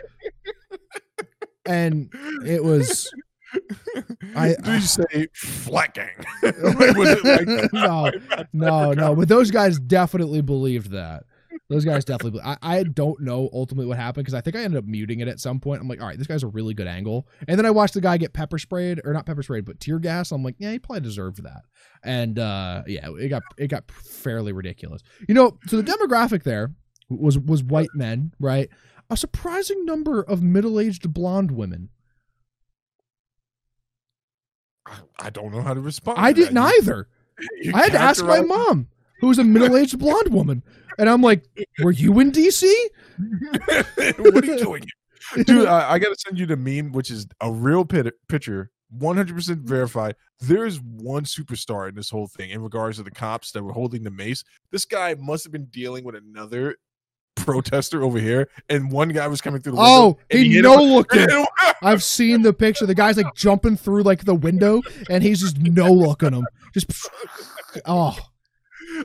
And 1.65 2.11
it 2.45 2.63
was 2.63 3.13
I- 4.35 4.57
Did 4.63 4.67
you 4.67 4.81
say 4.81 5.29
flecking? 5.35 6.09
Like- 6.43 7.73
no 7.73 8.11
no 8.53 8.93
no 8.93 9.15
but 9.17 9.29
those 9.29 9.51
guys 9.51 9.79
definitely 9.79 10.43
believed 10.43 10.91
that 10.91 11.25
those 11.69 11.85
guys 11.85 12.05
definitely 12.05 12.41
I, 12.45 12.57
I 12.63 12.83
don't 12.83 13.21
know 13.21 13.49
ultimately 13.53 13.87
what 13.87 13.97
happened 13.99 14.25
because 14.25 14.35
i 14.35 14.41
think 14.41 14.57
i 14.57 14.63
ended 14.63 14.79
up 14.79 14.85
muting 14.85 15.21
it 15.21 15.29
at 15.29 15.41
some 15.41 15.61
point. 15.61 15.81
I'm 15.81 15.89
like 15.89 16.01
all 16.01 16.07
right 16.07 16.19
this 16.19 16.27
guy's 16.27 16.43
a 16.43 16.49
really 16.49 16.75
good 16.75 16.87
angle. 16.87 17.27
And 17.49 17.59
then 17.59 17.67
i 17.67 17.71
watched 17.71 17.95
the 17.95 18.01
guy 18.01 18.17
get 18.17 18.33
pepper 18.33 18.59
sprayed 18.59 19.01
or 19.05 19.13
not 19.13 19.27
pepper 19.27 19.43
sprayed 19.43 19.65
but 19.65 19.81
tear 19.81 19.99
gas. 19.99 20.33
I'm 20.33 20.43
like 20.43 20.57
yeah 20.59 20.71
he 20.73 20.79
probably 20.79 21.01
deserved 21.01 21.43
that. 21.43 21.63
And 22.03 22.39
uh 22.39 22.83
yeah 22.87 23.09
it 23.19 23.29
got 23.29 23.43
it 23.59 23.69
got 23.69 23.91
fairly 23.91 24.53
ridiculous. 24.53 25.03
You 25.29 25.35
know 25.35 25.59
so 25.67 25.81
the 25.81 25.91
demographic 25.91 26.43
there 26.45 26.73
was 27.09 27.39
was 27.39 27.63
white 27.63 27.91
men 27.95 28.33
right? 28.41 28.69
A 29.11 29.17
surprising 29.17 29.85
number 29.85 30.21
of 30.23 30.43
middle-aged 30.43 31.13
blonde 31.13 31.51
women. 31.53 31.91
I- 34.87 34.93
I 35.19 35.31
don't 35.31 35.53
know 35.53 35.63
how 35.63 35.75
to 35.75 35.81
respond. 35.81 36.19
i 36.19 36.33
to 36.33 36.41
didn't 36.41 36.59
either 36.59 37.09
you 37.63 37.73
I 37.75 37.83
had 37.83 37.93
to 37.93 37.99
ask 38.01 38.25
my 38.25 38.41
mom, 38.41 38.89
who 39.21 39.29
was 39.29 39.39
a 39.39 39.45
middle-aged 39.45 39.99
blonde 39.99 40.33
woman, 40.33 40.63
and 40.99 41.09
I'm 41.09 41.23
like, 41.23 41.45
"Were 41.83 41.93
you 41.93 42.19
in 42.21 42.33
DC?" 42.33 42.71
what 44.19 44.45
are 44.45 44.47
you 44.47 44.59
doing? 44.59 44.85
Dude, 45.45 45.67
I, 45.67 45.93
I 45.93 45.99
got 45.99 46.09
to 46.09 46.17
send 46.19 46.39
you 46.39 46.47
the 46.47 46.57
meme, 46.57 46.93
which 46.93 47.11
is 47.11 47.27
a 47.41 47.51
real 47.51 47.85
pit- 47.85 48.15
picture, 48.29 48.71
100% 48.97 49.59
verified. 49.63 50.15
There 50.41 50.67
is 50.67 50.81
one 50.81 51.25
superstar 51.25 51.89
in 51.89 51.95
this 51.95 52.11
whole 52.11 52.29
thing 52.29 52.51
in 52.51 52.63
regards 52.63 52.99
to 52.99 53.03
the 53.03 53.11
cops 53.11 53.53
that 53.53 53.63
were 53.63 53.73
holding 53.73 54.03
the 54.03 54.11
mace. 54.11 54.45
This 54.71 54.85
guy 54.85 55.15
must 55.19 55.45
have 55.45 55.53
been 55.53 55.67
dealing 55.67 56.05
with 56.05 56.15
another 56.15 56.77
protester 57.37 58.03
over 58.03 58.19
here, 58.19 58.49
and 58.69 58.91
one 58.91 59.11
guy 59.11 59.27
was 59.29 59.41
coming 59.41 59.61
through 59.61 59.73
the 59.73 59.79
window. 59.79 59.93
Oh, 59.93 60.19
and 60.31 60.41
he 60.41 60.61
no 60.61 60.83
looked 60.83 61.15
him. 61.15 61.47
I've 61.83 62.03
seen 62.03 62.43
the 62.43 62.53
picture. 62.53 62.87
The 62.87 62.95
guy's 62.95 63.17
like 63.17 63.35
jumping 63.35 63.77
through 63.77 64.03
like 64.03 64.25
the 64.25 64.35
window, 64.35 64.83
and 65.11 65.23
he's 65.23 65.41
just 65.41 65.59
no 65.59 65.93
looking 65.93 66.33
him. 66.33 66.47
Just 66.75 66.91
oh, 67.87 68.17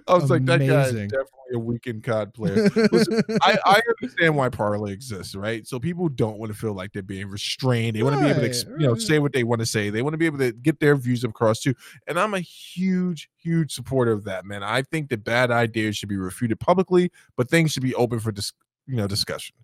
I 0.07 0.13
was 0.13 0.29
like, 0.29 0.45
that 0.45 0.59
guy 0.59 0.83
is 0.83 0.93
definitely 0.93 1.27
a 1.53 1.59
weekend 1.59 2.03
COD 2.03 2.33
player. 2.33 2.69
Listen, 2.91 3.21
I, 3.41 3.57
I 3.65 3.81
understand 4.01 4.35
why 4.35 4.49
Parler 4.49 4.91
exists, 4.91 5.35
right? 5.35 5.67
So 5.67 5.79
people 5.79 6.09
don't 6.09 6.37
want 6.37 6.51
to 6.51 6.57
feel 6.57 6.73
like 6.73 6.93
they're 6.93 7.01
being 7.01 7.27
restrained. 7.27 7.95
They 7.95 8.03
want 8.03 8.17
to 8.17 8.23
be 8.23 8.29
able 8.29 8.41
to, 8.41 8.69
you 8.71 8.87
know, 8.87 8.93
right. 8.93 9.01
say 9.01 9.19
what 9.19 9.33
they 9.33 9.43
want 9.43 9.59
to 9.59 9.65
say. 9.65 9.89
They 9.89 10.01
want 10.01 10.13
to 10.13 10.17
be 10.17 10.25
able 10.25 10.39
to 10.39 10.51
get 10.51 10.79
their 10.79 10.95
views 10.95 11.23
across 11.23 11.61
too. 11.61 11.73
And 12.07 12.19
I'm 12.19 12.33
a 12.33 12.39
huge, 12.39 13.29
huge 13.37 13.73
supporter 13.73 14.11
of 14.11 14.23
that, 14.25 14.45
man. 14.45 14.63
I 14.63 14.81
think 14.83 15.09
that 15.09 15.23
bad 15.23 15.51
ideas 15.51 15.97
should 15.97 16.09
be 16.09 16.17
refuted 16.17 16.59
publicly, 16.59 17.11
but 17.35 17.49
things 17.49 17.71
should 17.71 17.83
be 17.83 17.95
open 17.95 18.19
for 18.19 18.31
dis- 18.31 18.53
you 18.87 18.95
know 18.95 19.07
discussion. 19.07 19.55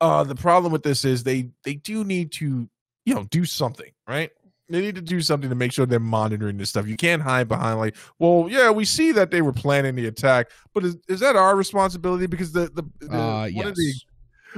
Uh, 0.00 0.24
the 0.24 0.34
problem 0.34 0.72
with 0.72 0.82
this 0.82 1.04
is 1.04 1.22
they 1.24 1.50
they 1.64 1.74
do 1.74 2.04
need 2.04 2.32
to, 2.32 2.68
you 3.04 3.14
know, 3.14 3.24
do 3.24 3.44
something, 3.44 3.90
right? 4.06 4.30
They 4.68 4.80
need 4.80 4.94
to 4.94 5.02
do 5.02 5.20
something 5.20 5.50
to 5.50 5.54
make 5.54 5.72
sure 5.72 5.84
they're 5.84 6.00
monitoring 6.00 6.56
this 6.56 6.70
stuff. 6.70 6.86
You 6.86 6.96
can't 6.96 7.20
hide 7.20 7.48
behind 7.48 7.78
like, 7.78 7.96
well, 8.18 8.46
yeah, 8.48 8.70
we 8.70 8.86
see 8.86 9.12
that 9.12 9.30
they 9.30 9.42
were 9.42 9.52
planning 9.52 9.94
the 9.94 10.06
attack, 10.06 10.50
but 10.72 10.84
is, 10.84 10.96
is 11.08 11.20
that 11.20 11.36
our 11.36 11.54
responsibility? 11.54 12.26
Because 12.26 12.52
the 12.52 12.70
the, 12.74 13.06
the 13.06 13.16
Uh, 13.16 13.50
one 13.50 13.66
of 13.66 13.74
the 13.74 13.94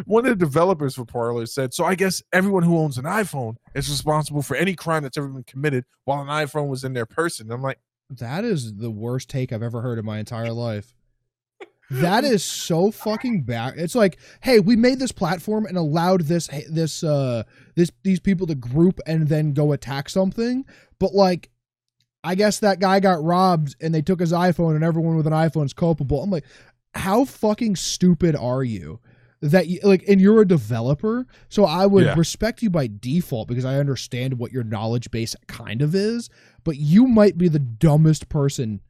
one 0.04 0.26
of 0.26 0.30
the 0.38 0.44
developers 0.44 0.94
for 0.94 1.04
Parler 1.04 1.46
said, 1.46 1.72
so 1.72 1.84
I 1.84 1.94
guess 1.94 2.22
everyone 2.32 2.62
who 2.62 2.78
owns 2.78 2.98
an 2.98 3.04
iPhone 3.04 3.56
is 3.74 3.88
responsible 3.88 4.42
for 4.42 4.54
any 4.56 4.74
crime 4.74 5.02
that's 5.02 5.16
ever 5.16 5.28
been 5.28 5.44
committed 5.44 5.84
while 6.04 6.20
an 6.20 6.28
iPhone 6.28 6.68
was 6.68 6.84
in 6.84 6.92
their 6.92 7.06
person. 7.06 7.50
I'm 7.50 7.62
like, 7.62 7.80
That 8.10 8.44
is 8.44 8.74
the 8.76 8.90
worst 8.90 9.28
take 9.30 9.52
I've 9.52 9.62
ever 9.62 9.80
heard 9.80 9.98
in 9.98 10.04
my 10.04 10.18
entire 10.18 10.52
life. 10.52 10.94
That 11.90 12.24
is 12.24 12.42
so 12.42 12.90
fucking 12.90 13.42
bad. 13.42 13.74
It's 13.76 13.94
like, 13.94 14.18
hey, 14.40 14.58
we 14.60 14.74
made 14.74 14.98
this 14.98 15.12
platform 15.12 15.66
and 15.66 15.76
allowed 15.76 16.22
this 16.22 16.48
this 16.68 17.04
uh 17.04 17.44
this 17.76 17.90
these 18.02 18.18
people 18.20 18.46
to 18.48 18.54
group 18.56 18.98
and 19.06 19.28
then 19.28 19.52
go 19.52 19.72
attack 19.72 20.08
something, 20.08 20.64
but 20.98 21.14
like 21.14 21.50
I 22.24 22.34
guess 22.34 22.58
that 22.58 22.80
guy 22.80 22.98
got 22.98 23.22
robbed 23.22 23.76
and 23.80 23.94
they 23.94 24.02
took 24.02 24.18
his 24.18 24.32
iPhone 24.32 24.74
and 24.74 24.82
everyone 24.82 25.16
with 25.16 25.28
an 25.28 25.32
iPhone 25.32 25.64
is 25.66 25.72
culpable. 25.72 26.20
I'm 26.22 26.30
like, 26.30 26.44
how 26.94 27.24
fucking 27.24 27.76
stupid 27.76 28.34
are 28.34 28.64
you? 28.64 28.98
That 29.42 29.68
you 29.68 29.78
like 29.84 30.02
and 30.08 30.20
you're 30.20 30.40
a 30.40 30.48
developer, 30.48 31.26
so 31.50 31.66
I 31.66 31.86
would 31.86 32.04
Yeah. 32.06 32.14
respect 32.16 32.62
you 32.62 32.70
by 32.70 32.88
default 32.88 33.46
because 33.46 33.66
I 33.66 33.78
understand 33.78 34.38
what 34.38 34.50
your 34.50 34.64
knowledge 34.64 35.10
base 35.12 35.36
kind 35.46 35.82
of 35.82 35.94
is, 35.94 36.30
but 36.64 36.78
you 36.78 37.06
might 37.06 37.38
be 37.38 37.46
the 37.48 37.58
dumbest 37.60 38.28
person 38.28 38.80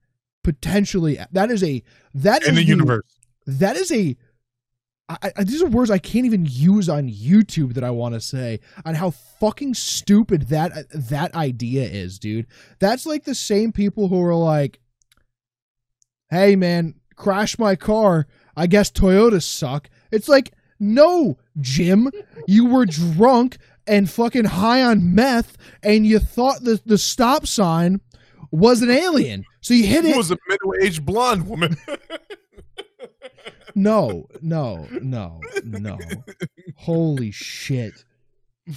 potentially 0.47 1.19
that 1.33 1.51
is 1.51 1.65
a 1.65 1.83
that 2.15 2.47
in 2.47 2.55
the 2.55 2.63
universe. 2.63 3.19
that 3.49 3.77
is 3.77 3.91
a 3.91 4.17
I, 5.09 5.33
I, 5.37 5.43
these 5.43 5.61
are 5.61 5.67
words 5.67 5.91
I 5.91 5.99
can't 5.99 6.25
even 6.25 6.47
use 6.49 6.89
on 6.89 7.09
YouTube 7.09 7.75
that 7.75 7.83
I 7.83 7.91
want 7.91 8.15
to 8.15 8.21
say 8.21 8.61
on 8.85 8.95
how 8.95 9.11
fucking 9.11 9.75
stupid 9.75 10.43
that 10.51 10.89
that 10.91 11.35
idea 11.35 11.83
is, 11.83 12.21
dude. 12.21 12.47
That's 12.79 13.07
like 13.07 13.25
the 13.25 13.35
same 13.35 13.73
people 13.73 14.07
who 14.07 14.23
are 14.23 14.37
like, 14.37 14.79
"Hey, 16.31 16.55
man, 16.55 16.95
crash 17.17 17.59
my 17.59 17.75
car. 17.75 18.29
I 18.57 18.69
guess 18.69 18.93
Toyotas 18.93 19.43
suck." 19.43 19.91
It's 20.13 20.29
like, 20.29 20.55
no, 20.79 21.39
Jim, 21.61 22.13
you 22.47 22.67
were 22.67 22.87
drunk 22.87 23.59
and 23.87 24.09
fucking 24.09 24.45
high 24.45 24.83
on 24.83 25.13
meth, 25.13 25.57
and 25.83 26.07
you 26.07 26.21
thought 26.21 26.63
the 26.63 26.81
the 26.87 26.99
stop 26.99 27.49
sign 27.49 28.01
was 28.57 28.83
an 28.83 28.91
alien, 28.91 29.45
so 29.61 29.75
you 29.75 29.87
hit 29.87 30.05
It 30.05 30.13
it. 30.13 30.17
was 30.17 30.31
a 30.31 30.39
middle-aged 30.49 31.05
blonde 31.05 31.47
woman. 31.49 31.77
No, 33.79 34.27
no, 34.41 34.87
no, 35.03 35.39
no. 35.63 35.99
Holy 36.77 37.31
shit. 37.31 37.93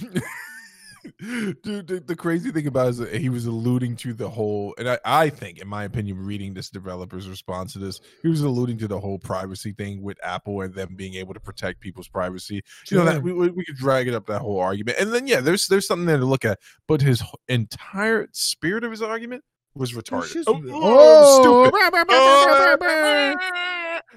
Dude, 1.62 1.86
the, 1.86 2.02
the 2.06 2.14
crazy 2.14 2.50
thing 2.50 2.66
about 2.66 2.88
it 2.88 2.90
is 2.90 2.98
that 2.98 3.14
he 3.14 3.30
was 3.30 3.46
alluding 3.46 3.96
to 3.96 4.12
the 4.12 4.28
whole, 4.28 4.74
and 4.76 4.90
I, 4.90 4.98
I 5.06 5.30
think, 5.30 5.58
in 5.58 5.66
my 5.66 5.84
opinion, 5.84 6.18
reading 6.18 6.52
this 6.52 6.68
developer's 6.68 7.30
response 7.30 7.72
to 7.72 7.78
this, 7.78 8.02
he 8.22 8.28
was 8.28 8.42
alluding 8.42 8.76
to 8.78 8.88
the 8.88 9.00
whole 9.00 9.18
privacy 9.18 9.72
thing 9.72 10.02
with 10.02 10.18
Apple 10.22 10.60
and 10.60 10.74
them 10.74 10.94
being 10.96 11.14
able 11.14 11.32
to 11.32 11.40
protect 11.40 11.80
people's 11.80 12.08
privacy. 12.08 12.62
You 12.90 12.98
know 12.98 13.06
that 13.06 13.22
we, 13.22 13.32
we 13.32 13.48
we 13.48 13.64
could 13.64 13.76
drag 13.76 14.06
it 14.06 14.12
up 14.14 14.26
that 14.26 14.42
whole 14.42 14.60
argument, 14.60 14.98
and 15.00 15.14
then 15.14 15.26
yeah, 15.26 15.40
there's 15.40 15.66
there's 15.66 15.86
something 15.86 16.04
there 16.04 16.18
to 16.18 16.26
look 16.26 16.44
at, 16.44 16.58
but 16.86 17.00
his 17.00 17.22
entire 17.48 18.28
spirit 18.32 18.84
of 18.84 18.90
his 18.90 19.00
argument 19.00 19.42
was 19.74 19.92
retarded. 19.92 20.32
just- 20.32 20.48
oh, 20.48 20.60
Oh, 20.68 21.64
stupid. 21.66 22.78
brr. 22.80 23.36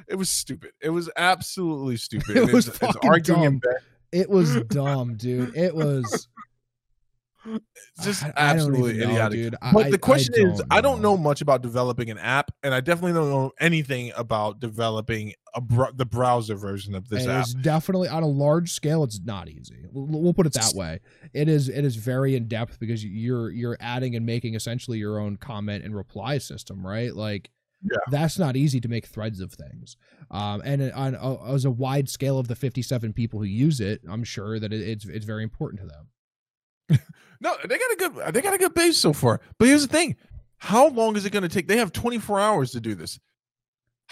It 0.07 0.15
was 0.15 0.29
stupid. 0.29 0.71
It 0.81 0.89
was 0.89 1.09
absolutely 1.15 1.97
stupid. 2.07 2.35
It 2.37 2.51
was 2.53 2.67
it's- 2.67 2.81
it's 2.81 2.93
fucking 2.93 3.09
arguing 3.09 3.59
dumb. 3.59 3.73
It 4.11 4.29
was 4.29 4.55
dumb, 4.67 5.15
dude. 5.15 5.55
It 5.55 5.75
was 5.75 6.27
just 8.01 8.23
I- 8.23 8.27
I 8.29 8.31
absolutely 8.37 8.91
even 8.95 9.07
know, 9.09 9.13
idiotic. 9.15 9.37
dude. 9.39 9.55
But 9.73 9.87
I- 9.87 9.89
the 9.91 9.97
question 9.97 10.33
I 10.35 10.51
is, 10.51 10.59
don't 10.59 10.67
I 10.73 10.81
don't 10.81 11.01
know 11.01 11.17
much 11.17 11.41
about 11.41 11.61
developing 11.61 12.09
an 12.09 12.17
app, 12.17 12.51
and 12.63 12.73
I 12.73 12.79
definitely 12.79 13.13
don't 13.13 13.29
know 13.29 13.51
anything 13.59 14.11
about 14.15 14.59
developing 14.59 15.33
a 15.42 15.42
br- 15.61 15.91
the 15.95 16.05
browser 16.05 16.55
version 16.55 16.95
of 16.95 17.07
this 17.09 17.25
is 17.47 17.53
definitely 17.55 18.07
on 18.07 18.23
a 18.23 18.27
large 18.27 18.71
scale. 18.71 19.03
It's 19.03 19.19
not 19.23 19.49
easy. 19.49 19.85
We'll, 19.91 20.21
we'll 20.21 20.33
put 20.33 20.45
it 20.47 20.53
that 20.53 20.73
way. 20.75 20.99
It 21.33 21.47
is. 21.49 21.69
It 21.69 21.85
is 21.85 21.95
very 21.95 22.35
in 22.35 22.47
depth 22.47 22.79
because 22.79 23.03
you're 23.05 23.49
you're 23.51 23.77
adding 23.79 24.15
and 24.15 24.25
making 24.25 24.55
essentially 24.55 24.97
your 24.97 25.19
own 25.19 25.37
comment 25.37 25.83
and 25.83 25.95
reply 25.95 26.37
system, 26.37 26.85
right? 26.85 27.13
Like, 27.15 27.49
Yeah. 27.83 27.97
that's 28.09 28.39
not 28.39 28.55
easy 28.55 28.79
to 28.81 28.87
make 28.87 29.05
threads 29.05 29.39
of 29.39 29.51
things. 29.53 29.97
Um, 30.31 30.61
and 30.65 30.91
on 30.93 31.15
as 31.47 31.65
a 31.65 31.71
wide 31.71 32.09
scale 32.09 32.39
of 32.39 32.47
the 32.47 32.55
57 32.55 33.13
people 33.13 33.39
who 33.39 33.45
use 33.45 33.79
it, 33.79 34.01
I'm 34.09 34.23
sure 34.23 34.59
that 34.59 34.73
it, 34.73 34.81
it's 34.81 35.05
it's 35.05 35.25
very 35.25 35.43
important 35.43 35.81
to 35.81 35.87
them. 35.87 36.99
No, 37.41 37.57
they 37.67 37.77
got 37.77 37.91
a 37.91 37.95
good 37.97 38.33
they 38.33 38.41
got 38.41 38.53
a 38.53 38.57
good 38.57 38.73
base 38.73 38.95
so 38.97 39.11
far. 39.11 39.41
But 39.57 39.67
here's 39.67 39.85
the 39.85 39.91
thing: 39.91 40.15
how 40.59 40.87
long 40.87 41.17
is 41.17 41.25
it 41.25 41.31
going 41.31 41.43
to 41.43 41.49
take? 41.49 41.67
They 41.67 41.75
have 41.75 41.91
24 41.91 42.39
hours 42.39 42.71
to 42.71 42.79
do 42.79 42.95
this. 42.95 43.19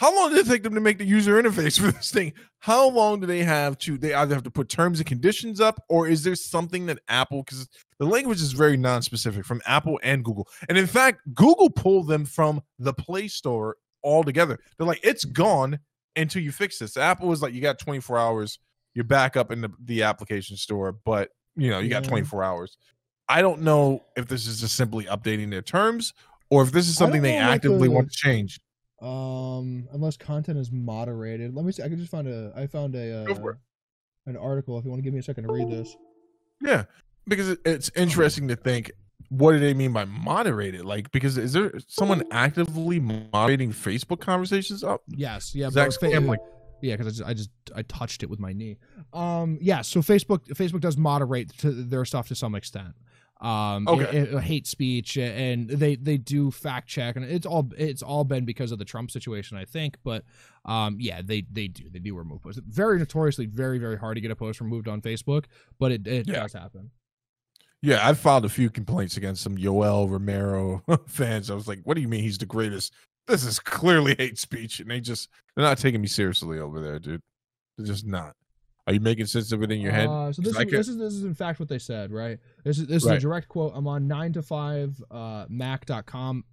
How 0.01 0.15
long 0.15 0.31
did 0.31 0.39
it 0.39 0.49
take 0.49 0.63
them 0.63 0.73
to 0.73 0.81
make 0.81 0.97
the 0.97 1.05
user 1.05 1.39
interface 1.39 1.79
for 1.79 1.91
this 1.91 2.09
thing? 2.09 2.33
How 2.57 2.89
long 2.89 3.19
do 3.19 3.27
they 3.27 3.43
have 3.43 3.77
to? 3.79 3.99
They 3.99 4.15
either 4.15 4.33
have 4.33 4.43
to 4.45 4.49
put 4.49 4.67
terms 4.67 4.99
and 4.99 5.05
conditions 5.07 5.61
up, 5.61 5.83
or 5.89 6.07
is 6.07 6.23
there 6.23 6.33
something 6.33 6.87
that 6.87 6.97
Apple? 7.07 7.43
Because 7.43 7.69
the 7.99 8.07
language 8.07 8.41
is 8.41 8.51
very 8.51 8.77
non-specific 8.77 9.45
from 9.45 9.61
Apple 9.67 9.99
and 10.01 10.25
Google, 10.25 10.47
and 10.69 10.75
in 10.75 10.87
fact, 10.87 11.21
Google 11.35 11.69
pulled 11.69 12.07
them 12.07 12.25
from 12.25 12.63
the 12.79 12.93
Play 12.93 13.27
Store 13.27 13.77
altogether. 14.03 14.57
They're 14.75 14.87
like, 14.87 15.01
it's 15.03 15.23
gone 15.23 15.77
until 16.15 16.41
you 16.41 16.51
fix 16.51 16.79
this. 16.79 16.97
Apple 16.97 17.27
was 17.27 17.43
like, 17.43 17.53
you 17.53 17.61
got 17.61 17.77
24 17.77 18.17
hours. 18.17 18.57
You're 18.95 19.05
back 19.05 19.37
up 19.37 19.51
in 19.51 19.61
the, 19.61 19.69
the 19.85 20.01
application 20.01 20.57
store, 20.57 20.93
but 20.93 21.29
you 21.55 21.69
know 21.69 21.77
you 21.77 21.89
got 21.89 22.05
Yeah. 22.05 22.09
24 22.09 22.43
hours. 22.43 22.75
I 23.29 23.43
don't 23.43 23.61
know 23.61 24.01
if 24.17 24.27
this 24.27 24.47
is 24.47 24.61
just 24.61 24.75
simply 24.75 25.05
updating 25.05 25.51
their 25.51 25.61
terms, 25.61 26.11
or 26.49 26.63
if 26.63 26.71
this 26.71 26.87
is 26.87 26.97
something 26.97 27.21
they 27.21 27.37
know, 27.37 27.45
like, 27.45 27.55
actively 27.57 27.87
uh, 27.87 27.91
want 27.91 28.11
to 28.11 28.17
change. 28.17 28.59
Um, 29.01 29.87
unless 29.91 30.17
content 30.17 30.59
is 30.59 30.71
moderated. 30.71 31.55
Let 31.55 31.65
me 31.65 31.71
see. 31.71 31.83
I 31.83 31.89
can 31.89 31.97
just 31.97 32.11
find 32.11 32.27
a. 32.27 32.53
I 32.55 32.67
found 32.67 32.95
a 32.95 33.23
uh, 33.23 33.53
an 34.27 34.37
article. 34.37 34.77
If 34.77 34.85
you 34.85 34.91
want 34.91 34.99
to 34.99 35.03
give 35.03 35.13
me 35.13 35.19
a 35.19 35.23
second 35.23 35.47
to 35.47 35.53
read 35.53 35.69
this. 35.69 35.95
Yeah, 36.61 36.83
because 37.27 37.57
it's 37.65 37.89
interesting 37.95 38.47
to 38.49 38.55
think 38.55 38.91
what 39.31 39.53
do 39.53 39.59
they 39.59 39.73
mean 39.73 39.93
by 39.93 40.03
moderated? 40.03 40.83
Like, 40.83 41.09
because 41.11 41.37
is 41.37 41.53
there 41.53 41.71
someone 41.87 42.23
actively 42.31 42.99
moderating 42.99 43.71
Facebook 43.71 44.19
conversations 44.19 44.83
up? 44.83 45.03
Yes. 45.07 45.55
Yeah. 45.55 45.69
Zach 45.69 45.91
but 46.01 46.11
fa- 46.11 46.19
like, 46.19 46.39
Yeah, 46.81 46.97
because 46.97 47.07
I 47.07 47.09
just, 47.09 47.29
I 47.29 47.33
just 47.33 47.49
I 47.77 47.81
touched 47.83 48.23
it 48.23 48.29
with 48.29 48.39
my 48.39 48.51
knee. 48.51 48.77
Um, 49.13 49.57
yeah. 49.61 49.83
So 49.83 50.01
Facebook 50.01 50.47
Facebook 50.49 50.81
does 50.81 50.97
moderate 50.97 51.57
to 51.59 51.71
their 51.71 52.03
stuff 52.03 52.27
to 52.27 52.35
some 52.35 52.55
extent. 52.55 52.93
Um, 53.41 53.87
Okay. 53.87 54.17
it- 54.19 54.33
it- 54.33 54.43
hate 54.43 54.67
speech 54.67 55.17
and 55.17 55.67
they 55.67 55.95
they 55.95 56.17
do 56.17 56.51
fact 56.51 56.87
check 56.87 57.15
and 57.15 57.25
it's 57.25 57.45
all 57.47 57.67
it's 57.75 58.03
all 58.03 58.23
been 58.23 58.45
because 58.45 58.71
of 58.71 58.77
the 58.77 58.85
Trump 58.85 59.09
situation, 59.09 59.57
I 59.57 59.65
think. 59.65 59.97
But 60.03 60.23
um, 60.65 60.97
yeah, 60.99 61.21
they 61.23 61.41
they 61.51 61.67
do 61.67 61.89
they 61.89 61.97
do 61.99 62.15
remove 62.15 62.43
posts. 62.43 62.61
Very 62.67 62.99
notoriously, 62.99 63.47
very 63.47 63.79
very 63.79 63.97
hard 63.97 64.15
to 64.15 64.21
get 64.21 64.29
a 64.29 64.35
post 64.35 64.61
removed 64.61 64.87
on 64.87 65.01
Facebook, 65.01 65.45
but 65.79 65.91
it 65.91 66.05
it 66.07 66.27
Yeah. 66.27 66.41
does 66.41 66.53
happen. 66.53 66.91
yeah, 67.81 68.07
I've 68.07 68.19
filed 68.19 68.45
a 68.45 68.49
few 68.49 68.69
complaints 68.69 69.17
against 69.17 69.41
some 69.41 69.57
Yoel 69.57 70.07
Romero 70.07 70.83
fans. 71.07 71.49
I 71.49 71.55
was 71.55 71.67
like, 71.67 71.79
what 71.83 71.95
do 71.95 72.01
you 72.01 72.07
mean 72.07 72.21
he's 72.21 72.37
the 72.37 72.45
greatest? 72.45 72.93
This 73.27 73.43
is 73.43 73.59
clearly 73.59 74.13
hate 74.19 74.37
speech, 74.37 74.79
and 74.79 74.91
they 74.91 74.99
just 74.99 75.29
they're 75.55 75.65
not 75.65 75.79
taking 75.79 75.99
me 76.01 76.07
seriously 76.07 76.59
over 76.59 76.79
there, 76.79 76.99
dude. 76.99 77.21
They're 77.77 77.87
just 77.87 78.05
not. 78.05 78.35
Are 78.87 78.93
you 78.93 78.99
making 78.99 79.27
sense 79.27 79.51
of 79.51 79.61
it 79.61 79.71
in 79.71 79.79
your 79.79 79.91
head? 79.91 80.07
Uh, 80.07 80.33
so 80.33 80.41
this 80.41 80.57
is, 80.57 80.65
this 80.71 80.87
is 80.87 80.97
this 80.97 81.13
is 81.13 81.23
in 81.23 81.35
fact 81.35 81.59
what 81.59 81.69
they 81.69 81.77
said, 81.79 82.11
right? 82.11 82.39
This 82.63 82.79
is 82.79 82.87
this 82.87 83.03
is 83.03 83.09
Right. 83.09 83.17
a 83.17 83.21
direct 83.21 83.47
quote. 83.47 83.73
I'm 83.75 83.87
on 83.87 84.07
nine 84.07 84.33
to 84.33 84.41
five 84.41 85.01
uh, 85.11 85.45
Mac.com. 85.49 86.45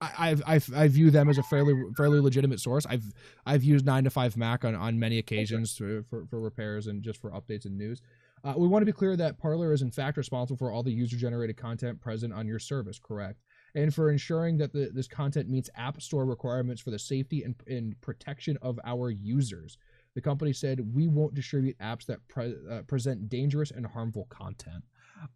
I, 0.00 0.36
I 0.46 0.54
I 0.56 0.60
I 0.76 0.88
view 0.88 1.10
them 1.10 1.28
as 1.30 1.38
a 1.38 1.42
fairly 1.44 1.74
fairly 1.96 2.20
legitimate 2.20 2.60
source. 2.60 2.84
I've 2.86 3.04
I've 3.46 3.64
used 3.64 3.86
nine 3.86 4.04
to 4.04 4.10
five 4.10 4.36
Mac 4.36 4.64
on, 4.64 4.74
on 4.74 4.98
many 4.98 5.18
occasions 5.18 5.74
to, 5.76 6.02
for 6.02 6.26
for 6.26 6.40
repairs 6.40 6.88
and 6.88 7.02
just 7.02 7.20
for 7.20 7.30
updates 7.30 7.64
and 7.64 7.78
news. 7.78 8.02
Uh, 8.44 8.54
we 8.56 8.66
want 8.66 8.82
to 8.82 8.86
be 8.86 8.92
clear 8.92 9.16
that 9.16 9.38
Parler 9.38 9.72
is 9.72 9.82
in 9.82 9.90
fact 9.92 10.16
responsible 10.16 10.56
for 10.58 10.72
all 10.72 10.82
the 10.82 10.90
user 10.92 11.16
generated 11.16 11.56
content 11.56 12.00
present 12.00 12.32
on 12.32 12.46
your 12.46 12.58
service, 12.58 12.98
correct? 12.98 13.40
And 13.76 13.94
for 13.94 14.10
ensuring 14.10 14.58
that 14.58 14.72
the, 14.72 14.90
this 14.92 15.06
content 15.06 15.48
meets 15.48 15.70
App 15.76 16.02
Store 16.02 16.26
requirements 16.26 16.82
for 16.82 16.90
the 16.90 16.98
safety 16.98 17.44
and, 17.44 17.54
and 17.68 17.98
protection 18.00 18.58
of 18.60 18.80
our 18.84 19.10
users. 19.10 19.78
The 20.14 20.20
company 20.20 20.52
said 20.52 20.94
we 20.94 21.08
won't 21.08 21.34
distribute 21.34 21.78
apps 21.78 22.06
that 22.06 22.26
pre- 22.28 22.56
uh, 22.70 22.82
present 22.82 23.28
dangerous 23.28 23.70
and 23.70 23.86
harmful 23.86 24.26
content. 24.28 24.84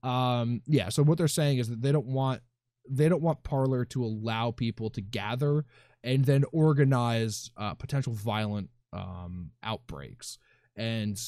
Um, 0.02 0.62
yeah, 0.66 0.88
so 0.90 1.02
what 1.02 1.18
they're 1.18 1.28
saying 1.28 1.58
is 1.58 1.68
that 1.68 1.80
they 1.80 1.92
don't 1.92 2.06
want 2.06 2.42
they 2.88 3.08
don't 3.08 3.22
want 3.22 3.42
Parler 3.42 3.84
to 3.86 4.04
allow 4.04 4.50
people 4.52 4.90
to 4.90 5.00
gather 5.00 5.64
and 6.04 6.24
then 6.24 6.44
organize 6.52 7.50
uh, 7.56 7.74
potential 7.74 8.12
violent 8.12 8.70
um, 8.92 9.50
outbreaks. 9.62 10.38
And 10.76 11.20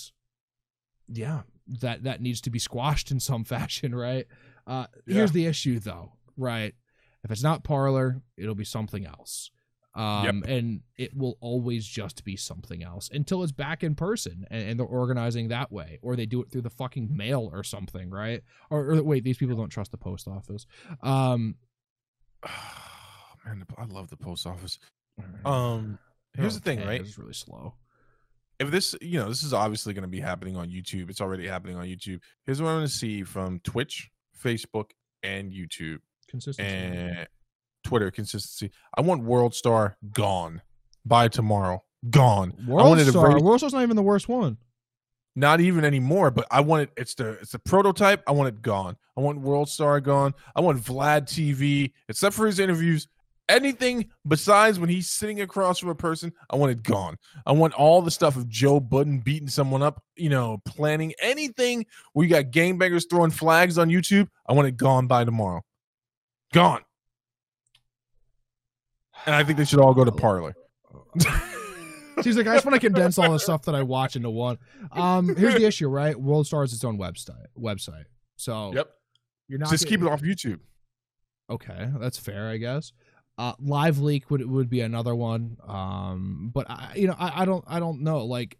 yeah, 1.09 1.43
that 1.81 2.05
that 2.05 2.21
needs 2.21 2.41
to 2.43 2.51
be 2.51 2.59
squashed 2.59 3.11
in 3.11 3.21
some 3.21 3.45
fashion, 3.45 3.95
right? 3.95 4.27
Uh, 4.67 4.87
Here's 5.07 5.33
the 5.33 5.47
issue, 5.47 5.79
though, 5.79 6.13
right? 6.37 6.75
If 7.25 7.31
it's 7.31 7.43
not 7.43 7.65
Parler, 7.65 8.21
it'll 8.37 8.55
be 8.55 8.65
something 8.65 9.07
else. 9.07 9.51
Um, 9.95 10.45
and 10.47 10.83
it 10.97 11.17
will 11.17 11.39
always 11.41 11.85
just 11.85 12.25
be 12.25 12.37
something 12.37 12.85
else 12.85 13.11
until 13.13 13.43
it's 13.43 13.51
back 13.51 13.83
in 13.83 13.97
person 13.97 14.47
and, 14.51 14.63
and 14.71 14.79
they're 14.79 14.87
organizing 14.87 15.49
that 15.49 15.73
way, 15.73 15.99
or 16.03 16.15
they 16.15 16.27
do 16.27 16.41
it 16.41 16.51
through 16.51 16.63
the 16.63 16.71
fucking 16.71 17.17
mail 17.17 17.51
or 17.53 17.65
something, 17.65 18.11
right? 18.11 18.43
Or, 18.71 18.91
or 18.91 19.03
wait, 19.03 19.25
these 19.25 19.39
people 19.39 19.57
don't 19.57 19.71
trust 19.71 19.91
the 19.91 19.97
post 19.97 20.29
office. 20.29 20.67
Um, 21.03 21.57
man, 23.45 23.65
I 23.77 23.85
love 23.87 24.09
the 24.11 24.17
post 24.17 24.47
office. 24.47 24.79
Um, 25.45 25.99
here's 26.35 26.55
the 26.55 26.61
thing, 26.61 26.81
right? 26.87 27.01
It's 27.01 27.19
really 27.19 27.33
slow. 27.33 27.75
If 28.61 28.71
this, 28.71 28.95
you 29.01 29.19
know, 29.19 29.29
this 29.29 29.43
is 29.43 29.53
obviously 29.53 29.95
going 29.95 30.03
to 30.03 30.09
be 30.09 30.21
happening 30.21 30.57
on 30.57 30.69
YouTube. 30.69 31.11
It's 31.11 31.21
already 31.21 31.47
happening 31.47 31.77
on 31.77 31.87
YouTube. 31.87 32.21
Here's 32.45 32.61
what 32.61 32.69
I'm 32.69 32.77
going 32.77 32.87
to 32.87 32.93
see 32.93 33.23
from 33.23 33.61
Twitch, 33.61 34.11
Facebook, 34.41 34.91
and 35.23 35.53
YouTube 35.53 35.99
Consistency. 36.29 36.71
and 36.71 37.27
Twitter 37.89 38.11
consistency. 38.11 38.71
I 38.95 39.01
want 39.01 39.23
World 39.25 39.55
Star 39.55 39.97
gone 40.13 40.61
by 41.07 41.29
tomorrow. 41.29 41.83
Gone. 42.11 42.53
I 42.61 42.71
World 42.71 43.01
Star. 43.01 43.31
very- 43.31 43.41
World 43.41 43.61
Star's 43.61 43.73
not 43.73 43.83
even 43.83 43.97
the 43.97 44.03
worst 44.03 44.29
one. 44.29 44.59
Not 45.35 45.61
even 45.61 45.85
anymore, 45.87 46.31
but 46.31 46.47
I 46.51 46.61
want 46.61 46.83
it. 46.83 46.91
It's 46.99 47.15
the 47.15 47.31
it's 47.41 47.53
the 47.53 47.59
prototype. 47.61 48.23
I 48.27 48.33
want 48.33 48.49
it 48.49 48.61
gone. 48.61 48.97
I 49.17 49.21
want 49.23 49.41
World 49.41 49.71
Star 49.71 50.01
gone. 50.01 50.35
I 50.55 50.61
want 50.61 50.83
Vlad 50.83 51.23
TV, 51.23 51.93
except 52.11 52.35
for 52.35 52.47
his 52.47 52.59
interviews. 52.59 53.09
Anything 53.49 54.11
besides 54.27 54.79
when 54.79 54.91
he's 54.91 55.09
sitting 55.09 55.41
across 55.41 55.79
from 55.79 55.89
a 55.89 55.95
person, 55.95 56.33
I 56.51 56.57
want 56.57 56.73
it 56.73 56.83
gone. 56.83 57.17
I 57.47 57.53
want 57.53 57.73
all 57.73 58.03
the 58.03 58.11
stuff 58.11 58.37
of 58.37 58.49
Joe 58.51 58.81
Budden 58.81 59.21
beating 59.21 59.49
someone 59.49 59.83
up, 59.83 60.03
you 60.17 60.29
know, 60.29 60.61
planning 60.67 61.15
anything 61.23 61.87
where 62.13 62.27
you 62.27 62.31
got 62.31 62.53
gangbangers 62.53 63.09
throwing 63.09 63.31
flags 63.31 63.79
on 63.79 63.89
YouTube. 63.89 64.29
I 64.47 64.53
want 64.53 64.69
it 64.69 64.77
gone 64.77 65.07
by 65.07 65.25
tomorrow. 65.25 65.63
Gone. 66.53 66.83
And 69.27 69.35
I 69.35 69.45
think 69.45 69.59
they 69.59 69.65
should 69.65 69.81
all 69.81 69.95
go 69.95 70.05
to 70.05 70.13
Parler. 70.13 70.55
She's 72.23 72.37
like, 72.37 72.47
I 72.49 72.55
just 72.55 72.65
want 72.67 72.75
to 72.75 72.81
condense 72.81 73.19
all 73.19 73.31
the 73.31 73.39
stuff 73.39 73.63
that 73.67 73.75
I 73.75 73.83
watch 73.83 74.17
into 74.17 74.31
one. 74.31 74.59
Um, 74.93 75.37
here's 75.37 75.55
the 75.55 75.65
issue, 75.65 75.89
right? 75.89 76.19
World 76.21 76.47
Star 76.47 76.65
is 76.65 76.73
its 76.73 76.85
own 76.85 76.99
website. 76.99 77.47
Website. 77.57 78.05
So 78.37 78.73
Yep. 78.75 78.91
you're 79.49 79.59
not 79.59 79.71
Just 79.71 79.87
keep 79.87 80.01
it 80.03 80.09
off 80.09 80.23
YouTube. 80.23 80.61
Okay, 81.51 81.91
that's 81.99 82.19
fair, 82.19 82.49
I 82.49 82.57
guess. 82.57 82.93
Uh, 83.39 83.53
Live 83.61 83.99
Leak 84.01 84.31
would 84.31 84.45
would 84.51 84.69
be 84.69 84.81
another 84.81 85.15
one. 85.15 85.59
Um, 85.67 86.51
but 86.53 86.69
I, 86.69 86.93
you 86.97 87.07
know, 87.07 87.15
I, 87.19 87.43
I 87.43 87.45
don't, 87.45 87.65
I 87.69 87.79
don't 87.79 88.01
know. 88.03 88.25
Like, 88.25 88.59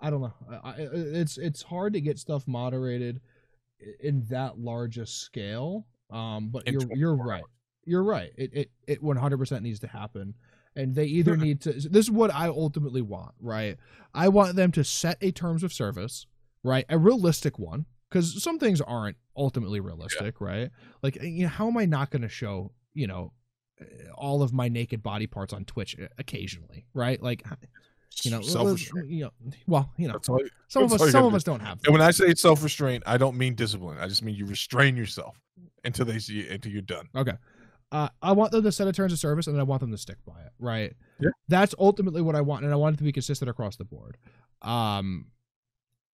I 0.00 0.08
don't 0.10 0.22
know. 0.22 0.32
I, 0.64 0.70
I, 0.70 0.74
it's 0.78 1.36
it's 1.36 1.62
hard 1.62 1.92
to 1.92 2.00
get 2.00 2.18
stuff 2.18 2.48
moderated 2.48 3.20
in 4.00 4.24
that 4.30 4.58
large 4.58 4.96
a 4.96 5.06
scale. 5.06 5.86
Um, 6.10 6.48
but 6.48 6.66
In 6.66 6.74
you're 6.74 6.96
you're 6.96 7.14
right. 7.16 7.44
You're 7.84 8.02
right. 8.02 8.32
It 8.36 8.50
it 8.52 8.70
it 8.86 9.02
100 9.02 9.38
percent 9.38 9.62
needs 9.62 9.80
to 9.80 9.88
happen, 9.88 10.34
and 10.76 10.94
they 10.94 11.06
either 11.06 11.36
need 11.36 11.60
to. 11.62 11.72
This 11.72 12.06
is 12.06 12.10
what 12.10 12.32
I 12.32 12.48
ultimately 12.48 13.02
want. 13.02 13.34
Right. 13.40 13.76
I 14.14 14.28
want 14.28 14.56
them 14.56 14.72
to 14.72 14.84
set 14.84 15.18
a 15.20 15.32
terms 15.32 15.62
of 15.62 15.72
service. 15.72 16.26
Right. 16.64 16.86
A 16.88 16.96
realistic 16.96 17.58
one, 17.58 17.86
because 18.08 18.40
some 18.42 18.58
things 18.58 18.80
aren't 18.80 19.16
ultimately 19.36 19.80
realistic. 19.80 20.40
Right. 20.40 20.70
Like, 21.02 21.20
you 21.20 21.42
know, 21.42 21.48
how 21.48 21.66
am 21.66 21.76
I 21.76 21.86
not 21.86 22.10
going 22.10 22.22
to 22.22 22.28
show 22.28 22.72
you 22.94 23.06
know 23.06 23.32
all 24.14 24.42
of 24.42 24.52
my 24.52 24.68
naked 24.68 25.02
body 25.02 25.26
parts 25.26 25.52
on 25.52 25.64
Twitch 25.64 25.96
uh, 26.00 26.06
occasionally? 26.18 26.86
Right. 26.94 27.20
Like, 27.20 27.42
you 28.22 28.30
know, 28.30 28.40
you 29.06 29.24
know, 29.24 29.30
well, 29.66 29.90
you 29.96 30.06
know, 30.06 30.20
all. 30.28 30.40
some 30.68 30.84
of 30.84 30.92
us, 30.92 31.10
some 31.10 31.24
of 31.24 31.34
us 31.34 31.42
don't 31.42 31.60
have. 31.60 31.80
And 31.84 31.92
when 31.92 32.02
I 32.02 32.10
say 32.10 32.32
self 32.34 32.62
restraint, 32.62 33.02
I 33.06 33.16
don't 33.16 33.36
mean 33.36 33.54
discipline. 33.54 33.98
I 33.98 34.06
just 34.06 34.22
mean 34.22 34.34
you 34.34 34.46
restrain 34.46 34.96
yourself 34.96 35.40
until 35.84 36.04
they 36.04 36.18
see 36.18 36.40
it, 36.40 36.52
until 36.52 36.72
you're 36.72 36.82
done. 36.82 37.08
Okay. 37.14 37.32
Uh, 37.92 38.08
I 38.22 38.32
want 38.32 38.52
them 38.52 38.64
to 38.64 38.72
set 38.72 38.88
a 38.88 38.92
terms 38.92 39.12
of 39.12 39.18
service, 39.18 39.46
and 39.46 39.54
then 39.54 39.60
I 39.60 39.64
want 39.64 39.80
them 39.80 39.90
to 39.90 39.98
stick 39.98 40.16
by 40.26 40.40
it. 40.40 40.52
Right. 40.58 40.94
Yeah. 41.20 41.28
That's 41.48 41.74
ultimately 41.78 42.22
what 42.22 42.34
I 42.34 42.40
want, 42.40 42.64
and 42.64 42.72
I 42.72 42.76
want 42.76 42.94
it 42.94 42.98
to 42.98 43.04
be 43.04 43.12
consistent 43.12 43.50
across 43.50 43.76
the 43.76 43.84
board. 43.84 44.16
Um, 44.62 45.26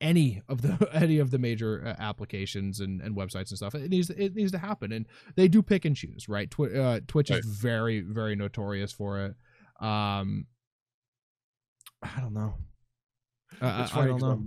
any 0.01 0.43
of 0.49 0.61
the 0.63 0.89
any 0.93 1.19
of 1.21 1.31
the 1.31 1.39
major 1.39 1.85
uh, 1.87 1.95
applications 2.03 2.81
and, 2.81 3.01
and 3.01 3.17
websites 3.17 3.51
and 3.51 3.59
stuff, 3.59 3.77
it 3.77 3.89
needs 3.91 4.11
it 4.11 4.35
needs 4.35 4.51
to 4.53 4.59
happen, 4.59 4.91
and 4.91 5.07
they 5.37 5.47
do 5.47 5.63
pick 5.63 5.85
and 5.85 5.95
choose. 5.95 6.29
Right. 6.29 6.51
Twi- 6.51 6.75
uh, 6.75 7.01
Twitch 7.07 7.31
Right. 7.31 7.39
is 7.39 7.47
very 7.47 8.01
very 8.01 8.35
notorious 8.35 8.93
for 8.93 9.21
it. 9.21 9.37
Um, 9.81 10.47
I 12.03 12.21
don't 12.21 12.35
know. 12.35 12.55
I- 13.61 13.89
I, 13.95 14.07
don't 14.07 14.21
know. 14.21 14.47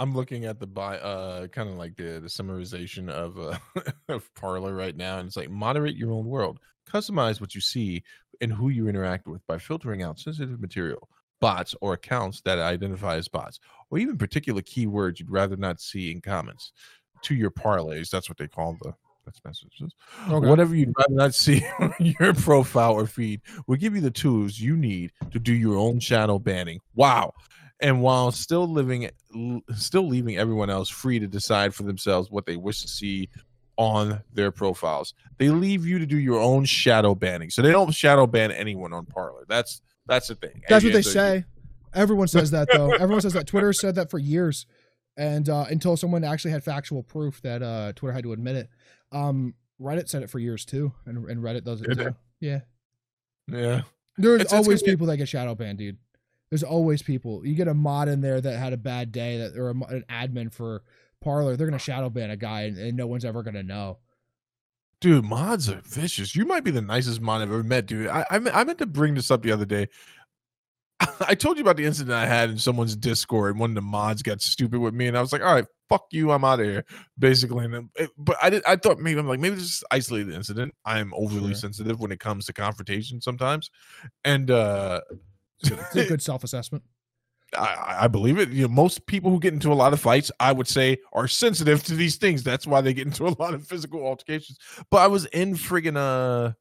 I'm, 0.00 0.14
looking 0.14 0.44
at 0.44 0.58
the 0.58 0.66
by 0.66 0.98
uh 0.98 1.46
kind 1.48 1.68
of 1.68 1.76
like 1.76 1.96
the 1.96 2.20
the 2.20 2.28
summarization 2.28 3.08
of 3.08 3.38
uh 3.38 3.58
of 4.08 4.32
Parler 4.34 4.74
right 4.74 4.96
now, 4.96 5.18
and 5.18 5.26
it's 5.26 5.36
like 5.36 5.50
moderate 5.50 5.96
your 5.96 6.12
own 6.12 6.26
world, 6.26 6.58
customize 6.90 7.40
what 7.40 7.54
you 7.54 7.60
see 7.60 8.02
and 8.40 8.52
who 8.52 8.68
you 8.68 8.88
interact 8.88 9.26
with 9.26 9.46
by 9.46 9.58
filtering 9.58 10.02
out 10.02 10.18
sensitive 10.18 10.60
material, 10.60 11.08
bots 11.40 11.74
or 11.80 11.94
accounts 11.94 12.40
that 12.42 12.58
identify 12.58 13.16
as 13.16 13.28
bots, 13.28 13.60
or 13.90 13.98
even 13.98 14.16
particular 14.16 14.62
keywords 14.62 15.18
you'd 15.18 15.30
rather 15.30 15.56
not 15.56 15.80
see 15.80 16.10
in 16.10 16.20
comments 16.20 16.72
to 17.22 17.34
your 17.34 17.50
parleys. 17.50 18.10
That's 18.10 18.28
what 18.28 18.38
they 18.38 18.48
call 18.48 18.76
the 18.82 18.94
text 19.24 19.44
messages. 19.44 19.94
Okay. 20.28 20.48
Whatever 20.48 20.74
you'd 20.74 20.94
rather 20.96 21.14
not 21.14 21.34
see 21.34 21.64
on 21.78 21.94
your 21.98 22.34
profile 22.34 22.92
or 22.92 23.06
feed 23.06 23.40
will 23.66 23.76
give 23.76 23.94
you 23.94 24.00
the 24.00 24.10
tools 24.10 24.58
you 24.58 24.76
need 24.76 25.12
to 25.30 25.38
do 25.38 25.52
your 25.52 25.76
own 25.76 26.00
shadow 26.00 26.38
banning. 26.38 26.80
Wow. 26.94 27.34
And 27.82 28.02
while 28.02 28.30
still 28.32 28.66
living 28.68 29.08
still 29.74 30.06
leaving 30.06 30.36
everyone 30.36 30.68
else 30.70 30.88
free 30.88 31.18
to 31.18 31.26
decide 31.26 31.74
for 31.74 31.84
themselves 31.84 32.30
what 32.30 32.44
they 32.46 32.56
wish 32.56 32.82
to 32.82 32.88
see 32.88 33.28
on 33.76 34.20
their 34.34 34.50
profiles. 34.50 35.14
They 35.38 35.48
leave 35.48 35.86
you 35.86 35.98
to 35.98 36.04
do 36.06 36.18
your 36.18 36.38
own 36.40 36.66
shadow 36.66 37.14
banning. 37.14 37.48
So 37.48 37.62
they 37.62 37.72
don't 37.72 37.92
shadow 37.94 38.26
ban 38.26 38.50
anyone 38.52 38.92
on 38.92 39.06
Parler. 39.06 39.44
That's 39.48 39.80
that's 40.06 40.28
the 40.28 40.34
thing. 40.34 40.62
That's 40.68 40.84
what 40.84 40.92
they 40.92 41.02
say. 41.02 41.44
Everyone 41.94 42.28
says 42.28 42.50
that 42.50 42.68
though. 42.72 42.90
Everyone 43.00 43.20
says 43.22 43.32
that. 43.32 43.46
Twitter 43.46 43.72
said 43.72 43.94
that 43.94 44.10
for 44.10 44.18
years, 44.18 44.66
and 45.16 45.48
uh, 45.48 45.64
until 45.70 45.96
someone 45.96 46.22
actually 46.24 46.50
had 46.50 46.62
factual 46.62 47.02
proof 47.02 47.40
that 47.42 47.62
uh, 47.62 47.92
Twitter 47.94 48.12
had 48.12 48.24
to 48.24 48.32
admit 48.32 48.56
it. 48.56 48.68
Um, 49.12 49.54
Reddit 49.80 50.08
said 50.10 50.22
it 50.22 50.28
for 50.30 50.38
years 50.38 50.64
too, 50.66 50.92
and, 51.06 51.28
and 51.30 51.42
Reddit 51.42 51.64
does 51.64 51.80
it 51.80 51.88
Did 51.88 51.98
too. 51.98 52.14
Yeah, 52.40 52.60
Yeah. 53.48 53.82
there's 54.18 54.42
It's- 54.42 54.42
it's 54.42 54.52
always 54.52 54.82
be- 54.82 54.90
people 54.90 55.06
that 55.06 55.16
get 55.16 55.28
shadow 55.28 55.54
banned, 55.54 55.78
dude. 55.78 55.96
There's 56.50 56.62
always 56.64 57.02
people. 57.02 57.46
You 57.46 57.54
get 57.54 57.68
a 57.68 57.74
mod 57.74 58.08
in 58.08 58.20
there 58.20 58.40
that 58.40 58.58
had 58.58 58.72
a 58.72 58.76
bad 58.76 59.12
day, 59.12 59.38
that 59.38 59.56
or 59.56 59.70
a, 59.70 59.74
an 59.94 60.04
admin 60.10 60.52
for 60.52 60.82
Parler, 61.20 61.56
they're 61.56 61.66
gonna 61.66 61.78
shadow 61.78 62.10
ban 62.10 62.30
a 62.30 62.36
guy, 62.36 62.62
and, 62.62 62.78
and 62.78 62.96
no 62.96 63.06
one's 63.06 63.24
ever 63.24 63.42
gonna 63.42 63.62
know. 63.62 63.98
Dude, 65.00 65.24
mods 65.24 65.68
are 65.68 65.80
vicious. 65.84 66.34
You 66.34 66.44
might 66.44 66.64
be 66.64 66.70
the 66.70 66.82
nicest 66.82 67.20
mod 67.20 67.40
I've 67.42 67.48
ever 67.50 67.62
met, 67.62 67.86
dude. 67.86 68.08
I 68.08 68.24
I, 68.30 68.36
I 68.36 68.64
meant 68.64 68.78
to 68.78 68.86
bring 68.86 69.14
this 69.14 69.30
up 69.30 69.42
the 69.42 69.52
other 69.52 69.64
day. 69.64 69.88
I 71.20 71.34
told 71.34 71.56
you 71.56 71.62
about 71.62 71.76
the 71.76 71.86
incident 71.86 72.12
I 72.14 72.26
had 72.26 72.50
in 72.50 72.58
someone's 72.58 72.96
Discord. 72.96 73.58
One 73.58 73.70
of 73.70 73.74
the 73.74 73.80
mods 73.82 74.22
got 74.22 74.42
stupid 74.42 74.80
with 74.80 74.92
me, 74.94 75.06
and 75.06 75.16
I 75.16 75.20
was 75.20 75.32
like, 75.32 75.42
"All 75.42 75.54
right, 75.54 75.64
fuck 75.88 76.06
you, 76.10 76.30
I'm 76.32 76.44
out 76.44 76.60
of 76.60 76.66
here." 76.66 76.84
Basically, 77.18 77.64
and 77.64 77.88
it, 77.96 78.10
but 78.18 78.36
I 78.42 78.50
did. 78.50 78.62
I 78.66 78.76
thought 78.76 78.98
maybe 78.98 79.20
I'm 79.20 79.26
like 79.28 79.40
maybe 79.40 79.54
this 79.54 79.64
is 79.64 79.84
isolated 79.90 80.34
incident. 80.34 80.74
I 80.84 80.98
am 80.98 81.14
overly 81.14 81.50
Sure. 81.50 81.54
sensitive 81.54 82.00
when 82.00 82.12
it 82.12 82.20
comes 82.20 82.46
to 82.46 82.52
confrontation 82.52 83.20
sometimes, 83.20 83.70
and 84.24 84.50
uh 84.50 85.00
It's 85.62 85.96
a 85.96 86.06
good 86.06 86.22
self 86.22 86.44
assessment. 86.44 86.84
I, 87.56 87.98
I 88.02 88.08
believe 88.08 88.38
it. 88.38 88.50
You 88.50 88.62
know, 88.62 88.68
most 88.68 89.06
people 89.06 89.30
who 89.30 89.40
get 89.40 89.52
into 89.52 89.72
a 89.72 89.74
lot 89.74 89.92
of 89.92 90.00
fights, 90.00 90.30
I 90.38 90.52
would 90.52 90.68
say, 90.68 90.98
are 91.12 91.26
sensitive 91.26 91.82
to 91.84 91.94
these 91.94 92.16
things. 92.16 92.42
That's 92.42 92.66
why 92.66 92.80
they 92.80 92.94
get 92.94 93.06
into 93.06 93.26
a 93.26 93.34
lot 93.38 93.54
of 93.54 93.66
physical 93.66 94.06
altercations. 94.06 94.58
But 94.90 94.98
I 94.98 95.08
was 95.08 95.26
in 95.26 95.54
friggin' 95.54 95.96
uh 95.96 96.52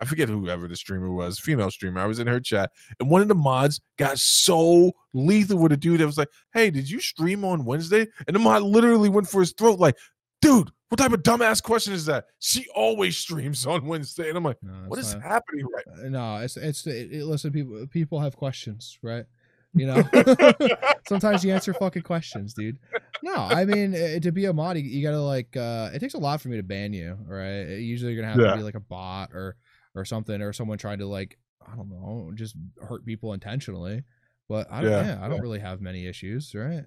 I 0.00 0.06
forget 0.06 0.30
whoever 0.30 0.66
the 0.66 0.76
streamer 0.76 1.10
was, 1.10 1.38
female 1.38 1.70
streamer. 1.70 2.00
I 2.00 2.06
was 2.06 2.20
in 2.20 2.26
her 2.26 2.40
chat, 2.40 2.70
and 2.98 3.10
one 3.10 3.20
of 3.20 3.28
the 3.28 3.34
mods 3.34 3.82
got 3.98 4.18
so 4.18 4.92
lethal 5.12 5.58
with 5.58 5.72
a 5.72 5.76
dude 5.76 6.00
that 6.00 6.06
was 6.06 6.16
like, 6.16 6.30
"Hey, 6.54 6.70
did 6.70 6.88
you 6.88 7.00
stream 7.00 7.44
on 7.44 7.66
Wednesday?" 7.66 8.06
And 8.26 8.34
the 8.34 8.40
mod 8.40 8.62
literally 8.62 9.10
went 9.10 9.28
for 9.28 9.40
his 9.40 9.52
throat, 9.52 9.78
like, 9.78 9.96
"Dude, 10.40 10.70
what 10.90 10.98
type 10.98 11.12
of 11.12 11.22
dumbass 11.22 11.62
question 11.62 11.94
is 11.94 12.04
that?" 12.06 12.26
She 12.38 12.66
always 12.74 13.16
streams 13.16 13.64
on 13.66 13.86
Wednesday, 13.86 14.28
and 14.28 14.36
I'm 14.36 14.44
like, 14.44 14.62
No, 14.62 14.72
"What 14.88 14.98
is 14.98 15.14
not- 15.14 15.22
happening 15.22 15.66
right?" 15.74 15.84
Uh, 16.04 16.08
No, 16.10 16.36
it's 16.36 16.56
it's 16.58 16.86
it, 16.86 17.12
it- 17.12 17.24
listen. 17.24 17.50
People 17.52 17.86
people 17.88 18.20
have 18.20 18.36
questions, 18.36 18.98
right? 19.02 19.24
You 19.72 19.86
know, 19.86 20.02
sometimes 21.08 21.44
you 21.44 21.52
answer 21.52 21.72
fucking 21.72 22.02
questions, 22.02 22.54
dude. 22.54 22.78
No, 23.22 23.34
I 23.36 23.64
mean 23.64 23.94
eh, 23.94 24.18
to 24.18 24.32
be 24.32 24.46
a 24.46 24.52
mod, 24.52 24.76
you, 24.76 24.82
you 24.82 25.02
gotta 25.02 25.20
like. 25.20 25.56
uh 25.56 25.90
It 25.94 26.00
takes 26.00 26.14
a 26.14 26.18
lot 26.18 26.40
for 26.40 26.48
me 26.48 26.56
to 26.56 26.62
ban 26.64 26.92
you, 26.92 27.16
right? 27.24 27.66
Usually, 27.78 28.12
you're 28.12 28.22
gonna 28.22 28.32
have 28.34 28.40
Yeah. 28.42 28.50
to 28.52 28.56
be 28.58 28.62
like 28.64 28.74
a 28.74 28.80
bot 28.80 29.30
or 29.32 29.56
or 29.94 30.04
something, 30.04 30.40
or 30.42 30.52
someone 30.52 30.78
trying 30.78 30.98
to 30.98 31.06
like 31.06 31.38
I 31.64 31.76
don't 31.76 31.88
know, 31.90 32.32
just 32.34 32.56
hurt 32.82 33.04
people 33.04 33.32
intentionally. 33.32 34.02
But 34.48 34.66
I 34.72 34.80
don't, 34.82 34.90
Yeah, 34.90 35.06
yeah, 35.06 35.18
I 35.24 35.28
don't 35.28 35.36
yeah. 35.36 35.42
really 35.42 35.60
have 35.60 35.80
many 35.80 36.06
issues, 36.06 36.52
right? 36.54 36.82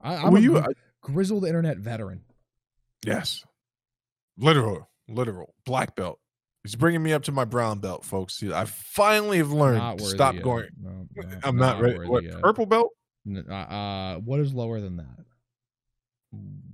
I, 0.00 0.16
I'm 0.16 0.32
Were 0.32 0.38
a 0.38 0.40
you? 0.40 0.60
gr- 0.62 0.70
grizzled 1.02 1.44
internet 1.44 1.76
veteran. 1.76 2.22
Yes. 3.06 3.44
Literal. 4.36 4.88
literal 5.08 5.54
black 5.64 5.94
belt. 5.96 6.18
He's 6.62 6.76
bringing 6.76 7.02
me 7.02 7.12
up 7.12 7.24
to 7.24 7.32
my 7.32 7.44
brown 7.44 7.80
belt, 7.80 8.04
folks. 8.04 8.42
I 8.42 8.66
finally 8.66 9.38
have 9.38 9.50
learned 9.50 9.98
to 9.98 10.04
stop 10.04 10.36
going. 10.40 10.68
No, 10.80 11.08
no, 11.16 11.38
I'm 11.42 11.56
not, 11.56 11.80
ready. 11.80 11.98
What 11.98 12.24
purple 12.40 12.66
belt? 12.66 12.90
Uh, 13.28 13.52
uh, 13.52 14.16
what 14.18 14.38
is 14.38 14.54
lower 14.54 14.80
than 14.80 14.96
that? 14.96 15.24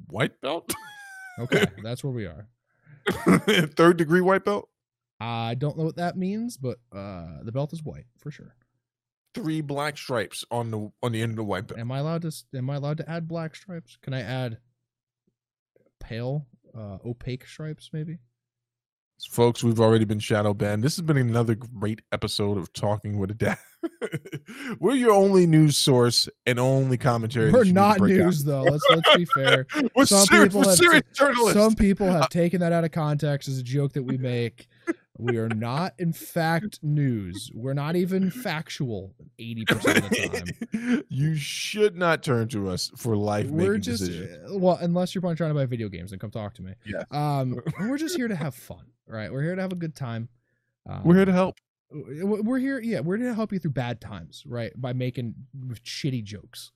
White 0.09 0.41
belt? 0.43 0.75
Okay, 1.39 1.65
that's 1.83 2.05
where 2.05 2.13
we 2.13 2.27
are. 2.27 2.49
Third 3.77 3.97
degree 3.97 4.21
white 4.21 4.45
belt? 4.45 4.69
I 5.21 5.55
don't 5.55 5.77
know 5.79 5.85
what 5.85 5.97
that 5.97 6.17
means, 6.17 6.59
but 6.59 6.79
uh, 6.95 7.43
the 7.43 7.53
belt 7.53 7.73
is 7.73 7.83
white 7.83 8.07
for 8.19 8.31
sure. 8.31 8.55
Three 9.35 9.63
black 9.63 9.97
stripes 9.97 10.45
on 10.51 10.71
the 10.71 10.91
on 11.03 11.13
the 11.13 11.23
end 11.23 11.31
of 11.31 11.37
the 11.37 11.45
white 11.45 11.67
belt. 11.67 11.81
Am 11.81 11.91
I 11.91 11.99
allowed 11.99 12.23
to? 12.23 12.33
Am 12.55 12.69
I 12.69 12.77
allowed 12.77 12.99
to 12.99 13.11
add 13.11 13.27
black 13.27 13.57
stripes? 13.57 13.97
Can 14.03 14.13
I 14.13 14.21
add 14.21 14.59
pale, 16.01 16.47
uh, 16.77 16.99
opaque 17.05 17.47
stripes? 17.47 17.91
Maybe. 17.93 18.19
Folks, 19.29 19.65
we've 19.65 19.81
already 19.81 20.05
been 20.05 20.20
shadow 20.20 20.55
banned. 20.55 20.85
This 20.85 20.97
has 20.97 21.03
been 21.03 21.16
another 21.16 21.57
great 21.57 22.03
episode 22.12 22.57
of 22.57 22.73
Talking 22.73 23.19
with 23.19 23.33
a 23.33 23.35
Dad. 23.35 23.59
We're 24.81 24.95
your 24.95 25.12
only 25.12 25.45
news 25.47 25.77
source 25.77 26.29
and 26.47 26.59
only 26.61 26.99
commentary. 26.99 27.51
We're 27.51 27.65
you 27.65 27.65
need 27.65 27.70
to 27.70 27.75
not 27.75 27.99
break 27.99 28.20
out. 28.20 28.27
news 28.27 28.45
though. 28.45 28.62
Let's 28.62 28.85
let's 28.91 29.16
be 29.16 29.25
fair. 29.25 29.66
We're 29.97 30.07
Some 30.07 30.25
serious, 30.27 30.55
people 30.55 30.69
have 30.69 30.79
serious 30.79 31.03
journalists. 31.12 31.59
Some 31.59 31.75
people 31.75 32.07
have 32.07 32.29
taken 32.29 32.61
that 32.61 32.73
out 32.73 32.85
of 32.85 32.93
context 32.93 33.49
as 33.49 33.59
a 33.59 33.62
joke 33.62 33.93
that 33.95 34.05
we 34.05 34.19
make. 34.19 34.69
We 35.19 35.36
are 35.36 35.49
not, 35.49 35.95
in 35.99 36.12
fact, 36.12 36.78
news. 36.82 37.51
We're 37.53 37.74
not 37.74 37.97
even 37.97 38.31
factual 38.31 39.15
80% 39.40 39.70
of 39.70 40.11
the 40.11 40.55
time. 40.78 41.03
you 41.09 41.35
should 41.35 41.97
not 41.97 42.23
turn 42.23 42.47
to 42.49 42.69
us 42.70 42.93
for 42.97 43.16
life 43.16 43.47
We're 43.49 43.73
making 43.73 43.82
just, 43.82 44.05
decisions. 44.07 44.53
uh, 44.53 44.59
well, 44.59 44.78
unless 44.81 45.15
you're 45.15 45.23
trying 45.23 45.36
to 45.36 45.55
buy 45.55 45.66
video 45.66 45.89
games, 45.89 46.11
then 46.11 46.20
come 46.20 46.31
talk 46.31 46.55
to 46.55 46.62
me. 46.62 46.74
Yes. 46.86 47.05
Um, 47.11 47.61
we're 47.81 47.99
just 47.99 48.16
here 48.16 48.28
to 48.28 48.36
have 48.36 48.55
fun, 48.55 48.86
right? 49.09 49.32
We're 49.32 49.43
here 49.43 49.57
to 49.57 49.62
have 49.62 49.73
a 49.73 49.77
good 49.77 49.97
time. 49.97 50.28
Um, 50.89 51.03
We're 51.05 51.16
here 51.16 51.24
to 51.24 51.32
help. 51.32 51.57
We're 51.90 52.59
here, 52.59 52.78
yeah. 52.78 53.01
We're 53.01 53.16
here 53.16 53.28
to 53.28 53.35
help 53.35 53.53
you 53.53 53.59
through 53.59 53.73
bad 53.73 54.01
times, 54.01 54.45
right? 54.47 54.73
By 54.81 54.93
making 54.93 55.35
shitty 55.85 56.23
jokes 56.23 56.70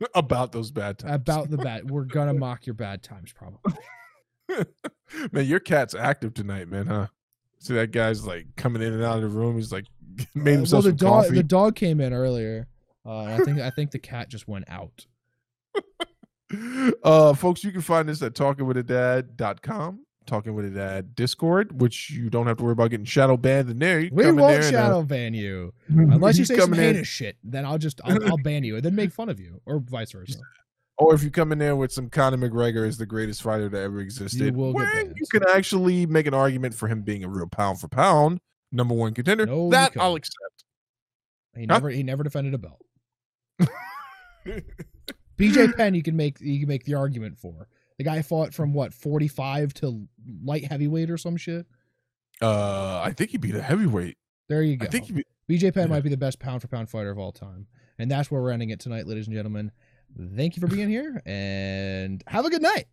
About 0.14 0.52
those 0.52 0.70
bad 0.70 0.98
times. 0.98 1.14
about 1.14 1.50
the 1.50 1.58
bad. 1.58 1.90
We're 1.90 2.04
gonna 2.04 2.34
mock 2.34 2.66
your 2.66 2.74
bad 2.74 3.02
times, 3.02 3.32
probably. 3.32 3.72
man, 5.32 5.46
your 5.46 5.60
cat's 5.60 5.94
active 5.94 6.34
tonight, 6.34 6.68
man, 6.68 6.86
huh? 6.86 7.06
See 7.60 7.74
that 7.74 7.90
guy's 7.90 8.26
like 8.26 8.46
coming 8.56 8.82
in 8.82 8.92
and 8.92 9.02
out 9.02 9.16
of 9.16 9.22
the 9.22 9.28
room. 9.28 9.56
He's 9.56 9.72
like 9.72 9.86
made 10.34 10.54
Uh, 10.54 10.56
himself 10.58 10.84
the 10.84 10.90
some 10.90 10.96
dog, 10.96 11.24
coffee. 11.24 11.36
the 11.36 11.42
dog 11.42 11.74
came 11.76 12.00
in 12.00 12.12
earlier. 12.12 12.66
Uh, 13.06 13.22
I 13.24 13.38
think 13.38 13.58
I 13.60 13.70
think 13.70 13.90
the 13.90 13.98
cat 13.98 14.28
just 14.28 14.46
went 14.48 14.64
out. 14.68 15.06
uh 17.04 17.34
folks, 17.34 17.62
you 17.62 17.70
can 17.72 17.80
find 17.82 18.08
us 18.08 18.22
at 18.22 18.32
talkingwithadad.com, 18.34 20.00
talking 20.26 20.54
with 20.54 20.64
a 20.66 20.70
dad 20.70 21.14
Discord, 21.14 21.80
which 21.80 22.10
you 22.10 22.30
don't 22.30 22.46
have 22.46 22.56
to 22.58 22.64
worry 22.64 22.72
about 22.72 22.90
getting 22.90 23.04
shadow 23.06 23.36
banned 23.36 23.70
in 23.70 23.78
there. 23.78 24.00
You 24.00 24.10
We 24.12 24.24
won't 24.32 24.56
and, 24.56 24.64
uh, 24.64 24.70
shadow 24.70 25.02
ban 25.02 25.34
you 25.34 25.72
unless 25.88 26.38
you 26.38 26.44
say 26.44 26.56
some 26.56 26.70
come 26.70 26.80
in- 26.80 27.04
shit. 27.04 27.36
Then 27.44 27.64
I'll 27.66 27.78
just 27.78 28.00
I'll, 28.04 28.30
I'll 28.30 28.38
ban 28.38 28.64
you 28.64 28.76
and 28.76 28.84
then 28.84 28.94
make 28.94 29.12
fun 29.12 29.28
of 29.28 29.38
you, 29.40 29.60
or 29.66 29.78
vice 29.80 30.12
versa. 30.12 30.38
Or 30.98 31.14
if 31.14 31.22
you 31.22 31.30
come 31.30 31.52
in 31.52 31.58
there 31.58 31.76
with 31.76 31.92
some 31.92 32.10
Conor 32.10 32.36
McGregor 32.38 32.84
is 32.86 32.98
the 32.98 33.06
greatest 33.06 33.42
fighter 33.42 33.68
that 33.68 33.80
ever 33.80 34.00
existed, 34.00 34.56
banned. 34.56 35.14
you 35.16 35.26
can 35.30 35.44
actually 35.48 36.06
make 36.06 36.26
an 36.26 36.34
argument 36.34 36.74
for 36.74 36.88
him 36.88 37.02
being 37.02 37.22
a 37.22 37.28
real 37.28 37.46
pound 37.46 37.80
for 37.80 37.86
pound 37.86 38.40
number 38.72 38.94
one 38.94 39.14
contender. 39.14 39.46
No, 39.46 39.70
that 39.70 39.92
I'll 39.98 40.16
accept. 40.16 40.64
He 41.56 41.62
Huh? 41.62 41.74
never 41.74 41.90
he 41.90 42.02
never 42.02 42.24
defended 42.24 42.54
a 42.54 42.58
belt. 42.58 42.84
BJ 45.38 45.76
Penn, 45.76 45.94
you 45.94 46.02
can 46.02 46.16
make 46.16 46.40
you 46.40 46.60
can 46.60 46.68
make 46.68 46.84
the 46.84 46.94
argument 46.94 47.38
for 47.38 47.68
the 47.96 48.04
guy 48.04 48.22
fought 48.22 48.52
from 48.52 48.72
what 48.74 48.92
forty 48.92 49.28
five 49.28 49.72
to 49.74 50.06
light 50.42 50.64
heavyweight 50.64 51.10
or 51.10 51.18
some 51.18 51.36
shit. 51.36 51.66
Uh, 52.40 53.00
I 53.04 53.12
think 53.12 53.30
he 53.30 53.38
beat 53.38 53.54
a 53.54 53.62
heavyweight. 53.62 54.16
There 54.48 54.62
you 54.62 54.76
go. 54.76 54.86
I 54.86 54.88
think 54.88 55.14
beat, 55.14 55.26
BJ 55.48 55.72
Penn 55.74 55.84
yeah. 55.84 55.94
might 55.94 56.02
be 56.02 56.10
the 56.10 56.16
best 56.16 56.38
pound 56.38 56.62
for 56.62 56.68
pound 56.68 56.90
fighter 56.90 57.10
of 57.10 57.18
all 57.18 57.32
time, 57.32 57.66
and 57.98 58.10
that's 58.10 58.30
where 58.30 58.42
we're 58.42 58.50
ending 58.50 58.70
it 58.70 58.80
tonight, 58.80 59.06
ladies 59.06 59.26
and 59.26 59.34
gentlemen. 59.34 59.70
Thank 60.36 60.56
you 60.56 60.60
for 60.60 60.66
being 60.66 60.88
here, 60.88 61.22
and 61.26 62.22
have 62.26 62.44
a 62.44 62.50
good 62.50 62.62
night. 62.62 62.86